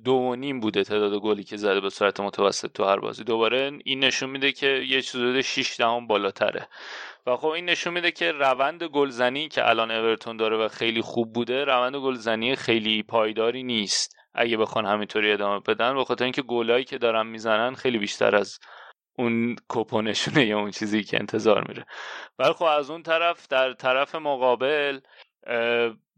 دو 0.04 0.12
و 0.12 0.34
نیم 0.34 0.60
بوده 0.60 0.84
تعداد 0.84 1.20
گلی 1.20 1.44
که 1.44 1.56
زده 1.56 1.80
به 1.80 1.90
صورت 1.90 2.20
متوسط 2.20 2.72
تو 2.72 2.84
هر 2.84 2.96
بازی. 2.96 3.24
دوباره 3.24 3.72
این 3.84 4.04
نشون 4.04 4.30
میده 4.30 4.52
که 4.52 4.66
یه 4.66 5.02
چیز 5.02 5.20
حدود 5.20 5.40
6 5.40 5.76
دهم 5.78 6.06
بالاتره. 6.06 6.68
و 7.26 7.36
خب 7.36 7.46
این 7.46 7.64
نشون 7.64 7.92
میده 7.92 8.10
که 8.10 8.32
روند 8.32 8.84
گلزنی 8.84 9.48
که 9.48 9.68
الان 9.68 9.90
اورتون 9.90 10.36
داره 10.36 10.56
و 10.56 10.68
خیلی 10.68 11.00
خوب 11.00 11.32
بوده 11.32 11.64
روند 11.64 11.96
گلزنی 11.96 12.56
خیلی 12.56 13.02
پایداری 13.02 13.62
نیست. 13.62 14.16
اگه 14.34 14.56
بخوان 14.56 14.86
همینطوری 14.86 15.32
ادامه 15.32 15.60
بدن 15.60 15.94
به 15.94 16.04
خاطر 16.04 16.24
اینکه 16.24 16.42
گلایی 16.42 16.84
که 16.84 16.98
دارن 16.98 17.26
می‌زنن 17.26 17.74
خیلی 17.74 17.98
بیشتر 17.98 18.36
از 18.36 18.58
اون 19.18 19.56
کوپونشونه 19.68 20.46
یا 20.46 20.58
اون 20.58 20.70
چیزی 20.70 21.04
که 21.04 21.16
انتظار 21.20 21.68
میره. 21.68 21.86
ولی 22.38 22.52
خب 22.52 22.64
از 22.64 22.90
اون 22.90 23.02
طرف 23.02 23.48
در 23.48 23.72
طرف 23.72 24.14
مقابل 24.14 25.00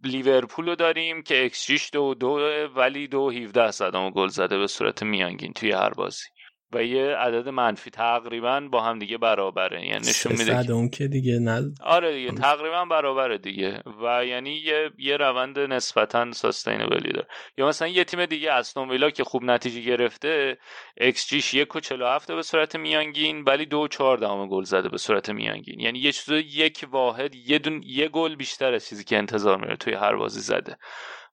لیورپول 0.05 0.68
رو 0.68 0.74
داریم 0.74 1.22
که 1.22 1.44
XG 1.44 1.90
دو 1.93 2.14
دو 2.14 2.28
ولی 2.77 3.09
دو 3.09 3.31
17 3.31 3.70
صدم 3.70 4.11
گل 4.10 4.28
زده 4.28 4.59
به 4.59 4.66
صورت 4.66 5.02
میانگین 5.02 5.52
توی 5.52 5.72
هر 5.72 5.90
بازی. 5.90 6.24
و 6.72 6.84
یه 6.84 7.16
عدد 7.16 7.48
منفی 7.48 7.90
تقریبا 7.90 8.60
با 8.60 8.82
هم 8.82 8.98
دیگه 8.98 9.18
برابره. 9.18 9.86
یعنی 9.86 10.09
نشون 10.09 10.32
میده 10.32 10.72
اون 10.72 10.88
که 10.88 11.09
دیگه 11.09 11.38
نه 11.38 11.74
آره 11.82 12.12
دیگه 12.12 12.32
تقریبا 12.32 12.84
برابره 12.84 13.38
دیگه. 13.38 13.82
و 14.02 14.26
یعنی 14.26 14.51
یه, 14.51 14.90
یه 14.98 15.16
روند 15.16 15.59
نسبتا 15.59 16.32
sustainable 16.32 17.06
ی 17.06 17.12
داره. 17.12 17.26
یا 17.59 17.68
مثلا 17.68 17.88
یه 17.88 18.05
تیم 18.05 18.26
دیگه 18.26 18.52
استون 18.52 18.90
ویلا 18.90 19.10
که 19.10 19.24
خوب 19.24 19.44
نتیجه 19.44 19.80
گرفته 19.80 20.59
XG 20.97 21.28
ش 21.28 21.55
یک 21.55 21.76
و 21.76 21.80
چهل 21.81 22.01
و 22.01 22.07
هفته 22.06 22.34
به 22.34 22.42
صورت 22.42 22.76
میانگین 22.76 23.42
ولی 23.42 23.66
دو 23.66 23.78
و 23.78 23.88
چهار 23.88 24.16
دهم 24.16 24.48
گل 24.48 24.64
زده 24.64 24.88
به 24.88 24.98
صورت 24.98 25.30
میانگین. 25.30 25.80
یعنی 25.80 25.98
یه 25.98 26.12
چیز 26.12 26.28
یک 26.28 26.86
واحد 26.90 27.34
یه 27.34 27.59
دون 27.59 27.82
یه 27.86 28.09
گل 28.09 28.34
بیشتر 28.34 28.74
از 28.74 28.88
چیزی 28.88 29.05
که 29.05 29.18
انتظار 29.18 29.60
میره 29.60 29.76
توی 29.76 29.94
هر 29.94 30.16
بازی 30.16 30.40
زده. 30.40 30.76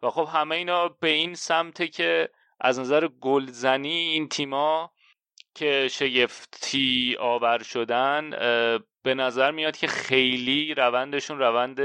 و 0.03 0.09
خب 0.09 0.27
همه 0.33 0.55
اینا 0.55 0.87
به 0.87 1.09
این 1.09 1.33
سمته 1.33 1.87
که 1.87 2.29
از 2.59 2.79
نظر 2.79 3.07
گلزنی 3.21 3.89
این 3.89 4.27
تیما 4.27 4.91
که 5.57 5.87
شگفتی 5.91 7.15
آور 7.19 7.63
شدن 7.63 8.29
به 9.03 9.13
نظر 9.13 9.51
میاد 9.51 9.77
که 9.77 9.87
خیلی 9.87 10.73
روندشون 10.73 11.39
روند 11.39 11.79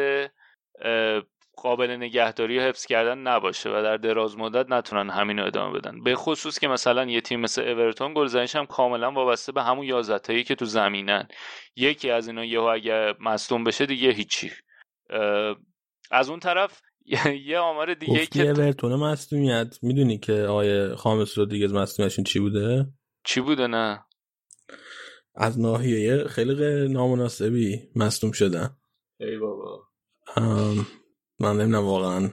قابل 1.57 1.91
نگهداری 1.91 2.59
و 2.59 2.63
حفظ 2.63 2.87
کردن 2.87 3.19
نباشه 3.19 3.71
و 3.71 3.83
در 3.83 3.97
دراز 3.97 4.39
مدت 4.39 4.67
نتونن 4.71 5.11
همین 5.11 5.39
رو 5.39 5.47
ادامه 5.47 5.79
بدن. 5.79 6.03
به 6.03 6.15
خصوص 6.15 6.59
که 6.59 6.69
مثلا 6.69 7.05
یه 7.05 7.21
تیم 7.21 7.41
مثل 7.41 7.63
اورتون 7.63 8.15
گلزنیش 8.15 8.57
هم 8.57 8.67
کاملا 8.67 9.13
وابسته 9.13 9.53
به 9.53 9.63
همون 9.63 9.87
یازدهایی 9.87 10.45
که 10.45 10.55
تو 10.55 10.65
زمینن. 10.65 11.29
یکی 11.77 12.11
از 12.11 12.29
اینا 12.29 12.45
یهو 12.45 12.65
اگه 12.65 13.15
مصدوم 13.21 13.65
بشه 13.65 13.87
دیگه 13.87 14.11
هیچی. 14.11 14.51
از 16.11 16.31
اون 16.31 16.39
طرف 16.39 16.81
یه 17.49 17.59
آمار 17.59 17.95
دیگه 17.95 18.27
که 18.27 18.49
اورتون 18.49 18.95
مصدومیت. 18.95 19.79
می‌دونی 19.83 20.19
که 20.19 20.33
آقای 20.33 20.95
خامس 20.95 21.39
رو 21.39 21.47
دیگه 21.47 21.67
مصدومیتشون 21.67 22.25
چی 22.25 22.39
بوده؟ 22.39 22.87
چی 23.25 23.41
بوده 23.41 23.67
نه؟ 23.67 24.05
از 25.35 25.61
ناحیه 25.61 26.25
خیلی 26.25 26.89
نامناسبی 26.89 27.91
مصدوم 27.97 28.33
شدن. 28.33 28.77
ای 29.21 29.39
بابا. 29.39 29.89
من 31.41 31.57
نمی‌دونم 31.57 31.85
واقعا 31.85 32.31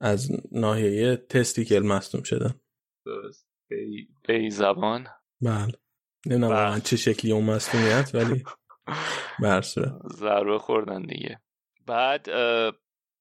از 0.00 0.30
ناحیه 0.52 1.16
تستیکل 1.16 1.78
مصدوم 1.78 2.22
شدن. 2.22 2.60
درست. 3.06 3.46
بی 4.28 4.50
زبان؟ 4.50 5.06
بله. 5.40 5.72
نمی‌دونم 6.26 6.48
واقعا 6.48 6.78
چه 6.80 6.96
شکلی 6.96 7.32
اون 7.32 7.44
مصدومیت 7.44 8.10
ولی 8.14 8.44
برسه 9.42 9.92
ضربه 10.12 10.58
خوردن 10.58 11.02
دیگه. 11.02 11.40
بعد 11.86 12.28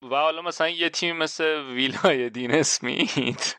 و 0.02 0.16
حالا 0.16 0.42
مثلا 0.42 0.70
یه 0.70 0.90
تیم 0.90 1.18
مثل 1.18 1.74
ویلای 1.74 2.30
دین 2.30 2.52
اسمیت. 2.52 3.56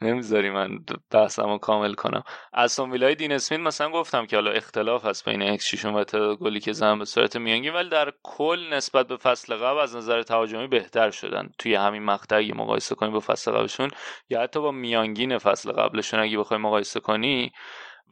نمی‌ذاری 0.00 0.50
من 0.50 0.78
بحثمو 1.10 1.58
کامل 1.58 1.94
کنم. 1.94 2.22
از 2.52 2.80
ویلای 2.80 3.14
دین 3.14 3.32
اسمیت 3.32 3.60
مثلا 3.60 3.90
گفتم 3.90 4.26
که 4.26 4.36
حالا 4.36 4.50
اختلاف 4.50 5.04
هست 5.04 5.28
بین 5.28 5.42
اکس 5.42 5.64
شیشون 5.64 5.94
و 5.94 6.04
تعداد 6.04 6.38
گلی 6.38 6.60
که 6.60 6.72
زن 6.72 6.98
به 6.98 7.04
صورت 7.04 7.36
میانگین 7.36 7.72
ولی 7.72 7.88
در 7.88 8.12
کل 8.22 8.68
نسبت 8.72 9.06
به 9.06 9.16
فصل 9.16 9.54
قبل 9.54 9.78
از 9.78 9.96
نظر 9.96 10.22
تهاجمی 10.22 10.66
بهتر 10.66 11.10
شدن. 11.10 11.50
توی 11.58 11.74
همین 11.74 12.02
مقطع 12.02 12.36
اگه 12.36 12.54
مقایسه 12.54 12.94
کنیم 12.94 13.12
با 13.12 13.20
فصل 13.20 13.52
قبلشون 13.52 13.90
یا 14.28 14.42
حتی 14.42 14.60
با 14.60 14.72
میانگین 14.72 15.38
فصل 15.38 15.72
قبلشون 15.72 16.20
اگه 16.20 16.38
بخوای 16.38 16.60
مقایسه 16.60 17.00
کنی. 17.00 17.52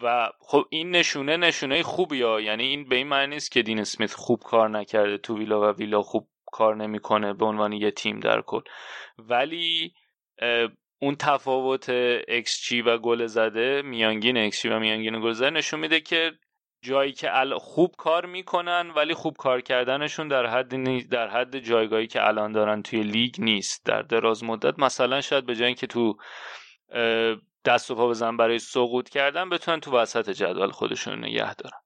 و 0.02 0.30
خب 0.40 0.64
این 0.70 0.90
نشونه 0.90 1.36
نشونه 1.36 1.82
خوبی 1.82 2.22
ها. 2.22 2.40
یعنی 2.40 2.64
این 2.64 2.88
به 2.88 2.96
این 2.96 3.06
معنی 3.06 3.34
نیست 3.34 3.52
که 3.52 3.62
دین 3.62 3.80
اسمیت 3.80 4.12
خوب 4.14 4.40
کار 4.42 4.68
نکرده 4.68 5.18
تو 5.18 5.38
ویلا 5.38 5.60
و 5.60 5.76
ویلا 5.76 6.02
خوب 6.02 6.28
کار 6.52 6.76
نمی‌کنه 6.76 7.32
به 7.32 7.44
عنوان 7.44 7.72
یه 7.72 7.90
تیم 7.90 8.20
در 8.20 8.40
کل. 8.40 8.60
ولی 9.18 9.94
اون 10.98 11.16
تفاوت 11.16 11.86
XG 12.44 12.73
و 12.86 12.98
گل 12.98 13.27
زده 13.27 13.82
میانگین 13.82 14.51
XG 14.51 14.64
و 14.64 14.78
میانگین 14.78 15.20
گل 15.20 15.32
زده 15.32 15.51
نشون 15.51 15.81
میده 15.81 16.01
که 16.01 16.32
جایی 16.82 17.12
که 17.12 17.31
خوب 17.59 17.94
کار 17.98 18.27
می‌کنن 18.27 18.90
ولی 18.97 19.14
خوب 19.14 19.36
کار 19.36 19.60
کردنشون 19.60 20.28
در 20.28 20.47
حد 20.47 21.09
در 21.09 21.28
حد 21.28 21.59
جایگاهی 21.59 22.06
که 22.06 22.27
الان 22.27 22.52
دارن 22.52 22.82
توی 22.82 23.02
لیگ 23.02 23.35
نیست. 23.39 23.86
در 23.86 24.02
دراز 24.02 24.44
مدت 24.44 24.78
مثلا 24.78 25.20
شاید 25.20 25.47
به 25.47 25.56
جای 25.56 25.74
که 25.74 25.86
تو 25.86 26.16
دست 27.64 27.90
و 27.90 27.94
پا 27.94 28.09
بزن 28.09 28.36
برای 28.36 28.59
سقوط 28.59 29.09
کردن 29.09 29.48
بتونن 29.48 29.81
تو 29.81 29.97
وسط 29.97 30.31
جدول 30.31 30.70
خودشون 30.70 31.18
نگه 31.18 31.55
دارن. 31.55 31.78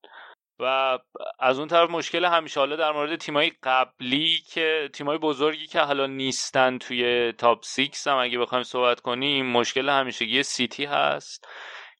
و 0.61 0.99
از 1.39 1.59
اون 1.59 1.69
طرف 1.69 1.91
مشکل 1.91 2.25
همیشه 2.25 2.61
حالا 2.61 2.77
در 2.77 2.93
مورد 2.93 3.17
تیمای 3.17 3.53
قبلی 3.63 4.39
که 4.49 4.91
تیمای 4.93 5.19
بزرگی 5.19 5.67
که 5.67 5.81
حالا 5.81 6.07
نیستن 6.07 6.79
توی 6.79 7.33
تاپ 7.33 7.65
6 7.65 8.07
هم 8.07 8.17
اگه 8.17 8.39
بخوایم 8.39 8.65
صحبت 8.65 9.01
کنیم 9.01 9.47
مشکل 9.47 9.89
همیشگی 9.89 10.43
سیتی 10.43 10.85
هست 10.85 11.49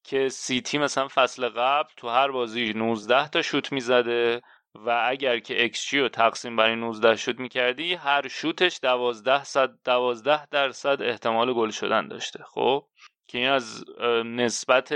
که 0.05 0.29
سیتی 0.29 0.79
مثلا 0.79 1.09
فصل 1.09 1.49
قبل 1.49 1.89
تو 1.97 2.09
هر 2.09 2.31
بازی 2.31 2.73
19 2.73 3.29
تا 3.29 3.43
شوت 3.43 3.73
می‌زده 3.73 4.43
و 4.75 5.05
اگر 5.09 5.39
که 5.39 5.69
XG 5.69 5.95
رو 5.95 6.09
تقسیم 6.09 6.57
بر 6.57 6.75
19 6.75 7.17
شوت 7.17 7.39
می‌کردی 7.39 7.95
هر 7.95 8.29
شوتش 8.29 8.81
12 8.83 9.45
صد 9.45 9.71
12 9.85 10.47
درصد 10.47 11.03
احتمال 11.03 11.53
گل 11.55 11.71
شدن 11.71 12.09
داشته. 12.09 12.45
خب؟ 12.45 12.87
که 13.31 13.39
این 13.39 13.49
از 13.49 13.85
نسبت 14.25 14.89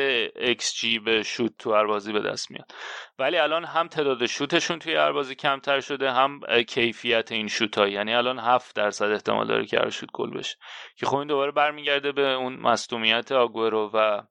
XG 0.56 1.01
به 1.05 1.23
شوت 1.23 1.52
تو 1.59 1.74
هر 1.74 1.86
بازی 1.86 2.12
به 2.12 2.20
دست 2.20 2.51
میاد. 2.51 2.73
ولی 3.19 3.36
الان 3.36 3.65
هم 3.65 3.89
تعداد 3.89 4.27
شوتشون 4.27 4.78
توی 4.78 4.94
هر 4.94 5.12
بازی 5.12 5.35
کمتر 5.35 5.81
شده 5.81 6.12
هم 6.12 6.40
کیفیت 6.69 7.32
این 7.32 7.48
شوت 7.48 7.78
ها 7.78 7.89
یعنی 7.89 8.15
الان 8.15 8.39
7 8.39 8.77
درصد 8.77 9.11
احتمال 9.11 9.47
داره 9.47 9.66
که 9.66 9.78
هر 9.78 9.90
شوت 9.90 10.09
گل 10.12 10.31
بشه. 10.39 10.56
که 10.97 11.06
خب 11.06 11.16
این 11.16 11.28
دوباره 11.28 11.52
برمیگرده 11.52 12.12
به 12.12 12.32
اون 12.32 12.56
مصدومیت 12.56 13.32
آگوئرو 13.32 13.90
و 13.94 14.23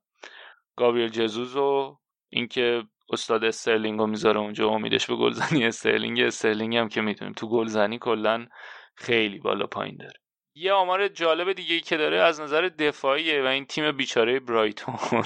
گابریل 0.76 1.08
ژسوس 1.08 1.56
و 1.56 1.98
اینکه 2.28 2.82
استاد 3.12 3.44
استرلینگ 3.44 3.98
رو 3.98 4.06
می‌ذاره 4.06 4.40
اونجا 4.40 4.68
امیدش 4.68 5.06
به 5.06 5.16
گلزنی 5.16 5.64
استرلینگ. 5.70 6.20
استرلینگ 6.20 6.76
هم 6.76 6.88
که 6.88 7.00
می‌دونیم 7.00 7.34
تو 7.34 7.48
گلزنی 7.48 7.98
کلا 7.98 8.46
خیلی 8.94 9.38
بالا 9.38 9.66
پایین 9.66 9.96
داره. 9.96 10.23
یه 10.54 10.72
آمار 10.72 11.08
جالب 11.08 11.52
دیگه 11.52 11.80
که 11.80 11.96
داره 11.96 12.22
از 12.22 12.40
نظر 12.40 12.60
دفاعیه 12.78 13.42
و 13.42 13.46
این 13.46 13.64
تیم 13.64 13.92
بیچاره 13.92 14.40
برایتون. 14.40 14.94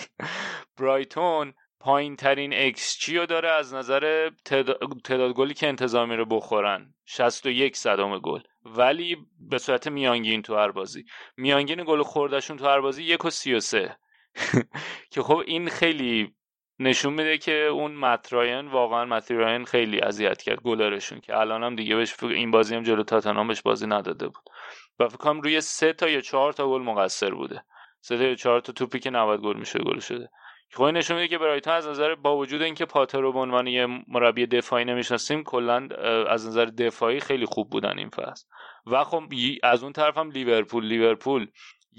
برایتون 0.79 1.55
پایین 1.81 2.17
ترین 2.17 2.53
XG 2.53 3.09
رو 3.09 3.27
داره 3.27 3.51
از 3.51 3.75
نظر 3.75 4.31
تعداد 5.05 5.33
گلی 5.33 5.55
که 5.55 5.69
انتظار 5.69 6.07
میره 6.07 6.25
بخورن؟ 6.25 6.95
61 7.05 7.77
صدم 7.77 8.19
گل. 8.19 8.41
ولی 8.65 9.17
به 9.41 9.59
صورت 9.59 9.89
میانگین 9.89 10.43
تو 10.43 10.57
هر 10.57 10.71
بازی. 10.71 11.05
میانگین 11.37 11.85
گل 11.85 12.03
خوردشون 12.03 12.57
تو 12.57 12.67
هر 12.67 12.81
بازی 12.81 13.03
یک 13.03 13.25
و 13.25 13.31
سی 13.31 13.55
و 13.55 13.61
سه. 13.61 13.97
که 15.13 15.23
خب 15.23 15.43
این 15.47 15.69
خیلی 15.69 16.35
نشون 16.81 17.13
میده 17.13 17.39
که 17.39 17.53
اون 17.53 17.95
مت 17.95 18.24
رایان 18.24 18.69
واقعا 18.69 19.05
مت 19.05 19.29
رایان 19.29 19.65
خیلی 19.65 20.01
اذیت 20.01 20.43
کرد 20.43 20.61
گلرشون 20.61 21.21
که 21.21 21.37
الان 21.37 21.65
هم 21.65 21.77
دیگه 21.77 21.97
بهش 21.97 22.23
این 22.23 22.51
بازی 22.51 22.75
هم 22.75 22.83
جلو 22.83 23.03
تاتنهام 23.03 23.49
بهش 23.49 23.63
بازی 23.63 23.87
نداده 23.87 24.29
بود. 24.29 24.43
و 24.99 25.09
فکر 25.09 25.17
کنم 25.17 25.41
روی 25.41 25.61
سه 25.61 25.93
تا 25.93 26.09
یا 26.09 26.21
چهار 26.21 26.53
تا 26.53 26.69
گل 26.69 26.83
مقصر 26.83 27.31
بوده. 27.31 27.65
سه 28.01 28.17
تا 28.17 28.25
یا 28.25 28.35
چهار 28.35 28.61
تا 28.61 28.73
توپی 28.73 28.99
که 28.99 29.11
90 29.11 29.41
گل 29.41 29.57
میشه 29.57 29.79
گل 29.79 29.99
شده. 29.99 30.29
خب 30.73 30.85
نشون 30.85 31.17
میده 31.17 31.29
که 31.29 31.39
برایتون 31.39 31.73
از 31.73 31.89
نظر 31.89 32.15
با 32.15 32.37
وجود 32.37 32.63
اینکه 32.63 32.85
پاتر 32.85 33.21
رو 33.21 33.33
به 33.33 33.39
عنوان 33.39 33.67
یه 33.67 33.87
مربی 34.09 34.47
دفاعی 34.47 34.85
نمی‌شناسیم 34.85 35.45
کلا 35.45 35.89
از 36.29 36.47
نظر 36.47 36.65
دفاعی 36.65 37.21
خیلی 37.21 37.47
خوب 37.47 37.71
بودن 37.71 37.99
این 37.99 38.09
فصل. 38.09 38.47
و 38.87 39.05
خب 39.05 39.23
از 39.63 39.83
اون 39.83 39.93
طرف 39.93 40.19
هم 40.19 40.31
لیورپول 40.31 40.85
لیورپول 40.85 41.47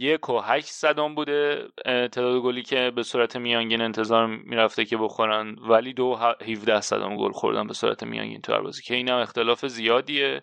یک 0.01 0.29
و 0.29 0.39
هشت 0.39 0.67
صدام 0.67 1.15
بوده 1.15 1.67
تعداد 1.85 2.41
گلی 2.41 2.63
که 2.63 2.91
به 2.95 3.03
صورت 3.03 3.35
میانگین 3.35 3.81
انتظار 3.81 4.27
می‌رفته 4.27 4.85
که 4.85 4.97
بخورن. 4.97 5.55
ولی 5.55 5.93
دو 5.93 6.19
هیوده 6.41 6.81
صدام 6.81 7.17
گل 7.17 7.31
خوردن 7.31 7.67
به 7.67 7.73
صورت 7.73 8.03
میانگین 8.03 8.41
تو 8.41 8.61
بازی. 8.61 8.81
که 8.81 8.95
این 8.95 9.09
هم 9.09 9.17
اختلاف 9.17 9.65
زیادیه 9.65 10.41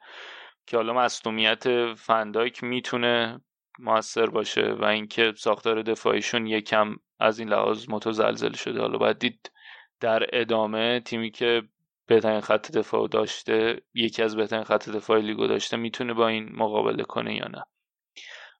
که 0.66 0.76
حالا 0.76 0.92
مصدومیت 0.92 1.94
فندایک 1.94 2.64
می‌تونه 2.64 3.40
موثر 3.78 4.26
باشه 4.26 4.72
و 4.72 4.84
اینکه 4.84 5.32
ساختار 5.36 5.82
دفاعیشون 5.82 6.46
یکم 6.46 6.96
از 7.20 7.38
این 7.38 7.48
لحاظ 7.48 7.86
متزلزل 7.88 8.52
شده. 8.52 8.80
حالا 8.80 8.98
باید 8.98 9.18
دید 9.18 9.52
در 10.00 10.26
ادامه 10.32 11.00
تیمی 11.00 11.30
که 11.30 11.62
بهترین 12.06 12.40
خط 12.40 12.72
دفاع 12.72 13.08
داشته 13.08 13.82
یکی 13.94 14.22
از 14.22 14.36
بهترین 14.36 14.64
خط 14.64 14.88
دفاع 14.88 15.18
لیگو 15.18 15.46
داشته 15.46 15.76
می‌تونه 15.76 16.14
با 16.14 16.28
این 16.28 16.48
مقابله 16.52 17.02
کنه 17.04 17.34
یا 17.34 17.48
نه. 17.48 17.62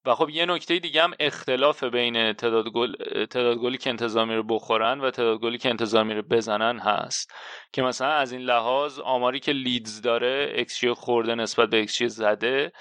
و 0.07 0.15
خب 0.15 0.31
یه 0.31 0.47
نکته 0.47 0.79
دیگه 0.79 1.03
هم 1.03 1.13
اختلاف 1.21 1.85
بین 1.85 2.33
تعداد 2.33 2.69
گل 2.69 2.93
تعداد 3.31 3.57
گلی 3.57 3.79
که 3.79 3.91
انتظار 3.91 4.25
میره 4.25 4.43
بخورن 4.49 5.01
و 5.01 5.11
تعداد 5.11 5.41
گلی 5.41 5.59
که 5.59 5.69
انتظار 5.69 6.05
میره 6.05 6.23
بزنن 6.23 6.79
هست. 6.79 7.33
که 7.73 7.83
مثلا 7.83 8.09
از 8.09 8.33
این 8.33 8.41
لحاظ 8.41 8.99
آماری 8.99 9.41
که 9.41 9.53
لیدز 9.53 10.03
داره 10.03 10.53
XG 10.55 10.93
خورده 10.93 11.35
نسبت 11.35 11.71
به 11.71 11.81
XG 11.83 12.09
زده 12.09 12.73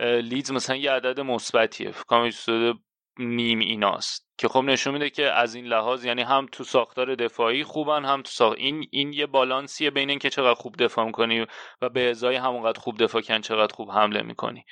لیدز 0.00 0.52
مثلا 0.52 0.76
یه 0.76 0.90
عدد 0.90 1.20
مثبتیه. 1.20 1.92
کامل 2.06 2.30
نیم 3.18 3.58
ایناست. 3.58 4.26
که 4.38 4.48
خب 4.48 4.60
نشون 4.60 4.92
میده 4.92 5.10
که 5.10 5.32
از 5.32 5.54
این 5.54 5.66
لحاظ 5.66 6.04
یعنی 6.04 6.22
هم 6.22 6.46
تو 6.52 6.64
ساختار 6.64 7.14
دفاعی 7.14 7.64
خوبن 7.64 8.04
هم 8.04 8.22
تو 8.22 8.30
ساخت 8.30 8.58
این 8.58 8.86
این 8.90 9.12
یه 9.12 9.26
بالانسیه 9.26 9.90
بین 9.90 10.10
اینکه 10.10 10.30
چقدر 10.30 10.54
خوب 10.54 10.76
دفاع 10.76 11.04
می‌کنی 11.06 11.46
و 11.82 11.88
به 11.88 12.10
ازای 12.10 12.36
همونقدر 12.36 12.80
خوب 12.80 12.96
دفاع 12.96 13.22
کن 13.22 13.40
چقدر 13.40 13.74
خوب 13.74 13.90
حمله 13.90 14.22
می‌کنی. 14.22 14.64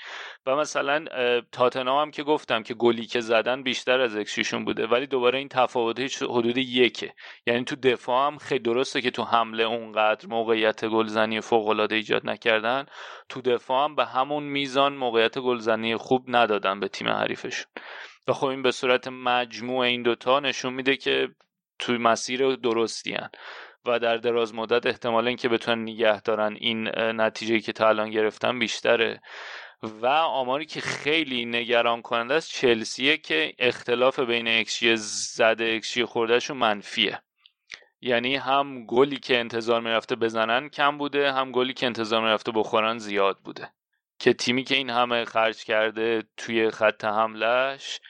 و 0.46 0.56
مثلا 0.56 1.04
تاتنام 1.52 2.02
هم 2.02 2.10
که 2.10 2.22
گفتم 2.22 2.62
که 2.62 2.74
گلی 2.74 3.06
که 3.06 3.20
زدن 3.20 3.62
بیشتر 3.62 4.00
از 4.00 4.16
XG 4.16 4.32
شون 4.32 4.64
بوده 4.64 4.86
ولی 4.86 5.06
دوباره 5.06 5.38
این 5.38 5.48
تفاوت 5.48 6.22
حدود 6.22 6.58
یکه. 6.58 7.14
یعنی 7.46 7.64
تو 7.64 7.76
دفاع 7.76 8.26
هم 8.26 8.38
خیلی 8.38 8.62
درسته 8.62 9.00
که 9.00 9.10
تو 9.10 9.22
حمله 9.22 9.64
اونقدر 9.64 10.28
موقعیت 10.28 10.84
گلزنی 10.84 11.40
فوق 11.40 11.68
العاده 11.68 11.94
ایجاد 11.94 12.26
نکردن. 12.30 12.86
تو 13.28 13.40
دفاع 13.40 13.84
هم 13.84 13.96
به 13.96 14.04
همون 14.04 14.42
میزان 14.42 14.96
موقعیت 14.96 15.38
گلزنی 15.38 15.96
خوب 15.96 16.24
ندادن 16.28 16.80
به 16.80 16.88
تیم 16.88 17.08
حریفشون. 17.08 17.66
و 18.28 18.32
خب 18.32 18.46
این 18.46 18.62
به 18.62 18.70
صورت 18.70 19.08
مجموع 19.08 19.78
این 19.78 20.02
دوتا 20.02 20.40
نشون 20.40 20.72
میده 20.72 20.96
که 20.96 21.28
توی 21.78 21.98
مسیر 21.98 22.56
درستی 22.56 23.12
هن. 23.12 23.30
و 23.86 23.98
در 23.98 24.16
دراز 24.16 24.54
مدت 24.54 24.86
احتمال 24.86 25.28
اینکه 25.28 25.48
بتونن 25.48 25.82
نگه 25.82 26.20
دارن 26.20 26.56
این 26.60 26.88
نتیجه 26.98 27.60
که 27.60 27.72
تا 27.72 27.88
الان 27.88 28.10
گرفتن 28.10 28.58
بیشتره 28.58 29.20
و 29.82 30.06
آماری 30.06 30.66
که 30.66 30.80
خیلی 30.80 31.44
نگران 31.44 32.02
کننده 32.02 32.34
است 32.34 32.50
چلسیه 32.50 33.16
که 33.16 33.54
اختلاف 33.58 34.18
بین 34.18 34.48
اکشی 34.48 34.96
زده 34.96 35.72
اکشی 35.76 36.04
خوردهشون 36.04 36.56
منفیه 36.56 37.22
یعنی 38.00 38.36
هم 38.36 38.86
گلی 38.86 39.16
که 39.16 39.38
انتظار 39.38 39.80
می‌رفته 39.80 40.16
بزنن 40.16 40.68
کم 40.68 40.98
بوده 40.98 41.32
هم 41.32 41.52
گلی 41.52 41.72
که 41.72 41.86
انتظار 41.86 42.22
می‌رفته 42.22 42.52
بخورن 42.52 42.98
زیاد 42.98 43.38
بوده 43.44 43.72
که 44.18 44.32
تیمی 44.32 44.64
که 44.64 44.74
این 44.74 44.90
همه 44.90 45.24
خرج 45.24 45.64
کرده 45.64 46.22
توی 46.36 46.70
خط 46.70 47.04
حملش 47.04 48.00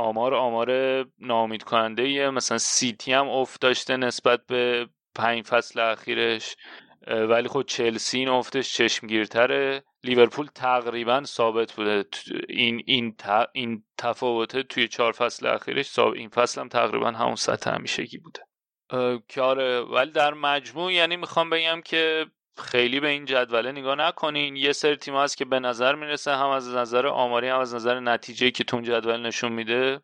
آمار 0.00 0.34
آمار 0.34 0.70
نامید 1.18 1.62
کننده 1.62 2.02
ایه. 2.02 2.30
مثلا 2.30 2.58
سیتی 2.58 3.12
هم 3.12 3.28
افت 3.28 3.60
داشته 3.60 3.96
نسبت 3.96 4.40
به 4.46 4.88
پنج 5.14 5.44
فصل 5.46 5.80
اخیرش. 5.80 6.56
ولی 7.06 7.48
خود 7.48 7.68
چلسی 7.68 8.18
این 8.18 8.28
افتش 8.28 8.74
چشمگیرتره. 8.74 9.82
لیورپول 10.04 10.46
تقریبا 10.54 11.22
ثابت 11.24 11.72
بوده. 11.72 12.04
این 12.48 12.82
این 12.86 13.16
این 13.52 13.84
تفاوته 13.98 14.62
توی 14.62 14.88
چهار 14.88 15.12
فصل 15.12 15.46
اخیرش 15.46 15.98
این 15.98 16.28
فصل 16.28 16.60
هم 16.60 16.68
تقریبا 16.68 17.10
همون 17.10 17.34
سطح 17.34 17.70
همیشگی 17.70 18.18
بوده. 18.18 18.40
که 19.28 19.40
آره 19.42 19.80
ولی 19.80 20.10
در 20.10 20.34
مجموع 20.34 20.92
یعنی 20.92 21.16
می‌خوام 21.16 21.50
بگم 21.50 21.80
که 21.84 22.26
خیلی 22.58 23.00
به 23.00 23.08
این 23.08 23.24
جدوله 23.24 23.72
نگاه 23.72 23.94
نکنین. 23.94 24.56
یه 24.56 24.72
سری 24.72 24.96
تیم 24.96 25.16
هست 25.16 25.36
که 25.36 25.44
به 25.44 25.60
نظر 25.60 25.94
می‌رسه 25.94 26.36
هم 26.36 26.48
از 26.48 26.74
نظر 26.74 27.06
آماری 27.06 27.48
هم 27.48 27.60
از 27.60 27.74
نظر 27.74 28.00
نتیجه 28.00 28.50
که 28.50 28.64
تون 28.64 28.82
جدول 28.82 29.26
نشون 29.26 29.52
میده 29.52 30.00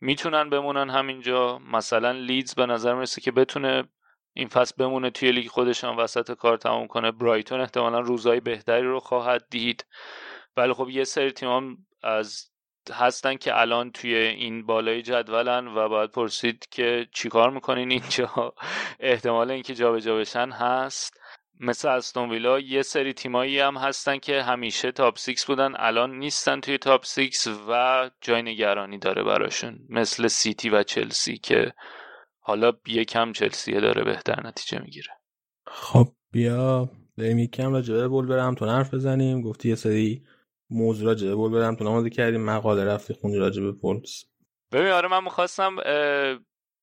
می‌تونن 0.00 0.50
بمونن 0.50 0.90
همینجا. 0.90 1.58
مثلا 1.58 2.10
لیدز 2.12 2.54
به 2.54 2.66
نظر 2.66 2.94
می‌رسه 2.94 3.20
که 3.20 3.32
بتونه 3.32 3.84
این 4.34 4.48
فصل 4.48 4.74
بمونه 4.78 5.10
توی 5.10 5.32
لیگ 5.32 5.48
خودشان 5.48 5.96
وسط 5.96 6.32
کار 6.32 6.56
تموم 6.56 6.86
کنه. 6.86 7.10
برایتون 7.12 7.60
احتمالا 7.60 8.00
روزهای 8.00 8.40
بهتری 8.40 8.86
رو 8.86 9.00
خواهد 9.00 9.44
دید. 9.50 9.86
ولی 10.56 10.72
خب 10.72 10.88
یه 10.88 11.04
سری 11.04 11.32
تیم 11.32 11.86
از 12.02 12.50
هستن 12.92 13.36
که 13.36 13.60
الان 13.60 13.92
توی 13.92 14.14
این 14.14 14.66
بالای 14.66 15.02
جدولن 15.02 15.68
و 15.68 15.88
باید 15.88 16.10
پرسید 16.10 16.66
که 16.70 17.06
چیکار 17.12 17.50
می‌کنین 17.50 17.90
اینجا. 17.90 18.54
احتمال 19.00 19.50
اینکه 19.50 19.74
جابجا 19.74 20.16
بشن 20.16 20.50
هست. 20.50 21.20
مثل 21.60 21.88
استون 21.88 22.30
ویلا 22.30 22.60
یه 22.60 22.82
سری 22.82 23.12
تیمایی 23.12 23.60
هم 23.60 23.76
هستن 23.76 24.18
که 24.18 24.42
همیشه 24.42 24.92
top 24.92 25.18
six 25.18 25.44
بودن 25.44 25.72
الان 25.76 26.18
نیستن 26.18 26.60
توی 26.60 26.78
top 26.78 27.04
six 27.04 27.46
و 27.68 28.10
جای 28.20 28.42
نگرانی 28.42 28.98
داره 28.98 29.22
براشون 29.22 29.78
مثل 29.88 30.26
سیتی 30.26 30.70
و 30.70 30.82
چلسی 30.82 31.38
که 31.38 31.72
حالا 32.40 32.72
یکم 32.86 33.32
چلسی 33.32 33.72
داره 33.72 34.04
بهتر 34.04 34.46
نتیجه 34.46 34.82
می‌گیره. 34.82 35.10
خب 35.66 36.08
بیا 36.32 36.88
بریم 37.18 37.38
یکم 37.38 37.72
راجع 37.72 37.94
به 37.94 38.08
وولورهمپتون 38.08 38.66
حرف 38.66 38.94
بزنیم. 38.94 39.42
گفتی 39.42 39.68
یه 39.68 39.74
سری 39.74 40.22
موضوع 40.70 41.06
راجع 41.06 41.28
به 41.28 41.34
وولورهمپتون 41.34 41.84
نمازی 41.84 42.10
کردیم 42.10 42.44
مقاله 42.44 42.84
رفتی 42.84 43.14
خونی 43.14 43.36
راجع 43.36 43.62
به 43.62 43.72
وولوز 43.72 44.24
ببین 44.72 44.92
آره 44.92 45.08
من 45.08 45.24
می‌خواستم 45.24 45.76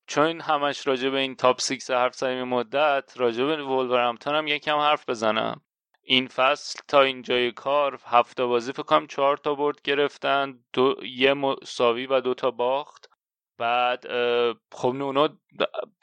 چون 0.07 0.41
همش 0.41 0.87
راجع 0.87 1.09
به 1.09 1.19
این 1.19 1.35
top 1.35 1.59
six 1.59 1.91
حرف 1.91 2.15
زدیم 2.15 2.43
مدت 2.43 3.13
راجع 3.15 3.43
به 3.43 3.63
وولورهمپتون 3.63 4.35
هم 4.35 4.47
یکم 4.47 4.77
حرف 4.77 5.09
بزنم. 5.09 5.61
این 6.03 6.27
فصل 6.27 6.79
تا 6.87 7.01
اینجای 7.01 7.51
کار 7.51 7.99
هفته 8.05 8.45
بازی 8.45 8.71
فکر 8.71 8.83
کنم 8.83 9.07
چهار 9.07 9.37
تا 9.37 9.55
برد 9.55 9.81
گرفتن 9.81 10.59
دو 10.73 10.95
یه 11.05 11.33
مساوی 11.33 12.05
و 12.05 12.21
دو 12.21 12.33
تا 12.33 12.51
باخت. 12.51 13.09
بعد 13.57 14.03
خب 14.71 14.93
نونو 14.95 15.27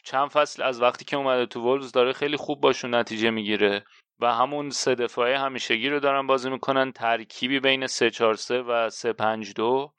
چند 0.05 0.29
فصل 0.29 0.63
از 0.63 0.83
وقتی 0.83 1.05
که 1.05 1.17
اومده 1.17 1.47
تو 1.47 1.61
وولوز 1.61 1.93
داره 1.93 2.13
خیلی 2.13 2.37
خوب 2.37 2.61
باشون 2.61 2.95
نتیجه 2.95 3.31
می‌گیره 3.31 3.85
و 4.21 4.35
همون 4.35 4.71
سه 4.71 4.95
دفاعه 4.95 5.39
همیشگی 5.39 5.89
رو 5.89 6.01
دارن 6.01 6.27
بازی 6.27 6.51
می‌کنن 6.51 6.93
ترکیبی 6.93 7.61
بین 7.61 7.87
3 7.87 8.11
4 8.11 8.35
3 8.35 8.63
و 8.63 8.91
3 8.91 9.13
5 9.13 9.55
2 9.55 9.93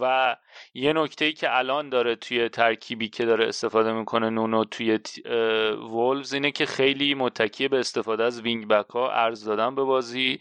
و 0.00 0.36
یه 0.74 0.92
نکته 0.92 1.24
ای 1.24 1.32
که 1.32 1.58
الان 1.58 1.88
داره 1.88 2.16
توی 2.16 2.48
ترکیبی 2.48 3.08
که 3.08 3.24
داره 3.24 3.48
استفاده 3.48 3.92
می‌کنه 3.92 4.30
نونو 4.30 4.64
توی 4.64 4.98
وولوز 5.76 6.32
اینه 6.34 6.50
که 6.50 6.66
خیلی 6.66 7.14
متکیه 7.14 7.68
به 7.68 7.78
استفاده 7.78 8.24
از 8.24 8.40
وینگ 8.40 8.68
بک 8.68 8.90
ها 8.90 9.12
عرض 9.12 9.44
دادن 9.44 9.74
به 9.74 9.84
بازی 9.84 10.38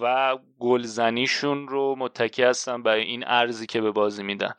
و 0.00 0.38
گلزنیشون 0.58 1.68
رو 1.68 1.94
متکی 1.98 2.42
هستن 2.42 2.82
به 2.82 2.92
این 2.92 3.24
عرضی 3.26 3.66
که 3.66 3.80
به 3.80 3.90
بازی 3.90 4.22
میدن. 4.22 4.54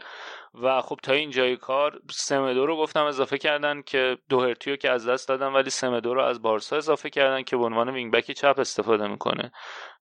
و 0.53 0.81
خب 0.81 0.99
تا 1.03 1.13
اینجای 1.13 1.57
کار 1.57 1.99
سمدو 2.11 2.65
رو 2.65 2.77
گفتم 2.77 3.03
اضافه 3.03 3.37
کردن 3.37 3.81
که 3.81 4.17
دوهرتی 4.29 4.64
رو 4.64 4.75
که 4.75 4.89
از 4.89 5.07
دست 5.07 5.27
دادن 5.27 5.47
ولی 5.47 5.69
سمدو 5.69 6.13
رو 6.13 6.21
از 6.21 6.41
بارسا 6.41 6.77
اضافه 6.77 7.09
کردن 7.09 7.43
که 7.43 7.57
به 7.57 7.63
عنوان 7.63 7.89
وینگ 7.89 8.13
بک 8.13 8.31
چپ 8.31 8.55
استفاده 8.59 9.07
می‌کنه. 9.07 9.51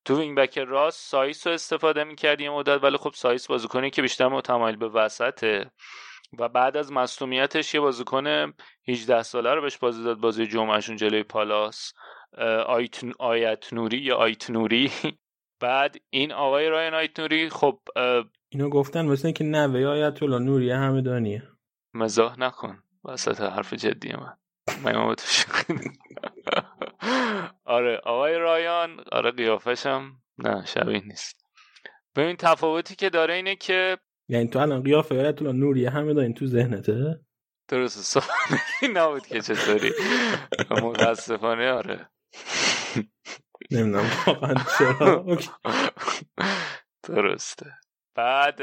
تو 0.05 0.19
وینگ 0.19 0.37
بک 0.37 0.59
راست 0.59 1.11
سایس 1.11 1.47
رو 1.47 1.53
استفاده 1.53 2.05
می‌کرد 2.05 2.41
یه 2.41 2.51
مدت 2.51 2.85
ولی 2.85 2.97
خب 2.97 3.13
سایس 3.15 3.47
بازیکنی 3.47 3.91
که 3.91 4.03
بیشتر 4.03 4.29
متمایل 4.29 4.77
به 4.77 4.89
وسطه 4.89 5.71
و 6.39 6.49
بعد 6.49 6.77
از 6.77 6.93
مصدومیتش 6.93 7.75
یه 7.75 7.81
بازیکن 7.81 8.53
18 8.89 9.23
ساله 9.23 9.55
رو 9.55 9.63
بهش 9.63 9.77
بازی 9.77 10.05
داد 10.05 10.19
بازی 10.19 10.47
جمعهشون 10.47 10.97
جلوی 10.97 11.23
پالاس 11.23 11.93
آیت, 12.67 13.05
آیت 13.19 13.73
نوری 13.73 13.99
یا 13.99 14.17
آیت 14.17 14.51
نوری 14.51 14.91
بعد 15.61 15.97
این 16.11 16.33
آقای 16.33 16.69
رایان 16.69 16.95
آیت 16.95 17.21
نوری 17.21 17.49
خب 17.49 17.81
اینو 18.49 18.69
گفتن 18.69 19.07
مثل 19.07 19.27
اینکه 19.27 19.45
نوه 19.45 19.87
آیت 19.87 20.23
الله 20.23 20.39
نوری 20.39 20.71
همدانیه 20.71 21.43
مزاح 21.95 22.39
نکن 22.39 22.83
وسط 23.05 23.41
حرف 23.41 23.75
جدی 23.75 24.13
من. 24.13 24.37
من 24.85 25.15
آره 27.65 27.97
آقای 27.97 28.35
رایان. 28.39 29.05
آره 29.13 29.31
قیافشم 29.31 30.13
نه 30.39 30.65
شبیه 30.67 31.03
نیست. 31.05 31.47
ببین 32.17 32.37
تفاوتی 32.37 32.95
که 32.97 33.11
داره 33.11 33.35
اینه 33.35 33.57
که 33.57 33.99
یعنی 34.29 34.49
تو 34.49 34.59
الان 34.59 34.83
قیافه 34.83 35.21
آیت 35.21 35.43
الله 35.43 35.53
نوری 35.53 35.87
همه 35.87 36.15
دارین 36.15 36.35
تو 36.35 36.47
ذهنته؟ 36.47 37.21
درسته 37.69 38.01
سوال 38.01 38.93
نبود 38.97 39.27
که 39.27 39.41
چطوری. 39.41 39.93
متاسفانه 40.71 41.73
آره. 41.73 42.11
نمی‌دونم 43.71 44.11
واقعا 44.27 44.55
چرا. 44.79 45.39
درسته. 47.03 47.73
بعد 48.15 48.61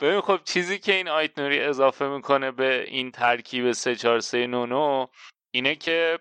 ببین 0.00 0.20
خب 0.20 0.40
چیزی 0.44 0.78
که 0.78 0.94
این 0.94 1.08
آیت 1.08 1.38
نوری 1.38 1.60
اضافه 1.60 2.08
می‌کنه 2.08 2.50
به 2.50 2.84
این 2.88 3.10
ترکیب 3.10 3.72
3 3.72 3.96
4 3.96 4.20
3 4.20 4.46
9 4.46 5.08
اینه 5.50 5.74
که 5.74 6.18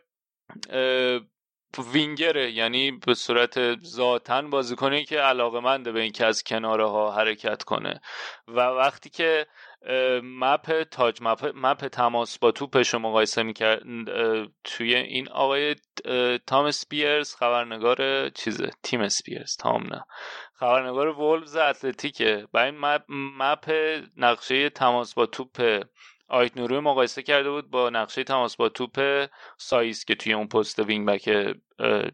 وینگره. 1.93 2.51
یعنی 2.51 2.91
به 2.91 3.13
صورت 3.13 3.83
ذاتن 3.83 4.49
بازیکنی 4.49 5.05
که 5.05 5.19
علاقه 5.19 5.59
منده 5.59 5.91
به 5.91 6.01
اینکه 6.01 6.25
از 6.25 6.43
کناره 6.43 6.89
ها 6.89 7.11
حرکت 7.11 7.63
کنه. 7.63 8.01
و 8.47 8.59
وقتی 8.59 9.09
که 9.09 9.47
مپ 10.23 10.83
تاج 10.83 11.17
مپ, 11.21 11.51
مپ 11.55 11.87
تماس 11.87 12.39
با 12.39 12.51
توپش 12.51 12.93
رو 12.93 12.99
مقایسه 12.99 13.43
می‌کرد 13.43 13.81
توی 14.63 14.95
این 14.95 15.29
آقای 15.29 15.75
تام 16.47 16.71
سپیرز 16.71 17.35
خبرنگار 17.35 18.29
چیزه 18.29 18.69
تیم 18.83 19.07
سپیرز 19.07 19.57
تام 19.57 19.83
نه. 19.83 20.03
خبرنگار 20.53 21.07
وولفز 21.07 21.55
اتلتیکه. 21.55 22.47
با 22.51 22.61
این 22.61 22.77
مپ, 22.77 23.01
مپ 23.39 23.71
نقشه 24.17 24.69
تماس 24.69 25.13
با 25.13 25.25
توپ 25.25 25.83
آیت 26.27 26.57
نوری 26.57 26.72
رو 26.72 26.79
مقایسه 26.79 27.23
کرده 27.23 27.49
بود 27.49 27.69
با 27.69 27.89
نقشه 27.89 28.23
تماس 28.23 28.55
با 28.55 28.69
توپ 28.69 29.27
سایس 29.57 30.05
که 30.05 30.15
توی 30.15 30.33
اون 30.33 30.47
پست 30.47 30.79
وینگ 30.79 31.07
بک 31.07 31.55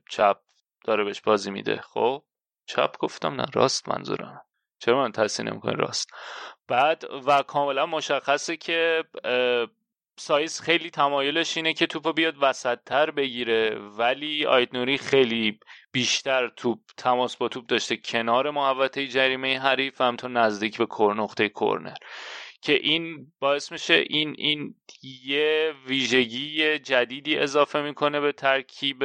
چپ 0.09 0.37
داره 0.85 1.03
بهش 1.03 1.21
بازی 1.21 1.51
میده. 1.51 1.81
خب 1.81 2.23
چپ 2.65 2.97
گفتم 2.97 3.35
نه 3.41 3.45
راست 3.53 3.89
منظورم. 3.89 4.41
چرا 4.79 4.97
من 4.97 5.11
تصحیح 5.11 5.49
نمی‌کنه 5.49 5.73
راست. 5.73 6.09
بعد 6.67 7.03
و 7.27 7.43
کاملا 7.43 7.85
مشخصه 7.85 8.57
که 8.57 9.03
سایس 10.19 10.61
خیلی 10.61 10.89
تمایلش 10.89 11.57
اینه 11.57 11.73
که 11.73 11.87
توپو 11.87 12.13
بیاد 12.13 12.35
وسط 12.41 12.79
تر 12.85 13.11
بگیره 13.11 13.79
ولی 13.79 14.45
آیت 14.45 14.69
نوری 14.73 14.97
خیلی 14.97 15.59
بیشتر 15.91 16.47
توپ 16.47 16.79
تماس 16.97 17.37
با 17.37 17.47
توپ 17.47 17.65
داشته 17.65 17.97
کنار 17.97 18.49
محوطه 18.49 19.07
جریمه 19.07 19.59
حریف 19.59 20.01
همینطور 20.01 20.29
نزدیک 20.29 20.77
به 20.77 20.85
کور 20.85 21.15
نقطه 21.15 21.49
کورنر. 21.49 21.95
که 22.61 22.73
این 22.73 23.31
باعث 23.39 23.71
میشه 23.71 23.93
این 23.93 24.35
این 24.37 24.75
یه 25.25 25.73
ویژگی 25.87 26.79
جدیدی 26.79 27.37
اضافه 27.37 27.81
می‌کنه 27.81 28.19
به 28.19 28.31
ترکیب 28.31 29.03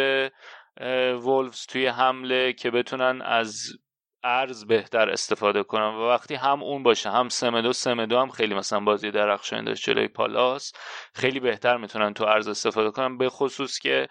وولفز 1.20 1.66
توی 1.66 1.86
حمله 1.86 2.52
که 2.52 2.70
بتونن 2.70 3.22
از 3.22 3.78
ارز 4.24 4.66
بهتر 4.66 5.10
استفاده 5.10 5.62
کنن 5.62 5.94
و 5.94 6.08
وقتی 6.08 6.34
هم 6.34 6.62
اون 6.62 6.82
باشه 6.82 7.10
هم 7.10 7.28
سمدو 7.28 7.72
سمدو 7.72 8.18
هم 8.18 8.28
خیلی 8.28 8.54
مثلا 8.54 8.80
بازی 8.80 9.10
درخشان 9.10 9.64
داشت 9.64 9.84
جلوی 9.84 10.08
پالاس 10.08 10.72
خیلی 11.14 11.40
بهتر 11.40 11.76
می‌تونن 11.76 12.14
تو 12.14 12.24
ارز 12.24 12.48
استفاده 12.48 12.90
کنن 12.90 13.18
به 13.18 13.28
خصوص 13.28 13.78
که 13.78 14.08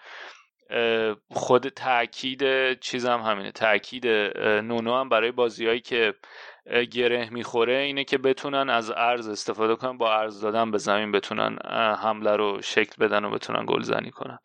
خود 1.32 1.68
تاکید 1.70 2.74
چیزم 2.80 3.20
هم 3.20 3.32
همینه 3.32 3.52
تاکید 3.52 4.08
نونو 4.38 4.96
هم 5.00 5.10
برای 5.10 5.32
بازیهایی 5.32 5.80
که 5.82 6.14
گره 6.92 7.30
می‌خوره 7.30 7.78
اینه 7.78 8.04
که 8.04 8.18
بتونن 8.18 8.70
از 8.70 8.92
ارز 8.92 9.28
استفاده 9.28 9.76
کنن 9.76 9.98
با 9.98 10.14
ارز 10.14 10.42
دادن 10.42 10.72
به 10.72 10.78
زمین 10.78 11.12
بتونن 11.12 11.58
حمله 12.02 12.36
رو 12.36 12.62
شکل 12.62 13.06
بدن 13.06 13.26
و 13.26 13.30
بتونن 13.30 13.66
گلزنی 13.66 14.12
کنن. 14.12 14.40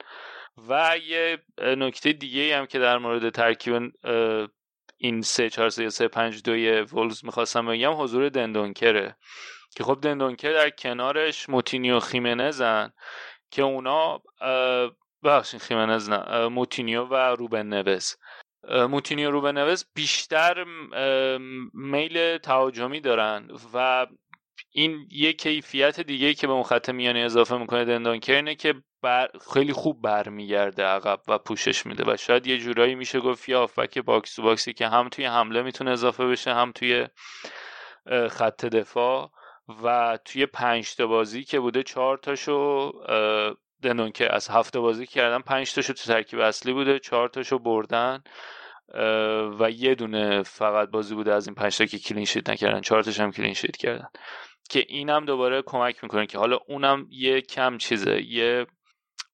و 0.68 0.96
یه 1.06 1.38
نکته 1.58 2.12
دیگه 2.12 2.58
هم 2.58 2.66
که 2.66 2.78
در 2.78 2.98
مورد 2.98 3.30
ترکیب 3.30 3.92
این 4.96 5.22
3 5.22 5.50
4 5.50 5.70
3 5.70 5.90
3 5.90 6.08
5 6.08 6.42
2 6.42 6.96
ولز 6.96 7.24
می‌خواستم 7.24 7.66
بگم 7.66 8.00
حضور 8.00 8.28
دندونکره. 8.28 9.16
که 9.76 9.84
خب 9.84 9.98
دندونکر 10.02 10.52
در 10.52 10.70
کنارش 10.70 11.48
موتینیو 11.48 12.00
خیمنزن 12.00 12.92
که 13.50 13.62
اونا 13.62 14.22
بخشین 15.24 15.60
خیمنز 15.60 16.10
نه 16.10 16.48
موتینیو 16.48 17.04
و 17.04 17.14
روبن 17.14 17.66
نوز. 17.66 18.16
موتینیو 18.64 19.30
روبن 19.30 19.58
نوس 19.58 19.86
بیشتر 19.94 20.64
میل 21.74 22.38
تهاجمی 22.38 23.00
دارن 23.00 23.48
و 23.74 24.06
این 24.72 25.06
یه 25.10 25.32
کیفیت 25.32 26.00
دیگه 26.00 26.34
که 26.34 26.46
به 26.46 26.52
اون 26.52 26.62
خط 26.62 26.90
میانی 26.90 27.22
اضافه 27.22 27.56
می‌کنه 27.56 27.84
دندونکر 27.84 28.34
اینه 28.34 28.54
که 28.54 28.74
بر 29.02 29.28
خیلی 29.54 29.72
خوب 29.72 30.02
برمیگرده 30.02 30.84
عقب 30.84 31.20
و 31.28 31.38
پوشش 31.38 31.86
میده 31.86 32.12
و 32.12 32.16
شاید 32.16 32.46
یه 32.46 32.58
جورایی 32.58 32.94
میشه 32.94 33.20
گفت 33.20 33.48
یا 33.48 33.66
که 33.66 34.02
box 34.02 34.34
to 34.34 34.42
box 34.42 34.65
ی 34.65 34.72
که 34.72 34.88
هم 34.88 35.08
توی 35.08 35.24
حمله 35.24 35.62
می‌تونه 35.62 35.90
اضافه 35.90 36.26
بشه 36.26 36.54
هم 36.54 36.72
توی 36.72 37.06
خط 38.30 38.64
دفاع 38.64 39.30
و 39.84 40.18
توی 40.24 40.46
پنج 40.46 40.96
تا 40.96 41.06
بازی 41.06 41.44
که 41.44 41.60
بوده 41.60 41.82
چهار 41.82 42.18
تاشو 42.18 42.92
دندون 43.82 44.12
که 44.12 44.34
از 44.34 44.48
هفته 44.48 44.80
بازی 44.80 45.06
کردن 45.06 45.38
پنج 45.38 45.74
تاشو 45.74 45.92
تو 45.92 46.04
ترکیب 46.12 46.40
اصلی 46.40 46.72
بوده 46.72 46.98
چهار 46.98 47.28
تاشو 47.28 47.58
بردن 47.58 48.22
و 49.60 49.70
یه 49.70 49.94
دونه 49.94 50.42
فقط 50.42 50.90
بازی 50.90 51.14
بوده 51.14 51.34
از 51.34 51.46
این 51.46 51.54
پنج 51.54 51.78
تا 51.78 51.84
که 51.84 51.98
کلین 51.98 52.24
شیت 52.24 52.50
نکردن 52.50 52.80
چهار 52.80 53.02
تاش 53.02 53.20
هم 53.20 53.32
کلین 53.32 53.54
شیت 53.54 53.76
کردن. 53.76 54.08
که 54.70 54.84
اینم 54.88 55.24
دوباره 55.24 55.62
کمک 55.62 56.04
می‌کنه 56.04 56.26
که 56.26 56.38
حالا 56.38 56.58
اونم 56.68 57.06
یه 57.10 57.40
کم 57.40 57.78
چیزه 57.78 58.22
یه 58.22 58.66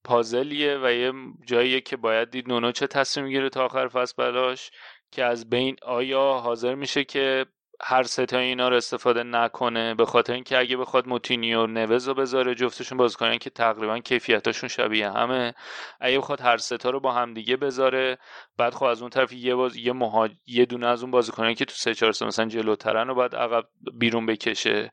پازلیه 0.04 0.78
و 0.82 0.92
یه 0.92 1.12
جاییه 1.46 1.80
که 1.80 1.96
باید 1.96 2.30
دید 2.30 2.48
نونو 2.48 2.72
چه 2.72 2.86
تصمیم 2.86 3.26
می‌گیره 3.26 3.48
تا 3.48 3.64
آخر 3.64 3.88
فصل 3.88 4.14
بلاش 4.18 4.70
که 5.12 5.24
از 5.24 5.50
بین 5.50 5.76
آیا 5.82 6.32
حاضر 6.32 6.74
میشه 6.74 7.04
که 7.04 7.46
هر 7.82 8.02
ستا 8.02 8.38
اینا 8.38 8.68
رو 8.68 8.76
استفاده 8.76 9.22
نکنه 9.22 9.94
به 9.94 10.04
خاطر 10.06 10.32
اینکه 10.32 10.58
اگه 10.58 10.76
بخواد 10.76 11.08
موتینیو 11.08 11.66
نوز 11.66 12.08
رو 12.08 12.14
بذاره 12.14 12.54
جفتشون 12.54 12.98
باز 12.98 13.16
کنن 13.16 13.38
که 13.38 13.50
تقریبا 13.50 13.98
کیفیتاشون 13.98 14.68
شبیه 14.68 15.10
همه. 15.10 15.54
اگه 16.00 16.18
بخواد 16.18 16.40
هر 16.40 16.56
ستا 16.56 16.90
رو 16.90 17.00
با 17.00 17.12
هم 17.12 17.34
دیگه 17.34 17.56
بذاره 17.56 18.18
بعد 18.56 18.74
خب 18.74 18.84
از 18.84 19.00
اون 19.00 19.10
طرف 19.10 19.32
یه 19.32 19.54
باز 19.54 19.76
یه 19.76 19.92
مهاج... 19.92 20.32
یه 20.46 20.64
دونه 20.64 20.86
از 20.86 21.02
اون 21.02 21.10
بازیکنان 21.10 21.54
که 21.54 21.64
تو 21.64 21.74
سه 21.74 21.94
چهار 21.94 22.12
مثلا 22.26 22.46
جلوترن 22.46 23.08
رو 23.08 23.14
باید 23.14 23.36
عقب 23.36 23.64
بیرون 23.98 24.26
بکشه. 24.26 24.92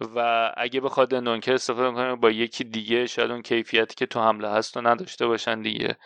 و 0.00 0.50
اگه 0.56 0.80
بخواد 0.80 1.10
دندونکر 1.10 1.54
استفاده 1.54 1.90
کنه 1.90 2.16
با 2.16 2.30
یکی 2.30 2.64
دیگه 2.64 3.06
شاید 3.06 3.30
اون 3.30 3.42
کیفیتی 3.42 3.94
که 3.94 4.06
تو 4.06 4.20
حمله 4.20 4.48
هست 4.48 4.76
و 4.76 4.80
نداشته 4.80 5.26
باشن 5.26 5.62
دیگه. 5.62 5.96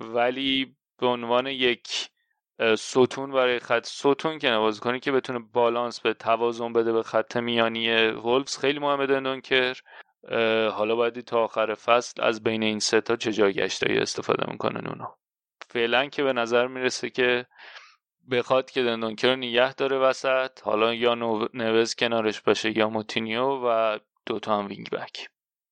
ولی 0.00 0.76
به 0.98 1.06
عنوان 1.06 1.46
یک 1.46 2.10
ستون 2.78 3.32
برای 3.32 3.58
خط 3.58 3.86
ستون 3.86 4.38
که 4.38 4.50
نواز 4.50 4.80
کنی 4.80 5.00
که 5.00 5.12
بتونه 5.12 5.38
بالانس 5.52 6.00
به 6.00 6.14
توازن 6.14 6.72
بده 6.72 6.92
به 6.92 7.02
خط 7.02 7.36
میانی 7.36 8.06
ولفز 8.06 8.58
خیلی 8.58 8.78
مهمه 8.78 9.06
دندونکر 9.06 9.80
حالا 10.72 10.96
باید 10.96 11.20
تا 11.20 11.44
آخر 11.44 11.74
فصل 11.74 12.22
از 12.22 12.42
بین 12.42 12.62
این 12.62 12.78
سه 12.78 13.00
تا 13.00 13.16
چه 13.16 13.32
جایگشتایی 13.32 13.98
استفاده 13.98 14.50
می‌کنن 14.52 14.86
اونا. 14.86 15.16
فعلا 15.68 16.06
که 16.06 16.22
به 16.22 16.32
نظر 16.32 16.66
می‌رسه 16.66 17.10
که 17.10 17.46
بخواد 18.30 18.70
که 18.70 18.82
دندونکر 18.82 19.28
رو 19.28 19.36
نگه 19.36 19.74
داره 19.74 19.98
وسط 19.98 20.62
حالا 20.62 20.94
یا 20.94 21.14
نوس 21.54 21.94
کنارش 21.94 22.40
باشه 22.40 22.78
یا 22.78 22.88
موتینیو 22.88 23.44
و 23.44 23.98
دوتا 24.26 24.58
هم 24.58 24.66
وینگ 24.66 24.90
بک. 24.90 25.28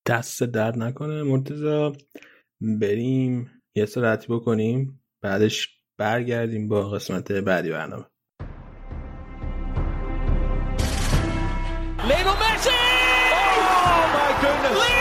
دست 0.06 0.42
درد 0.42 0.78
نکنه 0.78 1.22
مرتضی 1.22 1.92
بریم 2.60 3.62
یه 3.74 3.86
سرعتی 3.86 4.26
بکنیم 4.30 5.04
بعدش 5.22 5.77
برگردیم 5.98 6.68
با 6.68 6.90
قسمت 6.90 7.32
بعدی 7.32 7.70
برنامه. 7.70 8.04
Lionel 12.08 12.36
Messi! 12.42 12.78
Oh 13.90 14.04
my 14.16 14.30
goodness! 14.42 14.98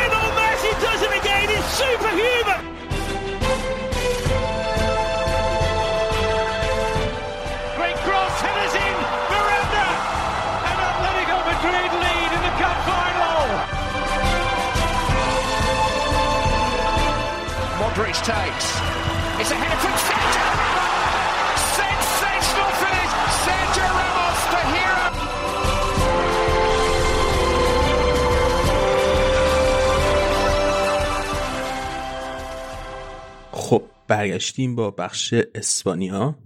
برگشتیم 34.07 34.75
با 34.75 34.91
بخش 34.91 35.33
اسپانیا. 35.55 36.39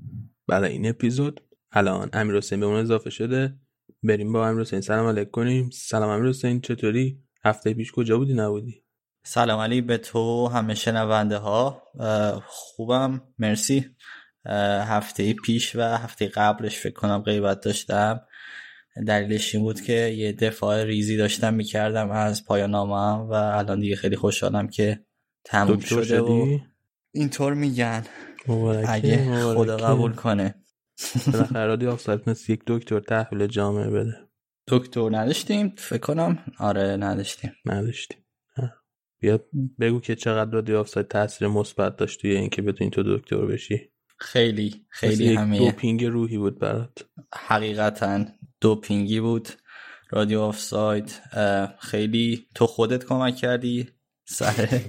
برای 0.47 0.71
این 0.71 0.89
اپیزود. 0.89 1.41
الان 1.71 2.09
امیر 2.13 2.37
حسین 2.37 2.59
به 2.59 2.65
اون 2.65 2.79
اضافه 2.79 3.09
شده. 3.09 3.55
بریم 4.03 4.33
با 4.33 4.47
امیر 4.47 4.61
حسین. 4.61 4.81
سلام 4.81 5.07
علیک 5.07 5.31
کنیم. 5.31 5.69
سلام 5.69 6.09
امیر 6.09 6.29
حسین. 6.29 6.61
چطوری؟ 6.61 7.23
هفته 7.45 7.73
پیش 7.73 7.91
کجا 7.91 8.17
بودی؟ 8.17 8.33
نبودی؟ 8.33 8.83
سلام 9.25 9.59
علی. 9.59 9.81
به 9.81 9.97
تو 9.97 10.47
همه 10.47 10.75
شنونده 10.75 11.37
ها 11.37 11.83
خوبم. 12.45 13.21
مرسی. 13.39 13.85
هفته 14.85 15.33
پیش 15.33 15.75
و 15.75 15.81
هفته 15.81 16.27
قبلش 16.27 16.79
فکر 16.79 16.93
کنم 16.93 17.21
غیبت 17.21 17.61
داشتم. 17.61 18.21
دلیلش 19.07 19.55
این 19.55 19.63
بود 19.63 19.81
که 19.81 19.93
یه 19.93 20.31
دفاع 20.33 20.83
ریزی 20.83 21.17
داشتم 21.17 21.53
می‌کردم 21.53 22.11
از 22.11 22.45
پایانامم 22.45 23.29
و 23.29 23.33
الان 23.33 23.79
دیگه 23.79 23.95
خیلی 23.95 24.15
خوشحالم 24.15 24.67
که 24.67 25.05
تموم 25.45 25.79
شده 25.79 26.21
و 26.21 26.59
اینطور 27.11 27.53
میگن. 27.53 28.05
مبارکه 28.47 28.91
اگه 28.91 29.29
مبارکه. 29.29 29.59
خدا 29.59 29.77
قبول 29.77 30.13
کنه. 30.13 30.55
بالاخره 31.33 31.65
رادیو 31.65 31.91
آفساید 31.91 32.29
مثل 32.29 32.53
یک 32.53 32.61
دکتر 32.67 32.99
تحویل 32.99 33.47
جامعه 33.47 33.89
بده. 33.89 34.13
دکتر 34.67 35.09
نداشتیم؟ 35.11 35.73
فکر 35.77 35.99
کنم. 35.99 36.39
آره 36.59 36.97
نداشتیم. 36.99 37.51
نداشتیم. 37.65 38.17
بیا 39.19 39.39
بگو 39.79 39.99
که 39.99 40.15
چقدر 40.15 40.51
رادیو 40.51 40.77
آفساید 40.77 41.07
تاثیر 41.07 41.47
مثبت 41.47 41.97
داشت 41.97 42.21
توی 42.21 42.31
اینکه 42.31 42.61
بتونی 42.61 42.89
تو 42.89 43.17
دکتر 43.17 43.45
بشی. 43.45 43.91
خیلی 44.17 44.85
خیلی 44.89 45.33
همه 45.35 45.57
دوپینگ 45.57 46.05
روحی 46.05 46.37
بود 46.37 46.59
برات. 46.59 47.05
حقیقتا 47.33 48.25
دوپینگی 48.61 49.19
بود. 49.19 49.49
رادیو 50.09 50.41
آف 50.41 50.59
ساید 50.59 51.21
خیلی 51.79 52.47
تو 52.55 52.67
خودت 52.67 53.05
کمک 53.05 53.35
کردی. 53.35 53.89
سر 54.25 54.69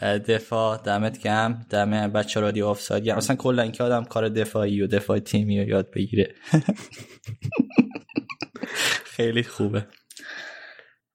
دفاع 0.00 0.82
دمت 0.82 1.22
گم 1.22 1.60
دم 1.70 2.08
بچه 2.08 2.40
رادیو 2.40 2.66
آف 2.66 2.80
ساید 2.80 3.04
گرم 3.04 3.16
اصلا 3.16 3.36
کلا 3.36 3.62
اینکه 3.62 3.84
آدم 3.84 4.04
کار 4.04 4.28
دفاعی 4.28 4.82
و 4.82 4.86
دفاع 4.86 5.18
تیمی 5.18 5.60
رو 5.60 5.68
یاد 5.68 5.90
بگیره. 5.90 6.34
خیلی 9.16 9.42
خوبه. 9.42 9.86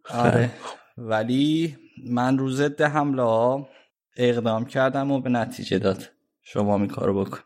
آره. 0.09 0.51
ولی 0.97 1.77
من 2.09 2.37
رو 2.37 2.51
ضد 2.51 2.81
حمله 2.81 3.21
ها 3.21 3.69
اقدام 4.17 4.65
کردم 4.65 5.11
و 5.11 5.21
به 5.21 5.29
نتیجه 5.29 5.79
داد. 5.79 6.11
شما 6.43 6.75
این 6.75 6.87
کارو 6.87 7.23
بکن. 7.23 7.39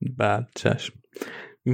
بعد 0.00 0.48
چشم. 0.54 0.94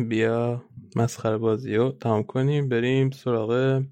بیا 0.08 0.64
مسخره 0.96 1.38
بازی 1.38 1.74
رو 1.74 1.92
تمام 1.92 2.22
کنیم. 2.22 2.68
بریم 2.68 3.10
سراغ 3.10 3.82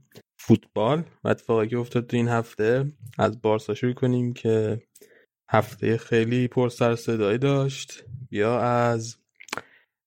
فوتبال. 0.46 1.04
و 1.24 1.28
اتفاقی 1.28 1.68
که 1.68 1.78
افتاد 1.78 2.06
تو 2.06 2.16
این 2.16 2.28
هفته. 2.28 2.92
از 3.18 3.42
بارسا 3.42 3.74
شروع 3.74 3.92
کنیم 3.92 4.32
که 4.32 4.82
هفته 5.50 5.96
خیلی 5.96 6.48
پر 6.48 6.68
سر 6.68 6.96
صدایی 6.96 7.38
داشت. 7.38 8.04
بیا 8.30 8.60
از 8.60 9.16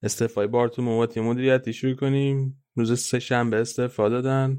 استعفای 0.03 0.47
بارتومو 0.47 1.03
و 1.03 1.05
تیم 1.05 1.23
مدیریتی 1.23 1.73
شروع 1.73 1.95
کنیم. 1.95 2.63
روز 2.75 2.99
سه 2.99 3.19
شنبه 3.19 3.57
استعفا 3.57 4.09
دادن. 4.09 4.57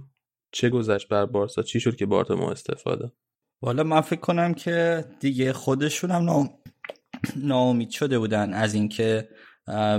چه 0.53 0.69
گذشت 0.69 1.09
بر 1.09 1.27
بارسا؟ 1.27 1.63
چی 1.63 1.81
شد 1.81 1.97
که 1.97 2.07
بارتومو 2.07 2.47
استعفا 2.47 2.95
داد؟ 2.95 3.13
والا 3.63 3.83
من 3.83 4.01
فکر 4.01 4.21
کنم 4.21 4.55
که 4.55 5.05
دیگه 5.21 5.53
خودشون 5.53 6.11
هم 6.11 6.49
ناامید 7.37 7.91
شده 7.91 8.19
بودن 8.19 8.55
از 8.55 8.75
اینکه 8.75 9.29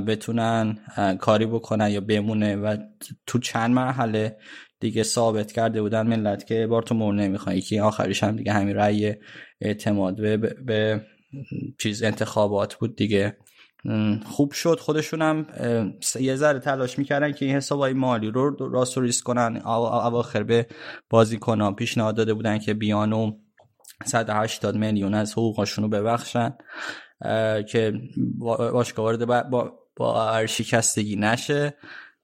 بتونن 0.08 0.78
کاری 1.20 1.46
بکنن 1.46 1.90
یا 1.90 2.02
بمونه. 2.02 2.56
و 2.56 2.78
تو 3.26 3.40
چند 3.40 3.74
مرحله 3.74 4.38
دیگه 4.80 5.04
ثابت 5.04 5.52
کرده 5.52 5.82
بودن 5.82 6.08
ملت 6.08 6.48
که 6.48 6.68
بارتومو 6.68 7.12
نمی‌خوان. 7.12 7.56
یکی 7.56 7.80
آخریش 7.80 8.24
هم 8.24 8.36
دیگه 8.36 8.54
همین 8.54 8.76
رأی 8.76 9.16
اعتماد 9.62 10.16
به, 10.16 10.38
به 10.38 11.06
چیز 11.80 12.04
انتخابات 12.04 12.76
بود 12.76 12.96
دیگه. 12.96 13.38
خوب 14.26 14.52
شد. 14.52 14.80
خودشون 14.80 15.22
هم 15.22 15.48
یه 16.20 16.36
ذره 16.36 16.60
تلاش 16.60 17.00
می‌کردن 17.00 17.32
که 17.32 17.46
این 17.46 17.56
حسابای 17.56 17.94
مالی 17.94 18.32
رو 18.32 18.70
راست 18.72 18.98
و 18.98 19.02
ریس 19.02 19.24
کنن. 19.24 19.62
اواخر 19.66 20.44
به 20.44 20.68
بازیکنان 21.10 21.76
پیشنهاد 21.76 22.16
داده 22.16 22.34
بودن 22.34 22.60
که 22.60 22.74
بیان 22.74 23.14
و 23.14 23.32
180 24.06 24.76
میلیون 24.76 25.14
از 25.14 25.34
حقوقشون 25.34 25.84
رو 25.84 25.90
ببخشن 25.90 26.58
که 27.70 27.94
باشگاه 28.74 29.06
وارد 29.06 29.50
با, 29.50 29.74
با 29.96 30.46
شکستگی 30.46 31.16
نشه. 31.16 31.78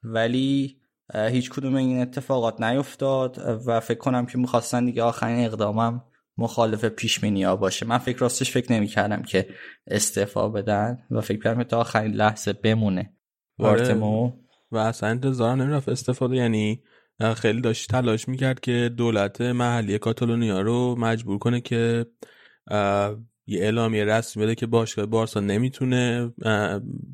ولی 0.04 0.78
هیچ 1.16 1.50
کدوم 1.50 1.76
این 1.76 2.02
اتفاقات 2.02 2.62
نیفتاد 2.62 3.38
و 3.66 3.80
فکر 3.80 3.98
کنم 3.98 4.26
که 4.26 4.38
می‌خواستن 4.38 4.86
دیگه 4.86 5.04
آخرین 5.04 5.46
اقدامم 5.46 6.04
مخالف 6.38 6.86
پیش 6.86 7.24
ها 7.24 7.56
باشه. 7.56 7.86
من 7.86 7.98
فکر 7.98 8.18
راستش 8.18 8.52
فکر 8.52 8.74
نمی 8.74 8.88
کردم 8.88 9.22
که 9.22 9.48
استعفا 9.88 10.50
بدن 10.50 10.98
و 11.12 11.22
فکر 11.22 11.40
کردم 11.44 11.64
تا 11.64 11.80
آخرین 11.80 12.12
لحظه 12.12 12.54
بمونه. 12.54 13.14
وارتمو 13.60 14.24
آره. 14.24 14.34
و 14.72 14.78
اصلا 14.78 15.10
انتظار 15.10 15.56
نمی‌رفت 15.56 15.90
استفاده. 15.90 16.36
یعنی 16.36 16.84
خیلی 17.36 17.62
داشت 17.62 17.90
تلاش 17.90 18.28
می‌کرد 18.28 18.60
که 18.60 18.92
دولت 18.98 19.42
محلی 19.42 20.00
کاتالونیا 20.00 20.62
رو 20.62 20.96
مجبور 21.00 21.38
کنه 21.38 21.62
که 21.62 22.06
یه 23.48 23.62
اعلامیه 23.62 24.06
رسمی 24.06 24.44
بده 24.44 24.56
که 24.56 24.66
باشگاه 24.66 25.06
بارسا 25.06 25.40
نمی‌تونه 25.40 26.34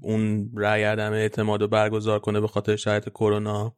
اون 0.02 0.52
رأی 0.56 0.84
عدم 0.84 1.12
اعتماد 1.12 1.62
رو 1.62 1.68
برگزار 1.68 2.20
کنه 2.20 2.40
به 2.40 2.48
خاطر 2.48 2.76
شرایط 2.76 3.10
کرونا. 3.10 3.76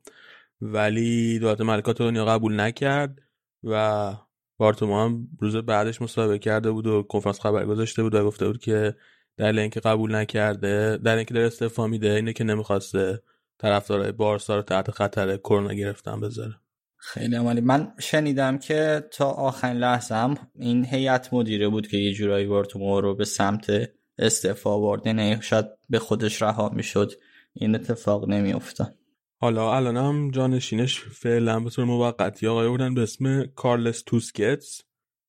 ولی 0.61 1.39
دولت 1.39 1.61
محلی 1.61 1.81
کاتالونیا 1.81 2.25
قبول 2.25 2.59
نکرد 2.59 3.19
و 3.63 4.13
بارتوما 4.57 5.05
هم 5.05 5.27
روز 5.39 5.55
بعدش 5.55 6.01
مصاحبه 6.01 6.39
کرده 6.39 6.71
بود 6.71 6.87
و 6.87 7.03
کنفرانس 7.03 7.39
خبر 7.39 7.65
گذاشته 7.65 8.03
بود 8.03 8.15
و 8.15 8.25
گفته 8.25 8.47
بود 8.47 8.57
که 8.57 8.95
در 9.37 9.59
اینکه 9.59 9.79
قبول 9.79 10.15
نکرده 10.15 10.97
در 10.97 11.15
اینکه 11.15 11.33
داره 11.33 11.47
استعفا 11.47 11.87
میده 11.87 12.09
اینه 12.09 12.33
که 12.33 12.43
نمی‌خواسته 12.43 13.21
طرفدارای 13.57 14.11
بارسا 14.11 14.55
رو 14.55 14.61
تحت 14.61 14.91
خطر 14.91 15.37
کرونا 15.37 15.73
گرفتن 15.73 16.19
بذاره. 16.19 16.60
خیلی 17.03 17.35
عمالی. 17.35 17.61
من 17.61 17.93
شنیدم 17.99 18.57
که 18.57 19.07
تا 19.11 19.29
آخرین 19.31 19.77
لحظه 19.77 20.15
هم 20.15 20.37
این 20.55 20.85
هیئت 20.85 21.33
مدیره 21.33 21.69
بود 21.69 21.87
که 21.87 21.97
یه 21.97 22.13
جورایی 22.13 22.47
بارتومو 22.47 23.01
رو 23.01 23.15
به 23.15 23.25
سمت 23.25 23.71
استعفا 24.17 24.79
برد 24.79 25.07
یعنی 25.07 25.37
شاید 25.41 25.65
به 25.89 25.99
خودش 25.99 26.41
رها 26.41 26.69
می‌شد. 26.69 27.11
این 27.53 27.75
اتفاق 27.75 28.29
نمیافتاد. 28.29 28.95
حالا 29.41 29.75
الان 29.75 29.97
هم 29.97 30.31
جانشینش 30.31 30.99
فعلا 30.99 31.59
به 31.59 31.69
طور 31.69 31.85
موقتی 31.85 32.47
آقای 32.47 32.67
بودن 32.67 32.93
به 32.93 33.01
اسم 33.01 33.45
کارلس 33.45 34.01
توسکتس 34.01 34.81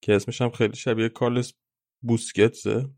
که 0.03 0.15
اسمش 0.15 0.43
هم 0.43 0.51
خیلی 0.51 0.77
شبیه 0.77 1.09
کارلس 1.09 1.53
بوسکتسه. 2.03 2.89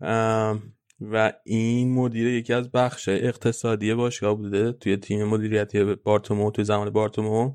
و 1.00 1.32
این 1.44 1.94
مدیر 1.94 2.26
یکی 2.26 2.52
از 2.52 2.70
بخش 2.70 3.08
اقتصادی 3.08 3.94
باشگاه 3.94 4.34
بوده 4.34 4.72
توی 4.72 4.96
تیم 4.96 5.24
مدیریتی 5.24 5.84
بارتومو 5.84 6.50
توی 6.50 6.64
زمان 6.64 6.90
بارتومو. 6.90 7.54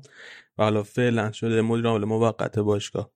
و 0.58 0.62
حالا 0.62 0.82
فعلا 0.82 1.32
شده 1.32 1.62
مدیر 1.62 1.86
عامل 1.86 2.04
موقت 2.04 2.58
باشگاه. 2.58 3.10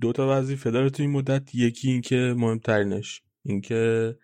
دو 0.00 0.12
تا 0.12 0.28
وظیفه 0.38 0.70
داره 0.70 0.90
توی 0.90 1.06
این 1.06 1.14
مدت. 1.14 1.54
یکی 1.54 1.90
اینکه 1.90 2.34
مهمترینش 2.36 3.22
اینکه 3.44 4.14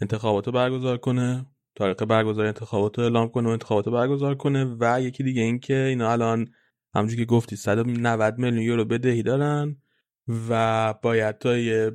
انتخابات 0.00 0.46
رو 0.46 0.52
برگزار 0.52 0.98
کنه 0.98 1.46
تاریخ 1.74 2.02
برگزار 2.02 2.46
انتخابات 2.46 2.98
رو 2.98 3.04
اعلام 3.04 3.28
کنه 3.28 3.48
و 3.48 3.52
انتخابات 3.52 3.86
رو 3.86 3.92
برگزار 3.92 4.34
کنه. 4.34 4.76
و 4.80 5.00
یکی 5.00 5.22
دیگه 5.22 5.42
اینکه 5.42 5.74
اینا 5.74 6.12
الان 6.12 6.48
همونجوری 6.94 7.22
که 7.22 7.26
گفتی 7.26 7.56
190 7.56 8.38
میلیون 8.38 8.62
یورو 8.62 8.84
بدهی 8.84 9.22
دارن. 9.22 9.76
و 10.50 10.94
باید 11.02 11.38
تا 11.38 11.56
یه 11.56 11.92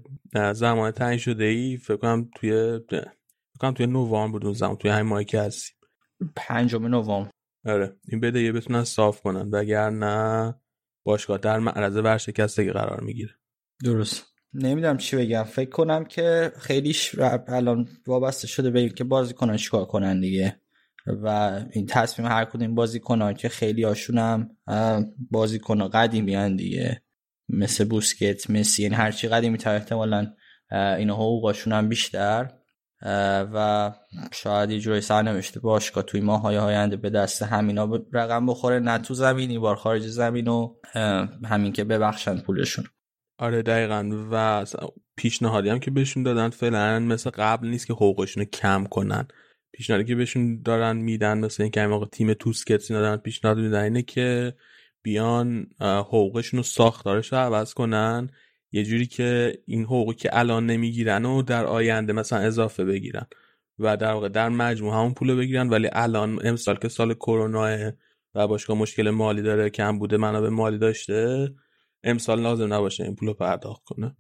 زمان 0.54 0.92
تعیین 0.92 1.20
شده 1.20 1.44
ای 1.44 1.78
فکر 1.78 1.98
کنم 1.98 2.30
توی 2.36 2.80
فکر 2.90 3.06
کنم 3.60 3.74
توی 3.74 3.88
نوامبر 3.88 4.32
بود 4.32 4.46
اون 4.46 4.54
زمان 4.54 4.76
توی 4.76 4.92
همین 4.92 5.10
ماهی 5.10 5.26
که 5.26 5.42
هستیم. 5.42 5.76
پنجم 6.36 6.88
نوامبر. 6.88 7.30
آره 7.66 7.96
این 8.08 8.20
بدهی 8.20 8.52
بتونن 8.52 8.84
صاف 8.84 9.22
کنن 9.22 9.50
وگرنه 9.52 10.56
باشگاه 11.04 11.38
در 11.38 11.60
معرض 11.60 11.96
ورشکستگی 11.98 12.72
قرار 12.72 13.02
می‌گیره. 13.02 13.32
درست. 13.84 14.24
نمی‌دونم 14.54 14.98
چی 14.98 15.18
بگم. 15.18 15.44
فکر 15.44 15.70
کنم 15.70 16.06
که 16.06 16.52
خیلیش 16.60 17.16
الان 17.48 17.88
وابسته 18.08 18.48
شده 18.48 18.70
به 18.70 18.90
که 18.90 19.04
بازی 19.04 19.34
کنن 19.34 19.58
چیکار 19.58 19.86
کنن 19.86 20.20
دیگه. 20.20 20.60
و 21.08 21.28
این 21.72 21.86
تصمیم 21.86 22.28
هر 22.28 22.46
کدوم 22.46 22.76
بازی 22.76 23.00
کنن 23.00 23.34
که 23.34 23.50
خیلی 23.50 23.84
هاشون 23.84 24.18
هم 24.18 24.50
بازی 25.32 25.60
کنن 25.60 25.88
قدیمی 25.88 26.56
دیگه. 26.56 27.02
مثل 27.50 27.84
بوسکت 27.84 28.50
مسی 28.50 28.84
یعنی 28.84 28.96
هرچی 28.96 29.28
قدیمی 29.28 29.58
تر 29.58 29.76
احتمالا 29.76 30.34
این 30.72 31.10
حقوقاشون 31.10 31.74
هم 31.74 31.90
بیشتر. 31.90 32.50
و 33.54 33.92
شاید 34.32 34.72
یه 34.72 34.80
جوری 34.80 35.02
سرنوشته 35.02 35.60
باشگاه 35.60 36.04
توی 36.04 36.22
ماه 36.22 36.42
های 36.42 36.58
آینده 36.58 36.96
به 36.96 37.10
دست 37.10 37.44
همینا 37.44 38.06
رقم 38.14 38.46
بخوره 38.46 38.80
نه 38.80 38.98
تو 38.98 39.14
زمینی 39.14 39.60
بار 39.60 39.76
خارج 39.76 40.08
زمین 40.08 40.48
و 40.48 40.76
همین 41.46 41.74
که 41.74 41.84
ببخشن 41.84 42.40
پولشون. 42.40 42.86
آره 43.38 43.62
دقیقا. 43.62 44.28
و 44.32 44.66
پیشنهادی 45.18 45.70
هم 45.70 45.80
که 45.80 45.92
بهشون 45.92 46.24
دادن 46.24 46.50
فعلا 46.50 47.00
مثل 47.00 47.30
قبل 47.30 47.68
نیست 47.68 47.88
که 47.88 47.94
حقوقشون 47.94 48.44
رو 48.44 48.50
کم 48.50 48.86
کنن. 48.86 49.28
پیشنهادی 49.74 50.06
که 50.06 50.16
بهشون 50.16 50.62
دارن 50.62 50.98
میدن 50.98 51.38
مثل 51.38 51.64
اینکه 51.64 51.88
موقع 51.88 52.06
تیم 52.06 52.34
توسکتس 52.34 52.92
دارن 52.92 53.18
پیشنهاد 53.18 53.58
میدن 53.58 53.84
اینه 53.84 54.02
که 54.02 54.54
بیان 55.04 55.68
حقوقشون 55.82 56.58
رو 56.58 56.64
ساختارش 56.64 57.34
رو 57.34 57.38
عوض 57.38 57.74
کنن. 57.74 58.30
یه 58.72 58.84
جوری 58.84 59.06
که 59.06 59.60
این 59.66 59.84
حقوقی 59.84 60.14
که 60.14 60.30
الان 60.38 60.66
نمی‌گیرن 60.66 61.26
و 61.26 61.42
در 61.42 61.66
آینده 61.66 62.14
مثلا 62.14 62.40
اضافه 62.40 62.86
بگیرن 62.86 63.28
و 63.80 63.98
در 63.98 64.12
واقع 64.12 64.30
در 64.30 64.50
مجموع 64.50 64.94
همون 64.94 65.14
پول 65.14 65.36
بگیرن. 65.36 65.70
ولی 65.70 65.90
الان 65.92 66.40
امسال 66.44 66.76
که 66.76 66.88
سال 66.90 67.14
کرونا 67.14 67.92
و 68.36 68.48
باشگاه 68.48 68.78
مشکل 68.78 69.10
مالی 69.10 69.42
داره 69.42 69.70
کم 69.70 70.00
بوده 70.00 70.18
منابع 70.18 70.50
مالی 70.50 70.78
داشته 70.78 71.50
امسال 72.04 72.42
لازم 72.42 72.74
نباشه 72.74 73.04
این 73.04 73.16
پول 73.16 73.34
پرداخت 73.34 73.84
کنه. 73.84 74.16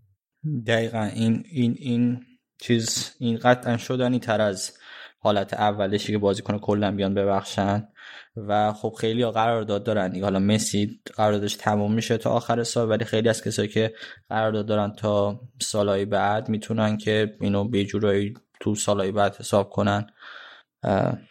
دقیقا. 0.67 1.03
این 1.03 1.43
این 1.49 1.75
این 1.79 2.25
چیز 2.61 3.15
این 3.19 3.37
قطعا 3.37 3.77
شدنی 3.77 4.19
تر 4.19 4.41
از 4.41 4.77
حالت 5.19 5.53
اولشی 5.53 6.11
که 6.11 6.17
بازیکن 6.17 6.57
کلا 6.57 6.91
بیان 6.91 7.13
ببخشن. 7.13 7.87
و 8.35 8.73
خب 8.73 8.95
خیلی 8.99 9.21
ها 9.21 9.31
قرارداد 9.31 9.83
دارن. 9.83 10.23
حالا 10.23 10.39
مسی 10.39 11.01
قراردادش 11.15 11.55
تموم 11.55 11.93
میشه 11.93 12.17
تا 12.17 12.29
آخر 12.29 12.63
سال 12.63 12.89
ولی 12.89 13.05
خیلی 13.05 13.29
از 13.29 13.43
کسایی 13.43 13.67
که 13.67 13.93
قرارداد 14.29 14.65
دارن 14.65 14.93
تا 14.95 15.41
سالهای 15.61 16.05
بعد 16.05 16.49
می‌تونن 16.49 16.97
که 16.97 17.37
اینو 17.41 17.63
به 17.63 17.85
جورایی 17.85 18.33
تو 18.59 18.75
سالهای 18.75 19.11
بعد 19.11 19.35
حساب 19.35 19.69
کنن 19.69 20.07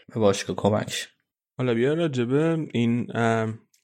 به 0.09 0.15
باشگاه 0.15 0.57
کمکش. 0.57 1.09
حالا 1.59 1.75
بیا 1.75 1.95
راجبه 1.95 2.67
این 2.73 3.07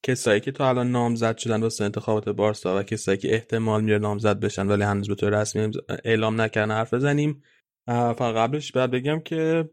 کسایی 0.02 0.40
که 0.40 0.52
تا 0.52 0.68
الان 0.68 0.92
نامزد 0.92 1.36
شدن 1.36 1.62
واسه 1.62 1.84
انتخابات 1.84 2.28
بارسا 2.28 2.78
و 2.78 2.82
کسایی 2.82 3.18
که 3.18 3.34
احتمال 3.34 3.84
میره 3.84 3.98
نامزد 3.98 4.40
بشن 4.40 4.66
ولی 4.66 4.82
هنوز 4.82 5.08
به 5.08 5.14
طور 5.14 5.40
رسمی 5.40 5.70
اعلام 6.04 6.40
نکردن 6.40 6.74
حرف 6.74 6.94
بزنیم. 6.94 7.42
فقط 7.86 8.34
قبلش 8.34 8.72
بعد 8.72 8.90
بگم 8.90 9.20
که 9.20 9.70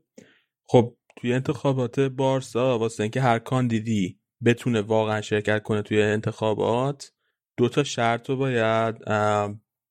خب 0.68 0.96
توی 1.16 1.34
انتخابات 1.34 2.00
بارسا 2.00 2.80
واسه 2.80 3.04
اینکه 3.04 3.22
هر 3.22 3.40
کاندیدی 3.40 4.20
بتونه 4.46 4.82
واقعا 4.82 5.22
شرکت 5.22 5.64
کنه 5.64 5.82
توی 5.82 6.02
انتخابات 6.02 7.12
دو 7.58 7.70
تا 7.70 7.84
شرط 7.84 8.30
رو 8.30 8.36
باید 8.36 8.96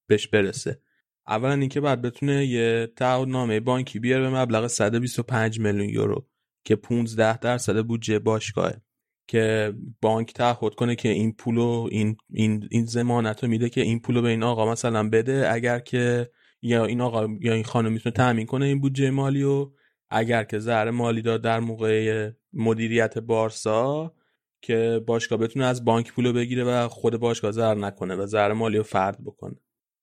بهش 0.07 0.29
برسه. 0.29 0.81
اولا 1.27 1.53
اینکه 1.53 1.81
بعد 1.81 2.03
بتونه 2.03 2.47
یه 2.47 2.93
تعهدنامه 2.97 3.61
بانکی 3.61 3.99
بیاره 3.99 4.31
به 4.31 4.37
مبلغ 4.37 4.67
125 4.67 5.61
میلیون 5.61 5.89
یورو 5.89 6.27
که 6.65 6.77
15 6.77 7.39
درصد 7.39 7.83
بودجه 7.83 8.19
باشگاهه 8.19 8.81
که 9.29 9.75
بانک 10.01 10.33
تعهد 10.33 10.75
کنه 10.75 10.97
که 10.97 11.09
این 11.09 11.33
پولو 11.33 11.89
این 11.91 12.17
این 12.31 12.69
این 12.71 12.87
ضمانت 12.87 13.45
رو 13.45 13.51
میده 13.51 13.69
که 13.69 13.81
این 13.81 14.01
پولو 14.01 14.23
به 14.23 14.29
این 14.29 14.43
آقا 14.43 14.73
مثلا 14.73 15.09
بده 15.09 15.53
اگر 15.53 15.79
که 15.79 16.31
یا 16.63 16.85
این 16.85 17.01
آقا 17.01 17.29
یا 17.41 17.53
این 17.53 17.65
خانم 17.65 17.93
می‌تونه 17.93 18.13
تامین 18.13 18.47
کنه 18.47 18.67
این 18.67 18.81
بودجه 18.81 19.11
مالی 19.11 19.43
و 19.43 19.71
اگر 20.15 20.45
که 20.45 20.59
ضرر 20.59 20.91
مالی 20.91 21.23
داد 21.23 21.43
در 21.43 21.61
موقع 21.61 22.31
مدیریت 22.53 23.19
بارسا 23.19 24.15
که 24.63 25.01
باشگاه 25.07 25.39
بتونه 25.39 25.65
از 25.65 25.85
بانک 25.85 26.13
پولو 26.13 26.33
بگیره 26.33 26.65
و 26.65 26.89
خود 26.89 27.17
باشگاه 27.17 27.53
ضرر 27.53 27.75
نکنه 27.75 28.15
و 28.15 28.27
ضرر 28.27 28.53
مالی 28.53 28.77
رو 28.77 28.83
فرد 28.83 29.25
بکنه. 29.25 29.55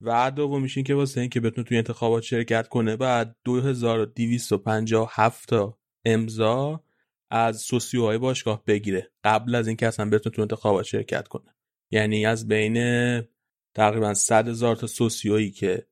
و 0.02 0.32
دومیش 0.32 0.78
این 0.78 0.84
که 0.84 0.96
واسه 0.96 1.22
اینکه 1.22 1.40
بتونه 1.40 1.68
توی 1.68 1.78
انتخابات 1.78 2.24
شرکت 2.24 2.68
کنه 2.68 2.96
بعد 2.96 3.36
2257 3.46 5.50
تا 5.50 5.78
امضا 6.06 6.84
از 7.30 7.58
سوسیوهای 7.58 8.18
باشگاه 8.18 8.64
بگیره. 8.68 9.12
قبل 9.24 9.56
از 9.56 9.68
اینکه 9.68 9.88
اصلا 9.88 10.10
بتونه 10.10 10.36
تو 10.36 10.42
انتخابات 10.42 10.86
شرکت 10.86 11.28
کنه. 11.28 11.56
یعنی 11.92 12.26
از 12.26 12.48
بین 12.48 12.78
تقریبا 13.76 14.14
100 14.14 14.48
هزار 14.48 14.76
تا 14.76 14.88
سوسیویی 14.88 15.52
که 15.52 15.88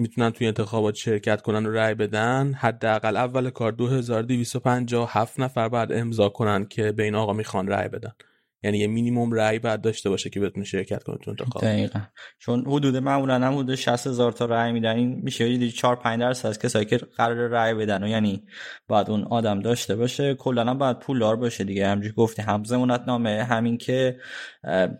می‌تونن 0.00 0.30
توی 0.30 0.46
انتخابات 0.46 0.94
شرکت 0.94 1.42
کنن 1.42 1.66
و 1.66 1.70
رأی 1.70 1.94
بدن. 1.94 2.52
حداقل 2.52 3.16
اول 3.16 3.50
کار 3.50 3.72
2257 3.72 5.40
نفر 5.40 5.68
بعد 5.68 5.92
امضا 5.92 6.28
کنن 6.28 6.64
که 6.64 6.92
به 6.92 7.02
این 7.02 7.14
آقا 7.14 7.32
می‌خوان 7.32 7.68
رأی 7.68 7.88
بدن. 7.88 8.12
یعنی 8.62 8.78
یه 8.78 8.86
مینیمم 8.86 9.32
رأی 9.32 9.58
بعد 9.58 9.80
داشته 9.80 10.10
باشه 10.10 10.30
که 10.30 10.40
بتونه 10.40 10.64
شرکت 10.64 11.02
کنه 11.02 11.16
تو 11.24 11.30
انتخاب 11.30 11.62
دقیقا. 11.62 12.00
چون 12.38 12.64
حدود 12.66 12.96
معمولا 12.96 13.34
هم 13.34 13.58
حدود 13.58 13.74
60 13.74 14.06
هزار 14.06 14.32
تا 14.32 14.44
رأی 14.44 14.72
میدن. 14.72 14.96
این 14.96 15.20
میشه 15.22 15.50
یه 15.50 15.70
4 15.70 15.96
5 15.96 16.20
درصد 16.20 16.48
از 16.48 16.58
کسایی 16.58 16.84
که 16.84 16.96
قرار 16.96 17.48
رأی 17.48 17.74
بدن. 17.74 18.02
و 18.02 18.08
یعنی 18.08 18.42
بعد 18.88 19.10
اون 19.10 19.24
آدم 19.24 19.60
داشته 19.60 19.96
باشه. 19.96 20.34
کلا 20.34 20.74
باید 20.74 20.98
پولدار 20.98 21.36
باشه 21.36 21.64
دیگه. 21.64 21.86
همونجوری 21.86 22.14
گفتی 22.14 22.42
هم 22.42 22.64
زمانت 22.64 23.02
نامه 23.06 23.44
همین 23.44 23.78
که 23.78 24.16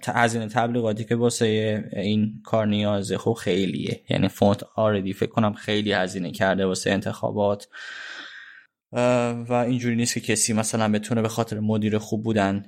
هزینه 0.07 0.49
تبلیغاتی 0.49 1.05
که 1.05 1.17
واسه 1.17 1.47
این 1.93 2.43
کار 2.45 2.67
نیازه 2.67 3.19
خب 3.19 3.33
خیلیه. 3.33 4.01
یعنی 4.11 4.29
فونت 4.29 4.63
آردی 4.75 5.13
فکر 5.13 5.31
کنم 5.31 5.53
خیلی 5.53 5.93
هزینه 5.93 6.31
کرده 6.31 6.67
واسه 6.67 6.91
انتخابات. 6.91 7.69
و 8.93 9.53
اینجوری 9.53 9.97
نیست 9.97 10.15
که 10.15 10.21
کسی 10.21 10.53
مثلا 10.53 10.93
بتونه 10.93 11.23
به 11.23 11.29
خاطر 11.29 11.61
مدیر 11.61 11.99
خوب 11.99 12.25
بودن 12.25 12.65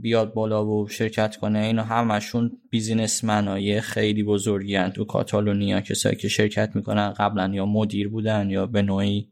بیاد 0.00 0.34
بالا 0.34 0.66
و 0.66 0.88
شرکت 0.88 1.36
کنه. 1.36 1.58
اینا 1.58 1.82
همشون 1.82 2.50
businessman 2.70 3.71
ای 3.71 3.80
خیلی 3.80 4.22
بزرگی 4.22 4.88
تو 4.88 5.04
کاتالونیا 5.04 5.80
کسایی 5.80 6.16
که 6.16 6.28
شرکت 6.28 6.76
می‌کنن 6.76 7.12
قبلا 7.12 7.50
یا 7.54 7.66
مدیر 7.66 8.08
بودن 8.08 8.50
یا 8.50 8.66
به 8.66 8.82
نوعی 8.82 9.30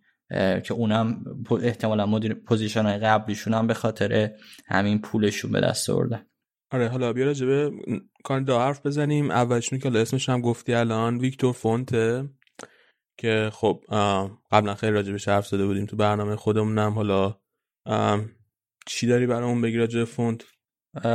که 0.64 0.74
اونم 0.74 1.24
احتمالا 1.62 2.06
مدیر 2.06 2.34
position 2.34 2.82
های 2.82 2.98
قبلیشون 2.98 3.54
هم 3.54 3.66
به 3.66 3.74
خاطر 3.74 4.30
همین 4.66 4.98
پولشون 4.98 5.52
به 5.52 5.60
دست 5.60 5.90
آوردن. 5.90 6.26
آره 6.70 6.88
حالا 6.88 7.12
بیا 7.12 7.24
راجبه 7.24 7.70
دو 8.46 8.58
حرف 8.58 8.86
بزنیم. 8.86 9.30
اولشون 9.30 9.78
که 9.78 9.98
اسمش 9.98 10.28
هم 10.28 10.40
گفتی 10.40 10.74
الان 10.74 11.18
ویکتور 11.18 11.52
فونته. 11.52 12.28
که 13.18 13.50
خب 13.52 13.84
قبلا 14.52 14.74
خیلی 14.74 14.92
راجبش 14.92 15.28
حرف 15.28 15.46
زده 15.46 15.66
بودیم 15.66 15.86
تو 15.86 15.96
برنامه 15.96 16.36
خودمونم. 16.36 16.92
حالا 16.92 17.34
چی 18.86 19.06
داری 19.06 19.26
برامون 19.26 19.62
بگی 19.62 19.76
راجع 19.76 20.04
فونت؟ 20.04 20.44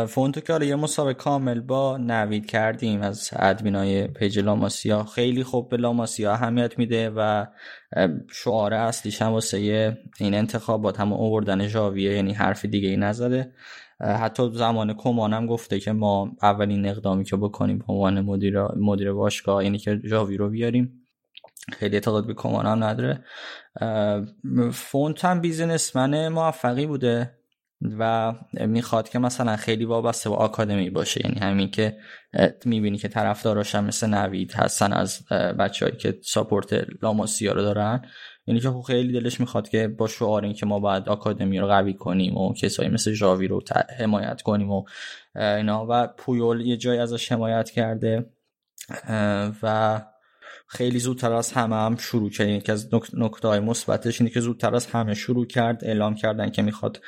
فونتو 0.08 0.42
که 0.42 0.66
یه 0.66 0.76
مصاحبه 0.76 1.14
کامل 1.14 1.60
با 1.60 1.98
نوید 1.98 2.46
کردیم 2.46 3.02
از 3.02 3.30
admin 3.34 4.08
ای 4.08 4.14
page 4.14 4.40
لاماسیا. 4.40 5.04
خیلی 5.04 5.44
خوب 5.44 5.70
به 5.70 5.78
لاماسیا 5.78 6.34
اهمیت 6.34 6.80
میده 6.80 7.10
و 7.10 7.46
شعار 8.32 8.74
اصلیش 8.74 9.22
هم 9.22 9.32
واسه 9.32 9.58
این 10.20 10.34
انتخابات 10.34 11.00
هم 11.00 11.14
اووردن 11.14 11.68
ژاویه 11.68 12.14
یعنی 12.14 12.34
حرف 12.34 12.66
دیگه 12.66 12.90
ای 12.90 12.98
نزده. 12.98 13.54
حتی 14.00 14.52
زمان 14.54 14.94
کمانم 14.94 15.46
گفته 15.48 15.80
که 15.80 15.92
ما 15.92 16.32
اولین 16.42 16.86
اقدامی 16.86 17.24
که 17.24 17.38
بکنیم 17.38 17.78
به 17.78 17.86
عنوان 17.88 18.22
مدیر 18.22 18.62
مدیر 18.62 19.14
باشگاه 19.14 19.64
یعنی 19.64 19.78
که 19.78 20.02
ژاوی 20.06 20.38
رو 20.38 20.50
بیاریم. 20.50 21.01
خیلی 21.74 21.96
اعتقاد 21.96 22.28
به 22.28 22.34
کمان 22.34 22.66
هم 22.66 22.84
نداره 22.84 23.24
فونت 24.72 25.26
هم 25.26 25.42
بیزنسمن 25.42 26.28
موفقی 26.28 26.86
بوده 26.86 27.38
و 28.00 28.34
می‌خواد 28.52 29.10
که 29.10 29.20
مثلا 29.20 29.56
خیلی 29.56 29.86
وابسته 29.86 30.30
با 30.30 30.36
آکادمی 30.36 30.90
باشه. 30.90 31.22
یعنی 31.26 31.40
همین 31.40 31.72
که 31.72 31.98
می‌بینی 32.66 32.98
که 32.98 33.08
طرفداراش 33.08 33.76
هم 33.76 33.86
مثل 33.86 34.08
نوید 34.08 34.54
هستن 34.54 34.94
از 34.94 35.28
بچههایی 35.60 35.98
که 35.98 36.20
ساپورت 36.24 36.86
لاماسیا 37.02 37.54
رو 37.54 37.62
دارن. 37.62 38.06
یعنی 38.48 38.60
که 38.60 38.70
خب 38.70 38.82
خیلی 38.82 39.20
دلش 39.20 39.40
می‌خواد 39.40 39.70
که 39.70 39.88
با 39.88 40.08
شعار 40.08 40.44
این 40.44 40.54
که 40.54 40.66
ما 40.66 40.80
باید 40.80 41.10
آکادمی 41.10 41.60
رو 41.60 41.68
قوی 41.68 41.94
کنیم 41.94 42.38
و 42.38 42.54
کسایی 42.54 42.90
مثل 42.90 43.14
ژاوی 43.14 43.48
رو 43.48 43.64
حمایت 44.00 44.42
کنیم 44.42 44.72
و 44.72 44.84
اینا 45.36 45.88
و 45.90 46.08
پویول 46.08 46.62
یه 46.62 46.78
جای 46.78 47.00
ازش 47.00 47.32
حمایت 47.32 47.70
کرده. 47.70 48.30
و 49.64 50.02
خیلی 50.74 51.00
زودتر 51.00 51.34
از 51.34 51.52
همه 51.52 51.76
هم 51.76 51.98
شروع 51.98 52.30
کرد. 52.30 52.48
یکی 52.48 52.72
از 52.72 52.90
نکته 53.14 53.48
های 53.48 53.60
مثبتش 53.60 54.22
اینه 54.22 54.34
که 54.34 54.40
زودتر 54.40 54.76
از 54.76 54.86
همه 54.86 55.14
شروع 55.14 55.46
کرد 55.46 55.86
اعلام 55.86 56.16
کردن 56.16 56.50
که 56.50 56.62
می‌خواد 56.62 57.02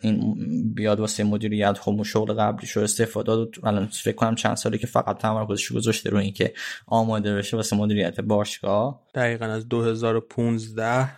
این 0.00 0.34
بیاد 0.74 1.00
واسه 1.00 1.24
مدیریت 1.24 1.78
خب 1.78 2.02
شغل 2.02 2.32
قبلیش 2.34 2.70
رو 2.70 2.82
استفاده 2.82 3.26
داد. 3.26 3.54
الان 3.64 3.86
فکر 3.86 4.14
کنم 4.14 4.34
چند 4.34 4.56
ساله 4.56 4.78
که 4.78 4.86
فقط 4.86 5.18
تمرکزش 5.18 5.72
گذاشته 5.72 6.10
رو 6.10 6.18
اینکه 6.18 6.54
آماده 6.86 7.34
بشه 7.34 7.56
واسه 7.56 7.76
مدیریت 7.76 8.20
باشگاه. 8.20 9.06
دقیقا 9.14 9.46
از 9.46 9.68
2015 9.68 11.08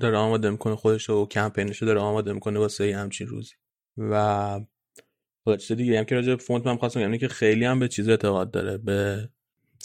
داره 0.00 0.16
آماده 0.16 0.50
می‌کنه 0.50 0.76
خودش 0.76 1.10
و 1.10 1.26
کمپینش 1.26 1.82
داره 1.82 2.00
آماده 2.00 2.32
می‌کنه 2.32 2.58
واسه 2.58 2.96
همچین 2.96 3.26
روزی. 3.26 3.54
و 3.96 4.60
خودش 5.44 5.70
دیگه 5.70 5.98
هم 5.98 6.04
که 6.04 6.14
راجع 6.14 6.36
فونت 6.36 6.66
من 6.66 6.76
خواستم 6.76 7.00
یعنی 7.00 7.18
که 7.18 7.28
خیلی 7.28 7.64
هم 7.64 7.78
به 7.78 7.88
چیز 7.88 8.08
اعتقاد 8.08 8.50
داره 8.50 8.78
به 8.78 9.28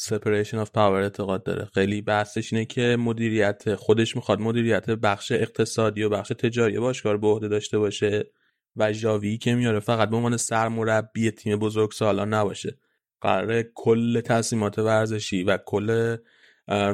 separation 0.01 0.65
of 0.65 0.67
power 0.67 0.77
اعتقاد 0.77 1.43
داره. 1.43 1.65
خیلی 1.73 2.01
بحثش 2.01 2.53
اینه 2.53 2.65
که 2.65 2.97
مدیریت 2.99 3.75
خودش 3.75 4.15
می‌خواد 4.15 4.39
مدیریت 4.39 4.89
بخش 4.89 5.31
اقتصادی 5.31 6.03
و 6.03 6.09
بخش 6.09 6.29
تجاری 6.29 6.79
باشگاه 6.79 7.17
به 7.17 7.27
عهده 7.27 7.47
داشته 7.47 7.77
باشه 7.79 8.31
و 8.75 8.91
جاوی 8.91 9.37
که 9.37 9.55
میاره 9.55 9.79
فقط 9.79 10.09
به 10.09 10.15
عنوان 10.15 10.37
سرمربی 10.37 11.31
تیم 11.31 11.55
بزرگ 11.59 11.91
سالان 11.91 12.33
نباشه. 12.33 12.77
قراره 13.21 13.71
کل 13.75 14.21
تصمیمات 14.21 14.79
ورزشی 14.79 15.43
و 15.43 15.57
کل 15.65 16.17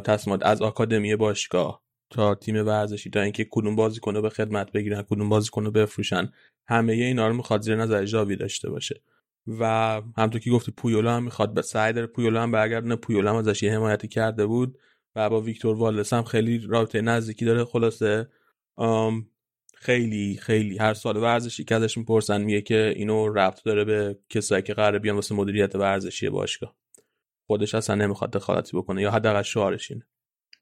تصمیمات 0.03 0.45
از 0.45 0.61
آکادمی 0.61 1.15
باشگاه 1.15 1.83
تا 2.09 2.35
تیم 2.35 2.67
ورزشی 2.67 3.09
تا 3.09 3.21
اینکه 3.21 3.47
کدوم 3.51 3.75
بازیکن 3.75 4.21
به 4.21 4.29
خدمت 4.29 4.71
بگیرن 4.71 5.01
کدوم 5.01 5.29
بازیکن 5.29 5.69
بفروشن 5.71 6.31
همه 6.67 6.93
اینا 6.93 7.27
رو 7.27 7.33
می‌خواد 7.33 7.61
زیر 7.61 7.75
نظر 7.75 8.05
جاوی 8.05 8.35
داشته 8.35 8.69
باشه. 8.69 9.01
و 9.47 10.01
همطور 10.17 10.41
که 10.41 10.51
گفتی 10.51 10.71
پویولا 10.71 11.15
هم 11.15 11.23
می‌خواد 11.23 11.53
به 11.53 11.61
سعی 11.61 11.93
داره. 11.93 12.07
پویولا 12.07 12.43
هم 12.43 12.51
برگردونه. 12.51 12.95
پویولا 12.95 13.29
هم 13.29 13.35
ازش 13.35 13.63
یه 13.63 13.73
حمایتی 13.73 14.07
کرده 14.07 14.45
بود 14.45 14.77
و 15.15 15.29
با 15.29 15.41
ویکتور 15.41 15.75
والس 15.75 16.13
هم 16.13 16.23
خیلی 16.23 16.59
رابطه 16.67 17.01
نزدیکی 17.01 17.45
داره. 17.45 17.65
خلاصه 17.65 18.27
خیلی 19.75 20.37
خیلی 20.41 20.77
هر 20.77 20.93
سال 20.93 21.17
ورزشی 21.17 21.63
که 21.63 21.75
ازش 21.75 21.97
می‌پرسن 21.97 22.41
میگه 22.41 22.61
که 22.61 22.93
اینو 22.95 23.29
ربط 23.29 23.63
داره 23.63 23.85
به 23.85 24.19
کسایی 24.29 24.63
که 24.63 24.73
قراره 24.73 24.99
بیان 24.99 25.15
واسه 25.15 25.35
مدیریت 25.35 25.75
ورزشی 25.75 26.29
باشگاه. 26.29 26.75
خودش 27.47 27.75
اصلا 27.75 27.95
نمی‌خواد 27.95 28.31
دخالتی 28.31 28.77
بکنه 28.77 29.01
یا 29.01 29.11
حداقل 29.11 29.41
شعارش 29.41 29.91
اینه. 29.91 30.07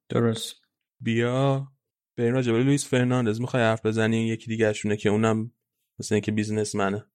درست. 0.10 0.56
بیا. 1.00 1.68
به 2.16 2.24
این 2.24 2.34
راجبه 2.34 2.64
لوئیس 2.64 2.88
فرناندز 2.88 3.42
می‌خوای 3.42 3.64
حرف 3.64 3.86
بزنی؟ 3.86 4.28
یکی 4.28 4.48
دیگه 4.48 4.74
که 4.74 5.10
اونم 5.10 5.52
مثل 6.00 6.16
اینکه 6.16 6.32
businessman 6.32 6.94
ه. 6.94 7.06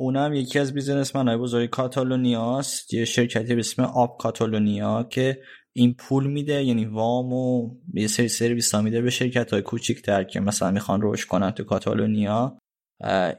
اونم 0.00 0.34
یکی 0.34 0.58
از 0.58 0.74
businessman 0.74 1.28
های 1.28 1.36
بزرگ 1.36 1.70
کاتالونیاست 1.70 2.94
یه 2.94 3.04
شرکتی 3.04 3.54
به 3.54 3.60
اسم 3.60 3.82
آب 3.82 4.16
کاتالونیا 4.18 5.02
که 5.02 5.40
این 5.72 5.94
پول 5.94 6.26
میده 6.26 6.64
یعنی 6.64 6.84
وام 6.84 7.32
و 7.32 7.70
یه 7.94 8.06
سری 8.06 8.28
سرویس 8.28 8.74
ها 8.74 8.82
میده 8.82 9.02
به 9.02 9.10
شرکت 9.10 9.52
های 9.52 9.62
کوچیکتر 9.62 10.24
که 10.24 10.40
مثلا 10.40 10.70
می‌خوان 10.70 11.00
رشد 11.00 11.26
کنن 11.26 11.50
تو 11.50 11.64
کاتالونیا. 11.64 12.58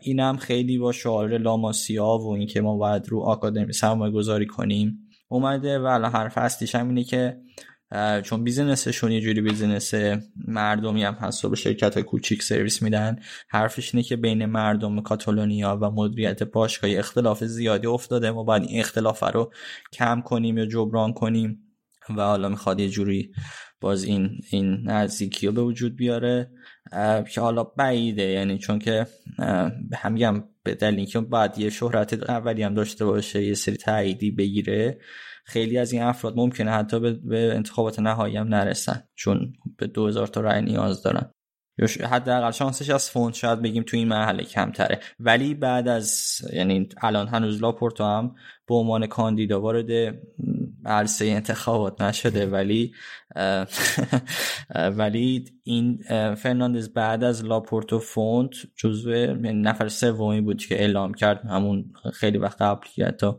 اینم 0.01 0.37
خیلی 0.37 0.77
با 0.77 0.91
شعار 0.91 1.37
لاماسیا 1.37 2.17
و 2.17 2.33
اینکه 2.33 2.61
ما 2.61 2.77
باید 2.77 3.09
رو 3.09 3.19
آکادمی 3.21 3.73
سرمایه 3.73 4.13
گذاری 4.13 4.45
کنیم 4.45 5.09
اومده 5.27 5.79
و 5.79 5.85
الان 5.85 6.11
حرف 6.11 6.37
اصلیش 6.37 6.75
هم 6.75 6.87
اینه 6.87 7.03
که 7.03 7.37
چون 8.23 8.43
business 8.43 8.88
شون 8.88 9.11
یه 9.11 9.21
جوری 9.21 9.41
business 9.41 9.93
مردمی 10.47 11.03
هم 11.03 11.13
هست 11.13 11.45
و 11.45 11.49
به 11.49 11.55
شرکت 11.55 11.99
کوچیک 11.99 12.43
سرویس 12.43 12.81
میدن. 12.81 13.19
حرفش 13.49 13.95
اینه 13.95 14.03
که 14.03 14.15
بین 14.15 14.45
مردم 14.45 15.01
کاتالونیا 15.01 15.79
و 15.81 15.91
مدیریت 15.91 16.43
باشگاه 16.43 16.91
اختلاف 16.93 17.43
زیادی 17.43 17.87
افتاده. 17.87 18.31
ما 18.31 18.43
باید 18.43 18.63
این 18.63 18.79
اختلاف 18.79 19.23
رو 19.23 19.53
کم 19.93 20.21
کنیم 20.21 20.57
یا 20.57 20.65
جبران 20.65 21.13
کنیم 21.13 21.59
و 22.09 22.21
حالا 22.21 22.49
می‌خواد 22.49 22.79
یه 22.79 22.89
جوری 22.89 23.31
باز 23.81 24.03
این 24.03 24.29
این 24.51 24.81
نزدیکی 24.85 25.47
رو 25.47 25.53
به 25.53 25.61
وجود 25.61 25.95
بیاره. 25.95 26.51
که 27.33 27.41
حالا 27.41 27.63
بعیده. 27.63 28.23
یعنی 28.23 28.57
چون 28.57 28.79
که 28.79 29.07
هم 30.21 30.43
به 30.63 30.75
دلیل 30.75 31.05
که 31.05 31.19
بعد 31.19 31.59
یه 31.59 31.69
شهرت 31.69 32.29
اولی 32.29 32.63
هم 32.63 32.73
داشته 32.73 33.05
باشه 33.05 33.43
یه 33.43 33.53
سری 33.53 33.75
تاییدی 33.75 34.31
بگیره. 34.31 34.99
خیلی 35.51 35.77
از 35.77 35.91
این 35.91 36.01
افراد 36.01 36.37
ممکنه 36.37 36.71
حتی 36.71 36.99
به, 36.99 37.55
انتخابات 37.55 37.99
نهایی 37.99 38.37
هم 38.37 38.47
نرسن 38.47 39.03
چون 39.15 39.53
به 39.77 39.87
2000 39.87 40.27
تا 40.27 40.41
رای 40.41 40.61
نیاز 40.61 41.03
دارن. 41.03 41.31
حداقل 42.11 42.51
شانسش 42.51 42.89
از 42.89 43.09
فونت 43.09 43.33
شاید 43.33 43.61
بگیم 43.61 43.83
تو 43.83 43.97
این 43.97 44.07
مرحله 44.07 44.43
کمتره. 44.43 44.99
ولی 45.19 45.53
بعد 45.53 45.87
از 45.87 46.37
یعنی 46.53 46.89
الان 47.01 47.27
هنوز 47.27 47.61
لاپورتو 47.61 48.03
هم 48.03 48.35
به 48.67 48.75
عنوان 48.75 49.07
کاندیدا 49.07 49.61
وارد 49.61 50.15
عرصه 50.85 51.25
انتخابات 51.25 52.01
نشده. 52.01 52.45
ولی 52.45 52.93
ولی 54.97 55.45
این 55.63 56.03
فرناندز 56.35 56.93
بعد 56.93 57.23
از 57.23 57.45
لاپورت 57.45 57.93
و 57.93 57.99
فونت 57.99 58.53
جزو 58.75 59.11
یعنی 59.11 59.53
نفر 59.53 59.87
سومی 59.87 60.41
بود 60.41 60.65
که 60.65 60.79
اعلام 60.79 61.13
کرد. 61.13 61.45
همون 61.45 61.93
خیلی 62.13 62.37
وقت 62.37 62.61
قبل 62.61 62.87
که 62.95 63.05
حتی 63.05 63.31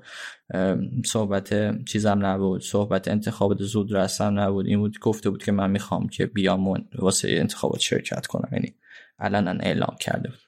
صحبت 1.05 1.85
چیزم 1.85 2.27
نبود. 2.27 2.62
صحبت 2.62 3.09
انتخابات 3.09 3.62
زود 3.62 3.95
رسم 3.95 4.41
نبود. 4.41 4.66
این 4.66 4.79
بود 4.79 4.99
گفته 4.99 5.31
بود 5.31 5.45
که 5.45 5.53
من 5.53 5.70
می‌خوام 5.70 6.09
که 6.09 6.27
بیام 6.27 6.87
واسه 6.99 7.29
انتخابات 7.31 7.81
شرکت 7.81 8.27
کنم. 8.27 8.49
یعنی 8.53 8.74
الان 9.19 9.61
اعلام 9.61 9.97
کرده 10.01 10.29
بود. 10.29 10.39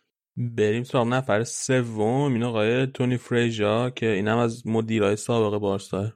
بریم 0.57 0.83
سراغ 0.83 1.07
نفر 1.07 1.45
سوم. 1.45 2.33
این 2.33 2.43
آقای 2.43 2.87
تونی 2.87 3.17
فریژا 3.17 3.91
که 3.91 4.07
اینم 4.07 4.39
از 4.39 4.67
مدیرای 4.67 5.17
سابق 5.17 5.59
بارسا. 5.59 6.13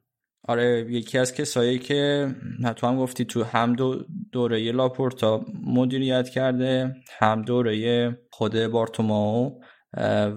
آره 0.48 0.86
یکی 0.90 1.18
از 1.18 1.34
کسایی 1.34 1.78
که 1.78 2.28
تو 2.76 2.86
هم 2.86 2.96
گفتی 2.96 3.24
تو 3.24 3.44
هم 3.44 3.72
دو 3.72 4.04
دوره 4.32 4.72
لاپورتا 4.72 5.44
مدیریت 5.66 6.28
کرده 6.28 6.96
هم 7.18 7.42
دوره 7.42 8.18
خود 8.30 8.66
بارتوماو. 8.66 9.60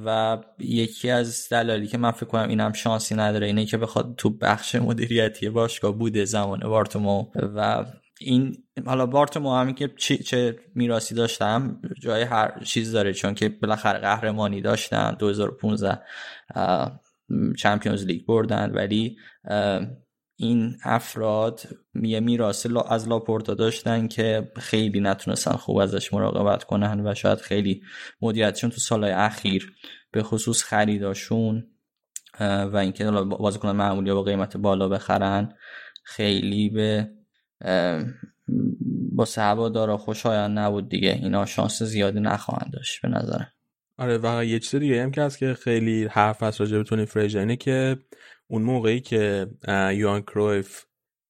و 0.06 0.38
یکی 0.60 1.10
از 1.10 1.48
دلالی 1.52 1.88
که 1.88 1.98
من 1.98 2.11
فکر 2.11 2.26
کنم 2.26 2.49
اینم 2.49 2.73
شانسی 2.73 3.15
نداره 3.15 3.48
اینه 3.48 3.65
که 3.65 3.78
بخواد 3.78 4.15
تو 4.18 4.30
بخش 4.30 4.76
مدیریتی 4.76 5.49
باشگاه 5.49 5.98
بوده 5.98 6.26
زمان 6.26 6.60
بارتوماو 6.60 7.32
و 7.56 7.86
این 8.22 8.64
حالا 8.86 9.06
بارتومو 9.06 9.56
همین 9.56 9.76
که 9.76 9.88
چه 9.98 10.60
میراسی 10.76 11.15
داشتم 11.15 11.82
جای 12.02 12.22
هر 12.22 12.64
چیز 12.64 12.91
داره 12.91 13.14
چون 13.14 13.34
که 13.34 13.49
بالاخره 13.49 13.99
قهرمانی 13.99 14.61
داشتن 14.61 15.15
2015 15.19 16.02
چمپیونز 17.57 18.06
لیگ 18.06 18.26
بردن 18.26 18.72
ولی 18.72 19.18
این 20.41 20.77
افراد 20.84 21.61
یه 22.03 22.19
میراث 22.19 22.68
از 22.89 23.07
لاپورتا 23.07 23.53
داشتن 23.53 24.07
که 24.07 24.51
خیلی 24.55 24.99
نتونستن 24.99 25.51
خوب 25.51 25.77
ازش 25.77 26.13
مراقبت 26.13 26.63
کنن 26.63 27.07
و 27.07 27.13
شاید 27.13 27.38
خیلی 27.38 27.81
مدیریتشون 28.22 28.69
تو 28.69 28.77
سالهای 28.77 29.11
اخیر 29.11 29.73
به 30.11 30.23
خصوص 30.23 30.63
خریداشون 30.63 31.68
و 32.39 32.77
اینکه 32.77 33.11
بازیکن 33.11 33.72
معمولی 33.72 34.11
با 34.11 34.23
قیمت 34.23 34.57
بالا 34.57 34.88
بخرن 34.88 35.53
خیلی 36.03 36.69
به 36.69 37.09
با 39.11 39.69
دارا 39.69 39.97
خوشایند 39.97 40.59
نبود 40.59 40.89
دیگه. 40.89 41.19
اینا 41.22 41.45
شانس 41.45 41.84
زیادی 41.84 42.19
نخواهند 42.19 42.73
داشت 42.73 43.01
به 43.01 43.07
نظرم. 43.07 43.51
آره 43.97 44.18
و 44.23 44.45
یه 44.45 44.59
چیز 44.59 44.80
دیگه 44.80 45.03
هم 45.03 45.11
که 45.11 45.22
هست 45.22 45.38
که 45.38 45.53
خیلی 45.53 46.05
حرف 46.05 46.43
هست 46.43 46.61
راجع 46.61 46.77
به 46.77 46.84
تونی 46.84 47.05
فریجر 47.05 47.39
اینه 47.39 47.55
که 47.55 47.97
اون 48.52 48.61
موقعی 48.61 48.99
که 48.99 49.48
یوان 49.94 50.22
کرویف 50.22 50.84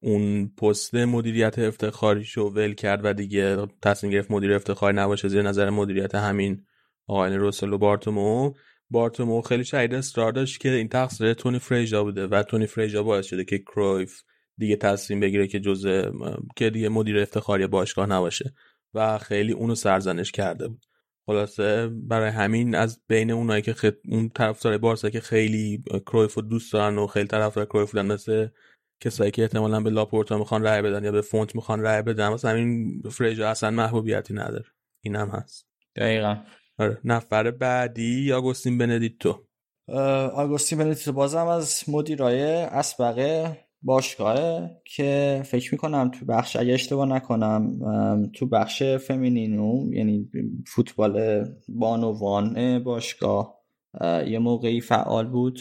اون 0.03 0.47
پست 0.47 0.95
مدیریت 0.95 1.59
افتخاری 1.59 2.23
شو 2.25 2.41
ول 2.41 2.73
کرد 2.73 3.01
و 3.03 3.13
دیگه 3.13 3.67
تصمیم 3.81 4.13
گرفت 4.13 4.31
مدیر 4.31 4.53
افتخاری 4.53 4.97
نباشه 4.97 5.27
زیر 5.27 5.41
نظر 5.41 5.69
مدیریت 5.69 6.15
همین 6.15 6.65
آقای 7.07 7.35
روسلو 7.35 7.77
بارتومو 7.77 8.53
بارتومو 8.89 9.41
خیلی 9.41 9.63
شدید 9.63 9.93
اصرار 9.93 10.31
داشت 10.31 10.59
که 10.59 10.71
این 10.71 10.87
تقصیر 10.87 11.33
تونی 11.33 11.59
فریجا 11.59 12.03
بوده 12.03 12.27
و 12.27 12.43
تونی 12.43 12.67
فریجا 12.67 13.03
باعث 13.03 13.25
شده 13.25 13.45
که 13.45 13.59
کرویف 13.59 14.21
دیگه 14.57 14.75
تصمیم 14.75 15.19
بگیره 15.19 15.47
که 15.47 15.59
جزء 15.59 16.11
که 16.55 16.69
دیگه 16.69 16.89
مدیر 16.89 17.19
افتخاری 17.19 17.67
باشگاه 17.67 18.05
نباشه 18.05 18.53
و 18.93 19.17
خیلی 19.17 19.51
اونو 19.51 19.75
سرزنش 19.75 20.31
کرده 20.31 20.67
بود. 20.67 20.85
خلاصه 21.25 21.87
برای 21.87 22.29
همین 22.29 22.75
از 22.75 23.01
بین 23.07 23.31
اونایی 23.31 23.61
که 23.61 23.73
خد... 23.73 23.95
اون 24.07 24.29
طرفدار 24.29 24.77
بارسا 24.77 25.09
که 25.09 25.19
خیلی 25.19 25.83
کرویف 26.05 26.37
دوست 26.37 26.73
دارن 26.73 26.97
و 26.97 27.07
خیلی 27.07 27.27
طرفدار 27.27 27.65
کرویف 27.65 27.91
بودن 27.91 28.05
مثل 28.05 28.47
کسایی 29.03 29.31
که 29.31 29.41
احتمالا 29.41 29.81
به 29.81 29.89
لاپورتا 29.89 30.37
می‌خوان 30.37 30.63
رای 30.63 30.81
بدن 30.81 31.03
یا 31.03 31.11
به 31.11 31.21
فونت 31.21 31.55
می‌خوان 31.55 31.81
رای 31.81 32.01
بدن 32.01 32.27
واسه 32.27 32.49
همین 32.49 33.01
فریجا 33.11 33.49
اصلا 33.49 33.71
محبوبیتی 33.71 34.33
نداره. 34.33 34.65
اینم 35.01 35.29
هست. 35.29 35.67
دقیقا. 35.95 36.37
آره. 36.79 36.97
نفر 37.03 37.51
بعدی 37.51 38.33
آگوستین 38.33 38.77
بندیتو. 38.77 39.47
آگوستین 40.33 40.79
بندیتو 40.79 41.13
بازم 41.13 41.47
از 41.47 41.83
مدیرای 41.87 42.43
اسبقه 42.53 43.57
باشگاه 43.83 44.69
که 44.85 45.41
فکر 45.45 45.73
می‌کنم 45.73 46.11
تو 46.19 46.25
بخش 46.25 46.55
اگه 46.55 46.73
اشتباه 46.73 47.05
نکنم 47.05 47.79
تو 48.33 48.45
بخش 48.45 48.83
فمینینو 48.83 49.93
یعنی 49.93 50.29
فوتبال 50.67 51.45
بانوان 51.69 52.79
باشگاه 52.83 53.61
یه 54.27 54.39
موقعی 54.39 54.81
فعال 54.81 55.27
بود. 55.27 55.59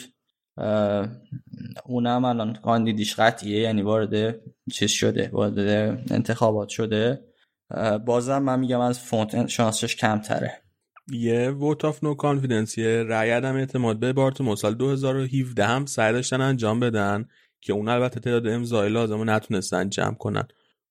اونم 1.84 2.24
الان 2.24 2.54
کاندیدیش 2.54 3.14
قطعیه 3.14 3.60
یعنی 3.60 3.82
وارد 3.82 4.40
چیز 4.72 4.90
شده 4.90 5.30
وارد 5.32 5.58
انتخابات 6.10 6.68
شده. 6.68 7.24
بازم 8.06 8.42
من 8.42 8.60
میگم 8.60 8.80
از 8.80 9.00
فونت 9.00 9.46
شانسش 9.46 9.96
کمتره. 9.96 10.52
یه 11.12 11.50
vote 11.50 11.84
of 11.84 12.04
no 12.04 12.14
confidence 12.14 12.78
یه 12.78 13.02
رأی 13.02 13.30
عدم 13.30 13.56
اعتماد 13.56 13.98
به 13.98 14.12
بارتومو 14.12 14.56
سال 14.56 14.74
2017 14.74 15.64
هم 15.64 15.86
سعی 15.86 16.12
داشتن 16.12 16.40
انجام 16.40 16.80
بدن. 16.80 17.28
که 17.60 17.72
اون 17.72 17.88
البته 17.88 18.20
تعداد 18.20 18.46
امضای 18.46 18.88
لازم 18.88 19.30
نتونستن 19.30 19.88
جمع 19.88 20.14
کنن. 20.14 20.48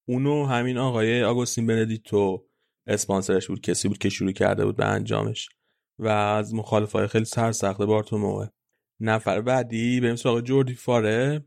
اونو 0.08 0.46
همین 0.46 0.78
آقای 0.78 1.24
آگوستین 1.24 1.68
بندیتو 1.68 2.46
اسپانسرش 2.88 3.48
بود 3.48 3.62
کسی 3.62 3.88
بود 3.88 3.98
که 3.98 4.10
شروع 4.10 4.32
کرده 4.32 4.66
بود 4.66 4.76
به 4.76 4.86
انجامش. 4.86 5.50
و 6.00 6.08
از 6.08 6.54
مخالفای 6.54 7.08
خیلی 7.08 7.26
سرسخت 7.26 7.82
بارتوموه 7.82 8.48
نفر 9.00 9.42
بعدی 9.42 10.00
بریم 10.00 10.16
سراغ 10.16 10.42
جوردی 10.42 10.74
فاره 10.74 11.46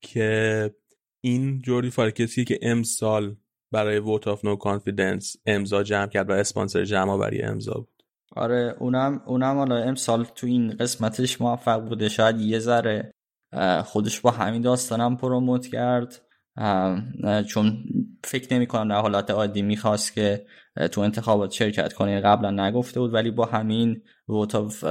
که 0.00 0.70
این 1.20 1.62
جوردی 1.62 1.90
فاره 1.90 2.10
کسی 2.10 2.44
که 2.44 2.58
امسال 2.62 3.36
برای 3.72 3.98
vote 3.98 4.28
of 4.28 4.44
no 4.44 4.56
confidence 4.56 5.36
امضا 5.46 5.82
جمع 5.82 6.06
کرد 6.06 6.30
و 6.30 6.32
اسپانسر 6.32 6.84
جمع 6.84 7.18
برای 7.18 7.42
امضا 7.42 7.74
بود. 7.74 8.02
آره 8.36 8.76
اونم 8.78 9.22
اونم 9.26 9.56
حالا 9.56 9.76
امسال 9.76 10.24
تو 10.24 10.46
این 10.46 10.70
قسمتش 10.70 11.40
موفق 11.40 11.88
بوده. 11.88 12.08
شاید 12.08 12.40
یه 12.40 12.58
ذره 12.58 13.12
خودش 13.84 14.20
با 14.20 14.30
همین 14.30 14.62
داستانم 14.62 15.16
promote 15.16 15.66
کرد. 15.66 16.20
چون 17.48 17.84
فکر 18.24 18.54
نمی 18.54 18.66
کنم 18.66 18.88
در 18.88 19.00
حالت 19.00 19.30
عادی 19.30 19.62
می‌خواست 19.62 20.14
که 20.14 20.46
تو 20.92 21.00
انتخابات 21.00 21.50
شرکت 21.50 21.92
کنه 21.92 22.20
قبلا 22.20 22.50
نگفته 22.50 23.00
بود 23.00 23.14
ولی 23.14 23.30
با 23.30 23.44
همین 23.44 24.02
vote 24.28 24.54
of 24.54 24.84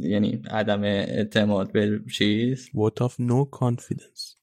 یعنی 0.00 0.42
عدم 0.50 0.82
اعتماد 0.82 1.72
به 1.72 2.00
چیز. 2.12 2.70
vote 2.74 3.02
of 3.02 3.20
no 3.20 3.44
confidence 3.44 4.36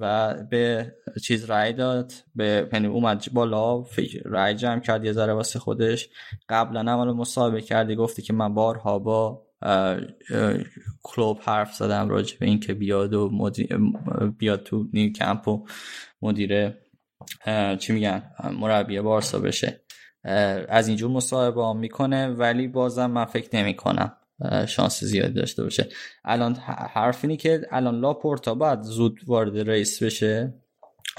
و 0.00 0.34
به 0.50 0.94
چیز 1.22 1.44
رای 1.44 1.72
داد. 1.72 2.12
به 2.34 2.68
یعنی 2.72 2.86
اومد 2.86 3.24
بالا 3.32 3.84
رای 4.24 4.54
جمع 4.54 4.80
کرد 4.80 5.04
یه 5.04 5.12
ذره 5.12 5.32
واسه 5.32 5.58
خودش. 5.58 6.08
قبلا 6.48 6.80
هم 6.80 7.16
مصاحبه 7.16 7.60
کردی 7.60 7.94
گفتی 7.94 8.22
که 8.22 8.32
من 8.32 8.54
بارها 8.54 8.98
با 8.98 9.42
کلوپ 11.02 11.38
حرف 11.44 11.74
زدم 11.74 12.08
راجع 12.08 12.38
به 12.38 12.46
اینکه 12.46 12.74
بیاد 12.74 13.14
و 13.14 13.50
بیاد 14.38 14.62
تو 14.62 14.88
نیو 14.92 15.12
کمپ 15.12 15.48
و 15.48 15.66
مدیر 16.22 16.74
چی 17.78 17.92
میگن؟ 17.92 18.22
مربی 18.60 19.00
بارسا 19.00 19.38
بشه. 19.38 19.80
از 20.68 20.88
اینجور 20.88 21.10
مصاحبه 21.10 21.72
می‌کنه 21.72 22.28
ولی 22.28 22.68
بازم 22.68 23.06
من 23.06 23.24
فکر 23.24 23.56
نمی 23.56 23.76
کنم 23.76 24.16
شانس 24.68 25.04
زیادی 25.04 25.32
داشته 25.32 25.62
باشه. 25.62 25.88
الان 26.24 26.54
حرف 26.90 27.24
اینی 27.24 27.36
که 27.36 27.66
الان 27.70 28.00
لاپورتا 28.00 28.54
باید 28.54 28.82
زود 28.82 29.20
وارد 29.26 29.70
race 29.70 30.02
بشه 30.02 30.54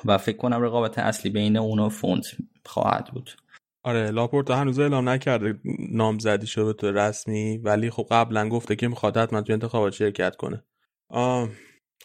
و 0.06 0.18
فکر 0.18 0.38
کنم 0.38 0.62
رقابت 0.62 1.00
اصلی 1.00 1.32
بین 1.32 1.58
اون 1.58 1.80
و 1.80 1.90
فونت 1.90 2.26
خواهد 2.66 3.10
بود. 3.14 3.30
آره 3.86 4.12
لاپورتا 4.12 4.56
هنوز 4.56 4.80
اعلام 4.80 5.10
نکرده 5.10 5.60
نامزدی 5.92 6.48
شده 6.48 6.66
به 6.66 6.74
طور 6.74 7.08
رسمی 7.08 7.58
ولی 7.58 7.90
خب 7.90 8.08
قبلا 8.12 8.50
گفته 8.50 8.76
که 8.76 8.88
می‌خواد 8.88 9.18
حتما 9.18 9.42
تو 9.42 9.54
انتخابات 9.54 9.94
شرکت 9.94 10.36
کنه. 10.36 10.64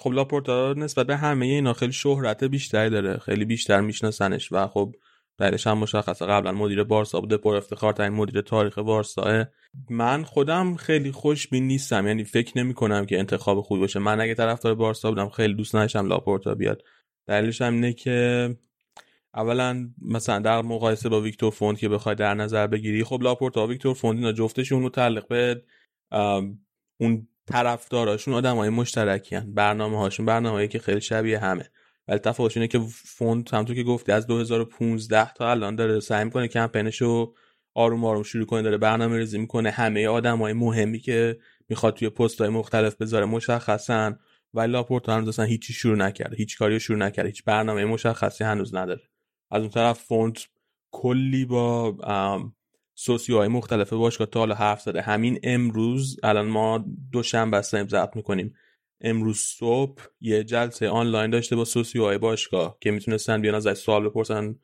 خب 0.01 0.13
لاپورتا 0.13 0.75
نسبت 0.77 1.07
به 1.07 1.17
همه 1.17 1.47
اینا 1.47 1.73
خیلی 1.73 1.93
شهرت 1.93 2.45
بیشتری 2.45 2.91
داره 2.91 3.19
خیلی 3.19 3.45
بیشتر 3.45 3.81
میشناسنش 3.81 4.53
و 4.53 4.67
خب 4.67 4.95
دلیلش 5.39 5.67
هم 5.67 5.79
مشخصه. 5.79 6.27
قبلا 6.27 6.53
مدیر 6.53 6.85
بارسا 6.85 7.21
بوده 7.21 7.37
پر 7.37 7.57
افتخار 7.57 7.93
ترین 7.93 8.13
مدیر 8.13 8.41
تاریخ 8.41 8.79
بارسا. 8.79 9.45
من 9.91 10.25
خودم 10.25 10.77
خیلی 10.77 11.13
خوشبین 11.13 11.67
نیستم 11.67 12.07
یعنی 12.07 12.25
فکر 12.25 12.59
نمی 12.59 12.75
کنم 12.75 13.07
که 13.07 13.19
انتخاب 13.19 13.61
خوبی 13.61 13.81
باشه. 13.81 13.99
من 13.99 14.21
اگه 14.21 14.35
طرفدار 14.35 14.75
بارسا 14.75 15.11
بودم 15.11 15.29
خیلی 15.29 15.55
دوست 15.55 15.75
نداشتم 15.75 16.09
لاپورتا 16.09 16.55
بیاد. 16.55 16.83
دلیلش 17.27 17.63
هم 17.63 17.75
اینه 17.75 17.93
که 17.93 18.49
اولا 19.35 19.91
مثلا 20.03 20.39
در 20.39 20.63
مقایسه 20.63 21.09
با 21.09 21.21
ویکتور 21.21 21.51
فونت 21.51 21.79
که 21.79 21.89
بخوای 21.89 22.15
در 22.15 22.35
نظر 22.35 22.67
بگیری 22.67 23.05
خب 23.05 23.23
لاپورتا 23.23 23.67
ویکتور 23.67 23.95
فونت 23.95 24.19
اینا 24.19 24.33
جفتشون 24.33 24.83
متعلق 24.83 25.29
به 25.29 25.63
اون 27.01 27.29
طرفداراشون 27.47 28.35
آدمای 28.35 28.69
مشترکی‌ان. 28.69 29.55
برنامه 29.55 29.99
هاشون 29.99 30.27
برنامه 30.27 30.69
که 30.69 30.79
خیلی 30.79 31.01
شبیه 31.01 31.39
همه 31.39 31.71
ولی 32.09 32.19
تفاوتش 32.19 32.57
اینه 32.57 32.69
که 32.69 32.79
فونت 32.91 33.51
همونطور 33.53 33.77
که 33.77 33.83
گفتی 33.83 34.13
از 34.13 34.27
2015 34.27 35.33
تا 35.33 35.51
الان 35.51 35.77
داره 35.77 36.01
سعی 36.01 36.25
می‌کنه 36.25 36.49
کمپینشو 36.49 37.35
آروم 37.75 38.05
آروم 38.05 38.23
شروع 38.23 38.47
کنه 38.47 38.63
داره 38.63 38.79
برنامه 38.79 39.17
ریزی 39.17 39.39
می‌کنه 39.39 39.71
همه 39.71 40.09
آدمای 40.09 40.53
مهمی 40.53 40.99
که 40.99 41.39
می‌خواد 41.69 41.95
توی 41.95 42.09
پست 42.09 42.41
های 42.41 42.51
مختلف 42.51 42.97
بذاره 42.97 43.27
مشخصن 43.27 44.19
ولی 44.55 44.73
لاپورتا 44.73 45.15
هنوز 45.17 45.29
اصلا 45.29 45.45
هیچی 45.45 45.73
شروع 45.73 45.97
نکرده 45.97 46.37
هیچ 46.37 46.59
کاری 46.59 46.81
شروع 46.81 46.99
نکرده 46.99 47.29
هیچ 47.29 47.45
برنامه 47.45 47.85
مشخصی 47.85 48.45
هنوز 48.45 48.75
نداره 48.75 49.03
از 49.51 49.61
اون 49.61 49.71
طرف 49.71 50.01
فونت 50.01 50.49
کلی 50.91 51.45
با 51.45 51.97
سوسیوهای 52.95 53.49
مختلف 53.49 53.93
باشگاه 53.93 54.27
تا 54.27 54.41
حالا 54.41 54.55
حرف 54.55 54.81
زده. 54.81 55.03
همین 55.03 55.39
امروز 55.43 56.21
الان 56.23 56.47
ما 56.47 56.85
دوشنبه 57.13 57.57
هستیم 57.57 57.89
ضبط 57.89 58.17
می‌کنیم. 58.17 58.55
امروز 59.01 59.39
صبح 59.39 60.03
یه 60.21 60.45
جلسه 60.45 60.89
آنلاین 60.89 61.31
داشته 61.31 61.57
با 61.57 61.65
سوسیوهای 61.65 62.19
باشگاه 62.19 62.77
که 62.81 62.91
می‌تونستن 62.91 63.41
بیان 63.41 63.55
ازش 63.55 63.73
سوال 63.73 64.09
بپرسن 64.09 64.57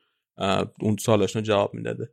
اون 0.81 0.97
سوالاشون 1.01 1.43
جواب 1.43 1.74
می‌داده. 1.74 2.12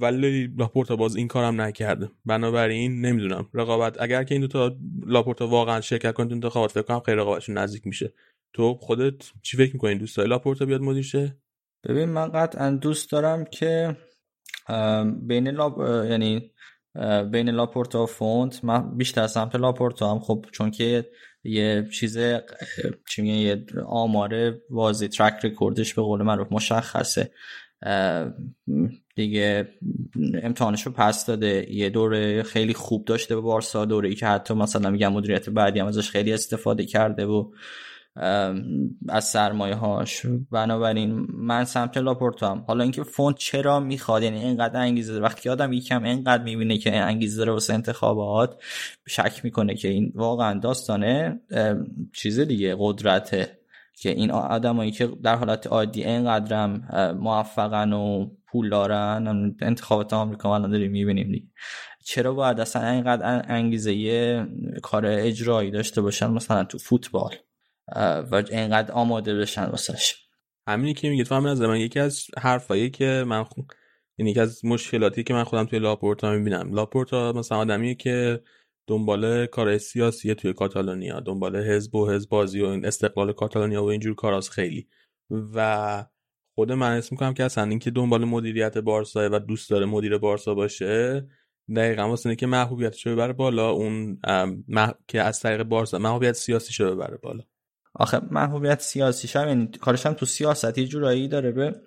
ولی 0.00 0.46
لاپورتا 0.58 0.96
باز 0.96 1.16
این 1.16 1.28
کارم 1.28 1.60
نکرده. 1.60 2.10
بنابراین 2.24 3.00
نمی‌دونم. 3.00 3.48
رقابت 3.54 4.00
اگر 4.00 4.24
که 4.24 4.34
این 4.34 4.42
دوتا 4.42 4.76
لاپورتا 5.06 5.46
واقعا 5.46 5.80
شرکت 5.80 6.14
کنن 6.14 6.32
انتخابات 6.32 6.70
فکر 6.70 6.82
کنم 6.82 7.00
خیلی 7.00 7.16
رقابتشون 7.16 7.58
نزدیک 7.58 7.86
میشه. 7.86 8.12
تو 8.52 8.74
خودت 8.74 9.22
چی 9.42 9.56
فکر 9.56 9.72
می‌کنی؟ 9.72 9.94
دوست 9.94 10.18
لاپورتا 10.18 10.64
بیاد 10.64 10.80
مدیر 10.80 11.02
شه 11.02 11.36
ببین 11.84 12.08
من 12.08 12.28
قطعا 12.28 12.70
دوست 12.70 13.10
دارم 13.10 13.44
که 13.44 13.96
بین 15.22 15.48
لاپ... 15.48 15.78
یعنی 16.10 16.50
بین 17.30 17.48
لاپورتا 17.48 18.02
و 18.02 18.06
فونت 18.06 18.64
من 18.64 18.96
بیشتر 18.96 19.26
سمت 19.26 19.54
لاپورتا 19.56 20.10
هم 20.10 20.20
خب 20.20 20.46
چون 20.52 20.70
که 20.70 21.10
یه 21.44 21.88
چیز 21.92 22.18
چی 23.08 23.26
یه 23.26 23.66
آمار 23.86 24.54
واضح 24.70 25.06
track 25.06 25.44
record 25.44 25.82
ش 25.82 25.94
به 25.94 26.02
قول 26.02 26.22
معروف 26.22 26.52
مشخصه. 26.52 27.30
دیگه 29.16 29.68
امتحانش 30.42 30.86
رو 30.86 30.92
پس 30.92 31.26
داده. 31.26 31.72
یه 31.72 31.90
دوره 31.90 32.42
خیلی 32.42 32.74
خوب 32.74 33.04
داشته 33.04 33.34
به 33.34 33.40
بارسا 33.40 33.84
دوره 33.84 34.08
ای 34.08 34.14
که 34.14 34.26
حتی 34.26 34.54
مثلا 34.54 34.90
میگم 34.90 35.12
مدیریت 35.12 35.50
بعدی 35.50 35.80
هم 35.80 35.86
ازش 35.86 36.10
خیلی 36.10 36.32
استفاده 36.32 36.84
کرده 36.86 37.26
و 37.26 37.50
از 39.08 39.24
سرمایه 39.24 39.74
هاش 39.74 40.26
بنابراین 40.50 41.26
من 41.34 41.64
سمت 41.64 41.96
لاپورتو 41.96 42.46
هم 42.46 42.64
حالا 42.66 42.82
اینکه 42.82 43.02
فونت 43.02 43.36
چرا 43.36 43.80
می‌خواد 43.80 44.22
یعنی 44.22 44.38
اینقدر 44.38 44.80
انگیزه 44.80 45.12
داره. 45.12 45.24
وقتی 45.24 45.48
آدم 45.48 45.72
یکم 45.72 46.04
اینقدر 46.04 46.42
می‌بینه 46.42 46.78
که 46.78 46.96
انگیزه 46.96 47.38
داره 47.38 47.52
واسه 47.52 47.74
انتخابات 47.74 48.62
شک 49.08 49.40
می‌کنه 49.44 49.74
که 49.74 49.88
این 49.88 50.12
واقعا 50.14 50.58
داستانه 50.58 51.40
چیز 52.12 52.40
دیگه 52.40 52.76
قدرته 52.78 53.58
که 53.96 54.10
این 54.10 54.30
آدمایی 54.30 54.90
که 54.90 55.08
در 55.22 55.36
حالت 55.36 55.66
عادی 55.66 56.04
اینقدرم 56.04 56.88
موفقن 57.20 57.92
و 57.92 58.30
پول 58.46 58.70
دارن 58.70 59.54
انتخابات 59.60 60.12
آمریکا 60.12 60.54
الان 60.54 60.70
داریم 60.70 60.90
می‌بینیم 60.90 61.32
دیگه. 61.32 61.46
چرا 62.04 62.34
باید 62.34 62.60
اصلا 62.60 62.88
اینقدر 62.88 63.44
انگیزه 63.48 63.94
یه 63.94 64.46
کار 64.82 65.06
اجرایی 65.06 65.70
داشته 65.70 66.00
باشن؟ 66.00 66.26
مثلا 66.30 66.64
تو 66.64 66.78
فوتبال. 66.78 67.30
و 68.30 68.42
اینقدر 68.50 68.92
آماده 68.92 69.34
بشن 69.34 69.64
واسش. 69.64 70.16
همینی 70.68 70.94
که 70.94 71.10
میگه 71.10 71.24
تو 71.24 71.34
هم 71.34 71.52
من 71.52 71.80
یکی 71.80 72.00
از 72.00 72.26
حرفایی 72.38 72.90
که 72.90 73.24
من 73.26 73.44
خو... 73.44 73.62
یعنی 74.18 74.30
یکی 74.30 74.40
از 74.40 74.64
مشکلاتی 74.64 75.22
که 75.22 75.34
من 75.34 75.44
خودم 75.44 75.64
توی 75.64 75.78
لاپورتا 75.78 76.32
می‌بینم. 76.32 76.74
لاپورتا 76.74 77.32
مثلا 77.32 77.58
آدمیه 77.58 77.94
که 77.94 78.42
دنبال 78.86 79.46
کار 79.46 79.78
سیاسی 79.78 80.34
توی 80.34 80.52
کاتالونیا 80.52 81.20
دنبال 81.20 81.56
حزب 81.56 81.94
و 81.94 82.10
حزب 82.10 82.30
بازی 82.30 82.60
و 82.60 82.66
استقلال 82.66 83.32
کاتالونیا 83.32 83.84
و 83.84 83.86
اینجور 83.86 84.14
کاراست 84.14 84.50
خیلی. 84.50 84.88
و 85.54 86.04
خود 86.54 86.72
من 86.72 86.96
اسم 86.96 87.08
می‌کنم 87.10 87.34
که 87.34 87.44
اصلا 87.44 87.64
اینکه 87.64 87.90
دنبال 87.90 88.24
مدیریت 88.24 88.78
بارسا 88.78 89.28
و 89.32 89.38
دوست 89.38 89.70
داره 89.70 89.86
مدیر 89.86 90.18
بارسا 90.18 90.54
باشه 90.54 91.26
دقیقا 91.76 92.08
واسه 92.08 92.36
که 92.36 92.46
محبوبیتش 92.46 93.06
ببره 93.06 93.32
بالا 93.32 93.70
اون 93.70 94.18
مح... 94.68 94.92
که 95.08 95.22
از 95.22 95.40
طریق 95.40 95.62
بارسا 95.62 95.98
محبوبیت 95.98 96.32
سیاسی 96.32 96.72
شو 96.72 96.94
ببره 96.94 97.16
بالا. 97.16 97.44
آخه 97.94 98.20
محبوبیت 98.30 98.80
سیاسی 98.80 99.38
هم 99.38 99.48
یعنی 99.48 99.68
کارش 99.80 100.06
هم 100.06 100.14
تو 100.14 100.26
سیاست 100.26 100.78
یه 100.78 100.86
جورایی 100.86 101.28
داره 101.28 101.52
به 101.52 101.80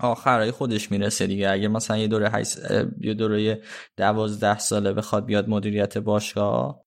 آخرای 0.00 0.50
خودش 0.50 0.90
می‌رسه 0.90 1.26
دیگه. 1.26 1.50
اگه 1.50 1.68
مثلا 1.68 1.98
یه 1.98 2.08
دوره 2.08 2.30
حیث... 2.30 2.58
یه 3.00 3.14
دوره 3.14 3.62
دوازده 3.96 4.58
ساله 4.58 4.92
بخواد 4.92 5.24
بیاد 5.24 5.48
مدیریت 5.48 5.98
باشگاه 5.98 6.84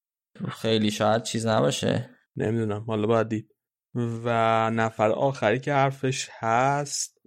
خیلی 0.50 0.92
شاید 0.92 1.24
چیز 1.24 1.48
نباشه. 1.48 2.10
نمی‌دونم. 2.36 2.84
حالا 2.88 3.08
باید 3.08 3.28
دید. 3.28 3.56
و 3.96 4.30
نفر 4.70 5.10
آخری 5.10 5.60
که 5.60 5.74
حرفش 5.74 6.30
هست 6.32 7.18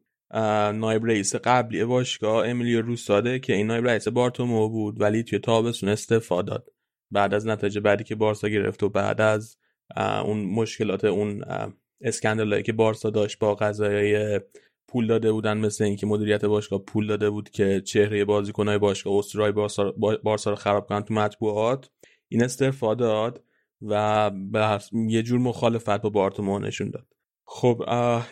نایب 0.75 1.07
رئیس 1.07 1.35
قبلی 1.35 1.85
باشگاه 1.85 2.49
امیلیو 2.49 2.83
روساده 2.83 3.39
که 3.39 3.53
این 3.53 3.67
نایب 3.67 3.87
رئیس 3.87 4.09
بارتومو 4.09 4.69
بود 4.69 5.01
ولی 5.01 5.23
توی 5.23 5.39
تابستون 5.39 5.89
استفاده 5.89 6.51
داد. 6.51 6.69
بعد 7.11 7.35
از 7.35 7.47
نتایج 7.47 7.79
بعدی 7.79 8.05
که 8.05 8.15
بارسا 8.15 8.49
گرفت 8.49 8.83
و 8.83 8.89
بعد 8.89 9.21
از 9.21 9.57
اون 9.97 10.45
مشکلات 10.45 11.05
اون 11.05 11.45
اسکندالایی 12.01 12.63
که 12.63 12.73
بارسا 12.73 13.11
داشت 13.11 13.39
با 13.39 13.55
قضایای 13.55 14.41
پول 14.89 15.07
داده 15.07 15.33
بودن 15.33 15.59
مثل 15.59 15.85
اینکه 15.85 16.07
مدیریت 16.07 16.45
باشگاه 16.45 16.79
پول 16.79 17.07
داده 17.07 17.31
بود 17.31 17.51
که 17.51 17.81
چهره 17.81 18.25
بازیکنهای 18.25 18.79
باشگاه 18.79 19.15
استرای 19.19 19.53
بارسا, 20.23 20.51
رو 20.51 20.57
خراب 20.57 20.87
کنن 20.87 21.03
تو 21.03 21.15
مطبوعات 21.15 21.91
این 22.29 22.45
استعفا 22.45 22.95
داد 22.95 23.45
و 23.83 24.31
به 24.31 24.79
یه 24.93 25.23
جور 25.23 25.41
مخالفت 25.41 26.03
با 26.03 26.11
بارتومو 26.11 26.59
نشون 26.59 26.91
داد. 26.91 27.07
خب 27.51 27.83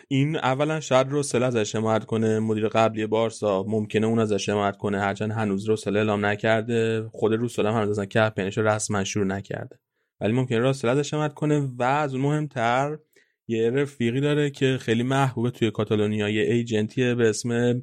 این 0.07 0.35
اولا 0.35 0.79
شاید 0.79 1.09
روسل 1.09 1.43
ازش 1.43 1.75
حمایت 1.75 2.05
کنه 2.05 2.39
مدیر 2.39 2.67
قبلی 2.67 3.07
بارسا 3.07 3.63
ممکنه 3.67 4.07
اون 4.07 4.19
ازش 4.19 4.49
حمایت 4.49 4.77
کنه 4.77 4.99
هرچند 4.99 5.31
هنوز 5.31 5.69
روسل 5.69 5.97
اعلام 5.97 6.25
نکرده 6.25 7.09
خود 7.11 7.33
روسل 7.33 7.65
هم 7.65 7.73
هنوز 7.73 7.99
کمپینش 7.99 8.57
رو 8.57 8.67
رسما 8.67 9.03
شروع 9.03 9.25
نکرده. 9.25 9.79
ولی 10.21 10.33
ممکنه 10.33 10.59
راسل 10.59 10.89
ازش 10.89 11.13
حمایت 11.13 11.33
کنه 11.33 11.59
و 11.59 11.83
از 11.83 12.13
اون 12.13 12.23
مهمتر 12.23 12.97
یه 13.47 13.69
رفیقی 13.69 14.21
داره 14.21 14.49
که 14.49 14.77
خیلی 14.81 15.03
محبوبه 15.03 15.51
توی 15.51 15.71
کاتالونیا 15.71 16.29
یه 16.29 16.41
ایجنتیه 16.41 17.15
به 17.15 17.29
اسم 17.29 17.81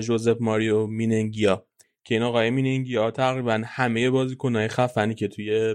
جوزف 0.00 0.36
ماریو 0.40 0.86
میننگیا 0.86 1.66
که 2.04 2.14
این 2.14 2.22
آقای 2.22 2.50
میننگیا 2.50 3.10
تقریبا 3.10 3.62
همه 3.66 4.10
بازیکنهای 4.10 4.68
خفنی 4.68 5.14
که 5.14 5.28
توی 5.28 5.74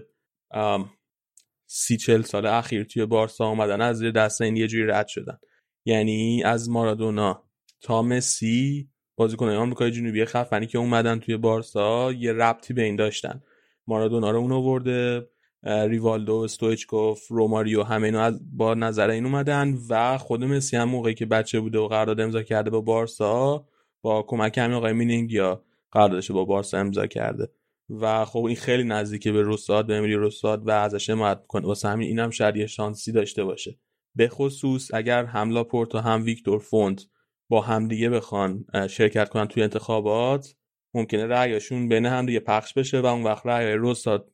سی 1.66 1.98
چل 1.98 2.22
سال 2.22 2.46
اخیر 2.46 2.84
توی 2.84 3.06
بارسا 3.06 3.46
آمدن 3.46 3.82
از 3.82 4.04
دست 4.04 4.42
این 4.42 4.58
یه 4.58 4.68
جوری 4.68 4.86
رد 4.88 5.08
شدن. 5.08 5.38
یعنی 5.86 6.44
از 6.44 6.70
مارادونا 6.70 7.44
تا 7.82 8.02
مسی 8.02 8.90
بازیکنهای 9.16 9.58
آمریکای 9.58 9.92
جنوبی 9.92 10.26
خفنی 10.26 10.68
که 10.68 10.78
اومدن 10.78 11.20
توی 11.20 11.38
بارسا 11.38 12.12
یه 12.12 12.34
ربطی 12.34 12.74
به 12.74 12.84
این 12.84 12.96
داشتن. 12.96 13.42
مارادونا 13.88 14.32
رو 14.32 14.40
اون 14.40 14.52
آورده 14.52 15.30
ریوالدو 15.64 16.36
استویچکوف 16.36 17.28
روماریو 17.28 17.84
همه 17.84 18.18
از 18.18 18.58
با 18.58 18.74
نظر 18.74 19.10
این 19.10 19.26
اومدن 19.26 19.78
و 19.90 20.18
خود 20.18 20.44
مسی 20.44 20.78
هم 20.78 20.90
موقعی 20.90 21.14
که 21.14 21.26
بچه 21.26 21.60
بوده 21.60 21.80
و 21.80 21.88
قرارداد 21.88 22.20
امضا 22.20 22.44
کرده 22.44 22.70
با 22.70 22.82
بارسا 22.82 23.66
با 24.02 24.24
کمک 24.24 24.58
همین 24.58 24.78
آقای 24.78 24.94
مینینگیا 24.94 25.64
قراردادش 25.92 26.32
با 26.32 26.46
بارسا 26.46 26.78
امضا 26.78 27.08
کرده. 27.08 27.48
و 27.90 28.26
خب 28.26 28.44
این 28.44 28.56
خیلی 28.56 28.84
نزدیکه 28.84 29.32
به 29.32 29.42
روساد 29.42 29.88
به 29.88 29.96
امیلی 29.96 30.14
روساد 30.14 30.68
و 30.68 30.72
ازش 30.72 31.10
حمایت 31.10 31.38
می‌کنه. 31.42 31.68
واسه 31.68 31.90
همین 31.90 32.08
اینم 32.08 32.30
شاید 32.30 32.56
یه 32.56 32.68
شانسی 32.68 33.12
داشته 33.12 33.44
باشه. 33.44 33.80
به 34.16 34.28
خصوص 34.28 34.94
اگر 34.94 35.26
هم 35.26 35.50
لاپورت 35.50 35.96
و 35.96 35.98
هم 35.98 36.24
ویکتور 36.24 36.60
فونت 36.60 37.06
با 37.50 37.62
همدیگه 37.62 38.10
بخوان 38.10 38.66
شرکت 38.90 39.30
کنن 39.30 39.46
توی 39.46 39.64
انتخابات 39.64 40.56
ممکنه 40.94 41.26
رأیشون 41.28 41.90
بین 41.90 42.06
هم 42.06 42.26
دیگه 42.26 42.40
پخش 42.40 42.74
بشه 42.74 43.02
و 43.02 43.06
اون 43.06 43.24
وقت 43.24 43.46
رأی 43.46 43.74
روساد 43.74 44.32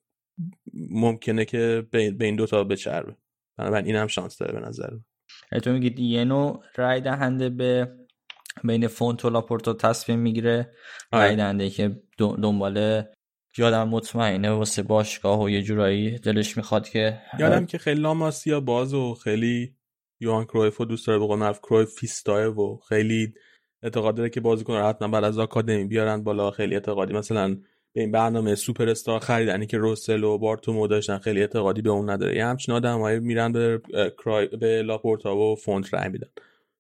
ممکنه 0.90 1.46
که 1.46 1.88
به 1.92 2.16
این 2.20 2.36
دوتا 2.36 2.64
بچربه. 2.64 3.16
بنابراین 3.58 3.86
این 3.86 3.96
هم 3.96 4.08
شانس 4.08 4.38
داره 4.38 4.60
به 4.60 4.68
نظر 4.68 4.90
تو 5.64 5.72
میگید 5.72 6.00
یه 6.00 6.26
نوع 6.26 6.64
رای 6.76 7.02
دهنده 7.02 7.50
به 7.50 7.92
بین 8.64 8.88
فونت 8.88 9.26
و 9.26 9.30
لاپورتا 9.30 9.74
تصمیم 9.74 10.20
می‌گیره. 10.20 10.72
رای 11.14 11.36
دهنده 11.36 11.70
که 11.70 12.02
دنبال 12.18 13.04
یه 13.58 13.71
آدم 13.71 13.90
مطمئنه 13.90 14.52
واسه 14.52 14.84
باشگاه 14.84 15.44
و 15.44 15.50
یه 15.50 15.62
جورایی 15.62 16.20
دلش 16.20 16.58
می‌خواد 16.58 16.90
که 16.90 17.22
یه 17.40 17.50
آدم 17.50 17.66
که 17.66 17.78
خیلی 17.78 18.02
لاماسیا 18.02 18.60
باز 18.60 18.94
و 18.94 19.14
خیلی 19.14 19.76
یوان 20.20 20.46
کرویف 20.46 20.82
دوست 20.82 21.08
داره 21.08 21.20
به 21.20 21.26
قول 21.26 21.54
کرویفیستایه 21.54 22.48
و 22.48 22.78
خیلی 22.90 23.34
اعتقاد 23.84 24.16
داره 24.16 24.30
که 24.30 24.42
بازیکن 24.42 24.74
رو 24.74 24.84
حتما 24.84 25.08
بعد 25.08 25.24
از 25.24 25.40
آکادمی 25.40 25.86
بیارن 25.86 26.24
بالا 26.24 26.52
خیلی 26.52 26.74
اعتقادی. 26.74 27.14
مثلا 27.14 27.58
به 27.98 28.02
این 28.02 28.12
برنامه 28.12 28.56
سوپر 28.56 28.90
استار 28.90 29.20
خریدنی 29.20 29.68
که 29.68 29.78
روسل 29.78 30.24
و 30.24 30.38
بارتومو 30.38 30.88
داشتن. 30.88 31.18
خیلی 31.18 31.42
اعتقادی 31.42 31.82
به 31.82 31.90
اون 31.90 32.10
نداره. 32.10 32.36
یه 32.36 32.46
همچین 32.46 32.76
آدمایی 32.76 33.20
میرن 33.20 33.52
به 33.52 33.82
که 34.24 34.38
رای 34.38 34.48
به 34.48 34.82
لاپورتا 34.82 35.38
و 35.38 35.56
فونت 35.56 35.94
رای 35.94 36.10
میدن. 36.10 36.28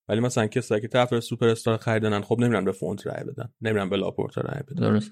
ولی 0.10 0.20
مثلا 0.20 0.48
کسایی 0.48 0.82
که 0.82 0.88
طرف 0.88 1.20
سوپر 1.20 1.48
استار 1.48 1.78
خریدنن 1.78 2.22
خب 2.22 2.40
نمیرن 2.40 2.66
به 2.66 2.72
فونت 2.72 3.08
رای 3.08 3.24
بدن. 3.24 3.50
نمیرن 3.62 3.90
به 3.90 3.98
لاپورتا 3.98 4.42
رای 4.42 4.62
بدن. 4.64 4.90
درست. 4.90 5.12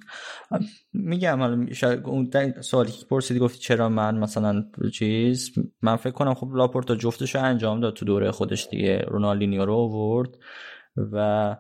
میگم 0.94 1.40
حالا 1.40 1.68
اون 2.06 2.32
سوالی 2.62 2.92
که 2.92 3.06
پرسیدی 3.06 3.40
گفتی 3.40 3.60
چرا 3.60 3.90
من 3.90 4.18
مثلا 4.18 4.66
چیز؟ 4.94 5.52
من 5.82 5.96
فکر 5.96 6.14
کنم 6.14 6.34
خب 6.34 6.50
لاپورتا 6.54 6.96
جفتشو 6.96 7.40
انجام 7.40 7.80
داد 7.80 7.94
تو 7.94 8.06
دوره 8.06 8.32
خودش 8.32 8.68
دیگه. 8.72 9.06
رونالدینیو 9.08 9.66
رو 9.66 9.74
آورد 9.74 10.30
و 10.98 11.56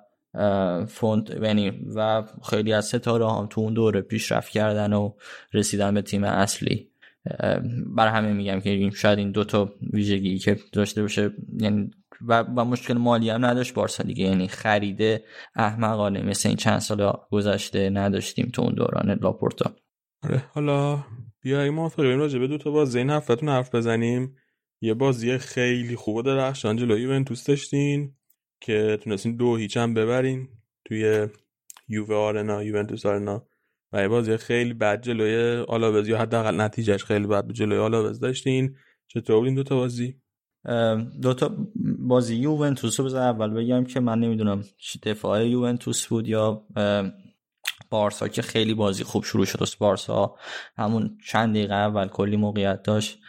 فونت 0.87 1.29
یعنی 1.29 1.71
و 1.95 2.23
خیلی 2.49 2.73
از 2.73 2.85
ستاره 2.85 3.31
هم 3.31 3.47
تو 3.49 3.61
اون 3.61 3.73
دوره 3.73 4.01
پیشرفت 4.01 4.51
کردن 4.51 4.93
و 4.93 5.13
رسیدن 5.53 5.93
به 5.93 6.01
تیم 6.01 6.23
اصلی. 6.23 6.89
برای 7.95 8.13
همه 8.13 8.33
میگم 8.33 8.59
که 8.59 8.89
شاید 8.95 9.19
این 9.19 9.31
دوتا 9.31 9.73
ویژگی 9.93 10.37
که 10.37 10.59
داشته 10.71 11.01
باشه 11.01 11.31
یعنی 11.59 11.91
و, 12.27 12.41
و 12.41 12.65
مشکل 12.65 12.93
مالی 12.93 13.29
هم 13.29 13.45
نداشت 13.45 13.73
بارسا 13.73 14.03
دیگه. 14.03 14.23
یعنی 14.23 14.47
خریده 14.47 15.23
احمقانه 15.55 16.21
مثل 16.21 16.49
این 16.49 16.57
چند 16.57 16.79
سال 16.79 17.13
گذشته 17.31 17.89
نداشتیم 17.89 18.49
تو 18.53 18.61
اون 18.61 18.73
دوران 18.73 19.19
لاپورتا. 19.21 19.75
آره 20.23 20.43
حالا 20.53 21.03
بیاییم 21.41 21.73
ما 21.73 21.91
بریم 21.97 22.19
راجع 22.19 22.39
به 22.39 22.47
دو 22.47 22.57
تا 22.57 22.71
بازی. 22.71 22.97
این 22.97 23.09
هفتهتون 23.09 23.49
حرف 23.49 23.75
بزنیم. 23.75 24.35
یه 24.81 24.93
بازی 24.93 25.37
خیلی 25.37 25.95
خوب 25.95 26.25
درخشان 26.25 26.77
جلوی 26.77 27.01
یوونتوس 27.01 27.43
داشتین. 27.43 28.15
که 28.59 28.99
تونستین 29.03 29.35
دو 29.35 29.55
هیچ 29.55 29.77
هم 29.77 29.93
ببرین 29.93 30.47
توی 30.85 31.27
یووه 31.87 32.15
آرنا 32.15 32.63
یوونتوس 32.63 33.05
آرنا. 33.05 33.47
و 33.93 34.01
یه 34.01 34.07
بازی 34.07 34.37
خیلی 34.37 34.73
بد 34.73 35.01
جلوی 35.01 35.65
آلاوز 35.67 36.07
یا 36.07 36.17
حداقل 36.17 36.61
نتیجهش 36.61 37.03
خیلی 37.03 37.27
بد 37.27 37.51
جلوی 37.51 37.77
آلاوز 37.77 38.19
داشتین. 38.19 38.75
چطور 39.07 39.45
این 39.45 39.55
دوتا 39.55 39.75
بازی؟ 39.75 40.21
دوتا 41.21 41.55
بازی 41.99 42.35
یوونتوس 42.35 42.99
رو 42.99 43.05
بذار 43.05 43.21
اول 43.21 43.49
بگم 43.49 43.83
که 43.83 43.99
من 43.99 44.19
نمی‌دونم 44.19 44.63
دفاع 45.03 45.47
یوونتوس 45.47 46.07
بود 46.07 46.27
یا 46.27 46.65
بارسا 47.89 48.27
که 48.27 48.41
خیلی 48.41 48.73
بازی 48.73 49.03
خوب 49.03 49.23
شروع 49.23 49.45
شد. 49.45 49.65
بارسا 49.79 50.35
همون 50.77 51.17
چند 51.27 51.55
دقیقه 51.55 51.73
اول 51.73 52.07
کلی 52.07 52.37
موقعیت 52.37 52.83
داشت. 52.83 53.19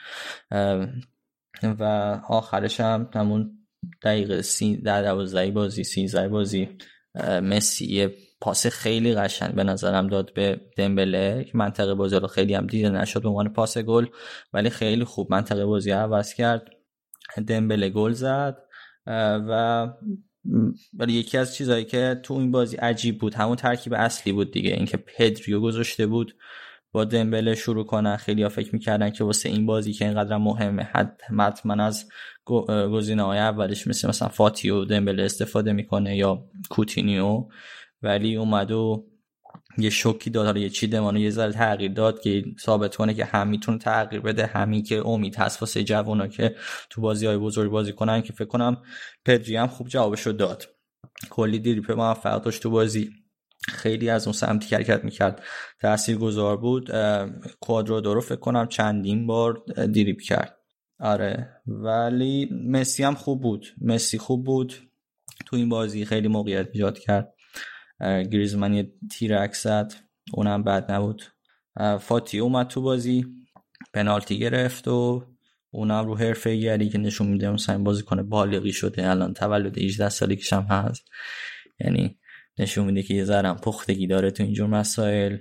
و 1.63 1.85
آخرش 2.29 2.81
هم 2.81 3.11
همون 3.15 3.66
دقیقه 4.03 4.43
سی 4.43 4.77
در 4.77 5.03
دوازده 5.03 5.51
بازی 5.51 5.85
سیزده 5.85 6.29
بازی 6.29 6.69
مسی 7.43 8.09
پاس 8.41 8.67
خیلی 8.67 9.15
قشنگ 9.15 9.55
به 9.55 9.65
نظرم 9.65 10.07
داد 10.07 10.35
به 10.35 10.61
دمبله 10.77 11.45
که 11.45 11.59
منطقه 11.59 11.95
بازی 11.95 12.17
رو 12.17 12.27
خیلی 12.27 12.55
هم 12.55 12.67
دیده 12.67 12.89
نشد 12.89 13.23
به 13.23 13.29
عنوان 13.29 13.53
پاس 13.53 13.79
گل 13.79 14.07
ولی 14.53 14.71
خیلی 14.71 15.05
خوب 15.05 15.33
منطقه 15.33 15.67
بازی 15.67 15.91
عوض 15.91 16.35
کرد. 16.35 16.69
دمبله 17.47 17.89
گل 17.89 18.13
زد 18.13 18.57
و 19.49 19.87
ولی 20.95 21.13
یکی 21.13 21.39
از 21.39 21.55
چیزهایی 21.55 21.85
که 21.85 22.21
تو 22.23 22.35
این 22.35 22.51
بازی 22.51 22.77
عجیب 22.77 23.19
بود 23.19 23.35
همون 23.35 23.57
ترکیب 23.57 23.95
اصلی 23.95 24.33
بود 24.33 24.53
دیگه 24.53 24.71
اینکه 24.71 24.97
پدریو 24.97 25.61
گذاشته 25.61 26.07
بود 26.07 26.37
با 26.93 27.05
دمبله 27.05 27.55
شروع 27.55 27.87
کنن 27.87 28.17
خیلی 28.17 28.43
ها 28.43 28.49
فکر 28.49 28.73
می‌کردن 28.73 29.11
که 29.11 29.25
واسه 29.25 29.49
این 29.49 29.67
بازی 29.67 29.93
که 29.93 30.05
اینقدر 30.05 30.37
مهمه 30.37 30.83
حتما 30.83 31.85
از 31.85 32.09
گزینه 32.93 33.23
های 33.23 33.39
اولش 33.39 33.87
مثل 33.87 34.09
مثلا 34.09 34.29
فاتیو 34.29 34.85
دمبله 34.85 35.23
استفاده 35.23 35.73
می‌کنه 35.73 36.17
یا 36.17 36.45
کوتینیو. 36.71 37.49
ولی 38.03 38.37
اومد 38.37 38.71
و 38.71 39.07
یه 39.79 39.91
شوکی 39.91 40.31
داد 40.31 40.47
حالا 40.47 40.61
یه 40.61 40.69
چی 40.69 40.87
دمانو 40.87 41.19
یه 41.19 41.31
ذره 41.31 41.53
تغییر 41.53 41.93
داد 41.93 42.21
که 42.21 42.45
ثابت 42.61 42.97
کنه 42.97 43.15
که 43.15 43.25
هم 43.25 43.49
می‌تونه 43.49 43.79
تغییر 43.79 44.21
بده 44.23 44.47
همین 44.47 44.83
که 44.83 45.07
امید 45.07 45.37
هست 45.37 45.63
واسه 45.63 45.85
جوانا 45.85 46.27
که 46.27 46.57
تو 46.91 47.01
بازی 47.01 47.27
های 47.27 47.37
بزرگ 47.37 47.71
بازی 47.71 47.93
کنن 47.93 48.23
که 48.23 48.33
فکر 48.33 48.49
کنم 48.49 48.83
پدری 49.25 49.57
هم 49.57 49.67
خوب 49.67 49.89
جوابشو 49.89 50.33
داد. 50.33 50.67
کلی 51.31 51.59
دریپ 51.59 51.93
موفق 51.93 52.43
داشت 52.43 52.63
تو 52.63 52.71
بازی. 52.71 53.11
خیلی 53.69 54.11
از 54.11 54.27
اون 54.27 54.33
سمتی 54.33 54.75
حرکت 54.75 55.05
می‌کرد. 55.05 55.43
تأثیر 55.81 56.17
گذار 56.17 56.57
بود. 56.57 56.91
کوادرادو 57.61 58.15
رو 58.15 58.21
فکر 58.21 58.37
کنم 58.37 58.69
چندین 58.69 59.27
بار 59.27 59.63
دریپ 59.77 60.21
کرد. 60.21 60.57
آره. 61.01 61.49
ولی 61.67 62.49
مسی 62.53 63.03
هم 63.03 63.15
خوب 63.15 63.43
بود. 63.43 63.67
مسی 63.81 64.19
خوب 64.19 64.45
بود. 64.45 64.75
تو 65.47 65.57
این 65.57 65.69
بازی 65.69 66.05
خیلی 66.05 66.29
موقعیت 66.29 66.69
ایجاد 66.73 66.99
کرد. 66.99 67.35
گریزمن 68.01 68.75
یه 68.75 68.93
تیرک 69.13 69.55
زد. 69.55 69.93
اونم 70.33 70.63
بد 70.63 70.93
نبود. 70.93 71.23
فاتی 72.01 72.39
اومد 72.39 72.67
تو 72.67 72.83
بازی. 72.83 73.27
پنالتی 73.95 74.39
گرفت 74.39 74.89
و 74.89 75.25
اونم 75.71 76.07
رو 76.07 76.17
حرفه 76.17 76.57
گری 76.57 76.89
که 76.89 76.99
نشون 76.99 77.27
میده 77.27 77.51
مثلا 77.51 77.79
بازی 77.79 78.03
کنه 78.03 78.23
بالغی 78.23 78.73
شده. 78.73 79.11
الان 79.11 79.35
تولد 79.35 79.79
18 79.79 80.09
سالگیش 80.09 80.53
هست. 80.53 81.03
یعنی 81.81 82.19
نشون 82.59 82.85
میده 82.87 83.03
که 83.03 83.15
یه 83.15 83.25
ذرم 83.25 83.57
پختگی 83.57 84.07
داره 84.07 84.31
تو 84.31 84.43
اینجور 84.43 84.67
مسائل. 84.67 85.37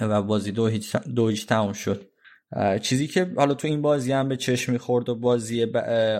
و 0.00 0.22
بازی 0.22 0.52
دو 0.52 0.66
هیچ, 0.66 0.96
دو 0.96 1.34
شد. 1.72 2.09
چیزی 2.82 3.06
که 3.06 3.32
حالا 3.36 3.54
تو 3.54 3.68
این 3.68 3.82
بازی 3.82 4.12
هم 4.12 4.28
به 4.28 4.36
چشم 4.36 4.72
می‌خورد 4.72 5.08
و 5.08 5.14
بازی 5.14 5.66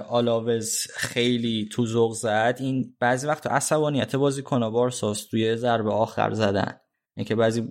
آلاوز 0.09 0.86
خیلی 0.97 1.69
تو 1.73 1.86
ذوق 1.86 2.15
زد 2.15 2.57
این 2.61 2.97
بعضی 3.01 3.27
وقت 3.27 3.47
عصبانیت 3.47 4.16
بازی 4.16 4.43
کنه 4.43 4.70
بارساس 4.70 5.27
توی 5.27 5.57
ضربه 5.57 5.90
آخر 5.90 6.31
زدن. 6.31 6.81
اینکه 7.16 7.35
بعضی 7.35 7.69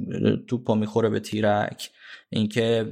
توپا 0.47 0.75
می‌خوره 0.75 1.09
به 1.09 1.19
تیرک 1.19 1.89
اینکه 2.29 2.91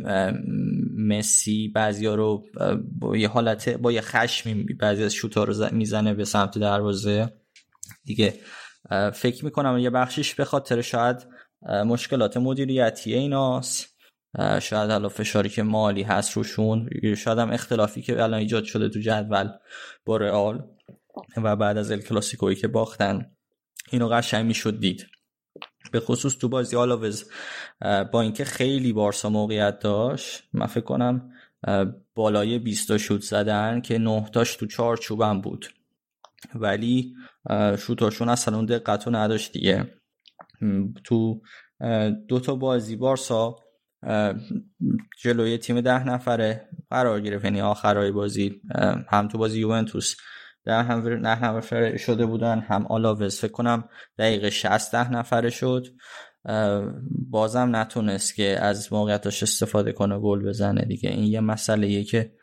مسی 0.98 1.68
بعضیا 1.68 2.16
رو 2.16 2.44
با 3.00 3.18
یه 3.18 3.28
حالت 3.28 3.70
با 3.70 3.92
یه 3.92 4.02
خشمی 4.02 4.64
بعضی 4.64 5.04
از 5.04 5.14
شوتا 5.14 5.44
رو 5.44 5.76
می‌زنه 5.76 6.14
به 6.14 6.26
سمت 6.26 6.58
دروازه. 6.58 7.34
دیگه 8.04 8.34
فکر 9.14 9.46
می‌کنم 9.46 9.78
یه 9.78 9.90
بخشش 9.90 10.36
به 10.36 10.46
خاطر 10.46 10.82
شاید 10.82 11.28
مشکلات 11.86 12.38
مدیریتی 12.38 13.14
ایناست. 13.14 13.97
شاید 14.62 14.92
حالا 14.92 15.10
فشاری 15.10 15.50
که 15.50 15.64
مالی 15.64 16.04
هست 16.04 16.32
روشون 16.32 16.90
شاید 17.18 17.38
هم 17.38 17.52
اختلافی 17.52 18.02
که 18.02 18.24
الان 18.24 18.40
ایجاد 18.40 18.64
شده 18.64 18.90
تو 18.90 19.00
جدول 19.00 19.50
با 20.06 20.18
رئال 20.18 20.68
و 21.38 21.56
بعد 21.56 21.78
از 21.78 21.92
الکلاسیکویی 21.92 22.56
که 22.56 22.68
باختن 22.68 23.32
اینو 23.92 24.08
قشنگ 24.08 24.46
می‌شد 24.46 24.80
دید. 24.80 25.08
به 25.92 26.00
خصوص 26.00 26.38
تو 26.38 26.50
بازی 26.50 26.76
آلاوز 26.76 27.30
با 28.12 28.22
اینکه 28.22 28.46
خیلی 28.46 28.94
بارسا 28.94 29.30
موقعیت 29.30 29.80
داشت 29.80 30.44
من 30.54 30.66
فکر 30.66 30.84
کنم 30.84 31.32
بالای 32.16 32.60
20 32.60 32.88
تا 32.88 32.98
شوت 32.98 33.22
زدن 33.22 33.82
که 33.82 33.98
9 33.98 34.30
تاش 34.34 34.56
تو 34.56 34.66
چارچوبم 34.66 35.42
بود. 35.42 35.66
ولی 36.56 37.16
شوتاشون 37.78 38.30
اصلا 38.30 38.56
اون 38.56 38.66
دقت 38.66 39.08
رو 39.08 39.16
نداشت 39.16 39.52
دیگه. 39.52 39.94
تو 41.04 41.42
دو 42.28 42.40
تا 42.40 42.56
بازی 42.56 42.96
بارسا 42.96 43.56
جلوی 45.22 45.58
تیم 45.58 45.82
ده 45.82 46.04
نفره 46.04 46.70
قرار 46.90 47.22
گرفت. 47.22 47.46
یعنی 47.46 47.62
آخرای 47.62 48.12
بازی 48.12 48.62
هم 49.10 49.28
تو 49.28 49.38
بازی 49.38 49.60
یوونتوس 49.60 50.16
ده 50.66 50.84
هم 50.84 51.08
نه 51.08 51.44
نفره 51.44 51.98
شده 51.98 52.26
بودن 52.26 52.60
هم 52.60 52.86
آلاوز. 52.86 53.40
فکر 53.40 53.52
کنم 53.52 53.90
دقیقه 54.18 54.50
60 54.50 54.92
ده 54.92 55.12
نفره 55.12 55.50
شد. 55.50 55.88
بازم 57.30 57.76
نتونست 57.76 58.36
که 58.36 58.60
از 58.62 58.94
موقعیتاش 58.94 59.44
استفاده 59.44 59.92
کنه 59.92 60.20
گل 60.20 60.44
بزنه 60.44 60.82
دیگه. 60.82 61.10
این 61.10 61.24
یه 61.24 61.40
مسئله 61.40 62.04
که 62.04 62.34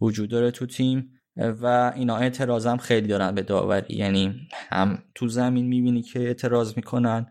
وجود 0.00 0.30
داره 0.30 0.50
تو 0.50 0.66
تیم 0.66 1.10
و 1.36 1.92
اینا 1.96 2.16
اعتراض 2.16 2.68
خیلی 2.68 3.06
دارن 3.06 3.34
به 3.34 3.42
داوری. 3.42 3.96
یعنی 3.96 4.48
هم 4.70 5.02
تو 5.14 5.28
زمین 5.28 5.66
می‌بینی 5.66 6.02
که 6.02 6.20
اعتراض 6.20 6.76
می‌کنن 6.76 7.26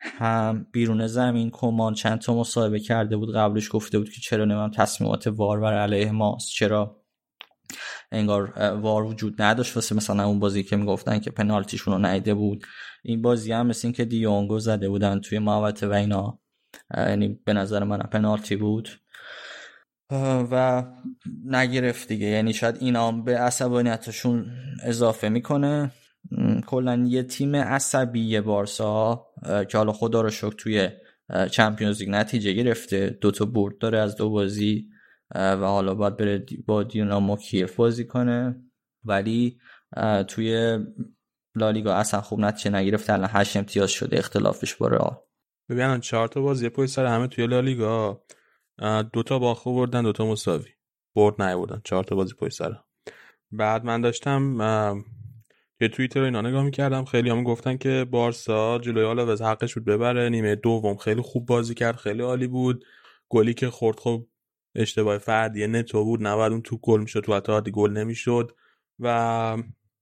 هم 0.00 0.66
بیرون 0.72 1.06
زمین 1.06 1.50
کمان 1.50 1.94
چند 1.94 2.18
تا 2.18 2.34
مصاحبه 2.34 2.80
کرده 2.80 3.16
بود 3.16 3.34
قبلش 3.34 3.68
گفته 3.72 3.98
بود 3.98 4.10
که 4.10 4.20
چرا 4.20 4.44
نمیم 4.44 4.70
تصمیمات 4.70 5.26
وار 5.26 5.60
بر 5.60 5.74
علیه 5.74 6.10
ماست 6.10 6.50
چرا 6.50 7.02
انگار 8.12 8.58
وار 8.80 9.04
وجود 9.04 9.42
نداشت 9.42 9.76
واسه 9.76 9.94
مثلا 9.94 10.26
اون 10.26 10.38
بازی 10.38 10.62
که 10.62 10.76
می‌گفتن 10.76 11.18
که 11.18 11.30
پنالتیشون 11.30 11.94
رو 11.94 12.10
نیده 12.12 12.34
بود. 12.34 12.64
این 13.04 13.22
بازی 13.22 13.52
هم 13.52 13.66
مثل 13.66 13.88
این 13.88 13.92
که 13.92 14.04
دیونگو 14.04 14.58
زده 14.58 14.88
بودن 14.88 15.20
توی 15.20 15.38
محوطه 15.38 15.86
و 15.86 15.92
اینا. 15.92 16.40
یعنی 16.96 17.40
به 17.44 17.52
نظر 17.52 17.84
من 17.84 17.98
پنالتی 17.98 18.56
بود. 18.56 18.88
و 20.50 20.84
نگرفت 21.44 22.08
دیگه. 22.08 22.26
یعنی 22.26 22.52
شاید 22.52 22.76
اینا 22.80 23.12
به 23.12 23.38
عصبانیتشون 23.38 24.46
اضافه 24.84 25.28
می‌کنه. 25.28 25.92
کلا 26.66 27.04
یه 27.08 27.22
تیم 27.22 27.56
عصبی 27.56 28.40
بارسا 28.40 29.26
که 29.68 29.78
حالا 29.78 29.92
خدا 29.92 30.20
رو 30.20 30.30
شکر 30.30 30.50
توی 30.50 30.88
چمپیونز 31.50 32.00
لیگ 32.00 32.10
نتیجه 32.10 32.52
گرفته. 32.52 33.18
دو 33.20 33.30
تا 33.30 33.44
برد 33.44 33.78
داره 33.78 33.98
از 33.98 34.16
دو 34.16 34.30
بازی 34.30 34.88
و 35.34 35.56
حالا 35.56 35.94
باید 35.94 36.16
بره 36.16 36.46
با 36.66 36.82
دینامو 36.82 37.36
کیف 37.36 37.76
بازی 37.76 38.04
کنه. 38.04 38.62
ولی 39.04 39.58
توی 40.28 40.78
لالیگا 41.54 41.94
اصلا 41.94 42.20
خوب 42.20 42.40
نتیجه 42.40 42.70
نگرفته. 42.70 43.12
الان 43.12 43.28
هشت 43.32 43.56
امتیاز 43.56 43.90
شده 43.90 44.18
اختلافش 44.18 44.74
با 44.74 44.88
رئال. 44.88 45.16
ببینن 45.68 46.00
چهار 46.00 46.28
تا 46.28 46.40
بازی 46.40 46.68
پشت 46.68 46.90
سر 46.90 47.06
همه 47.06 47.26
توی 47.26 47.46
لالیگا 47.46 48.22
دو 49.12 49.22
تا 49.22 49.38
باخته 49.38 49.70
بردن 49.70 50.02
دو 50.02 50.12
تا 50.12 50.26
مساوی. 50.26 50.70
برد 51.16 51.42
نیوردن 51.42 51.80
چهار 51.84 52.04
تا 52.04 52.16
بازی 52.16 52.34
پشت 52.34 52.56
سر. 52.56 52.76
بعد 53.50 53.84
من 53.84 54.00
داشتم 54.00 54.56
یه 55.80 55.88
توییتر 55.88 56.22
اینا 56.22 56.40
نگاه 56.40 56.64
می‌کردم. 56.64 57.04
خیلی 57.04 57.30
هم 57.30 57.44
گفتن 57.44 57.76
که 57.76 58.06
بارسا 58.10 58.78
جلوی 58.78 59.04
آلاوز 59.04 59.42
حقش 59.42 59.74
بود 59.74 59.84
ببره. 59.84 60.28
نیمه 60.28 60.54
دوم 60.54 60.96
خیلی 60.96 61.20
خوب 61.20 61.46
بازی 61.46 61.74
کرد 61.74 61.96
خیلی 61.96 62.22
عالی 62.22 62.46
بود. 62.46 62.84
گلی 63.28 63.54
که 63.54 63.70
خورد 63.70 64.00
خب 64.00 64.26
اشتباه 64.74 65.18
فردی 65.18 65.66
نتو 65.66 66.04
بود 66.04 66.26
نباید 66.26 66.52
اون 66.52 66.62
تو 66.62 66.78
گل 66.82 67.00
می‌شد 67.00 67.20
تو 67.20 67.36
حتی 67.36 67.70
گل 67.70 67.90
نمی‌شد. 67.90 68.52
و 68.98 69.56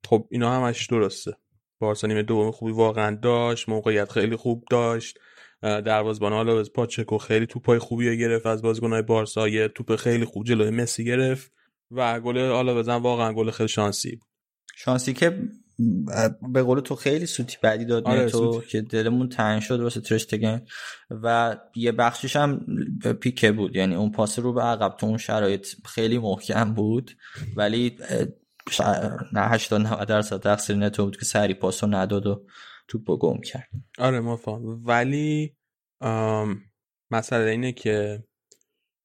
خب 0.06 0.28
اینا 0.30 0.52
همش 0.52 0.86
درسته. 0.86 1.36
بارسا 1.78 2.06
نیمه 2.06 2.22
دوم 2.22 2.50
خوبی 2.50 2.72
واقعا 2.72 3.18
داشت 3.22 3.68
موقعیت 3.68 4.12
خیلی 4.12 4.36
خوب 4.36 4.64
داشت. 4.70 5.18
دروازه‌بان 5.62 6.32
آلاوز 6.32 6.72
پاچکو 6.72 7.18
خیلی 7.18 7.46
توپای 7.46 7.78
خوبی 7.78 8.18
گرفت 8.18 8.46
از 8.46 8.62
بازیکن‌های 8.62 9.02
بارسا. 9.02 9.48
یه 9.48 9.68
توپ 9.68 9.96
خیلی 9.96 10.24
خوب 10.24 10.44
جلوی 10.44 10.70
مسی 10.70 11.04
گرفت 11.04 11.52
و 11.90 12.20
گل 12.20 12.38
آلاوز 12.38 12.88
واقعا 12.88 13.32
گل 13.32 13.50
خیلی 13.50 13.68
شانسی 13.68 14.16
بود. 14.16 14.28
شانسی 14.76 15.12
که 15.12 15.42
به 16.52 16.62
قول 16.62 16.80
تو 16.80 16.94
خیلی 16.94 17.26
سوتی 17.26 17.56
بعدی 17.62 17.84
داد 17.84 18.06
آره 18.06 18.30
تو. 18.30 18.60
که 18.60 18.80
دلمون 18.80 19.28
تنگ 19.28 19.62
شد 19.62 19.80
واسه 19.80 20.00
ترشتگن 20.00 20.64
و 21.10 21.56
یه 21.76 21.92
بخشش 21.92 22.36
هم 22.36 22.66
پیکه 23.20 23.52
بود. 23.52 23.76
یعنی 23.76 23.94
اون 23.94 24.12
پاس 24.12 24.38
رو 24.38 24.52
به 24.52 24.62
عقب 24.62 24.96
تو 24.96 25.06
اون 25.06 25.18
شرایط 25.18 25.66
خیلی 25.84 26.18
محکم 26.18 26.74
بود. 26.74 27.10
ولی 27.56 27.98
نه 29.32 29.40
80 29.40 29.80
90 29.80 30.08
درصد 30.08 30.40
تقصیر 30.40 30.76
نتو 30.76 31.04
بود 31.04 31.16
که 31.16 31.24
سری 31.24 31.54
پاس 31.54 31.84
رو 31.84 31.90
نداد 31.94 32.26
و 32.26 32.46
توپ 32.88 33.18
گم 33.18 33.40
کرد. 33.40 33.68
آره 33.98 34.20
ما 34.20 34.36
فهم 34.36 34.82
ولی 34.84 35.56
آم، 36.00 36.58
مسئله 37.10 37.50
اینه 37.50 37.72
که 37.72 38.24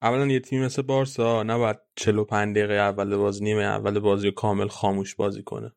اولا 0.02 0.28
یه 0.28 0.40
تیم 0.40 0.66
مثل 0.66 0.82
بارسا 0.82 1.44
نباید 1.44 1.78
45 1.96 2.56
دقیقه 2.56 2.74
اول 2.74 3.16
بازی 3.16 3.44
نیمه 3.44 3.64
اول 3.64 4.00
بازی 4.00 4.32
کامل 4.32 4.68
خاموش 4.68 5.16
بازی 5.16 5.44
کنه. 5.44 5.72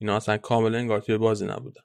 اینا 0.00 0.16
اصلا 0.16 0.36
کامل 0.36 0.74
انگار 0.74 1.00
توی 1.00 1.18
بازی 1.18 1.46
نبودن. 1.46 1.82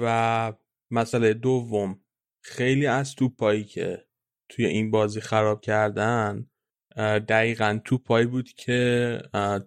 و 0.00 0.52
مسئله 0.90 1.34
دوم 1.34 2.00
خیلی 2.40 2.86
از 2.86 3.14
توپایی 3.14 3.64
که 3.64 4.04
توی 4.48 4.66
این 4.66 4.90
بازی 4.90 5.20
خراب 5.20 5.60
کردن 5.60 6.46
دقیقا 7.28 7.80
توپایی 7.84 8.26
بود 8.26 8.48
که 8.48 9.18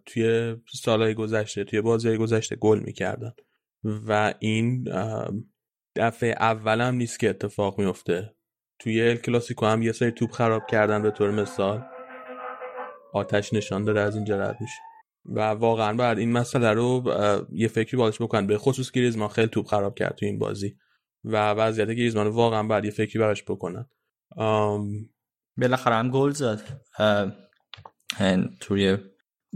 توی 0.05 0.55
سالهای 0.73 1.13
گذشته 1.13 1.63
توی 1.63 1.81
بازی 1.81 2.17
گذشته 2.17 2.55
گل 2.55 2.79
می‌کردن. 2.79 3.33
و 3.83 4.33
این 4.39 4.83
دفعه 5.95 6.29
اولم 6.29 6.95
نیست 6.95 7.19
که 7.19 7.29
اتفاق 7.29 7.79
میفته 7.79 8.35
توی 8.79 9.01
ال 9.01 9.15
کلاسیکو 9.15 9.65
هم 9.65 9.81
یه 9.81 9.91
سری 9.91 10.11
توپ 10.11 10.31
خراب 10.31 10.67
کردن 10.67 11.01
به 11.01 11.11
طور 11.11 11.31
مثال. 11.31 11.83
آتش 13.13 13.53
نشان 13.53 13.83
داره 13.83 14.01
از 14.01 14.15
اینجا 14.15 14.39
رد 14.39 14.57
میشه. 14.61 14.81
و 15.25 15.39
واقعا 15.39 15.93
باید 15.93 16.17
این 16.17 16.31
مسئله 16.31 16.71
رو 16.71 17.03
یه 17.51 17.67
فکری 17.67 17.97
بکنن. 17.97 18.47
به 18.47 18.57
خصوص 18.57 18.91
گریزمان 18.91 19.27
خیلی 19.27 19.47
توپ 19.47 19.67
خراب 19.67 19.95
کرد 19.95 20.15
توی 20.15 20.27
این 20.27 20.39
بازی 20.39 20.75
و 21.23 21.51
وضعیت 21.51 21.89
گریزمان 21.89 22.27
واقعا 22.27 22.63
باید 22.63 22.85
یه 22.85 22.91
فکری 22.91 23.19
براش 23.19 23.43
بکنن. 23.43 23.85
آم، 24.37 24.87
بالاخره 25.57 25.95
هم 25.95 26.09
گل 26.09 26.31
زد. 26.31 26.61
توی 28.59 28.97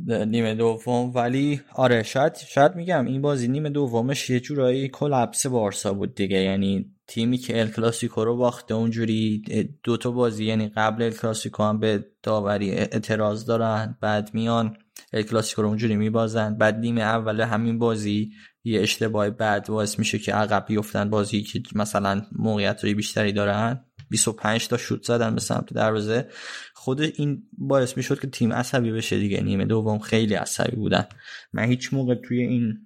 نیمه 0.08 0.56
دوم. 0.56 1.12
ولی 1.16 1.62
آره 1.76 2.04
شاید 2.04 2.36
شاید 2.36 2.76
میگم 2.76 3.06
این 3.06 3.22
بازی 3.22 3.48
نیمه 3.48 3.70
دومش 3.70 4.30
یه 4.30 4.40
جورایی 4.40 4.90
کلپس 4.90 5.48
بارسا 5.48 5.94
بود 5.94 6.16
دیگه. 6.16 6.38
یعنی 6.38 6.96
تیمی 7.08 7.38
که 7.38 7.60
ال 7.60 7.68
کلاسیکو 7.68 8.26
رو 8.26 8.38
باخته 8.38 8.74
اونجوری 8.74 9.44
دو 9.84 9.98
تا 9.98 10.12
بازی 10.12 10.46
یعنی 10.46 10.70
قبل 10.70 11.04
ال 11.04 11.12
کلاسیکو 11.12 11.64
هم 11.64 11.80
به 11.80 12.06
داوری 12.24 12.72
اعتراض 12.72 13.46
دارن 13.46 13.98
بعد 14.02 14.30
میان. 14.34 14.78
کلاسیکو 15.14 15.62
رو 15.62 15.68
اونجوری 15.68 15.96
میبازن. 15.96 16.58
بعد 16.58 16.76
نیمه 16.80 17.02
اول 17.02 17.42
همین 17.42 17.80
بازی 17.80 18.32
یه 18.64 18.82
اشتباه 18.82 19.30
بد 19.30 19.68
باعث 19.68 20.00
میشه 20.00 20.20
که 20.20 20.34
عقب 20.34 20.66
بیفتن 20.68 21.10
بازی 21.10 21.42
که 21.42 21.62
مثلا 21.76 22.26
موقعیت 22.32 22.86
بیشتری 22.86 23.32
دارن. 23.32 23.86
25 24.10 24.68
تا 24.68 24.78
شوت 24.78 25.04
زدن 25.04 25.36
به 25.36 25.42
سمت 25.42 25.74
دروازه. 25.74 26.28
خود 26.74 27.02
این 27.02 27.44
باعث 27.58 27.98
می‌شد 27.98 28.20
که 28.20 28.28
تیم 28.28 28.54
عصبی 28.54 28.92
بشه 28.92 29.20
دیگه. 29.20 29.42
نیمه 29.42 29.66
دوم 29.66 30.00
خیلی 30.00 30.34
عصبی 30.34 30.76
بودن. 30.76 31.06
من 31.54 31.64
هیچ 31.64 31.94
موقع 31.94 32.16
توی 32.16 32.42
این 32.42 32.78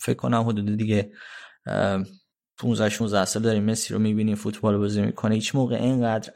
فکر 0.00 0.16
کنم 0.16 0.42
حدود 0.42 0.76
دیگه 0.76 1.12
اه، 1.66 2.04
15 2.58 2.88
16 2.88 3.24
سال 3.24 3.42
داریم 3.42 3.64
مسی 3.64 3.94
رو 3.94 4.00
می‌بینیم 4.00 4.34
فوتبال 4.34 4.78
بازی 4.78 5.02
می‌کنه. 5.02 5.34
هیچ 5.34 5.54
موقع 5.54 5.76
اینقدر 5.76 6.32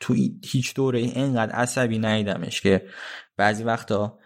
توی 0.00 0.40
هیچ 0.44 0.74
دوره 0.74 0.98
اینقدر 0.98 1.52
عصبی 1.52 1.98
ندیدمش 1.98 2.60
که 2.60 2.86
بعضی 3.36 3.64
وقتا 3.64 4.18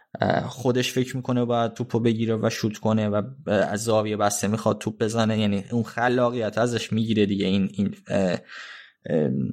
خودش 0.47 0.93
فکر 0.93 1.17
می‌کنه 1.17 1.45
باید 1.45 1.75
توپو 1.75 2.01
بگیره 2.01 2.37
و 2.37 2.51
شوت 2.51 2.79
کنه 2.79 3.09
و 3.09 3.23
از 3.47 3.85
زاویه 3.85 4.17
بسته 4.17 4.49
می‌خواد 4.49 4.79
توپ 4.79 5.03
بزنه. 5.03 5.39
یعنی 5.39 5.65
اون 5.71 5.83
خلاقیت 5.83 6.59
ازش 6.59 6.93
می‌گیره 6.93 7.27
دیگه. 7.27 7.47
این 7.47 7.71
این 7.73 7.95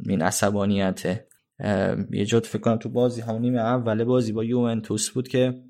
این 0.10 0.22
عصبانیته. 0.22 1.28
یه 2.12 2.26
جات 2.26 2.46
فکر 2.46 2.62
کنم 2.62 2.78
تو 2.78 2.90
بازی 2.90 3.22
همون 3.22 3.42
نیمه 3.42 3.60
اول 3.60 4.04
بازی 4.04 4.32
با 4.32 4.44
یوونتوس 4.44 5.10
بود 5.10 5.28
که 5.28 5.64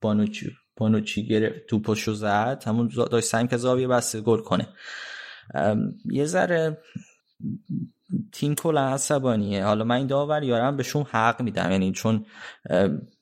بونوچی 0.00 0.52
بونوچی 0.76 1.26
گرفت 1.26 1.66
توپشو 1.66 2.12
زد. 2.12 2.62
همون 2.66 2.90
داشت 3.10 3.26
سعی 3.26 3.46
که 3.46 3.56
زاویه 3.56 3.88
بسته 3.88 4.20
گل 4.20 4.40
کنه. 4.40 4.68
یه 6.04 6.24
ذره 6.24 6.78
تیم 8.32 8.54
کلا 8.54 8.80
عصبانیه. 8.80 9.64
حالا 9.64 9.84
من 9.84 9.96
این 9.96 10.06
داوری 10.06 10.46
یارم 10.46 10.76
بهشون 10.76 11.04
حق 11.10 11.42
میدم. 11.42 11.70
یعنی 11.70 11.92
چون 11.92 12.24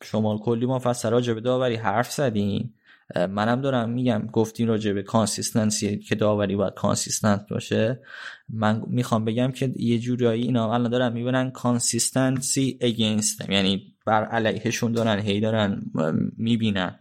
شما 0.03 0.39
کلی 0.39 0.67
مفصل 0.67 1.11
راجع 1.11 1.33
به 1.33 1.41
داوری 1.41 1.77
حرف 1.77 2.13
زدین 2.13 2.75
منم 3.17 3.61
دارم 3.61 3.91
میگم 3.91 4.29
گفتین 4.33 4.69
راجع 4.69 4.93
به 4.93 5.03
consistency 5.03 5.99
که 5.99 6.15
داوری 6.15 6.57
باید 6.57 6.75
consistent 6.75 7.47
باشه. 7.51 8.01
من 8.49 8.83
می‌خوام 8.87 9.25
بگم 9.25 9.53
که 9.53 9.73
یه 9.77 9.99
جورایی 9.99 10.43
اینا 10.43 10.75
الان 10.75 10.91
دارن 10.91 11.13
می‌بینن 11.13 11.51
consistency 11.51 12.79
against 12.81 13.51
یعنی 13.51 13.95
بر 14.07 14.25
علیهشون 14.25 14.93
دارن 14.93 15.19
هی 15.19 15.41
دارن 15.41 15.83
می‌بینن. 16.37 16.99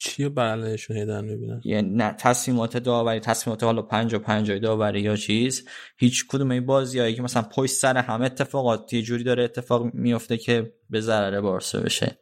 چیه 0.00 0.28
بر 0.28 0.52
علیهشون 0.52 0.96
هی 0.96 1.07
دارن 1.07 1.24
می‌بینن؟ 1.24 1.60
یعنی 1.64 1.90
نه 1.90 2.12
تصمیمات 2.18 2.76
داوری 2.76 3.20
تصمیمات 3.20 3.64
حالا 3.64 3.82
پنجاه 3.82 4.14
پنجاه 4.14 4.52
داوری 4.52 5.00
یا 5.00 5.16
چیز 5.16 5.68
هیچ 5.96 6.26
کدوم 6.28 6.50
این 6.50 6.66
بازی 6.66 6.98
هایی 6.98 7.14
که 7.14 7.22
مثلا 7.22 7.42
پشت 7.42 7.72
سر 7.72 7.96
همه 7.96 8.24
اتفاقات 8.24 8.92
یه 8.92 9.02
جوری 9.02 9.24
داره 9.24 9.44
اتفاق 9.44 9.94
میفته 9.94 10.36
که 10.36 10.72
به 10.90 11.00
ضرر 11.00 11.40
بارسا 11.40 11.80
بشه. 11.80 12.18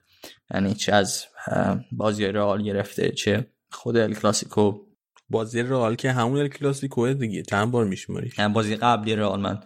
یعنی 0.54 0.74
چه 0.74 0.92
از 0.92 1.24
بازی 1.92 2.26
رئال 2.26 2.62
گرفته 2.62 3.10
چه 3.10 3.46
خود 3.70 3.96
ال 3.96 4.14
کلاسیکو. 4.14 4.72
بازی 5.28 5.62
رئال 5.62 5.94
که 5.94 6.12
همون 6.12 6.38
ال 6.38 6.48
کلاسیکو 6.48 7.12
دیگه 7.12 7.42
چند 7.42 7.70
بار 7.70 7.84
میشماری؟ 7.84 8.30
یعنی 8.38 8.52
بازی 8.52 8.76
قبلی 8.76 9.16
رئال 9.16 9.40
من 9.40 9.60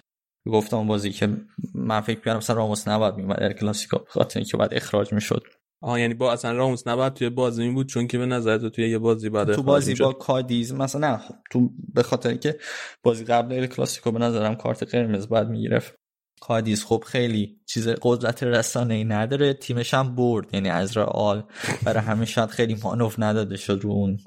گفتم 0.46 0.86
بازی 0.86 1.10
که 1.10 1.36
من 1.74 2.00
فکر 2.00 2.20
کردم 2.20 2.36
مثلا 2.36 2.56
راموس 2.56 2.88
نباید 2.88 3.14
میومد 3.14 3.42
ال 3.42 3.52
کلاسیکو 3.52 3.98
خاطر 4.08 4.40
اینکه 4.40 4.56
بعد 4.56 4.74
اخراج 4.74 5.12
می‌شد. 5.12 5.42
آها 5.80 5.98
یعنی 5.98 6.14
با 6.14 6.32
اصلا 6.32 6.52
راموس 6.52 6.86
نباید 6.86 7.14
توی 7.14 7.28
بازی 7.28 7.68
می 7.68 7.74
بود 7.74 7.88
چون 7.88 8.06
که 8.06 8.18
به 8.18 8.26
نظر 8.26 8.58
تو 8.58 8.70
توی 8.70 8.90
یه 8.90 8.98
بازی 8.98 9.30
بعد 9.30 9.54
تو 9.54 9.62
بازی 9.62 9.94
با 9.94 10.12
کادیز 10.12 10.74
مثلا 10.74 11.10
نه 11.10 11.16
خب 11.16 11.34
تو 11.50 11.70
به 11.94 12.02
خاطر 12.02 12.28
اینکه 12.28 12.58
بازی 13.02 13.24
قبل 13.24 13.54
ال 13.54 13.66
کلاسیکو 13.66 14.10
به 14.10 14.18
نظرم 14.18 14.54
کارت 14.54 14.94
قرمز 14.94 15.28
باید 15.28 15.48
می‌گرفت. 15.48 15.94
کادیز 16.40 16.84
خب 16.84 17.04
خیلی 17.06 17.60
چیز 17.66 17.88
قدرت 17.88 18.42
رسانه 18.42 18.94
ای 18.94 19.04
نداره 19.04 19.54
تیمش 19.54 19.94
هم 19.94 20.16
برد 20.16 20.54
یعنی 20.54 20.70
از 20.70 20.96
رئال 20.96 21.44
برای 21.84 22.02
همین 22.02 22.24
شاید 22.24 22.50
خیلی 22.50 22.76
مانوف 22.82 23.14
نداده 23.18 23.56
شد 23.56 23.80
رو 23.82 23.90
اون 23.90 24.18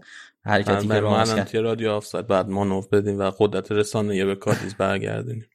حرکتی 0.45 0.87
که 0.87 0.99
راموس 0.99 1.35
کرد. 1.35 1.47
توی 1.47 1.59
رادیو 1.59 1.91
آفساید 1.91 2.27
بعد 2.27 2.49
مانوف 2.49 2.87
بدیم 2.87 3.19
و 3.19 3.31
قدرت 3.39 3.71
رسانه 3.71 4.25
به 4.25 4.35
کادیز 4.35 4.75
برگردونیم. 4.75 5.45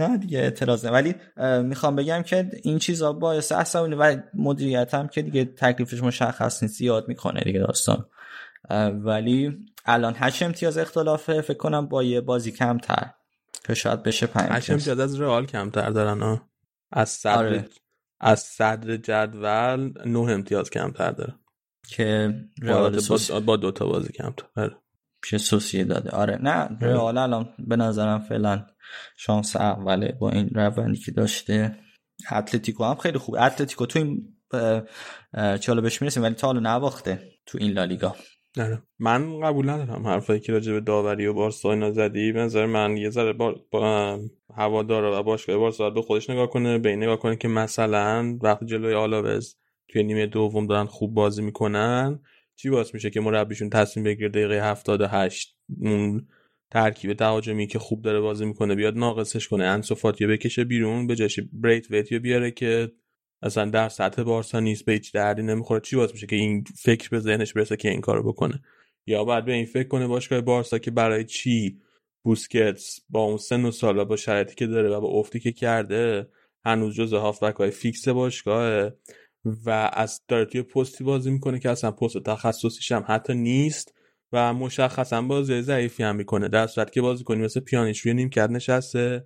نه 0.00 0.18
دیگه 0.18 0.38
اعتراض 0.38 0.86
نه. 0.86 0.90
ولی 0.90 1.14
می‌خوام 1.62 1.96
بگم 1.96 2.22
که 2.22 2.50
این 2.62 2.78
چیزا 2.78 3.12
باعث 3.12 3.52
عصبانی 3.52 3.94
و 3.94 4.22
مدیریت 4.34 4.94
هم 4.94 5.08
که 5.08 5.22
دیگه 5.22 5.44
تکلیفش 5.44 6.02
مشخص 6.02 6.62
نیست 6.62 6.80
یاد 6.80 7.08
می‌کنه 7.08 7.40
دیگه 7.40 7.60
داستان. 7.60 8.06
ولی 9.04 9.58
الان 9.84 10.14
هشت 10.16 10.42
امتیاز 10.42 10.78
اختلافه 10.78 11.40
فکر 11.40 11.56
کنم 11.56 11.86
با 11.86 12.02
یه 12.02 12.20
بازی 12.20 12.52
کمتر. 12.52 13.10
که 13.66 13.74
شاید 13.74 14.02
بشه 14.02 14.26
پنج 14.26 14.48
هشت 14.50 14.70
امتیاز. 14.70 15.00
از 15.00 15.20
رئال 15.20 15.46
کمتر 15.46 15.90
دارن 15.90 16.22
ها 16.22 16.48
از 16.92 17.08
صدر 17.08 17.36
آره. 17.36 17.64
از 18.20 18.40
صدر 18.40 18.96
جدول 18.96 19.92
نه 20.06 20.18
امتیاز 20.18 20.70
کمتر 20.70 21.10
داره. 21.10 21.34
که 21.88 22.34
رئال 22.62 22.98
سوس... 22.98 23.30
با 23.30 23.56
دو 23.56 23.70
تا 23.70 23.86
بازی 23.86 24.12
کمتر. 24.12 24.44
آره. 24.56 24.76
پیش 25.22 25.36
سوسیه 25.36 25.84
داده. 25.84 26.10
آره. 26.10 26.38
نه 26.42 26.68
رئال 26.80 27.18
الان 27.18 27.48
به 27.58 27.76
نظرم 27.76 28.18
فعلا 28.18 28.66
شانس 29.16 29.56
اوله 29.56 30.16
با 30.20 30.30
این 30.30 30.48
روندی 30.54 30.98
که 30.98 31.12
داشته. 31.12 31.76
اتلتیکو 32.32 32.84
هم 32.84 32.94
خیلی 32.94 33.18
خوب. 33.18 33.36
اتلتیکو 33.40 33.86
تو 33.86 33.98
این 33.98 34.36
چالا 35.60 35.80
بهش 35.80 36.02
می‌رسیم 36.02 36.22
ولی 36.22 36.34
تا 36.34 36.46
حالا 36.46 36.60
نباخته 36.76 37.22
تو 37.46 37.58
این 37.60 37.72
لالیگا. 37.72 38.16
آره. 38.58 38.82
من 38.98 39.40
قبول 39.40 39.70
ندارم 39.70 40.06
حرفایی 40.06 40.40
که 40.40 40.52
راجع 40.52 40.72
به 40.72 40.80
داوری 40.80 41.26
و 41.26 41.32
بارسا 41.32 41.72
اینا 41.72 41.90
زدی. 41.90 42.32
به 42.32 42.40
نظر 42.40 42.66
من 42.66 42.96
یه 42.96 43.10
ذره 43.10 43.32
با, 43.32 43.54
با 43.70 44.18
هوادار 44.56 45.04
و 45.04 45.22
باشگاه 45.22 45.56
بارسا 45.56 45.90
به 45.90 46.02
خودش 46.02 46.30
نگاه 46.30 46.50
کنه 46.50 46.78
به 46.78 46.96
نگاه 46.96 47.16
کنه 47.16 47.36
که 47.36 47.48
مثلا 47.48 48.38
وقتی 48.42 48.66
جلوی 48.66 48.94
آلاوز 48.94 49.56
توی 49.88 50.02
نیمه 50.02 50.26
دوم 50.26 50.66
دارن 50.66 50.86
خوب 50.86 51.14
بازی 51.14 51.42
می‌کنن 51.42 52.20
چی 52.56 52.70
باعث 52.70 52.94
میشه 52.94 53.10
که 53.10 53.20
مربیشون 53.20 53.70
تصمیم 53.70 54.04
بگیره 54.04 54.28
دقیقه 54.28 54.70
78 54.70 55.56
اون 55.80 56.26
ترکیب 56.70 57.12
تهاجمی 57.12 57.66
که 57.66 57.78
خوب 57.78 58.02
داره 58.02 58.20
بازی 58.20 58.44
می‌کنه 58.44 58.74
بیاد 58.74 58.98
ناقصش 58.98 59.48
کنه. 59.48 59.64
انسو 59.64 59.94
فاتی 59.94 60.26
بکشه 60.26 60.64
بیرون 60.64 61.06
به 61.06 61.16
جاش 61.16 61.40
بریت 61.52 61.90
ویتیو 61.90 62.20
بیاره 62.20 62.50
که 62.50 62.92
اصلا 63.42 63.64
در 63.64 63.88
سطح 63.88 64.22
بارسا 64.22 64.60
نیست 64.60 64.84
به 64.84 64.92
هیچ 64.92 65.12
دردی 65.12 65.42
نمی‌خوره. 65.42 65.80
چی 65.80 65.96
باعث 65.96 66.12
میشه 66.12 66.26
که 66.26 66.36
این 66.36 66.64
فکر 66.76 67.08
به 67.08 67.18
ذهنش 67.18 67.52
برسه 67.52 67.76
که 67.76 67.90
این 67.90 68.00
کارو 68.00 68.32
بکنه؟ 68.32 68.62
یا 69.06 69.24
بعد 69.24 69.44
به 69.44 69.52
این 69.52 69.66
فکر 69.66 69.88
کنه 69.88 70.06
باشگاه 70.06 70.40
بارسا 70.40 70.78
که 70.78 70.90
برای 70.90 71.24
چی 71.24 71.80
بوسکتس 72.24 73.00
با 73.08 73.20
اون 73.20 73.36
سن 73.36 73.64
و 73.64 73.70
سالا 73.70 74.04
با 74.04 74.16
شرایطی 74.16 74.54
که 74.54 74.66
داره 74.66 74.88
و 74.88 75.00
با 75.00 75.08
افتی 75.08 75.40
که 75.40 75.52
کرده 75.52 76.28
هنوز 76.64 76.94
جزء 76.94 77.18
هافبک 77.18 77.54
های 77.54 77.70
فیکس 77.70 78.08
باشگاهه 78.08 78.94
و 79.44 79.90
از 79.92 80.20
داره 80.28 80.44
توی 80.44 80.62
پستی 80.62 81.04
بازی 81.04 81.30
می‌کنه 81.30 81.58
که 81.58 81.70
اصلا 81.70 81.90
پست 81.90 82.18
تخصصیش 82.18 82.92
هم 82.92 83.04
حتی 83.08 83.34
نیست. 83.34 83.94
و 84.32 84.54
مشخصا 84.54 85.22
بازی 85.22 85.62
ضعیفی 85.62 86.02
هم 86.02 86.16
می‌کنه. 86.16 86.48
در 86.48 86.66
صورت 86.66 86.92
که 86.92 87.00
بازی 87.00 87.24
کنی 87.24 87.42
مثل 87.42 87.60
پیانیش 87.60 88.00
روی 88.00 88.14
نیمکت 88.14 88.50
نشسته. 88.50 89.24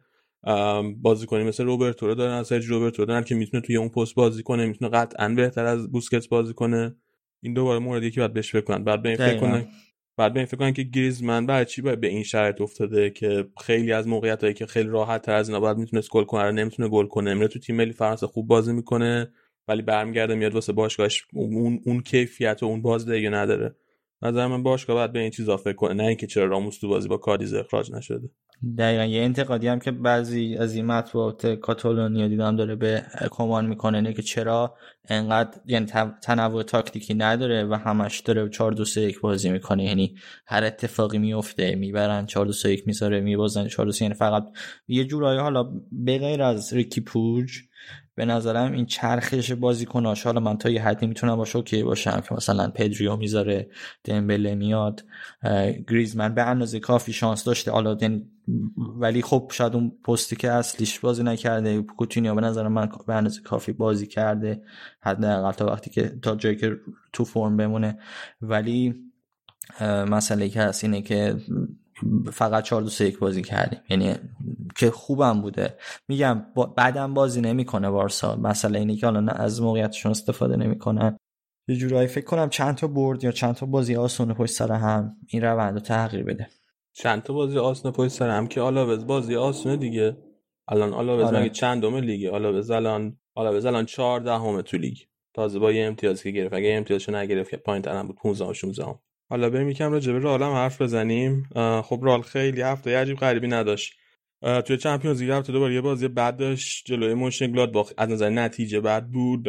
بازی 0.96 1.26
کنی 1.26 1.44
مثل 1.44 1.64
روبرتو 1.64 2.06
رو 2.06 2.14
دارن 2.14 2.42
سرج 2.42 2.66
روبرتو 2.66 3.04
دارن 3.04 3.24
که 3.24 3.34
می‌تونه 3.34 3.60
توی 3.60 3.76
اون 3.76 3.88
پست 3.88 4.14
بازی 4.14 4.42
کنه 4.42 4.66
می‌تونه 4.66 4.90
قطعا 4.90 5.28
بهتر 5.28 5.64
از 5.64 5.92
بوسکتس 5.92 6.28
بازی 6.28 6.54
کنه. 6.54 6.96
این 7.42 7.54
دوباره 7.54 7.78
موردی 7.78 8.10
که 8.10 8.20
باید 8.20 8.32
بهش 8.32 8.52
فکر 8.52 8.60
کنن 8.60 8.84
بعد 8.84 9.02
به 9.02 9.08
این 9.08 9.18
فکر 9.18 9.40
کنن 9.40 9.66
بعد 10.16 10.32
به 10.32 10.40
این 10.40 10.46
فکر 10.46 10.56
کنن 10.56 10.72
که 10.72 10.82
گریزمن 10.82 11.46
برای 11.46 11.64
چی 11.64 11.82
باید 11.82 12.00
به 12.00 12.06
این 12.06 12.22
شرایط 12.22 12.60
افتاده 12.60 13.10
که 13.10 13.46
خیلی 13.60 13.92
از 13.92 14.08
موقعیت 14.08 14.40
هایی 14.40 14.54
که 14.54 14.66
خیلی 14.66 14.88
راحت 14.88 15.22
تر 15.22 15.34
از 15.34 15.48
اینا 15.48 15.60
باید 15.60 15.76
می‌تونه 15.76 16.02
گل 16.10 16.24
کنه 16.24 16.50
نمی‌تونه 16.50 16.88
گل 16.88 17.06
کنه. 17.06 17.34
میره 17.34 17.48
تو 17.48 17.58
تیم 17.58 17.76
ملی 17.76 17.92
فرانسه 17.92 18.26
خوب 18.26 18.46
بازی 18.46 18.72
می‌کنه 18.72 19.32
ولی 19.68 19.82
برمیگرده 19.82 20.34
میاد 20.34 20.54
واسه 20.54 20.72
باشگاهش 20.72 21.26
اون 21.32 21.80
اون 21.86 22.00
کیفیت 22.00 22.62
و 22.62 22.66
اون 22.66 22.82
بازدهی 22.82 23.28
نداره. 23.28 23.76
نظر 24.22 24.46
من 24.46 24.62
باشگاه 24.62 24.96
باید 24.96 25.12
به 25.12 25.20
این 25.20 25.30
چیزا 25.30 25.56
فکر 25.56 25.76
کنه. 25.76 25.94
نه 25.94 26.04
اینکه 26.04 26.26
چرا 26.26 26.44
راموس 26.44 26.78
تو 26.78 26.88
بازی 26.88 27.08
با 27.08 27.16
کادیز 27.16 27.54
اخراج 27.54 27.92
نشده. 27.92 28.30
دقیقا 28.78 29.04
یه 29.04 29.22
انتقادی 29.22 29.68
هم 29.68 29.78
که 29.78 29.90
بعضی 29.90 30.56
از 30.56 30.74
این 30.74 30.86
مطبوعات 30.86 31.46
کاتالونیا 31.46 32.28
دیدم 32.28 32.56
داره 32.56 32.76
به 32.76 33.02
کمان 33.30 33.66
می‌کنه 33.66 33.98
اینه 33.98 34.12
که 34.12 34.22
چرا 34.22 34.74
انقدر 35.08 35.60
یعنی 35.66 35.86
تنوع 36.22 36.62
تاکتیکی 36.62 37.14
نداره 37.14 37.64
و 37.64 37.74
همش 37.74 38.20
داره 38.20 38.48
4 38.48 38.72
2 38.72 38.84
3 38.84 39.00
1 39.00 39.20
بازی 39.20 39.50
می‌کنه. 39.50 39.84
یعنی 39.84 40.14
هر 40.46 40.64
اتفاقی 40.64 41.18
میفته 41.18 41.74
می‌برن 41.74 42.26
4 42.26 42.46
2 42.46 42.52
3 42.52 42.70
1 42.70 42.86
می‌ذاره 42.86 43.20
میبازن 43.20 43.68
4 43.68 43.86
2 43.86 43.92
3 43.92 44.04
یعنی 44.04 44.14
فقط 44.14 44.44
یه 44.88 45.04
جورایی 45.04 45.40
حالا 45.40 45.70
به 45.92 46.42
از 46.42 46.74
ریکی 46.74 47.00
پوج 47.00 47.50
به 48.14 48.24
نظرم 48.24 48.72
این 48.72 48.86
چرخش 48.86 49.52
بازیکناش 49.52 50.22
حالا 50.22 50.40
من 50.40 50.58
تا 50.58 50.70
یه 50.70 50.82
حدی 50.82 51.06
می‌تونم 51.06 51.36
باشه 51.36 51.56
OK 51.56 51.82
باشم 51.82 52.20
که 52.28 52.34
مثلا 52.34 52.70
پدری 52.70 53.01
رو 53.01 53.16
می‌ذاره 53.16 53.68
دمبله 54.04 54.54
میاد 54.54 55.04
گریزمن 55.88 56.34
به 56.34 56.42
اندازه 56.42 56.80
کافی 56.80 57.12
شانس 57.12 57.44
داشته. 57.44 57.70
حالا 57.70 57.98
ولی 58.76 59.22
خب 59.22 59.50
شاید 59.54 59.74
اون 59.74 59.92
پستی 60.04 60.36
که 60.36 60.50
اصلیش 60.50 61.00
بازی 61.00 61.22
نکرده 61.22 61.82
کوتینیو 61.82 62.34
به 62.34 62.40
نظر 62.40 62.68
من 62.68 62.88
به 63.06 63.14
اندازه 63.14 63.40
کافی 63.42 63.72
بازی 63.72 64.06
کرده 64.06 64.62
حداقل 65.00 65.52
تا 65.52 65.66
وقتی 65.66 65.90
که 65.90 66.18
تا 66.22 66.36
جایی 66.36 66.56
که 66.56 66.76
تو 67.12 67.24
فرم 67.24 67.56
بمونه. 67.56 67.98
ولی 68.42 68.94
مسئله 69.80 70.48
که 70.48 70.60
هست 70.60 70.84
اینه 70.84 71.02
که 71.02 71.36
فقط 72.32 72.64
4 72.64 72.82
2 72.82 72.88
3 72.88 73.04
1 73.04 73.18
بازی 73.18 73.42
کردیم. 73.42 73.80
یعنی 73.90 74.14
که 74.76 74.90
خوبم 74.90 75.40
بوده. 75.42 75.76
میگم 76.08 76.46
بعدم 76.76 77.14
بازی 77.14 77.40
نمی‌کنه 77.40 77.88
وارسا 77.88 78.36
مثلا 78.36 78.78
اینه 78.78 78.96
که 78.96 79.06
حالا 79.06 79.32
از 79.32 79.62
موقعیتشون 79.62 80.10
استفاده 80.10 80.56
نمی‌کنن. 80.56 81.18
یه 81.68 81.76
جورایی 81.76 82.08
فکر 82.08 82.24
کنم 82.24 82.48
چند 82.48 82.74
تا 82.74 82.86
برد 82.86 83.24
یا 83.24 83.32
چند 83.32 83.54
تا 83.54 83.66
بازی 83.66 83.96
آسون 83.96 84.34
پشت 84.34 84.52
سر 84.52 84.72
هم 84.72 85.16
این 85.28 85.42
روند 85.42 85.74
رو 85.74 85.80
تغییر 85.80 86.24
بده. 86.24 86.48
چند 86.92 87.22
تا 87.22 87.32
بازی 87.32 87.58
آسون 87.58 87.92
پشت 87.92 88.12
سر 88.12 88.30
هم 88.30 88.46
که 88.46 88.60
آلاوز 88.60 89.06
بازی 89.06 89.36
آسونه 89.36 89.76
دیگه. 89.76 90.16
الان 90.68 90.92
آلاوز 90.92 91.24
آره. 91.24 91.40
مگه 91.40 91.50
چند 91.50 91.82
دومه 91.82 92.00
لیگه؟ 92.00 92.30
آلاوز 92.30 92.70
الان 92.70 93.16
آلاوز 93.34 93.66
الان 93.66 93.86
14 93.86 94.32
همه 94.32 94.62
تو 94.62 94.76
لیگ. 94.76 94.98
تازه 95.34 95.58
با 95.58 95.72
یه 95.72 95.86
امتیازی 95.86 96.22
که 96.22 96.30
گرفت. 96.30 96.54
اگه 96.54 96.74
امتیازشو 96.76 97.12
نگرفت 97.12 97.50
که 97.50 97.56
پایین 97.56 97.82
ترم 97.82 98.06
بود 98.06 98.16
15 98.16 98.44
و 98.44 98.54
16 98.54 98.84
حالا 99.30 99.50
بریم 99.50 99.68
یکم 99.68 99.92
راجع 99.92 100.12
به 100.12 100.18
رئال 100.18 100.42
حرف 100.42 100.82
بزنیم. 100.82 101.48
خب 101.84 102.00
رئال 102.02 102.22
خیلی 102.22 102.62
هفته 102.62 102.98
عجیب 102.98 103.16
غریبی 103.16 103.48
نداشت. 103.48 103.92
توی 104.64 104.76
Champions 104.76 105.22
League 105.22 105.30
هفته 105.30 105.52
دوباره 105.52 105.74
یه 105.74 105.80
بازی 105.80 106.08
بد 106.08 106.36
داشت 106.36 106.86
جلوی 106.86 107.14
مونشن 107.14 107.52
گلادباخ 107.52 107.86
از 107.98 108.10
نظر 108.10 108.30
نتیجه 108.30 108.80
بد 108.80 109.06
بود. 109.06 109.42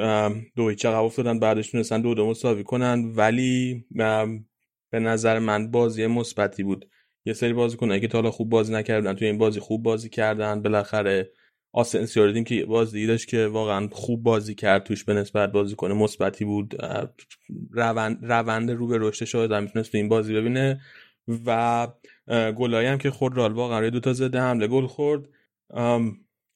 دو 0.55 0.69
هیچ 0.69 0.85
عقب 0.85 1.03
افتادن 1.03 1.39
بعدش 1.39 1.71
تونستن 1.71 2.01
دو 2.01 2.13
دو 2.13 2.29
مساوی 2.29 2.63
کنن. 2.63 3.13
ولی 3.15 3.85
به 4.91 4.99
نظر 4.99 5.39
من 5.39 5.71
بازی 5.71 6.07
مثبتی 6.07 6.63
بود. 6.63 6.89
یه 7.25 7.33
سری 7.33 7.53
بازیکنایی 7.53 8.01
که 8.01 8.07
تا 8.07 8.17
حالا 8.17 8.31
خوب 8.31 8.49
بازی 8.49 8.73
نکردن 8.73 9.13
توی 9.13 9.27
این 9.27 9.37
بازی 9.37 9.59
خوب 9.59 9.83
بازی 9.83 10.09
کردن. 10.09 10.61
بالاخره 10.61 11.31
آسنسیو 11.77 12.27
دیدیم 12.27 12.43
که 12.43 12.65
بازی 12.65 13.07
داشت 13.07 13.27
که 13.27 13.47
واقعا 13.47 13.87
خوب 13.91 14.23
بازی 14.23 14.55
کرد 14.55 14.83
توش 14.83 15.03
به 15.03 15.13
نسبت 15.13 15.51
بازی 15.51 15.75
کنه 15.75 15.93
مثبتی 15.93 16.45
بود. 16.45 16.75
روند 17.71 18.19
روند 18.21 18.71
رو 18.71 18.87
به 18.87 18.97
رشد 18.99 19.25
شاید 19.25 19.53
می‌تونست 19.53 19.91
تو 19.91 19.97
این 19.97 20.09
بازی 20.09 20.33
ببینه. 20.33 20.81
و 21.45 21.87
گلایی 22.57 22.87
هم 22.87 22.97
که 22.97 23.11
خورد 23.11 23.37
رال 23.37 23.53
واقعا 23.53 23.79
روی 23.79 23.91
دو 23.91 23.99
تا 23.99 24.13
زده 24.13 24.39
حمله 24.39 24.67
گل 24.67 24.85
خورد. 24.85 25.21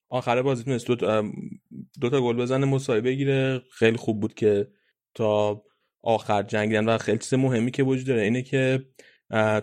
آخر 0.10 0.42
بازی 0.42 0.64
تونست 0.64 0.88
دو 0.88 0.96
تا, 0.96 1.24
دو 2.02 2.10
تا 2.10 2.22
گل 2.22 2.36
بزنه 2.36 2.66
مساوی 2.66 3.02
بگیره. 3.02 3.62
خیلی 3.72 3.98
خوب 3.98 4.20
بود 4.20 4.34
که 4.34 4.68
تا 5.16 5.64
آخر 6.02 6.44
جنگیدن 6.44 6.86
و 6.86 6.98
خیلی 6.98 7.18
چیز 7.18 7.34
مهمی 7.34 7.72
که 7.72 7.84
وجود 7.84 8.08
داره 8.08 8.22
اینه 8.22 8.42
که 8.42 8.86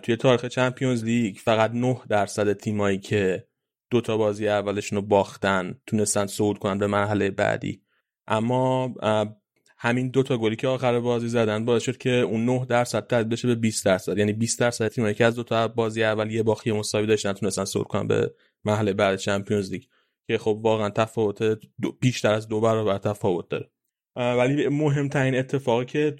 توی 0.03 0.17
تاریخ 0.17 0.45
چمپیونز 0.45 1.05
لیگ 1.05 1.37
فقط 1.37 1.71
9 1.71 2.01
درصد 2.09 2.53
تیمایی 2.53 2.99
که 2.99 3.47
دو 3.91 4.01
تا 4.01 4.17
بازی 4.17 4.49
اولشون 4.49 4.97
رو 4.97 5.03
باختن 5.03 5.81
تونستن 5.87 6.27
صعود 6.27 6.59
کنن 6.59 6.79
به 6.79 6.87
مرحله 6.87 7.31
بعدی. 7.31 7.83
اما 8.27 8.95
همین 9.79 10.11
دو 10.11 10.23
تا 10.23 10.39
گلی 10.39 10.57
که 10.57 10.69
آخر 10.69 11.01
بازی 11.01 11.29
زدن 11.29 11.65
باعث 11.65 11.83
شد 11.83 11.97
که 11.97 12.11
اون 12.11 12.45
9 12.45 12.67
درصد 12.67 13.07
تبدیل 13.07 13.29
بشه 13.29 13.49
به 13.49 13.55
20 13.55 13.85
درصد. 13.85 14.19
یعنی 14.19 14.33
20 14.33 14.61
درصد 14.61 14.89
تیمایی 14.89 15.15
که 15.15 15.25
از 15.25 15.37
دو 15.37 15.43
تا 15.43 15.69
بازی 15.69 16.05
اول 16.05 16.31
یه 16.31 16.43
باخی 16.43 16.73
مساوی 16.73 17.07
داشتن 17.07 17.33
تونستن 17.33 17.65
صعود 17.65 17.87
کنن 17.87 18.07
به 18.07 18.35
مرحله 18.65 18.93
بعد 18.93 19.19
چمپیونز 19.19 19.73
لیگ 19.73 19.83
که 20.27 20.39
خب 20.39 20.61
واقعا 20.63 20.91
تفاوت 20.91 21.59
بیشتر 22.01 22.33
از 22.33 22.49
دو 22.49 22.61
برابر 22.61 22.99
تفاوت 22.99 23.49
داره. 23.49 23.71
ولی 24.17 24.69
مهمترین 24.69 25.35
اتفاقی 25.35 25.85
که 25.85 26.17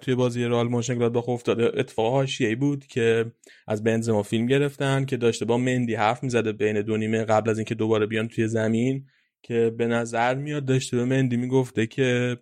توی 0.00 0.14
بازی 0.14 0.44
رئال 0.44 0.68
با 0.68 1.24
افتاده 1.28 1.80
اتفاق 1.80 2.12
حاشیه‌ای 2.12 2.54
بود 2.54 2.86
که 2.86 3.32
از 3.68 3.84
بنزما 3.84 4.22
فیلم 4.22 4.46
گرفتن 4.46 5.04
که 5.04 5.16
داشته 5.16 5.44
با 5.44 5.58
مندی 5.58 5.94
حرف 5.94 6.22
می‌زده 6.22 6.52
بین 6.52 6.82
دو 6.82 6.96
نیمه 6.96 7.24
قبل 7.24 7.50
از 7.50 7.58
اینکه 7.58 7.74
دوباره 7.74 8.06
بیان 8.06 8.28
توی 8.28 8.48
زمین 8.48 9.06
که 9.42 9.74
به 9.78 9.86
نظر 9.86 10.34
میاد 10.34 10.64
داشته 10.64 10.96
به 10.96 11.04
مندی 11.04 11.36
می‌گفته 11.36 11.86
که 11.86 12.36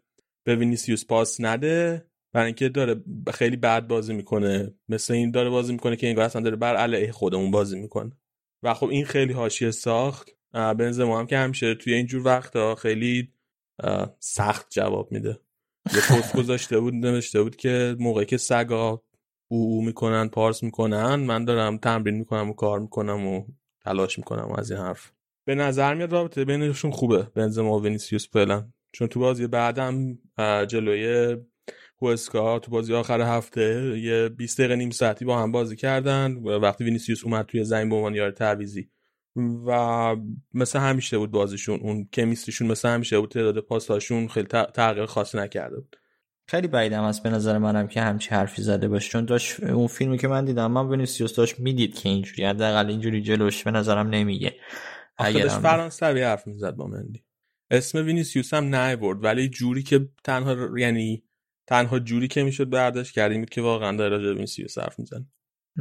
به 0.44 0.56
وینیسیوس 0.56 1.06
پاس 1.06 1.40
نده 1.40 2.04
برای 2.32 2.46
اینکه 2.46 2.68
داره 2.68 3.02
خیلی 3.34 3.56
بد 3.56 3.86
بازی 3.86 4.14
می‌کنه. 4.14 4.74
مثل 4.88 5.14
این 5.14 5.30
داره 5.30 5.50
بازی 5.50 5.72
می‌کنه 5.72 5.96
که 5.96 6.08
انگار 6.08 6.24
اصلا 6.24 6.42
داره 6.42 6.56
بر 6.56 6.76
علیه 6.76 7.12
خودمون 7.12 7.50
بازی 7.50 7.80
می‌کنه. 7.80 8.12
و 8.62 8.74
خب 8.74 8.86
این 8.86 9.04
خیلی 9.04 9.32
حاشیه 9.32 9.70
ساخت. 9.70 10.30
بنزما 10.52 11.18
هم 11.18 11.26
که 11.26 11.38
همیشه 11.38 11.74
توی 11.74 11.94
اینجور 11.94 12.26
وقتا 12.26 12.74
خیلی 12.74 13.32
سخت 14.18 14.66
جواب 14.70 15.12
میده. 15.12 15.40
یه 15.94 16.00
پست 16.00 16.36
گذاشته 16.36 16.80
بود 16.80 16.94
نوشته 16.94 17.42
بود 17.42 17.56
که 17.56 17.96
موقعی 17.98 18.26
که 18.26 18.36
سگا 18.36 19.02
او 19.48 19.74
او 19.74 19.84
می‌کنن 19.84 20.28
پارس 20.28 20.62
می‌کنن 20.62 21.14
من 21.14 21.44
دارم 21.44 21.78
تمرین 21.78 22.14
می‌کنم 22.14 22.50
و 22.50 22.52
کار 22.52 22.78
می‌کنم 22.78 23.26
و 23.26 23.44
تلاش 23.84 24.18
می‌کنم 24.18 24.52
از 24.58 24.70
این 24.70 24.80
حرف. 24.80 25.12
به 25.46 25.54
نظر 25.54 25.94
میاد 25.94 26.12
رابطه 26.12 26.44
بینشون 26.44 26.90
خوبه 26.90 27.22
بنزما 27.22 27.78
و 27.78 27.82
وینیسیوس 27.82 28.28
فعلا. 28.28 28.68
چون 28.92 29.08
تو 29.08 29.20
بازی 29.20 29.46
بعدم 29.46 30.18
جلوی 30.68 31.36
هوسکا 32.02 32.58
تو 32.58 32.70
بازی 32.70 32.94
آخر 32.94 33.20
هفته 33.20 33.98
یه 33.98 34.28
20 34.28 34.58
دقیقه 34.58 34.76
نیم 34.76 34.90
ساعتی 34.90 35.24
با 35.24 35.38
هم 35.38 35.52
بازی 35.52 35.76
کردن 35.76 36.34
وقتی 36.34 36.84
وینیسیوس 36.84 37.24
اومد 37.24 37.46
توی 37.46 37.64
زمین 37.64 37.88
به 37.88 37.96
عنوان 37.96 38.14
یار 38.14 38.30
تعویضی 38.30 38.90
و 39.66 40.16
مثل 40.54 40.78
همیشه 40.78 41.18
بود 41.18 41.30
بازیشون 41.30 41.80
اون 41.80 42.08
chemistry 42.12 42.51
شون 42.51 42.68
مثل 42.68 42.88
همیشه 42.88 43.20
بود 43.20 43.30
تعداد 43.30 43.60
پاساشون 43.60 44.28
خیلی 44.28 44.46
تغییر 44.46 45.06
خاصی 45.06 45.38
نکرده 45.38 45.76
بود. 45.76 45.96
خیلی 46.48 46.68
بعیدم 46.68 47.02
از 47.02 47.22
به 47.22 47.30
نظر 47.30 47.58
منم 47.58 47.88
که 47.88 48.00
همچی 48.00 48.30
حرفی 48.30 48.62
زده 48.62 48.88
باشه 48.88 49.10
چون 49.10 49.24
داشت 49.24 49.62
اون 49.62 49.86
فیلمی 49.86 50.18
که 50.18 50.28
من 50.28 50.44
دیدم 50.44 50.72
من 50.72 50.86
وینیسیوس 50.86 51.34
داشت 51.34 51.60
می‌دید 51.60 51.94
که 51.94 52.08
اینجوری 52.08 52.44
حداقل 52.44 52.86
اینجوری 52.86 53.22
جلوش 53.22 53.64
به 53.64 53.70
نظرم 53.70 54.08
نمیگه. 54.08 54.54
اگه 55.18 55.48
فرانسوی 55.48 56.22
حرف 56.22 56.46
می‌زد 56.46 56.76
با 56.76 56.86
مندی. 56.86 57.24
اسم 57.70 57.98
وینیسیوس 57.98 58.54
هم 58.54 58.74
نیورد 58.74 59.24
ولی 59.24 59.48
جوری 59.48 59.82
که 59.82 60.08
تنها 60.24 60.78
یعنی 60.78 61.24
تنها 61.66 61.98
جوری 61.98 62.28
که 62.28 62.42
می‌شد 62.42 62.70
برداشت 62.70 63.14
کردیم 63.14 63.44
که 63.44 63.62
واقعا 63.62 63.96
داره 63.96 64.16
راجع 64.16 64.32
وینیسیوس 64.32 64.78
حرف 64.78 64.98
می‌زنه. 64.98 65.26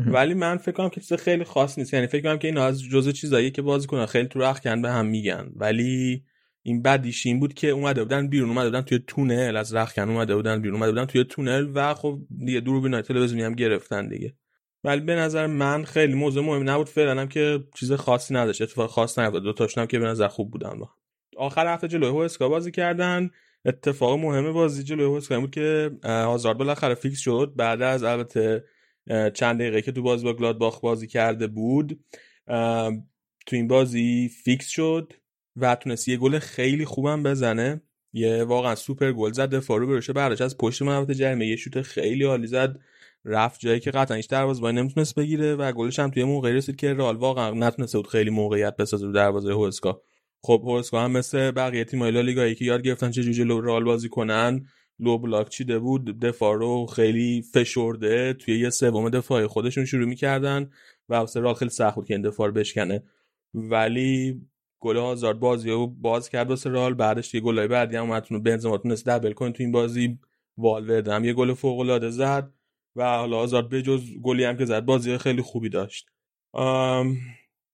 ولی 0.06 0.34
من 0.34 0.58
فکر 0.58 0.72
کنم 0.72 0.90
که 0.90 1.02
چیز 1.02 1.14
خیلی 1.14 1.44
خاص 1.44 1.78
نیست. 1.78 1.94
یعنی 1.94 2.08
فکر 2.08 2.24
کنم 2.24 2.38
که 2.38 2.48
این 2.48 2.58
از 2.58 2.84
جزء 2.84 3.12
چیزایی 3.12 3.52
که 3.52 3.62
کنن 3.62 4.06
خیلی 4.06 4.28
تو 4.28 4.40
رخ 4.40 4.68
به 4.68 4.92
هم 4.92 5.06
میگن. 5.06 5.52
ولی 5.56 6.24
این 6.64 6.82
بدیش 6.82 7.26
این 7.26 7.40
بود 7.40 7.54
که 7.54 7.70
اومده 7.70 8.04
بودن 8.04 8.28
بیرون 8.28 8.50
اومده 8.50 8.70
بودن 8.70 8.82
توی 8.82 9.00
تونل 9.08 9.58
از 9.58 9.76
رخکن 9.76 10.10
اومده 10.10 10.36
بودن 10.36 10.62
بیرون 10.62 10.76
اومده 10.76 10.92
بودن 10.92 11.06
توی 11.06 11.24
تونل 11.24 11.68
و 11.74 11.94
خب 11.94 12.20
دیگه 12.46 12.60
دوربین 12.60 13.02
تلویزیونی 13.02 13.44
هم 13.44 13.54
گرفتن 13.54 14.08
دیگه. 14.08 14.34
ولی 14.84 15.02
به 15.02 15.16
نظر 15.16 15.48
من 15.48 15.84
خیلی 15.84 16.14
موضوع 16.14 16.46
مهم 16.46 16.70
نبود. 16.70 16.90
فعلا 16.90 17.22
هم 17.22 17.28
که 17.28 17.64
چیز 17.76 17.92
خاصی 17.92 18.34
نداشت 18.34 18.62
اتفاق 18.62 18.90
خاص 18.90 19.20
نیفتاد 19.20 19.44
دو 19.44 19.54
تاشون 19.54 19.82
هم 19.82 19.88
که 19.88 20.00
به 20.00 20.06
نظر 20.06 20.28
خوب 20.28 20.52
بودن 20.52 20.80
با. 20.80 20.90
آخر 21.38 21.74
هفته 21.74 21.88
جلوی 21.88 22.10
هوسکا 22.10 22.50
بازی 22.50 22.72
کردن. 22.72 23.30
اتفاق 23.66 24.20
مهم 24.20 24.54
بازی 24.54 24.84
جلوی 24.84 25.06
هوسکا 25.06 25.40
بود 25.40 25.52
که 25.52 25.92
هازارد 26.04 26.58
بالاخره 26.58 26.96
فیکس 26.96 27.20
شد. 27.20 27.54
بعد 27.56 27.82
از 27.82 28.04
البته 28.04 28.64
چند 29.34 29.60
دقیقه 29.60 29.82
که 29.82 29.92
تو 29.92 30.02
بازی 30.02 30.26
با 30.26 30.34
گلادباخ 30.34 30.82
بازی 30.82 31.08
کرده 31.08 31.48
بود 31.48 32.00
تو 33.46 33.56
این 33.56 33.68
بازی 33.68 34.30
فیکس 34.44 34.68
شد 34.68 35.14
و 35.56 35.76
تونست 35.76 36.08
یه 36.08 36.18
گل 36.18 36.40
خیلی 36.40 36.86
خوبم 36.86 37.24
بزنه. 37.24 37.82
یه 38.14 38.44
واقعا 38.44 38.76
سوپر 38.76 39.12
گل 39.12 39.32
زد 39.32 39.50
دفاع 39.50 39.80
رو 39.80 39.88
بروشه 39.88 40.14
بعدش 40.14 40.42
از 40.42 40.58
پشت 40.58 40.82
منطقه 40.82 41.14
جریمه 41.14 41.48
یه 41.48 41.56
شوت 41.56 41.82
خیلی 41.82 42.24
عالی 42.24 42.48
زد. 42.48 42.80
رفت 43.26 43.60
جایی 43.60 43.80
که 43.80 43.92
قطعا 43.92 44.18
هیچ 44.18 44.30
دروازه‌بان 44.30 44.78
نمی‌تونست 44.78 45.16
بگیره 45.16 45.56
و 45.56 45.72
گلش 45.72 46.00
هم 46.00 46.12
توی 46.12 46.24
موقعی 46.24 46.54
رسید 46.54 46.76
که 46.76 46.94
رئال 46.94 47.16
واقعا 47.16 47.52
نتونسته 47.52 47.98
بود 47.98 48.08
خیلی 48.08 48.30
موقعیت 48.30 48.76
بسازه 48.76 49.06
رو 49.06 49.12
دروازه 49.12 49.54
هوسکا. 49.54 50.02
خب 50.42 50.62
هوسکا 50.66 51.04
هم 51.04 51.12
مثل 51.12 51.52
بقیه 51.52 51.84
تیم‌های 51.84 52.12
لالیگایی 52.12 52.56
که 52.56 52.66
یاد 52.66 52.82
گرفتن 52.82 53.12
چجوری 53.12 53.24
جلو 53.24 53.46
رئال 53.46 53.84
بازی 53.84 54.10
کنن 54.10 54.66
لو 55.00 55.18
بلاک 55.18 55.50
چیده 55.50 55.80
بود 55.80 56.20
دفاع 56.20 56.58
رو 56.58 56.86
خیلی 56.86 57.42
فشرده 57.42 58.34
توی 58.34 58.60
یه 58.60 58.70
سوم 58.70 59.10
دفاعی 59.10 59.48
خودشون 59.48 59.86
شروع 59.86 60.06
می‌کردن 60.06 60.70
و 61.10 61.16
واسه 61.16 61.40
رئال 61.40 61.54
خیلی 61.54 61.72
سخت 61.72 61.96
بود 61.96 62.06
که 62.06 62.14
این 62.14 62.24
دفاع 62.24 62.48
رو 62.48 62.54
بشکنه. 62.54 63.04
ولی 63.54 64.42
گل 64.80 64.98
آزارد 64.98 65.40
بازی 65.40 65.70
رو 65.70 65.88
باز 65.88 66.30
کرد 66.30 66.50
واسه 66.50 66.70
رئال 66.70 66.94
بعدش 66.94 67.34
یه 67.34 67.42
گلای 67.42 67.68
بعدی 67.68 67.96
هم 67.96 68.04
اومد 68.04 68.44
بنزما 68.44 68.78
تونست 68.78 69.06
دبل 69.06 69.32
کنه 69.32 69.52
تو 69.52 69.64
این 69.64 69.72
بازی. 69.72 70.20
والورده 70.58 71.14
هم 71.14 71.26
یه 71.26 71.34
گل 71.34 71.54
فوق 71.54 71.80
العاده 71.80 72.10
زد 72.10 72.52
و 72.96 73.18
حالا 73.18 73.38
آزاد 73.38 73.70
به 73.70 73.82
جز 73.82 74.14
گلی 74.24 74.44
هم 74.44 74.58
که 74.58 74.66
زد 74.66 74.86
بازی 74.86 75.18
خیلی 75.18 75.42
خوبی 75.42 75.70
داشت. 75.70 76.08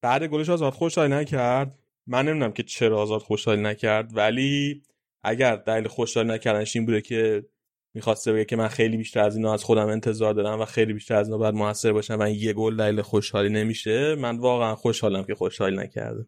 بعد 0.02 0.24
گلش 0.24 0.50
آزاد 0.50 0.74
خوشحال 0.74 1.14
نکرد؟ 1.14 1.80
من 2.08 2.26
نمی‌دونم 2.26 2.52
که 2.52 2.64
چرا 2.64 3.02
آزاد 3.02 3.22
خوشحال 3.22 3.66
نکرد 3.66 4.18
ولی 4.18 4.82
اگر 5.24 5.56
دلیل 5.56 5.88
خوشحال 5.88 6.32
نکردنش 6.32 6.76
این 6.76 6.86
بوده 6.86 7.02
که 7.02 7.46
می‌خواسته 7.94 8.34
بگه 8.34 8.46
که 8.46 8.56
من 8.56 8.68
خیلی 8.68 8.98
بیشتر 8.98 9.20
از 9.20 9.36
اینا 9.36 9.54
از 9.54 9.64
خودم 9.64 9.88
انتظار 9.88 10.34
دارم 10.34 10.62
و 10.62 10.66
خیلی 10.66 10.94
بیشتر 10.94 11.16
از 11.16 11.28
اینا 11.28 11.38
باید 11.38 11.56
موثر 11.56 11.94
باشم 11.94 12.18
و 12.20 12.30
یه 12.30 12.54
گل 12.54 12.78
دلیل 12.78 13.02
خوشحالی 13.02 13.50
نمیشه 13.50 14.16
من 14.16 14.38
واقعا 14.38 14.76
خوشحالم 14.76 15.24
که 15.24 15.36
خوشحال 15.36 15.80
نکرده. 15.80 16.26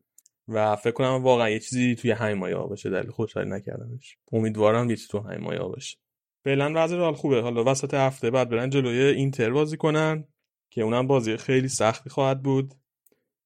و 0.48 0.76
فکر 0.76 0.92
کنم 0.92 1.24
واقعا 1.24 1.50
یه 1.50 1.60
چیزی 1.60 1.96
توی 1.96 2.12
همین 2.12 2.38
مایه 2.38 2.56
باشه 2.56 2.90
دلیل 2.90 3.10
خوشحال 3.10 3.54
نکردنش. 3.54 4.18
امیدوارم 4.32 4.90
یه 4.90 4.96
چیزی 4.96 5.08
تو 5.08 5.20
همین 5.20 5.42
مایه 5.42 5.60
باشه. 5.60 5.98
فعلا 6.44 6.74
وضع 6.76 6.96
رئال 6.96 7.14
خوبه. 7.14 7.42
حالا 7.42 7.64
وسط 7.64 7.94
هفته 7.94 8.32
بعد 8.32 8.50
برن 8.50 8.70
جلوی 8.70 9.02
اینتر 9.02 9.50
بازی 9.50 9.78
کنن 9.78 10.28
که 10.72 10.82
اونم 10.82 11.08
بازی 11.08 11.38
خیلی 11.38 11.68
سختی 11.68 12.10
خواهد 12.10 12.44
بود. 12.44 12.74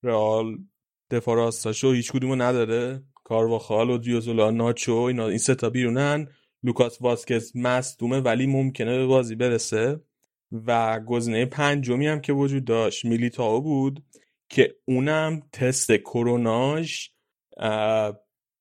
رئال 0.04 0.58
دفاع 1.12 1.36
راستاشو 1.36 1.92
هیچ 1.92 2.12
کدومو 2.12 2.36
نداره. 2.36 3.04
کارواخال 3.30 3.90
اودریوزولا 3.90 4.52
ناچو 4.52 4.94
اینا 4.94 5.28
این 5.28 5.38
سه 5.38 5.56
تا 5.56 5.70
بیرونن. 5.70 6.28
لوکاس 6.64 7.02
واسکس 7.02 7.56
مصدومه 7.56 8.20
ولی 8.20 8.48
ممکنه 8.48 8.98
به 8.98 9.06
بازی 9.06 9.36
برسه. 9.36 10.00
و 10.68 11.00
گزینه 11.00 11.46
پنجمی 11.46 12.08
هم 12.08 12.22
که 12.22 12.34
وجود 12.34 12.66
داشت 12.66 13.06
میلیتاو 13.06 13.62
بود 13.62 14.04
که 14.50 14.76
اونم 14.86 15.42
تست 15.52 15.92
کروناش 15.92 17.12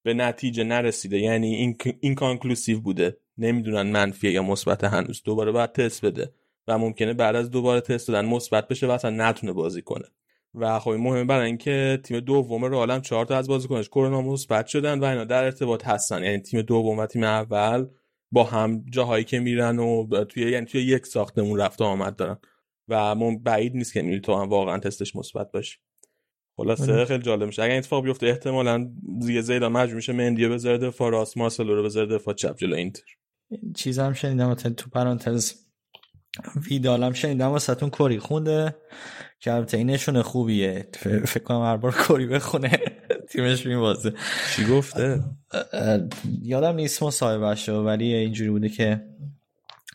به 0.05 0.15
نتیجه 0.15 0.65
نرسیده. 0.65 1.19
یعنی 1.19 1.55
این 1.55 1.77
inconclusive 2.01 2.81
بوده. 2.81 3.17
نمی‌دونن 3.39 3.91
منفیه 3.91 4.33
یا 4.33 4.43
مثبت 4.43 4.85
هنوز. 4.85 5.23
دوباره 5.25 5.53
باید 5.53 5.73
تست 5.73 6.05
بده. 6.05 6.33
و 6.69 6.79
ممکنه 6.79 7.15
بعد 7.15 7.37
از 7.37 7.51
دوباره 7.51 7.81
تست 7.81 8.09
دادن 8.09 8.27
مثبت 8.27 8.69
بشه 8.69 8.87
و 8.87 8.91
اصلا 8.91 9.11
نتونه 9.11 9.53
بازی 9.53 9.83
کنه. 9.83 10.05
و 10.55 10.79
خب 10.79 10.89
این 10.89 11.01
مهمه 11.01 11.25
برای 11.25 11.47
اینکه 11.47 12.01
تیم 12.05 12.21
دوم 12.21 12.65
رو 12.65 12.77
عالم 12.77 13.01
چهار 13.01 13.27
تا 13.27 13.37
از 13.37 13.49
بازیکنش 13.49 13.89
کرونا 13.89 14.23
مثبت 14.23 14.67
شدن 14.67 14.99
و 14.99 15.05
اینا 15.05 15.25
در 15.25 15.45
ارتباط 15.45 15.87
هستن. 15.87 16.25
یعنی 16.25 16.39
تیم 16.39 16.63
دوم 16.63 16.99
و 16.99 17.07
تیم 17.07 17.25
اول 17.25 17.87
با 18.33 18.45
هم 18.45 18.85
جاهایی 18.91 19.25
که 19.25 19.41
میرن 19.41 19.79
و 19.79 20.25
توی 20.25 20.51
یعنی 20.51 20.67
توی 20.67 20.83
یک 20.83 21.07
ساختمون 21.07 21.61
رفت 21.61 21.83
آمد 21.83 22.17
دارن. 22.17 22.39
و 22.89 23.15
بعید 23.37 23.75
نیست 23.75 23.93
که 23.93 24.03
میری 24.03 24.21
تو 24.21 24.35
هم 24.35 24.49
واقعا 24.49 24.79
تستش 24.79 25.17
مثبت 25.17 25.53
باشه 25.53 25.79
خلاصه 26.57 26.93
آره. 26.93 27.05
خیلی 27.05 27.23
جالب 27.23 27.43
میشه. 27.43 27.63
این 27.63 27.79
اتفاق 27.79 28.05
بیفته 28.05 28.27
احتمالاً 28.27 28.91
زیگه 29.21 29.41
زیدا 29.41 29.69
مجبور 29.69 29.97
میشه 29.97 30.13
مندیو 30.13 30.53
بذاره 30.53 30.79
دفاع 30.79 31.11
راست 31.11 31.39
مارسلو 31.39 31.75
رو 31.75 31.83
بذاره 31.83 32.07
دفاع 32.07 32.35
چپ 32.35 32.57
جلو 32.57 32.77
اینتر. 32.77 33.03
چیزام 33.75 34.13
شنیدم 34.13 34.55
تو 34.55 34.91
پرانتز 34.91 35.68
ویدالم 36.71 37.13
شنیدم 37.13 37.49
واسهتون 37.49 37.91
کری 37.91 38.19
خونده. 38.19 38.75
که 39.41 39.53
البته 39.53 39.77
این 39.77 39.91
نشونه 39.91 40.23
خوبیه. 40.23 40.89
فکر 41.03 41.43
کنم 41.43 41.63
هر 41.63 41.77
بار 41.77 41.95
کری 42.09 42.27
بخونه 42.27 42.71
تیمش 43.31 43.67
میبازه. 43.67 44.15
چی 44.57 44.67
گفته؟ 44.67 45.25
یادم 46.43 46.75
نیست 46.75 47.03
مصاحبهشو 47.03 47.83
ولی 47.83 48.15
اینجوری 48.15 48.51
بوده 48.51 48.69
که 48.69 49.05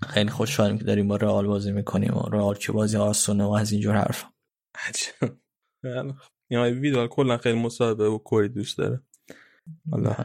خیلی 0.07 0.29
خوشحالیم 0.29 0.77
که 0.77 0.83
داریم 0.83 1.07
با 1.07 1.15
رئال 1.15 1.47
بازی 1.47 1.71
می‌کنیم 1.71 2.13
و 2.13 2.29
رئال 2.29 2.55
که 2.55 2.71
بازی 2.71 2.97
آسونه 2.97 3.43
و 3.43 3.51
از 3.51 3.71
اینجور 3.71 3.95
حرف 3.95 4.25
یا 6.49 6.63
ویدال 6.63 7.07
کلا 7.07 7.37
خیلی 7.37 7.59
مصاحبه 7.59 8.09
و 8.09 8.19
کری 8.25 8.49
دوست 8.49 8.77
داره. 8.77 9.01
حالا 9.91 10.15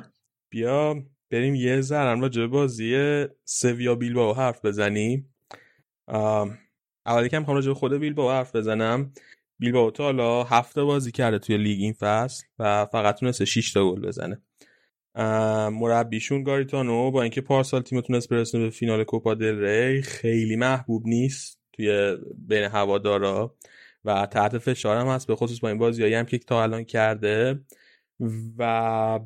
بیا 0.50 0.94
بریم 1.30 1.54
یه 1.54 1.80
ذره 1.80 2.20
راجع 2.20 2.46
بازی 2.46 3.24
سویا 3.44 3.94
بیلبائو 3.94 4.34
حرف 4.34 4.64
بزنیم. 4.64 5.34
اولی 7.06 7.28
که 7.30 7.38
می‌خوام 7.38 7.56
راجع 7.56 7.72
خود 7.72 7.92
بیلبائو 7.92 8.38
حرف 8.38 8.56
بزنم. 8.56 9.12
بیلبائو 9.58 9.90
تا 9.90 10.04
حالا 10.04 10.44
هفته 10.44 10.84
بازی 10.84 11.12
کرده 11.12 11.38
توی 11.38 11.56
لیگ 11.56 11.80
این 11.80 11.92
فصل 11.92 12.44
و 12.58 12.86
فقط 12.86 13.20
تونسته 13.20 13.44
6 13.44 13.72
تا 13.72 13.92
گل 13.92 14.00
بزنه. 14.00 14.42
مربیشون 15.70 16.42
گاریتانو 16.42 17.10
با 17.10 17.22
اینکه 17.22 17.40
پارسال 17.40 17.82
تیم 17.82 18.00
تونست 18.00 18.28
برسونه 18.28 18.64
به 18.64 18.70
فینال 18.70 19.04
کوپا 19.04 19.34
دل 19.34 19.58
ری 19.64 20.02
خیلی 20.02 20.56
محبوب 20.56 21.06
نیست 21.06 21.60
توی 21.72 22.16
بین 22.48 22.64
هوادارا 22.64 23.56
و 24.04 24.26
تحت 24.26 24.58
فشار 24.58 24.96
هم 24.96 25.06
هست 25.06 25.26
به 25.26 25.36
خصوص 25.36 25.60
با 25.60 25.68
این 25.68 25.78
بازیایی 25.78 26.14
هم 26.14 26.24
که 26.24 26.38
تا 26.38 26.62
الان 26.62 26.84
کرده 26.84 27.60
و 28.58 29.20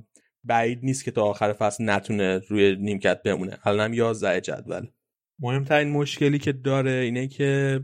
بعید 0.45 0.79
نیست 0.83 1.05
که 1.05 1.11
تا 1.11 1.25
آخر 1.25 1.53
فصل 1.53 1.85
نتونه 1.91 2.39
روی 2.49 2.77
نیمکت 2.77 3.23
بمونه. 3.23 3.59
الان 3.65 3.95
11 3.95 4.41
جدول. 4.41 4.87
مهمترین 5.43 5.91
مشکلی 5.91 6.39
که 6.39 6.53
داره 6.53 6.91
اینه 6.91 7.29
که 7.29 7.81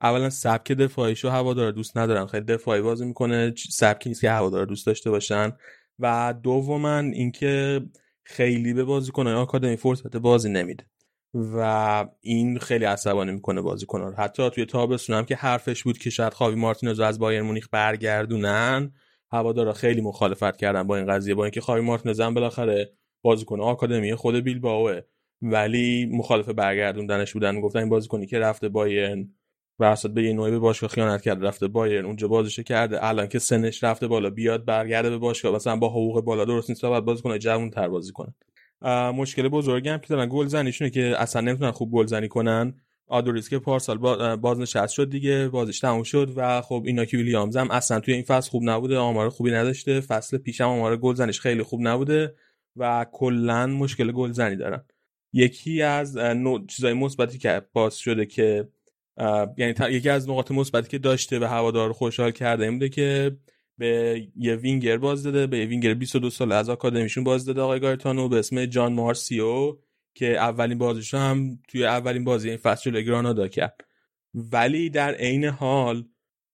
اولا 0.00 0.30
سبک 0.30 0.72
دفاعیشو 0.72 1.28
هوادارا 1.28 1.70
دوست 1.70 1.96
ندارن. 1.96 2.26
خیلی 2.26 2.44
دفاعی 2.44 2.80
بازی 2.80 3.04
می‌کنه 3.04 3.54
سبکی 3.70 4.08
نیست 4.08 4.20
که 4.20 4.30
هوادارا 4.30 4.64
دوست 4.64 4.86
داشته 4.86 5.10
باشن. 5.10 5.52
و 5.98 6.34
دوما 6.42 6.98
اینکه 6.98 7.82
خیلی 8.24 8.74
به 8.74 8.84
بازیکنان 8.84 9.34
آکادمی 9.34 9.76
فرصت 9.76 10.16
بازی 10.16 10.50
نمیده. 10.50 10.86
و 11.34 12.06
این 12.20 12.58
خیلی 12.58 12.84
عصبانی 12.84 13.32
می‌کنه 13.32 13.60
بازیکنان 13.60 14.12
رو. 14.12 14.16
حتی 14.16 14.50
توی 14.50 14.64
تابستون 14.64 15.16
هم 15.16 15.24
که 15.24 15.36
حرفش 15.36 15.82
بود 15.82 15.98
که 15.98 16.10
شاید 16.10 16.34
خاوی 16.34 16.54
مارتینز 16.54 17.00
از 17.00 17.18
بایر 17.18 17.42
مونیخ 17.42 17.68
برگردونن 17.72 18.92
هوادارا 19.32 19.72
خیلی 19.72 20.00
مخالفت 20.00 20.56
کردن 20.56 20.82
با 20.82 20.96
این 20.96 21.06
قضیه. 21.06 21.34
با 21.34 21.44
اینکه 21.44 21.60
خاوی 21.60 21.80
مارتینز 21.80 22.20
هم 22.20 22.34
بالاخره 22.34 22.92
بازیکن 23.22 23.60
آکادمی 23.60 24.14
خود 24.14 24.34
بیلبائو 24.34 25.00
ولی 25.52 26.06
مخالف 26.06 26.48
برگردوندنش 26.48 27.32
بودن 27.32 27.60
گفتن 27.60 27.78
این 27.78 27.88
بازیکنی 27.88 28.26
که 28.26 28.38
رفته 28.38 28.68
بایرن. 28.68 29.28
و 29.78 29.96
به 30.14 30.22
یه 30.22 30.32
نوعی 30.32 30.50
به 30.50 30.58
باشگاه 30.58 30.90
خیانت 30.90 31.22
کرد 31.22 31.46
رفته 31.46 31.68
بایرن. 31.68 32.04
اونجا 32.04 32.28
بازیش 32.28 32.60
کرده. 32.60 33.04
الان 33.04 33.26
که 33.26 33.38
سنش 33.38 33.84
رفته 33.84 34.06
بالا 34.06 34.30
بیاد 34.30 34.64
برگرده 34.64 35.10
به 35.10 35.18
باشگاه. 35.18 35.54
مثلا 35.54 35.76
با 35.76 35.88
حقوق 35.88 36.20
بالا 36.20 36.44
درست 36.44 36.70
نیست 36.70 36.84
بعد 36.84 37.04
بازیکن 37.04 37.38
جوان 37.38 37.70
تر 37.70 37.88
بازی 37.88 38.12
کنه 38.12 38.34
مشکل 39.12 39.48
بزرگی 39.48 39.88
هم 39.88 39.98
که 39.98 40.06
دارن 40.08 40.28
گل 40.32 40.46
زنیشونه 40.46 40.90
که 40.90 41.14
اصلا 41.18 41.42
نمی‌تونن 41.42 41.70
خوب 41.70 41.92
گل 41.92 42.06
زنی 42.06 42.28
کنن. 42.28 42.74
آدوریس 43.06 43.48
که 43.48 43.58
پارسال 43.58 43.98
بازنشست 44.36 44.94
شد 44.94 45.10
دیگه 45.10 45.48
بازیش 45.48 45.80
تموم 45.80 46.02
شد 46.02 46.32
و 46.36 46.62
خب 46.62 46.82
اینا 46.86 47.04
که 47.04 47.16
ویلیامز 47.16 47.56
هم 47.56 47.70
اصلا 47.70 48.00
توی 48.00 48.14
این 48.14 48.22
فصل 48.22 48.50
خوب 48.50 48.62
نبوده 48.64 48.98
آمار 48.98 49.28
خوبی 49.28 49.50
نداشته. 49.50 50.00
فصل 50.00 50.38
پیشم 50.38 50.64
آمار 50.64 50.96
گل 50.96 51.14
زنیش 51.14 51.40
خیلی 51.40 51.62
خوب 51.62 51.80
نبوده 51.82 52.34
و 52.76 53.06
کلا 53.12 53.66
مشکل 53.66 54.12
گل 54.12 54.32
زنی 54.32 54.56
دارن. 54.56 54.84
یکی 55.36 55.82
از 55.82 56.18
چیزای 56.68 56.92
مثبتی 56.92 57.38
که 57.38 57.62
باز 57.72 57.98
شده 57.98 58.26
که 58.26 58.68
یعنی 59.56 59.74
یکی 59.90 60.08
از 60.08 60.28
نقاط 60.28 60.50
مثبتی 60.50 60.88
که 60.88 60.98
داشته 60.98 61.38
به 61.38 61.48
هوادار 61.48 61.92
خوشحال 61.92 62.30
کرده 62.30 62.64
این 62.64 62.72
بوده 62.72 62.88
که 62.88 63.36
به 63.78 64.22
یه 64.36 64.56
وینگر 64.56 64.96
باز 64.98 65.22
داده 65.22 65.46
به 65.46 65.58
یه 65.58 65.66
وینگر 65.66 65.94
22 65.94 66.30
سال 66.30 66.52
از 66.52 66.68
آکادمیشون 66.68 67.24
باز 67.24 67.44
داده 67.44 67.60
آقای 67.60 67.80
گارتانو 67.80 68.28
به 68.28 68.38
اسم 68.38 68.66
جان 68.66 68.92
مارسیو 68.92 69.76
که 70.14 70.38
اولین 70.38 70.78
بازیش 70.78 71.14
هم 71.14 71.58
توی 71.68 71.86
اولین 71.86 72.24
بازی 72.24 72.48
این 72.48 72.58
فصل 72.58 72.90
جلوی 72.90 73.04
گرانادا 73.04 73.48
کرد. 73.48 73.80
ولی 74.34 74.90
در 74.90 75.14
عین 75.14 75.44
حال 75.44 76.04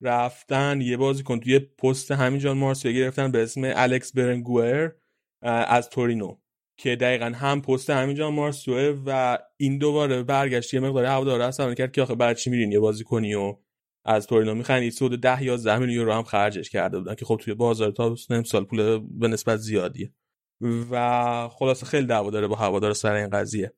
رفتن 0.00 0.80
یه 0.80 0.96
بازیکن 0.96 1.40
توی 1.40 1.58
پست 1.58 2.10
همین 2.10 2.40
جان 2.40 2.58
مارسیو 2.58 2.92
گرفتن 2.92 3.30
به 3.30 3.42
اسم 3.42 3.60
الکس 3.64 4.12
برنگوئر 4.12 4.90
از 5.42 5.90
تورینو. 5.90 6.36
که 6.76 6.96
دقیقا 6.96 7.32
هم 7.34 7.62
پست 7.62 7.90
همین 7.90 8.16
جان 8.16 8.34
مارسیو 8.34 8.96
و 9.06 9.38
این 9.56 9.78
دوباره 9.78 10.22
برگشت 10.22 10.74
یه 10.74 10.80
مقدار 10.80 11.04
هوادارا 11.04 11.46
عصبانی 11.46 11.74
کرد 11.74 11.92
که 11.92 12.02
آخه 12.02 12.14
برای 12.14 12.34
چی 12.34 12.50
میرین؟ 12.50 12.72
یه 12.72 12.80
بازی 12.80 13.04
کنی 13.04 13.34
و 13.34 13.56
از 14.04 14.26
تورینو 14.26 14.54
می‌خرین 14.54 14.90
سود 14.90 15.20
10 15.20 15.44
یا 15.44 15.56
10 15.56 15.78
میلیون 15.78 15.96
یورو 15.96 16.12
هم 16.12 16.22
خرجش 16.22 16.70
کرده 16.70 16.98
بودن 16.98 17.14
که 17.14 17.24
خب 17.24 17.40
توی 17.42 17.54
بازار 17.54 17.90
تابستون 17.90 18.36
امسال 18.36 18.64
پول 18.64 18.98
به 18.98 19.28
نسبت 19.28 19.56
زیادیه. 19.56 20.12
و 20.90 21.48
خلاصه 21.48 21.86
خیلی 21.86 22.06
دعوا 22.06 22.30
داره 22.30 22.46
با 22.46 22.56
هوادار 22.56 22.92
سر 22.92 23.14
این 23.14 23.30
قضیه. 23.30 23.72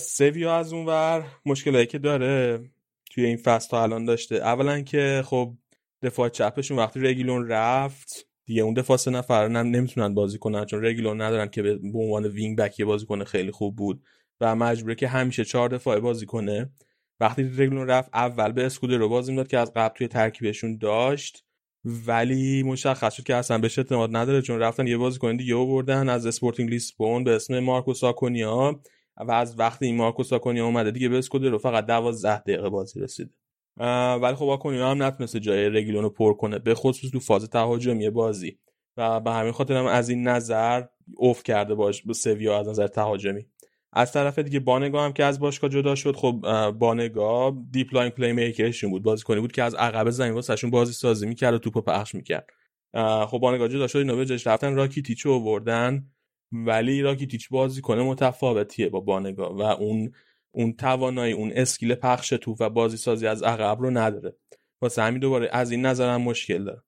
سویا 0.00 0.56
از 0.56 0.72
اونور 0.72 1.24
مشکلاتی 1.46 1.86
که 1.86 1.98
داره 1.98 2.64
توی 3.10 3.24
این 3.24 3.36
فصل 3.36 3.68
تا 3.68 3.82
الان 3.82 4.04
داشته. 4.04 4.36
اولا 4.36 4.80
که 4.80 5.22
خب 5.26 5.54
دفاع 6.02 6.28
چپشون 6.28 6.78
وقتی 6.78 7.00
رگیلون 7.00 7.48
رفت 7.48 8.31
دیگه 8.46 8.62
اون 8.62 8.74
دفاع 8.74 8.96
سه 8.96 9.10
نفر 9.10 9.48
نمی‌تونن 9.48 10.14
بازی 10.14 10.38
کنن 10.38 10.64
چون 10.64 10.84
رگیلون 10.84 11.20
ندارن 11.20 11.48
که 11.48 11.62
به 11.62 11.78
عنوان 11.94 12.26
wing-back 12.26 12.82
بازی 12.82 13.06
کنه 13.06 13.24
خیلی 13.24 13.50
خوب 13.50 13.76
بود 13.76 14.02
و 14.40 14.56
مجبوره 14.56 14.94
که 14.94 15.08
همیشه 15.08 15.44
چهار 15.44 15.68
دفاعه 15.68 16.00
بازی 16.00 16.26
کنه. 16.26 16.70
وقتی 17.20 17.42
رگیلون 17.42 17.88
رفت 17.88 18.10
اول 18.14 18.52
به 18.52 18.66
اسکودرو 18.66 19.08
بازی 19.08 19.32
می‌داد 19.32 19.48
که 19.48 19.58
از 19.58 19.72
قبل 19.76 19.94
توی 19.96 20.08
ترکیبشون 20.08 20.78
داشت 20.78 21.44
ولی 21.84 22.62
مشخص 22.62 23.14
شد 23.14 23.22
که 23.22 23.34
اصلا 23.36 23.58
بهش 23.58 23.78
اعتماد 23.78 24.16
نداره 24.16 24.42
چون 24.42 24.58
رفتن 24.58 24.86
یه 24.86 24.96
بازیکن 24.96 25.36
دیگه 25.36 25.54
آوردن 25.56 26.08
از 26.08 26.26
اسپورتینگ 26.26 26.70
لیسبون 26.70 27.24
به 27.24 27.34
اسم 27.36 27.58
مارکوس 27.58 27.94
آکونیا 27.94 28.80
و 29.16 29.32
از 29.32 29.58
وقتی 29.58 29.86
این 29.86 29.96
مارکوس 29.96 30.24
آکونیا 30.24 30.66
اومده 30.66 30.90
دیگه 30.90 31.08
به 31.08 31.18
اسکودرو 31.18 31.58
فقط 31.58 31.86
12 31.86 32.38
دقیقه 32.38 32.68
بازی 32.68 33.00
رسیده 33.00 33.30
ولی 34.22 34.34
خب 34.34 34.48
آکونیا 34.48 34.90
هم 34.90 35.02
نتونسته 35.02 35.40
جای 35.40 35.68
رگیلون 35.68 36.02
رو 36.02 36.10
پر 36.10 36.34
کنه 36.34 36.58
به 36.58 36.74
خصوص 36.74 37.10
تو 37.10 37.20
فاز 37.20 37.50
تهاجمی 37.50 38.10
بازی. 38.10 38.58
و 38.96 39.20
به 39.20 39.30
همین 39.30 39.52
خاطر 39.52 39.74
هم 39.74 39.86
از 39.86 40.08
این 40.08 40.28
نظر 40.28 40.84
افت 41.16 41.42
کرده 41.42 41.74
باشگاه 41.74 42.12
سویا 42.12 42.58
از 42.60 42.68
نظر 42.68 42.86
تهاجمی. 42.86 43.46
از 43.92 44.12
طرف 44.12 44.38
دیگه 44.38 44.60
بانگا 44.60 45.04
هم 45.04 45.12
که 45.12 45.24
از 45.24 45.40
باشگاه 45.40 45.70
جدا 45.70 45.94
شد 45.94 46.16
خب 46.16 46.40
بانگا 46.78 47.56
deep-lying 47.70 48.32
playmaker 48.32 48.72
شون 48.72 48.90
بود 48.90 49.02
بازیکنی 49.02 49.40
بود 49.40 49.52
که 49.52 49.62
از 49.62 49.74
عقب 49.74 50.10
زمین 50.10 50.32
واسهشون 50.32 50.70
بازی 50.70 50.92
سازی 50.92 51.26
می‌کرد 51.26 51.54
و 51.54 51.58
توپو 51.58 51.80
پخش 51.80 52.14
می‌کرد. 52.14 52.46
خب 53.26 53.38
بانگا 53.38 53.68
جدا 53.68 53.86
شد 53.86 53.98
اینا 53.98 54.16
به 54.16 54.26
جاش 54.26 54.46
رفتن 54.46 54.74
راکیتیچو 54.74 55.32
آوردن 55.32 56.06
ولی 56.52 57.02
راکیتیچ 57.02 57.48
بازیکن 57.48 58.02
متفاوتیه 58.02 58.88
با 58.88 59.00
بانگا 59.00 59.54
و 59.54 59.62
اون 59.62 60.12
اون 60.52 60.72
توانایی 60.72 61.32
اون 61.32 61.52
skill 61.54 61.94
پخش 61.94 62.28
توپ 62.28 62.56
و 62.60 62.70
بازی 62.70 62.96
سازی 62.96 63.26
از 63.26 63.42
عقب 63.42 63.80
رو 63.80 63.90
نداره. 63.90 64.36
واسه 64.80 65.02
همین 65.02 65.20
دوباره 65.20 65.48
از 65.52 65.70
این 65.70 65.86
نظرم 65.86 66.22
مشکل 66.22 66.64
داره 66.64 66.82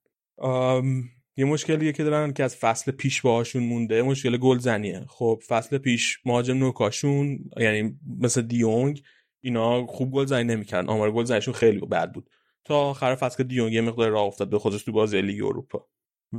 یه 1.36 1.44
مشکلیه 1.44 1.92
که 1.92 2.04
دارن 2.04 2.32
که 2.32 2.44
از 2.44 2.56
فصل 2.56 2.92
پیش 2.92 3.22
باهاشون 3.22 3.62
مونده 3.62 4.02
مشکل 4.02 4.36
گلزنیه. 4.36 5.04
خب 5.08 5.42
فصل 5.46 5.78
پیش 5.78 6.18
مهاجم 6.24 6.58
نوکاشون 6.58 7.38
یعنی 7.56 7.98
مثل 8.20 8.42
دیونگ 8.42 9.02
اینا 9.40 9.86
خوب 9.86 10.10
گلزنی 10.10 10.44
نمی‌کردن. 10.44 10.88
آمار 10.88 11.12
گلزنیشون 11.12 11.54
خیلی 11.54 11.80
بد 11.80 12.12
بود. 12.12 12.30
تا 12.64 12.76
آخر 12.76 13.14
فصل 13.14 13.36
که 13.36 13.44
دیونگ 13.44 13.72
یه 13.72 13.80
مقدار 13.80 14.10
راه 14.10 14.24
افتاد 14.24 14.50
به 14.50 14.58
خصوص 14.58 14.82
تو 14.82 14.92
بازی 14.92 15.22
لیگ 15.22 15.44
اروپا. 15.44 15.86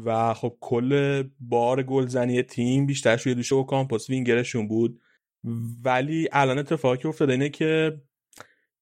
و 0.05 0.33
خب 0.33 0.57
کل 0.59 1.23
بار 1.39 1.83
گلزنی 1.83 2.41
تیم 2.41 2.85
بیشتر 2.85 3.17
شوی 3.17 3.35
دوشه 3.35 3.55
و 3.55 3.63
کامپوس 3.63 4.09
وینگرشون 4.09 4.67
بود. 4.67 5.01
ولی 5.83 6.27
الان 6.31 6.59
اتفاقی 6.59 7.07
افتاده 7.07 7.31
اینه 7.31 7.49
که 7.49 8.01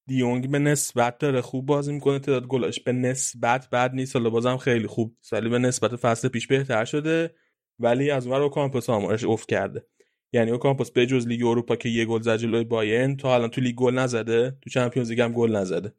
دیونگ 0.06 0.50
به 0.50 0.58
نسبت 0.58 1.18
داره 1.18 1.40
خوب 1.40 1.66
بازی 1.66 1.92
می‌کنه 1.92 2.18
تعداد 2.18 2.46
گلاش 2.46 2.80
به 2.80 2.92
نسبت 2.92 3.70
بد 3.70 3.94
نیست. 3.94 4.16
حالا 4.16 4.30
بازم 4.30 4.56
خیلی 4.56 4.86
خوب 4.86 5.16
ولی 5.32 5.48
به 5.48 5.58
نسبت 5.58 5.96
فصل 5.96 6.28
پیش 6.28 6.46
بهتر 6.46 6.84
شده. 6.84 7.34
ولی 7.78 8.10
از 8.10 8.26
اون 8.26 8.48
ور 8.48 8.57
اوکامپوس 8.57 8.90
آمارش 8.90 9.24
افت 9.24 9.48
کرده. 9.48 9.86
یعنی 10.32 10.58
اوکامپوس 10.58 10.90
به 10.90 11.06
جز 11.06 11.26
لیگ 11.26 11.44
اروپا 11.44 11.76
که 11.76 11.88
یه 11.88 12.04
گل 12.04 12.20
زد 12.20 12.36
جلوی 12.36 12.64
بایرن 12.64 13.16
تا 13.16 13.34
الان 13.34 13.50
تو 13.50 13.60
لیگ 13.60 13.74
گل 13.74 13.94
نزده 13.94 14.58
تو 14.62 14.70
Champions 14.70 15.10
League 15.10 15.20
هم 15.20 15.32
گل 15.32 15.56
نزده. 15.56 15.94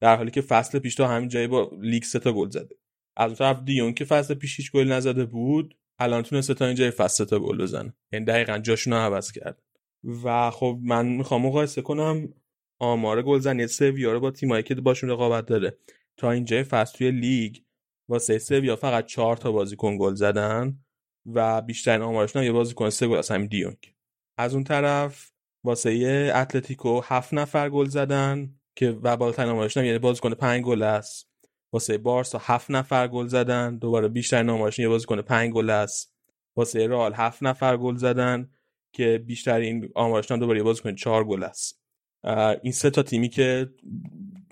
در 0.00 0.16
حالی 0.16 0.30
که 0.30 0.40
فصل 0.40 0.78
پیش 0.78 0.94
تا 0.94 1.08
همین 1.08 1.28
جای 1.28 1.70
لیگ 1.80 2.02
سه 2.02 2.18
تا 2.18 2.32
گل 2.32 2.50
زده. 2.50 2.76
از 3.16 3.26
اون 3.26 3.34
طرف 3.34 3.62
دیونگ 3.64 3.94
که 3.94 4.04
فصل 4.04 4.34
پیش 4.34 4.56
هیچ 4.56 4.72
گل 4.72 4.88
نزده 4.92 5.24
بود 5.24 5.76
الان 5.98 6.22
تونسته 6.22 6.54
تا 6.54 6.66
اینجای 6.66 6.90
فصل 6.90 7.24
تا 7.24 7.38
گل 7.38 7.62
بزنه. 7.62 7.94
یعنی 8.12 8.24
دقیقا 8.24 8.58
جاشون 8.58 8.92
رو 8.92 8.98
عوض 8.98 9.32
کرد 9.32 9.62
و 10.24 10.50
خب 10.50 10.78
من 10.82 11.06
می‌خوام 11.06 11.42
مقایسه 11.42 11.82
کنم 11.82 12.28
آمار 12.78 13.22
گلزنی 13.22 13.66
سویا 13.66 14.12
رو 14.12 14.20
با 14.20 14.30
تیمایی 14.30 14.62
که 14.62 14.74
باشون 14.74 15.10
رقابت 15.10 15.46
داره. 15.46 15.78
تا 16.16 16.30
اینجا 16.30 16.64
فصل 16.70 16.98
توی 16.98 17.10
لیگ 17.10 17.56
واسه 18.08 18.38
سویا 18.38 18.76
فقط 18.76 19.06
چهار 19.06 19.36
تا 19.36 19.52
بازیکن 19.52 19.98
گل 19.98 20.14
زدن 20.14 20.78
و 21.26 21.62
بیشترین 21.62 22.02
آمارشون 22.02 22.42
یه 22.42 22.52
بازیکن 22.52 22.90
سه 22.90 23.06
گل 23.06 23.16
از 23.16 23.30
همین 23.30 23.46
دیونگ. 23.46 23.94
از 24.38 24.54
اون 24.54 24.64
طرف 24.64 25.30
واسه 25.64 26.32
اتلتیکو 26.34 27.00
هفت 27.04 27.34
نفر 27.34 27.70
گل 27.70 27.86
زدن 27.86 28.54
که 28.76 28.90
و 29.02 29.16
بالاترین 29.16 29.48
آمارشون 29.48 29.84
یه 29.84 29.98
بازیکن 29.98 30.34
پنج 30.34 30.64
گل 30.64 30.82
است. 30.82 31.28
واسه 31.72 31.98
بارسا 31.98 32.38
هفت 32.42 32.70
نفر 32.70 33.08
گل 33.08 33.26
زدن 33.26 33.78
دوباره 33.78 34.08
بیشترین 34.08 34.50
آمارشون 34.50 34.82
یه 34.82 34.88
بازیکن 34.88 35.22
پنج 35.22 35.52
گل 35.52 35.70
است. 35.70 36.14
واسه 36.56 36.86
رئال 36.88 37.14
هفت 37.14 37.42
نفر 37.42 37.76
گل 37.76 37.96
زدن. 37.96 38.50
که 38.96 39.24
بیشترین 39.26 39.88
آمارشون 39.94 40.38
دوباره 40.38 40.58
یه 40.58 40.64
بازیکن 40.64 40.94
چهار 40.94 41.24
گل 41.24 41.42
است. 41.42 41.82
این 42.62 42.72
سه 42.72 42.90
تا 42.90 43.02
تیمی 43.02 43.28
که 43.28 43.70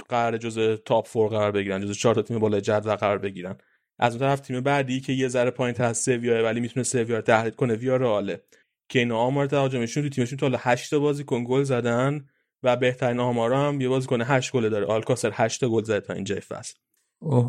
قرار 0.09 0.37
جز 0.37 0.79
تاپ 0.85 1.07
فور 1.07 1.29
قرار 1.29 1.53
بگیرن 1.53 1.81
جز 1.81 1.99
چهار 1.99 2.15
تا 2.15 2.23
تیم 2.23 2.39
بالای 2.39 2.61
جدول 2.61 2.95
قرار 2.95 3.19
بگیرن. 3.19 3.57
از 3.99 4.13
اون 4.13 4.21
طرف 4.21 4.41
تیم 4.41 4.61
بعدی 4.61 5.01
که 5.01 5.13
یه 5.13 5.29
ذره 5.29 5.51
پایین 5.51 5.75
تر 5.75 5.85
از 5.85 5.99
سویا 5.99 6.45
ولی 6.45 6.61
می‌تونه 6.61 6.85
سویا 6.85 7.17
رو 7.17 7.21
تهدید 7.23 7.57
کنه 7.57 7.75
ویا 7.75 7.97
رئاله 7.97 8.43
که 8.89 8.99
اینا 8.99 9.19
آمار 9.19 9.47
تهاجمیشون 9.47 10.03
تو 10.03 10.09
تیمشون 10.09 10.39
تا 10.39 10.47
حالا 10.47 10.59
8 10.61 10.91
تا 10.91 10.99
بازیکن 10.99 11.45
گل 11.45 11.63
زدن 11.63 12.27
و 12.63 12.77
بهترین 12.77 13.21
آمارا 13.21 13.69
هم 13.69 13.81
یه 13.81 13.89
بازیکن 13.89 14.23
8 14.23 14.53
گل 14.53 14.69
داره. 14.69 14.87
آلکاسر 14.87 15.31
8 15.35 15.61
تا 15.61 15.69
گل 15.69 15.83
زده 15.83 16.01
تا 16.01 16.13
اینجای 16.13 16.41
فصل. 16.41 16.75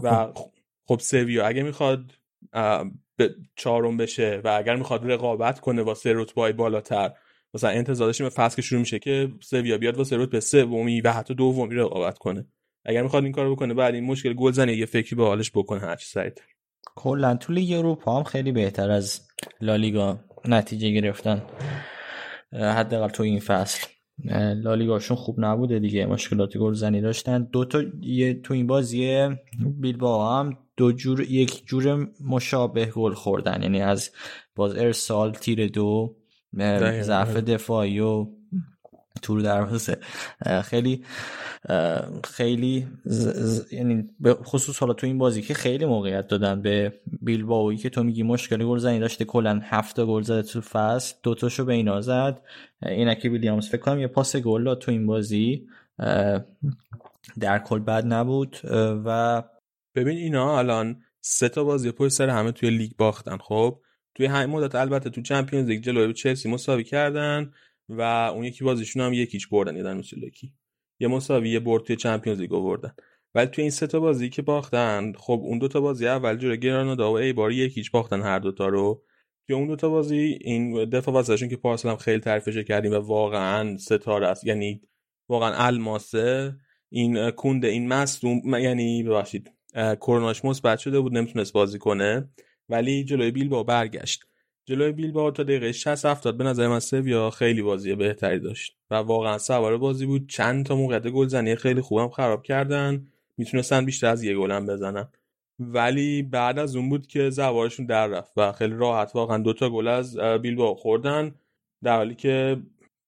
و 0.04 0.34
خب. 0.88 1.00
سویا 1.00 1.48
اگه 1.48 1.64
می‌خواد 1.64 2.12
چهارم 3.56 3.98
بشه 3.98 4.42
و 4.44 4.48
اگر 4.48 4.76
می‌خواد 4.76 5.12
رقابت 5.12 5.60
کنه 5.60 5.82
واسه 5.82 6.12
رتبه 6.16 6.54
بالاتر 6.54 7.12
مثلا 7.54 7.70
انتظارش 7.70 8.22
به 8.22 8.30
فصل 8.30 8.56
که 8.56 8.62
شروع 8.62 8.80
میشه 8.80 9.00
که 9.00 9.32
سویا 9.42 9.78
بیاد 9.78 9.98
واسه 9.98 10.18
رتبه 10.18 10.40
سومی 10.40 11.02
و 11.02 11.12
حتی 11.12 11.34
دومی 11.34 11.76
رقابت 11.76 12.18
کنه. 12.18 12.48
اگر 12.86 13.04
می‌خواد 13.04 13.24
این 13.24 13.32
کارو 13.32 13.56
بکنه 13.56 13.74
بعد 13.74 13.96
این 13.96 14.04
مشکل 14.04 14.34
گلزنی 14.34 14.74
یه 14.74 14.86
فکری 14.86 15.16
به 15.16 15.24
حالش 15.24 15.52
بکنه 15.52 15.80
هر 15.80 15.96
چی 15.96 16.06
سریعتر 16.06 16.46
کلا 16.96 17.36
تو 17.36 17.54
لیگ 17.54 17.78
اروپا 17.78 18.18
هم 18.18 18.24
خیلی 18.24 18.52
بهتر 18.52 18.92
از 18.92 19.28
لالیگا 19.62 20.20
نتیجه 20.46 20.90
گرفتن. 20.90 21.44
حداقل 22.54 23.10
تو 23.10 23.24
این 23.24 23.40
فصل. 23.40 23.88
لالیگاشون 24.56 25.18
خوب 25.18 25.36
نبوده 25.40 25.80
دیگه 25.80 26.06
مشکلات 26.06 26.58
گلزنی 26.58 27.02
داشتن. 27.02 27.44
دو 27.44 27.66
تا 27.66 27.84
یه 28.02 28.34
تو 28.34 28.54
این 28.54 28.68
بازی 28.68 29.30
بیلبائو 29.60 30.40
هم 30.40 30.58
دو 30.78 30.92
جور 30.92 31.22
یک 31.22 31.66
جور 31.66 32.08
مشابه 32.22 32.86
گل 32.86 33.14
خوردن. 33.14 33.62
یعنی 33.62 33.82
از 33.82 34.12
باز 34.56 34.76
ارسال 34.76 35.32
تیر 35.32 35.68
دو 35.68 36.16
ضعف 37.02 37.36
دفاعی 37.36 38.00
و 38.00 38.28
تور 39.22 39.42
دروازه. 39.42 39.98
خیلی 40.64 41.04
خیلی 42.24 42.88
یعنی 43.72 44.10
به 44.20 44.34
خصوص 44.34 44.80
حالا 44.80 44.94
تو 44.94 45.08
این 45.08 45.18
بازی 45.18 45.42
که 45.42 45.54
خیلی 45.54 45.86
موقعیت 45.86 46.28
دادن 46.28 46.62
به 46.62 46.94
بیلباوی 47.22 47.78
که 47.78 47.90
تو 47.90 48.04
میگی 48.04 48.24
مشکل 48.24 48.66
گل 48.66 48.78
زنی 48.78 49.00
داشته 49.00 49.26
کلا 49.26 49.60
هفت 49.64 50.00
گل 50.00 50.22
زده 50.22 50.42
تو 50.42 50.62
فصل 50.62 51.16
دوتاشو 51.24 51.66
به 51.66 51.74
اینا 51.74 52.02
زد. 52.02 52.42
اینکه 52.82 53.30
ویلیامز 53.30 53.70
فکر 53.70 53.82
کنم 53.82 54.00
یه 54.00 54.08
پاس 54.08 54.36
گل 54.36 54.64
داد 54.64 54.80
تو 54.80 54.92
این 54.92 55.06
بازی 55.06 55.68
در 57.40 57.60
کل 57.60 57.80
بد 57.80 58.06
نبود. 58.06 58.58
و 59.06 59.44
ببین 59.96 60.18
اینا 60.18 60.60
الان 60.60 61.04
سه 61.22 61.50
تا 61.50 61.64
بازی 61.64 61.92
پشت 61.92 62.14
سر 62.14 62.30
همه 62.30 62.52
توی 62.52 62.70
لیگ 62.70 62.92
باختن 62.98 63.38
خب؟ 63.38 63.82
توی 64.16 64.26
همین 64.26 64.56
مدت 64.56 64.76
البته 64.76 65.10
تو 65.10 65.22
چمپیونز 65.22 65.68
لیگ 65.68 65.84
جلوی 65.84 66.14
چلسی 66.14 66.50
مساوی 66.50 66.84
کردن 66.84 67.52
و 67.90 68.02
اون 68.02 68.44
یکی 68.44 68.64
بازیشون 68.64 69.02
هم 69.02 69.14
یکیچ 69.14 69.50
بردن 69.50 69.76
یادم 69.76 70.02
لکی 70.18 70.54
یه 71.00 71.08
مساوی 71.08 71.50
یه 71.50 71.60
برد 71.60 71.84
توی 71.84 71.96
چمپیونز 71.96 72.42
لیگ 72.42 72.54
آوردن. 72.54 72.96
ولی 73.36 73.48
توی 73.48 73.62
این 73.62 73.72
سه 73.72 73.88
تا 73.88 74.00
بازی 74.00 74.30
که 74.30 74.42
باختن 74.42 75.14
خب 75.18 75.40
اون 75.44 75.60
دو 75.60 75.68
تا 75.68 75.82
بازی 75.82 76.08
اول 76.08 76.38
جلوی 76.38 76.58
گرانادا 76.58 77.12
و 77.12 77.16
ایبار 77.16 77.52
یکیچ 77.52 77.92
باختن 77.92 78.22
هر 78.22 78.40
دو 78.40 78.52
تا 78.52 78.68
رو. 78.68 79.04
توی 79.48 79.56
اون 79.56 79.68
دو 79.68 79.76
تا 79.76 79.90
بازی 79.90 80.38
این 80.42 80.86
دفاع 80.90 81.14
واسهشون 81.14 81.50
که 81.50 81.58
پارسال 81.58 81.92
هم 81.92 81.98
خیلی 81.98 82.20
تعریفش 82.20 82.58
کردیم 82.58 82.92
و 82.92 82.96
واقعا 82.96 83.78
ستاره 83.78 84.28
است 84.28 84.46
یعنی 84.46 84.82
واقعا 85.30 85.54
الماسه 85.54 86.56
این 86.90 87.32
کونده 87.32 87.68
این 87.68 87.88
مصدوم 87.88 88.56
یعنی 88.60 89.04
ببخشید 89.04 89.52
کروناش 89.76 90.46
مثبت 90.46 90.80
شده 90.80 91.00
بود 91.00 91.18
نمی‌تونست 91.18 91.54
بازی 91.54 91.80
کنه. 91.80 92.30
ولی 92.70 93.04
جلوی 93.04 93.32
بیل 93.32 93.50
با 93.50 93.64
برگشت. 93.64 94.24
جلوی 94.66 94.92
بیل 94.92 95.12
با 95.12 95.32
تا 95.32 95.44
دقیقه 95.44 95.72
60 95.72 96.06
70 96.06 96.38
به 96.38 96.44
نظر 96.44 96.68
من 96.68 96.80
سویا 96.80 97.30
خیلی 97.30 97.62
بازی 97.62 97.96
بهتری 97.96 98.40
داشت. 98.40 98.78
و 98.92 98.96
واقعا 98.96 99.38
سوار 99.38 99.78
بازی 99.78 100.06
بود. 100.06 100.30
چند 100.30 100.66
تا 100.66 100.76
موقعیت 100.76 101.08
گلزنی 101.08 101.56
خیلی 101.56 101.82
خوبم 101.82 102.10
خراب 102.10 102.44
کردن. 102.44 103.08
می‌تونستن 103.38 103.86
بیشتر 103.86 104.08
از 104.08 104.24
یه 104.24 104.38
گلم 104.38 104.66
بزنن. 104.66 105.08
ولی 105.60 106.24
بعد 106.24 106.60
از 106.60 106.76
اون 106.76 106.90
بود 106.90 107.08
که 107.08 107.30
زوارشون 107.30 107.86
در 107.86 108.08
رفت 108.08 108.32
و 108.38 108.52
خیلی 108.52 108.76
راحت 108.76 109.16
واقعا 109.16 109.38
دوتا 109.38 109.70
گل 109.70 109.88
از 109.88 110.18
بیل 110.18 110.56
با 110.56 110.76
خوردن. 110.76 111.36
در 111.84 111.96
حالی 111.96 112.16
که 112.16 112.58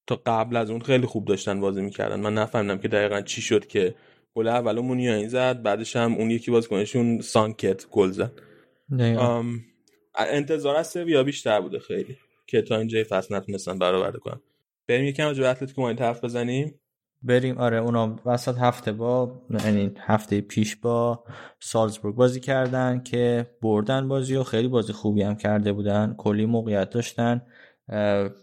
تا 0.06 0.22
قبل 0.26 0.56
از 0.56 0.70
اون 0.70 0.80
خیلی 0.80 1.06
خوب 1.06 1.24
داشتن 1.24 1.60
بازی 1.60 1.82
می‌کردن. 1.82 2.20
من 2.20 2.34
نفهمیدم 2.34 2.78
که 2.78 2.88
دقیقا 2.88 3.20
چی 3.20 3.42
شد 3.42 3.66
که 3.66 3.94
گل 4.38 4.48
اولو 4.48 4.82
مونیایی 4.82 5.28
زد 5.28 5.62
بعدش 5.62 5.96
هم 5.96 6.14
اون 6.14 6.30
یکی 6.30 6.50
بازیکنشون 6.50 7.20
سانکت 7.20 7.86
گل 7.90 8.10
زد. 8.10 8.32
انتظار 10.14 10.76
از 10.76 10.86
سویا 10.86 11.22
بیشتر 11.22 11.60
بوده 11.60 11.78
خیلی 11.78 12.16
که 12.46 12.62
تا 12.62 12.76
اینجای 12.76 13.04
فصل 13.04 13.34
نتونستن 13.34 13.78
برآورده 13.78 14.18
کنن. 14.18 14.40
بریم 14.88 15.04
یکم 15.04 15.24
راجع 15.24 15.42
به 15.42 15.48
اتلتیکو 15.48 15.80
مادرید 15.82 16.00
حرف 16.00 16.24
بزنیم؟ 16.24 16.80
بریم 17.22 17.58
آره 17.58 17.76
اونا 17.76 18.16
وسط 18.26 18.58
هفته 18.58 18.92
با 18.92 19.42
یعنی 19.64 19.92
هفته 19.98 20.40
پیش 20.40 20.76
با 20.76 21.24
سالزبورگ 21.60 22.14
بازی 22.14 22.40
کردن 22.40 23.02
که 23.02 23.50
بردن 23.62 24.08
بازی 24.08 24.36
و 24.36 24.42
خیلی 24.42 24.68
بازی 24.68 24.92
خوبی 24.92 25.22
هم 25.22 25.36
کرده 25.36 25.72
بودن. 25.72 26.14
کلی 26.18 26.46
موقعیت 26.46 26.90
داشتن. 26.90 27.42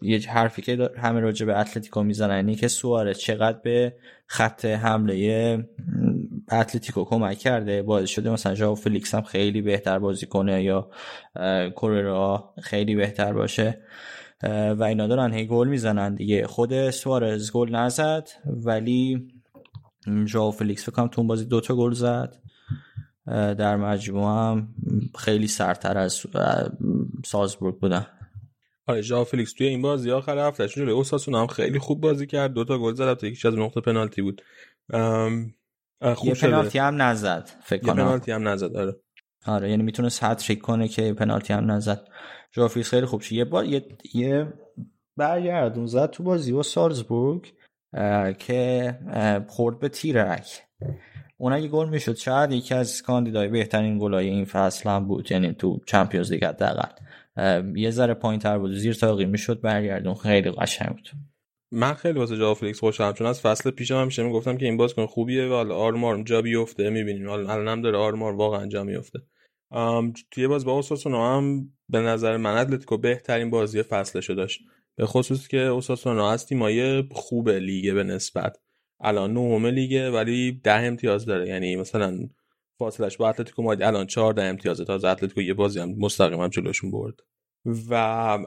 یه 0.01 0.19
حرفی 0.29 0.61
که 0.61 0.89
همه 0.97 1.19
راجع 1.19 1.45
به 1.45 1.59
اتلتیکو 1.59 2.03
می‌زنن 2.03 2.35
اینه 2.35 2.55
که 2.55 2.67
سوارز 2.67 3.13
چقدر 3.13 3.59
به 3.63 3.95
خط 4.27 4.65
حمله 4.65 5.57
اتلتیکو 6.51 7.03
کمک 7.03 7.37
کرده؟ 7.37 7.81
باعث 7.81 8.09
شده 8.09 8.29
مثلا 8.29 8.55
ژائو 8.55 8.75
فلیکس 8.75 9.15
هم 9.15 9.21
خیلی 9.21 9.61
بهتر 9.61 9.99
بازی 9.99 10.25
کنه 10.25 10.63
یا 10.63 10.89
کوررا 11.75 12.53
خیلی 12.61 12.95
بهتر 12.95 13.33
باشه. 13.33 13.81
و 14.77 14.83
اینا 14.83 15.07
دارن 15.07 15.33
هی 15.33 15.45
گل 15.45 15.67
می‌زنن 15.67 16.15
دیگه. 16.15 16.47
خود 16.47 16.89
سوارز 16.89 17.51
گل 17.51 17.75
نزد 17.75 18.29
ولی 18.45 19.27
ژائو 20.25 20.51
فلیکس 20.51 20.89
فکر 20.89 21.07
تو 21.07 21.23
بازی 21.23 21.45
دوتا 21.45 21.75
گل 21.75 21.93
زد. 21.93 22.35
در 23.27 23.75
مجموع 23.75 24.25
هم 24.25 24.67
خیلی 25.17 25.47
سرتر 25.47 25.97
از 25.97 26.25
سالزبورگ 27.25 27.79
بودن. 27.79 28.05
آره 28.87 29.01
ژائو 29.01 29.23
فلیکس 29.23 29.53
توی 29.53 29.67
این 29.67 29.81
بازی 29.81 30.11
آخر 30.11 30.47
هفته 30.47 30.67
جلوی 30.67 30.91
اوساسونا 30.91 31.41
هم 31.41 31.47
خیلی 31.47 31.79
خوب 31.79 32.01
بازی 32.01 32.27
کرد. 32.27 32.53
دوتا 32.53 32.77
گل 32.77 32.93
زد 32.93 33.13
تا 33.13 33.27
یکیش 33.27 33.45
از 33.45 33.57
نقطه 33.57 33.81
پنالتی 33.81 34.21
بود. 34.21 34.41
خوب 36.15 36.27
یه 36.27 36.33
پنالتی 36.33 36.79
هم 36.79 37.01
نزد 37.01 37.49
فکر 37.63 37.81
کنم. 37.81 37.95
پنالتی 37.95 38.31
هم 38.31 38.47
نزد 38.47 38.75
آره. 38.75 38.95
آره 39.45 39.69
یعنی 39.69 39.83
می‌تونه 39.83 40.09
هتریک 40.21 40.61
کنه 40.61 40.87
که 40.87 41.13
پنالتی 41.13 41.53
هم 41.53 41.71
نزد. 41.71 42.07
جافیس 42.51 42.89
خیلی 42.89 43.05
خوب 43.05 43.21
شد. 43.21 43.31
یه 43.31 43.45
بار 43.45 43.65
یه, 43.65 43.85
یه 44.13 44.53
برگردون 45.17 45.85
زد 45.85 46.09
تو 46.09 46.23
بازی 46.23 46.51
با 46.51 46.63
سالزبورگ 46.63 47.53
که 48.39 48.99
خورد 49.47 49.79
به 49.79 49.89
تیرک. 49.89 50.61
اون 51.37 51.53
اگه 51.53 51.67
گل 51.67 51.89
می‌شد 51.89 52.15
شاید 52.15 52.51
یکی 52.51 52.73
از 52.73 53.01
کاندیدای 53.01 53.47
بهترین 53.47 53.99
گلای 53.99 54.29
این 54.29 54.45
فصل 54.45 54.89
هم 54.89 55.07
بود. 55.07 55.31
یعنی 55.31 55.53
تو 55.53 55.79
Champions 55.85 56.31
League 56.31 56.45
حداقل. 56.45 57.04
یه 57.75 57.91
ذره 57.91 58.13
پایین 58.13 58.39
تر 58.39 58.57
بود. 58.57 58.73
زیر 58.73 58.93
تاقی 58.93 59.25
می‌شد 59.25 59.61
برگردون. 59.61 60.13
خیلی 60.13 60.51
قشنگ 60.51 60.89
بود. 60.89 61.09
من 61.71 61.93
خیلی 61.93 62.19
واسه 62.19 62.37
ژائو 62.37 62.53
فلیکس 62.53 62.79
خوشم 62.79 63.13
چون 63.13 63.27
از 63.27 63.41
فصل 63.41 63.71
پیشم 63.71 63.95
همیشه 63.95 64.23
می‌گفتم 64.23 64.57
که 64.57 64.65
این 64.65 64.77
بازیکن 64.77 65.05
خوبیه 65.05 65.47
و 65.47 65.53
آروم 65.73 65.98
آروم 65.98 66.23
جا 66.23 66.41
بیفته. 66.41 66.89
می‌بینیم. 66.89 67.29
حالا 67.29 67.53
الان 67.53 67.81
داره 67.81 67.97
آروم 67.97 68.16
آروم 68.16 68.35
واقعا 68.35 68.67
جا 68.67 68.83
میفته 68.83 69.19
توی 70.31 70.47
بازی 70.47 70.65
با 70.65 70.71
اوساسونا 70.71 71.37
هم 71.37 71.69
به 71.89 71.99
نظر 71.99 72.37
من 72.37 72.57
اتلتیکو 72.57 72.97
بهترین 72.97 73.49
بازی 73.49 73.83
فصلشو 73.83 74.33
داشت. 74.33 74.61
به 74.95 75.05
خصوص 75.05 75.47
که 75.47 75.57
اوساسونا 75.57 76.31
از 76.31 76.45
تیمای 76.45 77.03
خوب 77.11 77.49
لیگه 77.49 77.93
به 77.93 78.03
نسبت. 78.03 78.57
الان 78.99 79.33
نهم 79.33 79.65
لیگه 79.65 80.11
ولی 80.11 80.61
ده 80.63 80.79
امتیاز 80.79 81.25
داره. 81.25 81.47
یعنی 81.47 81.75
مثلا 81.75 82.19
فاصلش 82.77 83.17
با 83.17 83.29
اتلتیکو 83.29 83.63
مادی 83.63 83.83
الان 83.83 84.07
14 84.07 84.43
امتیازه 84.43 84.85
تا 84.85 84.93
از 84.93 85.05
اتلتیکو 85.05 85.41
یه 85.41 85.53
بازی 85.53 85.79
هم 85.79 85.95
مستقیم 85.97 86.41
هم 86.41 86.47
جلوشون 86.47 86.91
برد. 86.91 87.15
و 87.89 88.37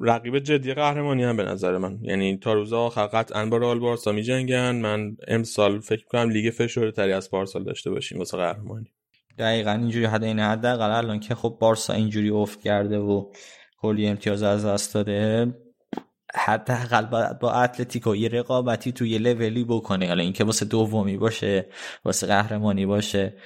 رقیب 0.00 0.38
جدی 0.38 0.74
قهرمانی 0.74 1.24
هم 1.24 1.36
به 1.36 1.42
نظر 1.42 1.78
من. 1.78 1.98
یعنی 2.02 2.36
تا 2.36 2.52
روز 2.52 2.72
آخر 2.72 3.06
قطعا 3.06 3.46
با 3.46 3.56
رئال 3.56 3.78
بارسا 3.78 4.12
می 4.12 4.22
جنگن 4.22 4.76
من 4.76 5.16
امسال 5.28 5.80
فکر 5.80 6.04
کنم 6.04 6.30
لیگ 6.30 6.50
فشرده 6.50 6.90
تری 6.90 7.12
از 7.12 7.30
پارسال 7.30 7.64
داشته 7.64 7.90
باشیم 7.90 8.18
واسه 8.18 8.36
قهرمانی. 8.36 8.92
دقیقا 9.38 9.70
اینجوری 9.70 10.04
حد 10.04 10.24
این 10.24 10.38
حداقل 10.38 10.90
الان 10.90 11.20
که 11.20 11.34
خب 11.34 11.56
بارسا 11.60 11.92
اینجوری 11.92 12.30
افت 12.30 12.62
کرده 12.62 12.98
و 12.98 13.32
کلی 13.78 14.06
امتیاز 14.06 14.42
از 14.42 14.64
دست 14.64 14.94
داده. 14.94 15.54
حداقل 16.34 17.32
با 17.40 17.52
اتلتیکو 17.52 18.16
یه 18.16 18.28
رقابتی 18.28 18.92
تو 18.92 19.06
یه 19.06 19.18
لولی 19.18 19.64
بکنه. 19.64 20.08
حالا 20.08 20.22
اینکه 20.22 20.44
واسه 20.44 20.64
دومی 20.64 21.16
باشه 21.16 21.66
واسه 22.04 22.26
قهرمانی 22.26 22.86
باشه 22.86 23.36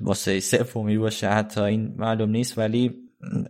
واسه 0.00 0.40
سومی 0.40 0.98
باشه 0.98 1.28
حتی 1.28 1.60
این 1.60 1.94
معلوم 1.96 2.30
نیست 2.30 2.58
ولی 2.58 2.94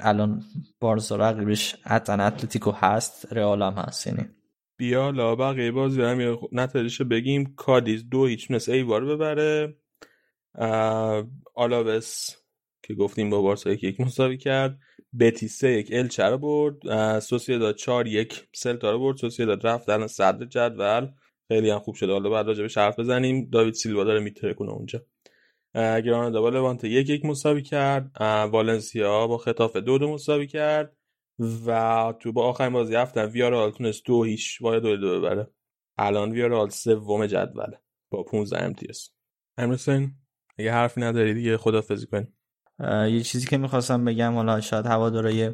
الان 0.01 0.43
بارسا 0.81 1.16
رقیبش 1.16 1.77
حتی 1.82 2.12
اتلتیکو 2.12 2.70
هست 2.70 3.32
رئال 3.32 3.62
هم 3.62 3.73
هست 3.73 4.06
یعنی. 4.06 4.28
بیا 4.77 5.11
لا 5.11 5.35
بقیه 5.36 5.73
بازی 5.73 6.02
هم 6.02 6.39
نتایجش 6.52 7.02
بگیم. 7.02 7.55
کادیز 7.56 8.09
دو 8.09 8.27
هیچ 8.27 8.51
ای 8.51 8.74
ایوار 8.74 9.05
ببره. 9.05 9.77
آلاوس 11.55 12.31
که 12.82 12.94
گفتیم 12.94 13.31
با 13.31 13.43
بارسا 13.43 13.70
یک 13.70 13.85
یک 13.85 14.01
مساوی 14.01 14.36
کرد. 14.36 14.78
بتی 15.20 15.49
سه 15.49 15.70
یک 15.70 15.89
الچه 15.93 16.24
رو 16.24 16.39
برد. 16.39 17.19
سوسیداد 17.19 17.74
چار 17.77 18.07
یک 18.07 18.49
سلتا 18.55 18.91
رو 18.91 18.99
برد. 18.99 19.16
سوسیداد 19.16 19.66
رفت 19.66 19.86
در 19.89 20.07
صدر 20.07 20.47
جدول. 20.47 21.09
خیلی 21.49 21.70
هم 21.70 21.78
خوب 21.78 21.95
شده 21.95 22.12
حالا 22.12 22.31
بعد 22.31 22.47
راجبش 22.47 22.78
حرف 22.78 22.99
بزنیم. 22.99 23.51
داوید 23.51 23.74
سیلوا 23.74 24.05
داره 24.05 24.20
میتره 24.20 24.55
کنه 24.55 24.70
اونجا 24.70 25.03
گرانادا 25.74 26.41
با 26.41 26.49
لوانت 26.49 26.85
یک 26.85 27.09
یک 27.11 27.24
مساوی 27.24 27.62
کرد. 27.62 28.11
والنسیا 28.53 29.27
با 29.27 29.39
خطاف 29.39 29.77
دو 29.77 29.99
دو 29.99 30.12
مساوی 30.12 30.47
کرد. 30.47 30.97
و 31.66 32.15
تو 32.20 32.32
با 32.32 32.49
آخرین 32.49 32.73
بازی 32.73 32.95
هفتن 32.95 33.24
ویارال 33.24 33.70
تونست 33.70 34.05
دو 34.05 34.24
هیچ 34.24 34.62
باید 34.62 34.82
دو 34.82 34.97
دو 34.97 35.20
ببره. 35.20 35.51
الان 35.99 36.32
ویارال 36.32 36.69
سوم 36.69 37.27
جدوله 37.27 37.81
با 38.11 38.23
15 38.23 38.62
امتیاز. 38.62 39.11
امروزین 39.59 40.15
اگه 40.59 40.73
حرفی 40.73 41.01
نداری 41.01 41.35
دیگه 41.35 41.57
خدافظی 41.57 42.07
کنیم 42.07 42.36
یه 42.80 43.20
چیزی 43.20 43.46
که 43.46 43.59
می‌خواستم 43.59 44.04
بگم 44.04 44.35
حالا 44.35 44.61
شاید 44.61 44.86
هوادارای 44.86 45.51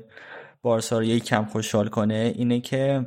بارسا 0.62 0.98
رو 0.98 1.04
یک 1.04 1.24
کم 1.24 1.44
خوشحال 1.44 1.88
کنه 1.88 2.32
اینه 2.36 2.60
که 2.60 3.06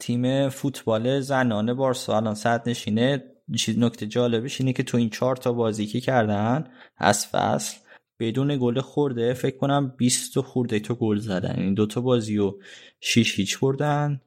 تیم 0.00 0.48
فوتبال 0.48 1.20
زنان 1.20 1.74
بارسا 1.74 2.16
الان 2.16 2.34
صد 2.34 2.68
نشینه. 2.68 3.24
چیز 3.56 3.78
نکته 3.78 4.06
جالبش 4.06 4.60
اینه 4.60 4.72
که 4.72 4.82
تو 4.82 4.96
این 4.98 5.10
چهار 5.10 5.36
تا 5.36 5.52
بازی 5.52 5.86
که 5.86 6.00
کردن 6.00 6.64
از 6.96 7.26
فصل 7.26 7.78
بدون 8.20 8.58
گل 8.60 8.80
خورده 8.80 9.34
فکر 9.34 9.56
کنم 9.56 9.94
20 9.96 10.40
خورده 10.40 10.80
تو 10.80 10.94
گل 10.94 11.18
زدن. 11.18 11.54
این 11.58 11.74
دوتا 11.74 12.00
بازی 12.00 12.38
و 12.38 12.54
6 13.00 13.38
هیچ 13.38 13.60
بردن. 13.60 14.20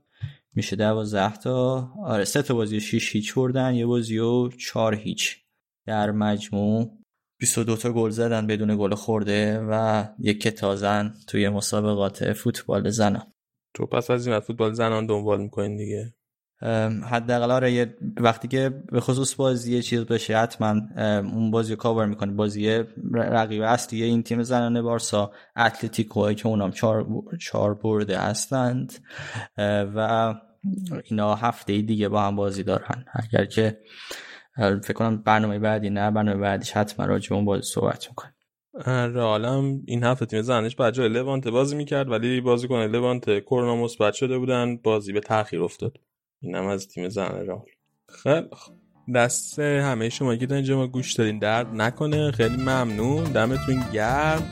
میشه 0.53 0.75
12 0.75 1.37
تا. 1.37 1.89
آره 2.03 2.23
سه 2.23 2.41
تا 2.41 2.53
بازی 2.53 2.77
و 2.77 2.79
6 2.79 3.15
هیچ 3.15 3.33
بردن 3.35 3.75
یه 3.75 3.85
بازی 3.85 4.17
و 4.17 4.49
4 4.49 4.95
هیچ. 4.95 5.37
در 5.85 6.11
مجموع 6.11 7.00
22 7.41 7.77
تا 7.77 7.91
گل 7.91 8.09
زدن 8.09 8.47
بدون 8.47 8.77
گل 8.77 8.95
خورده 8.95 9.59
و 9.69 10.03
یک 10.19 10.47
تازن 10.47 11.13
توی 11.27 11.49
مسابقات 11.49 12.33
فوتبال 12.33 12.89
زنان. 12.89 13.23
تو 13.73 13.85
پس 13.85 14.11
از 14.11 14.27
این 14.27 14.39
فوتبال 14.39 14.73
زنان 14.73 15.05
دنبال 15.05 15.41
می‌کنین 15.41 15.77
دیگه؟ 15.77 16.13
حداقل 17.09 17.51
آره 17.51 17.95
وقتی 18.17 18.47
که 18.47 18.83
به 18.91 18.99
خصوص 18.99 19.35
بازی 19.35 19.81
چیز 19.81 19.99
بشه 19.99 20.37
حتما 20.37 20.81
اون 21.19 21.51
بازی 21.51 21.75
کاور 21.75 22.05
می‌کنه. 22.05 22.31
بازی 22.31 22.83
رقیب 23.13 23.61
اصلی 23.61 24.03
این 24.03 24.23
تیم 24.23 24.43
زنانه 24.43 24.81
بارسا 24.81 25.31
اتلتیکو 25.57 26.33
که 26.33 26.47
اونام 26.47 26.71
چهار, 26.71 27.07
چهار 27.39 27.73
برده 27.73 28.17
هستند. 28.19 28.93
و 29.95 30.33
اینا 31.03 31.35
هفته 31.35 31.81
دیگه 31.81 32.09
با 32.09 32.21
هم 32.21 32.35
بازی 32.35 32.63
دارن. 32.63 33.05
اگر 33.13 33.45
که 33.45 33.77
فکر 34.57 34.93
کنم 34.93 35.17
برنامه 35.17 35.59
بعدی 35.59 35.89
نه 35.89 36.11
برنامه 36.11 36.39
بعدیش 36.39 36.71
حتما 36.71 37.05
راجع 37.05 37.35
اون 37.35 37.45
بازی 37.45 37.63
صحبت 37.63 38.07
می‌کنه 38.09 38.33
رئالم 39.07 39.81
این 39.85 40.03
هفته 40.03 40.25
تیم 40.25 40.41
زنش 40.41 40.75
بعد 40.75 40.93
جای 40.93 41.09
لوانت 41.09 41.47
بازی 41.47 41.75
می‌کرد 41.75 42.09
ولی 42.09 42.41
بازیکن 42.41 42.75
لوانت 42.75 43.39
کرونا 43.39 43.75
مثبت 43.75 44.13
شده 44.13 44.37
بودن 44.37 44.77
بازی 44.77 45.13
به 45.13 45.19
تاخیر 45.19 45.63
افتاد. 45.63 45.97
اینم 46.41 46.67
از 46.67 46.87
تیم 46.87 47.09
زن 47.09 47.25
رئال. 47.25 47.65
خیلی 48.23 48.47
دست 49.15 49.59
همه 49.59 50.09
شما 50.09 50.35
که 50.35 50.53
اینجا 50.53 50.77
ما 50.77 50.87
گوش 50.87 51.13
دارین 51.13 51.39
درد 51.39 51.67
نکنه. 51.73 52.31
خیلی 52.31 52.57
ممنون. 52.57 53.23
دمتون 53.23 53.83
گرم. 53.93 54.43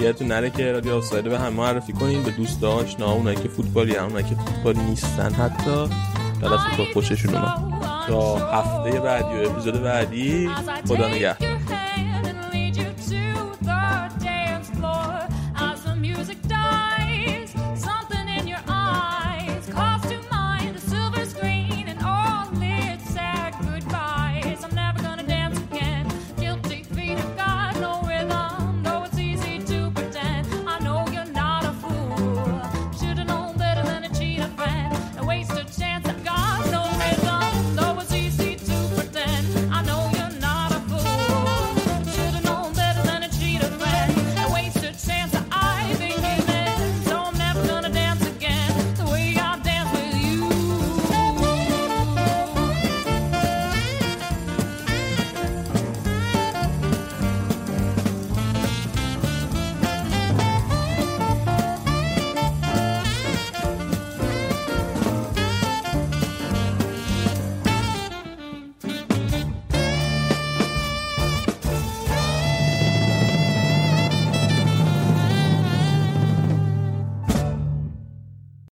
یادتون 0.00 0.28
نره 0.28 0.50
که 0.50 0.72
رادیو 0.72 0.92
آفساید 0.94 1.24
به 1.24 1.38
همه 1.38 1.56
معرفی 1.56 1.92
کنین 1.92 2.22
به 2.22 2.30
دوست 2.30 2.64
آشنا 2.64 3.12
اونایی 3.12 3.36
که 3.36 3.48
فوتبالی 3.48 3.96
هم 3.96 4.04
اونایی 4.04 4.24
که 4.24 4.34
فوتبال 4.34 4.76
نیستن 4.76 5.32
حتی. 5.32 5.94
در 6.40 6.54
از 6.54 6.60
خوششون 6.94 7.34
اومد. 7.34 7.76
تا 8.08 8.36
هفته 8.36 9.00
بعدی 9.00 9.34
و 9.34 9.50
اپیزود 9.50 9.82
بعدی 9.82 10.50
خدا 10.88 11.08
نگهدار. 11.08 11.55